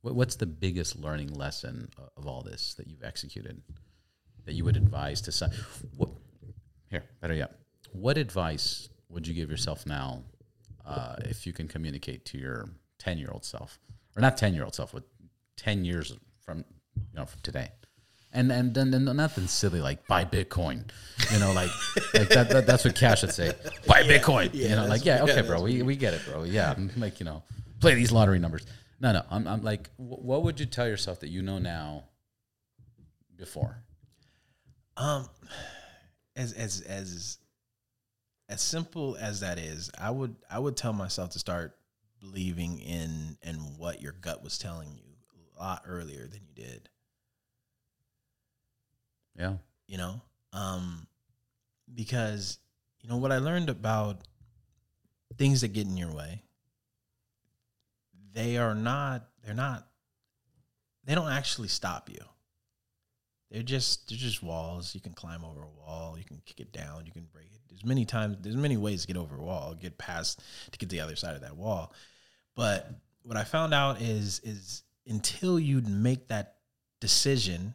what, 0.00 0.14
what's 0.14 0.36
the 0.36 0.46
biggest 0.46 0.98
learning 0.98 1.32
lesson 1.32 1.88
of, 2.16 2.26
all 2.26 2.42
this 2.42 2.74
that 2.74 2.88
you've 2.88 3.04
executed 3.04 3.62
that 4.44 4.54
you 4.54 4.64
would 4.64 4.76
advise 4.76 5.20
to 5.20 5.32
some 5.32 5.50
what 5.96 6.10
here 6.90 7.04
better 7.20 7.34
yet 7.34 7.52
what 7.92 8.18
advice 8.18 8.88
would 9.08 9.26
you 9.26 9.34
give 9.34 9.50
yourself 9.50 9.86
now 9.86 10.22
uh, 10.84 11.16
if 11.20 11.46
you 11.46 11.52
can 11.52 11.68
communicate 11.68 12.24
to 12.26 12.38
your 12.38 12.68
10 12.98 13.18
year 13.18 13.28
old 13.30 13.44
self? 13.44 13.78
Or 14.16 14.20
not 14.20 14.36
10 14.36 14.54
year 14.54 14.64
old 14.64 14.74
self 14.74 14.92
with 14.92 15.04
10 15.58 15.84
years 15.84 16.12
from 16.40 16.64
you 16.96 17.02
know 17.14 17.26
from 17.26 17.40
today. 17.42 17.70
And 18.32 18.50
and 18.52 18.74
then 18.74 18.90
then 18.90 19.04
nothing 19.04 19.46
silly 19.46 19.80
like 19.80 20.06
buy 20.06 20.24
bitcoin 20.24 20.90
you 21.32 21.38
know 21.38 21.52
like 21.52 21.70
like 22.14 22.28
that, 22.28 22.50
that 22.50 22.66
that's 22.66 22.84
what 22.84 22.94
cash 22.94 23.22
would 23.22 23.32
say. 23.32 23.52
Buy 23.86 24.02
bitcoin. 24.02 24.52
You 24.54 24.70
know 24.70 24.86
like 24.86 25.04
yeah 25.04 25.22
okay 25.22 25.42
bro 25.42 25.62
we, 25.62 25.82
we 25.82 25.96
get 25.96 26.14
it 26.14 26.22
bro. 26.26 26.44
Yeah 26.44 26.74
like 26.96 27.20
you 27.20 27.24
know 27.24 27.42
play 27.80 27.94
these 27.94 28.12
lottery 28.12 28.38
numbers. 28.38 28.66
No 29.00 29.12
no 29.12 29.22
i'm, 29.30 29.46
I'm 29.46 29.62
like 29.62 29.90
wh- 29.96 30.24
what 30.24 30.42
would 30.42 30.58
you 30.60 30.66
tell 30.66 30.88
yourself 30.88 31.20
that 31.20 31.28
you 31.28 31.40
know 31.42 31.58
now 31.58 32.04
before? 33.38 33.82
Um, 34.96 35.28
as 36.36 36.52
as 36.52 36.80
as 36.82 37.38
as 38.48 38.60
simple 38.60 39.16
as 39.18 39.40
that 39.40 39.58
is, 39.58 39.90
I 39.98 40.10
would 40.10 40.36
I 40.50 40.58
would 40.58 40.76
tell 40.76 40.92
myself 40.92 41.30
to 41.30 41.38
start 41.38 41.76
believing 42.20 42.80
in 42.80 43.38
in 43.42 43.54
what 43.78 44.02
your 44.02 44.12
gut 44.12 44.42
was 44.42 44.58
telling 44.58 44.92
you 44.92 45.07
a 45.58 45.62
lot 45.62 45.82
earlier 45.86 46.26
than 46.26 46.40
you 46.46 46.54
did. 46.54 46.88
yeah 49.36 49.54
You 49.86 49.98
know, 49.98 50.20
um, 50.52 51.06
because 51.92 52.58
you 53.00 53.08
know 53.08 53.16
what 53.16 53.32
I 53.32 53.38
learned 53.38 53.70
about 53.70 54.20
things 55.36 55.60
that 55.60 55.68
get 55.68 55.86
in 55.86 55.96
your 55.96 56.12
way. 56.12 56.42
They 58.32 58.56
are 58.56 58.74
not. 58.74 59.28
They're 59.44 59.54
not. 59.54 59.86
They 61.04 61.14
don't 61.14 61.30
actually 61.32 61.68
stop 61.68 62.10
you. 62.10 62.20
They're 63.50 63.62
just 63.62 64.08
they're 64.08 64.18
just 64.18 64.42
walls. 64.42 64.94
You 64.94 65.00
can 65.00 65.12
climb 65.14 65.44
over 65.44 65.62
a 65.62 65.80
wall. 65.80 66.16
You 66.18 66.24
can 66.24 66.42
kick 66.44 66.60
it 66.60 66.72
down. 66.72 67.06
You 67.06 67.12
can 67.12 67.26
break 67.32 67.46
it. 67.46 67.60
There's 67.68 67.84
many 67.84 68.04
times. 68.04 68.36
There's 68.40 68.56
many 68.56 68.76
ways 68.76 69.02
to 69.02 69.06
get 69.06 69.16
over 69.16 69.36
a 69.36 69.42
wall. 69.42 69.74
Get 69.74 69.96
past 69.96 70.40
to 70.70 70.78
get 70.78 70.90
to 70.90 70.96
the 70.96 71.00
other 71.00 71.16
side 71.16 71.34
of 71.34 71.42
that 71.42 71.56
wall. 71.56 71.92
But 72.54 72.90
what 73.22 73.36
I 73.36 73.44
found 73.44 73.72
out 73.72 74.02
is 74.02 74.40
is 74.44 74.82
until 75.08 75.58
you 75.58 75.80
make 75.80 76.28
that 76.28 76.56
decision 77.00 77.74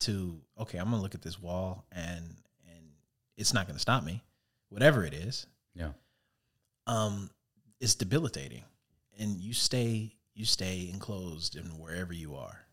to 0.00 0.40
okay, 0.58 0.78
I'm 0.78 0.90
gonna 0.90 1.02
look 1.02 1.14
at 1.14 1.22
this 1.22 1.40
wall 1.40 1.84
and 1.92 2.24
and 2.66 2.84
it's 3.36 3.52
not 3.52 3.66
gonna 3.66 3.78
stop 3.78 4.04
me, 4.04 4.22
whatever 4.68 5.04
it 5.04 5.14
is. 5.14 5.46
yeah 5.74 5.92
Um, 6.86 7.30
it's 7.80 7.94
debilitating, 7.94 8.62
and 9.18 9.40
you 9.40 9.52
stay 9.52 10.14
you 10.34 10.44
stay 10.44 10.90
enclosed 10.92 11.56
in 11.56 11.64
wherever 11.78 12.12
you 12.12 12.36
are. 12.36 12.66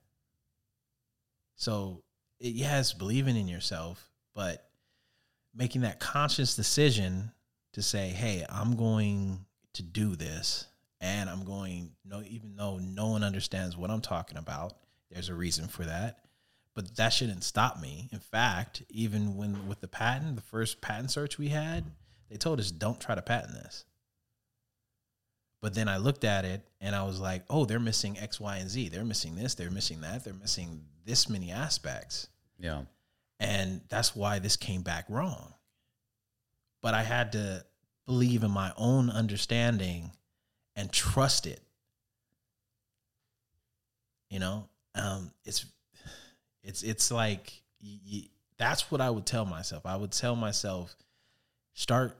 So 1.56 2.04
it, 2.40 2.54
yes, 2.54 2.94
believing 2.94 3.38
in 3.38 3.48
yourself, 3.48 4.12
but 4.36 4.70
making 5.56 5.82
that 5.82 6.00
conscious 6.00 6.56
decision 6.56 7.32
to 7.74 7.82
say, 7.82 8.10
"Hey, 8.10 8.46
I'm 8.50 8.76
going 8.76 9.46
to 9.74 9.84
do 9.84 10.16
this," 10.16 10.68
and 11.04 11.30
I'm 11.30 11.44
going 11.44 11.92
no, 12.06 12.24
even 12.26 12.56
though 12.56 12.78
no 12.80 13.10
one 13.10 13.24
understands 13.24 13.76
what 13.76 13.92
I'm 13.92 14.02
talking 14.02 14.38
about. 14.38 14.78
There's 15.12 15.30
a 15.30 15.36
reason 15.36 15.68
for 15.68 15.84
that, 15.84 16.20
but 16.74 16.96
that 16.96 17.10
shouldn't 17.10 17.44
stop 17.44 17.80
me. 17.80 18.08
In 18.12 18.20
fact, 18.20 18.82
even 18.90 19.36
when 19.36 19.68
with 19.68 19.82
the 19.82 19.88
patent, 19.88 20.38
the 20.38 20.42
first 20.42 20.82
patent 20.82 21.12
search 21.12 21.38
we 21.38 21.50
had, 21.50 21.84
they 22.30 22.38
told 22.38 22.60
us 22.60 22.72
don't 22.72 23.02
try 23.02 23.16
to 23.16 23.22
patent 23.22 23.54
this. 23.54 23.84
But 25.62 25.74
then 25.76 25.90
I 25.90 25.98
looked 25.98 26.24
at 26.24 26.46
it 26.46 26.62
and 26.80 26.96
I 26.96 27.04
was 27.04 27.20
like, 27.20 27.44
oh, 27.50 27.66
they're 27.66 27.80
missing 27.80 28.18
X, 28.18 28.40
Y, 28.40 28.58
and 28.58 28.70
Z. 28.70 28.90
They're 28.90 29.04
missing 29.04 29.36
this. 29.36 29.56
They're 29.56 29.70
missing 29.70 30.02
that. 30.02 30.24
They're 30.24 30.34
missing 30.34 30.86
this 31.06 31.30
many 31.30 31.52
aspects. 31.52 32.28
yeah 32.58 32.84
And 33.42 33.82
that's 33.90 34.16
why 34.16 34.40
this 34.40 34.56
came 34.56 34.82
back 34.82 35.06
wrong. 35.10 35.54
But 36.82 36.94
I 36.94 37.04
had 37.04 37.34
to 37.34 37.66
believe 38.06 38.44
in 38.44 38.52
my 38.52 38.72
own 38.78 39.10
understanding 39.10 40.12
and 40.76 40.92
trust 40.92 41.46
it. 41.46 41.62
You 44.30 44.40
know, 44.40 44.68
um, 44.96 45.32
it's 45.46 45.66
it's 46.64 46.84
it's 46.84 47.12
like 47.12 47.62
that's 48.58 48.90
what 48.90 49.02
I 49.02 49.10
would 49.10 49.26
tell 49.26 49.46
myself. 49.46 49.86
I 49.86 49.96
would 49.96 50.12
tell 50.12 50.36
myself 50.36 50.96
start 51.74 52.18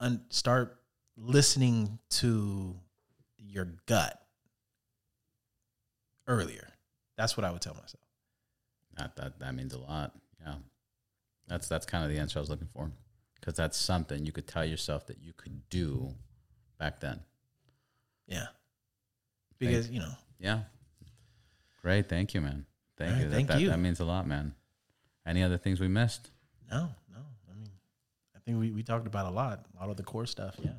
un, 0.00 0.22
start 0.30 0.76
listening 1.16 1.98
to 2.10 2.74
your 3.38 3.68
gut 3.86 4.20
earlier. 6.26 6.68
That's 7.16 7.36
what 7.36 7.44
I 7.44 7.52
would 7.52 7.60
tell 7.60 7.74
myself. 7.74 8.02
That 8.96 9.14
that 9.16 9.38
that 9.38 9.54
means 9.54 9.74
a 9.74 9.78
lot. 9.78 10.12
Yeah, 10.40 10.54
that's 11.46 11.68
that's 11.68 11.86
kind 11.86 12.04
of 12.04 12.10
the 12.10 12.18
answer 12.18 12.38
I 12.38 12.40
was 12.40 12.50
looking 12.50 12.68
for, 12.72 12.90
because 13.38 13.54
that's 13.54 13.76
something 13.76 14.26
you 14.26 14.32
could 14.32 14.48
tell 14.48 14.64
yourself 14.64 15.06
that 15.06 15.18
you 15.22 15.32
could 15.36 15.68
do 15.68 16.14
back 16.78 16.98
then. 17.00 17.20
Yeah. 18.26 18.46
Because, 19.58 19.90
you 19.90 20.00
know, 20.00 20.12
Yeah, 20.38 20.60
great. 21.80 22.08
Thank 22.08 22.34
you, 22.34 22.40
man. 22.40 22.66
Thank 22.96 23.12
right, 23.12 23.18
you. 23.22 23.28
That, 23.28 23.34
thank 23.34 23.48
that, 23.48 23.60
you. 23.60 23.68
That 23.70 23.78
means 23.78 24.00
a 24.00 24.04
lot, 24.04 24.26
man. 24.26 24.54
Any 25.26 25.42
other 25.42 25.58
things 25.58 25.80
we 25.80 25.88
missed? 25.88 26.30
no, 26.70 26.88
no. 27.10 27.18
I 27.50 27.54
mean, 27.54 27.68
I 28.34 28.38
think 28.40 28.58
we, 28.58 28.70
we 28.70 28.82
talked 28.82 29.06
about 29.06 29.26
a 29.26 29.34
lot, 29.34 29.64
a 29.76 29.80
lot 29.80 29.90
of 29.90 29.96
the 29.96 30.02
core 30.02 30.26
stuff. 30.26 30.56
Yeah. 30.62 30.72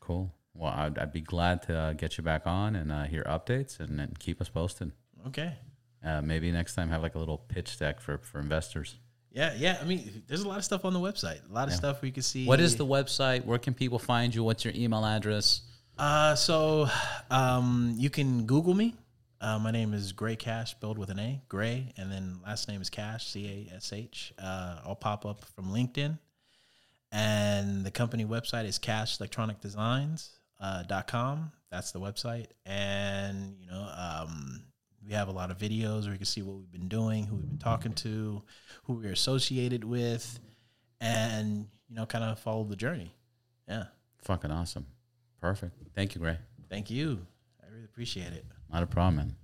Cool. 0.00 0.32
Well, 0.54 0.72
I'd, 0.72 0.98
I'd 0.98 1.12
be 1.12 1.20
glad 1.20 1.62
to 1.62 1.76
uh, 1.76 1.92
get 1.94 2.16
you 2.16 2.24
back 2.24 2.46
on 2.46 2.76
and 2.76 2.90
uh, 2.92 3.04
hear 3.04 3.24
updates 3.24 3.80
and, 3.80 4.00
and 4.00 4.18
keep 4.18 4.40
us 4.40 4.48
posted. 4.48 4.92
Okay. 5.26 5.52
Uh, 6.04 6.20
maybe 6.22 6.50
next 6.52 6.74
time 6.74 6.90
have 6.90 7.02
like 7.02 7.14
a 7.14 7.18
little 7.18 7.38
pitch 7.38 7.78
deck 7.78 8.00
for, 8.00 8.18
for 8.18 8.38
investors. 8.40 8.96
Yeah. 9.32 9.52
Yeah. 9.56 9.78
I 9.80 9.84
mean, 9.84 10.22
there's 10.28 10.42
a 10.42 10.48
lot 10.48 10.58
of 10.58 10.64
stuff 10.64 10.84
on 10.84 10.92
the 10.92 11.00
website, 11.00 11.40
a 11.48 11.52
lot 11.52 11.64
of 11.68 11.72
Yeah. 11.72 11.78
stuff 11.78 12.02
we 12.02 12.10
can 12.10 12.22
see. 12.22 12.46
What 12.46 12.60
is 12.60 12.76
the 12.76 12.86
website? 12.86 13.44
Where 13.44 13.58
can 13.58 13.74
people 13.74 13.98
find 13.98 14.34
you? 14.34 14.44
What's 14.44 14.64
your 14.64 14.74
email 14.76 15.04
address? 15.04 15.62
Uh, 15.96 16.34
so 16.34 16.88
um, 17.30 17.94
you 17.96 18.10
can 18.10 18.46
Google 18.46 18.74
me. 18.74 18.96
Uh, 19.40 19.58
my 19.58 19.70
name 19.70 19.94
is 19.94 20.12
Gray 20.12 20.36
Cash, 20.36 20.72
spelled 20.72 20.98
with 20.98 21.10
an 21.10 21.18
A, 21.18 21.42
Gray, 21.48 21.92
and 21.96 22.10
then 22.10 22.40
last 22.44 22.68
name 22.68 22.80
is 22.80 22.90
Cash, 22.90 23.28
C 23.28 23.68
A 23.70 23.76
S 23.76 23.92
H. 23.92 24.32
Uh, 24.38 24.80
I'll 24.84 24.96
pop 24.96 25.26
up 25.26 25.44
from 25.54 25.66
LinkedIn. 25.66 26.18
And 27.12 27.84
the 27.84 27.90
company 27.90 28.24
website 28.24 28.64
is 28.64 28.78
cashelectronicdesigns.com. 28.78 30.28
Uh. 30.60 30.82
That's 31.70 31.92
the 31.92 32.00
website. 32.00 32.46
And, 32.64 33.56
you 33.60 33.66
know, 33.66 33.88
um, 33.96 34.64
we 35.04 35.12
have 35.12 35.28
a 35.28 35.32
lot 35.32 35.50
of 35.50 35.58
videos 35.58 36.04
where 36.04 36.12
you 36.12 36.18
can 36.18 36.26
see 36.26 36.42
what 36.42 36.56
we've 36.56 36.72
been 36.72 36.88
doing, 36.88 37.26
who 37.26 37.36
we've 37.36 37.48
been 37.48 37.58
talking 37.58 37.92
to, 37.94 38.42
who 38.84 38.94
we're 38.94 39.12
associated 39.12 39.84
with, 39.84 40.38
and, 41.00 41.66
you 41.88 41.96
know, 41.96 42.06
kind 42.06 42.24
of 42.24 42.38
follow 42.38 42.64
the 42.64 42.76
journey. 42.76 43.14
Yeah. 43.68 43.84
Fucking 44.22 44.50
awesome. 44.50 44.86
Perfect. 45.44 45.74
Thank 45.94 46.14
you, 46.14 46.22
Gray. 46.22 46.38
Thank 46.70 46.88
you. 46.88 47.26
I 47.62 47.70
really 47.70 47.84
appreciate 47.84 48.32
it. 48.32 48.46
Not 48.72 48.82
a 48.82 48.86
problem, 48.86 49.16
man. 49.16 49.36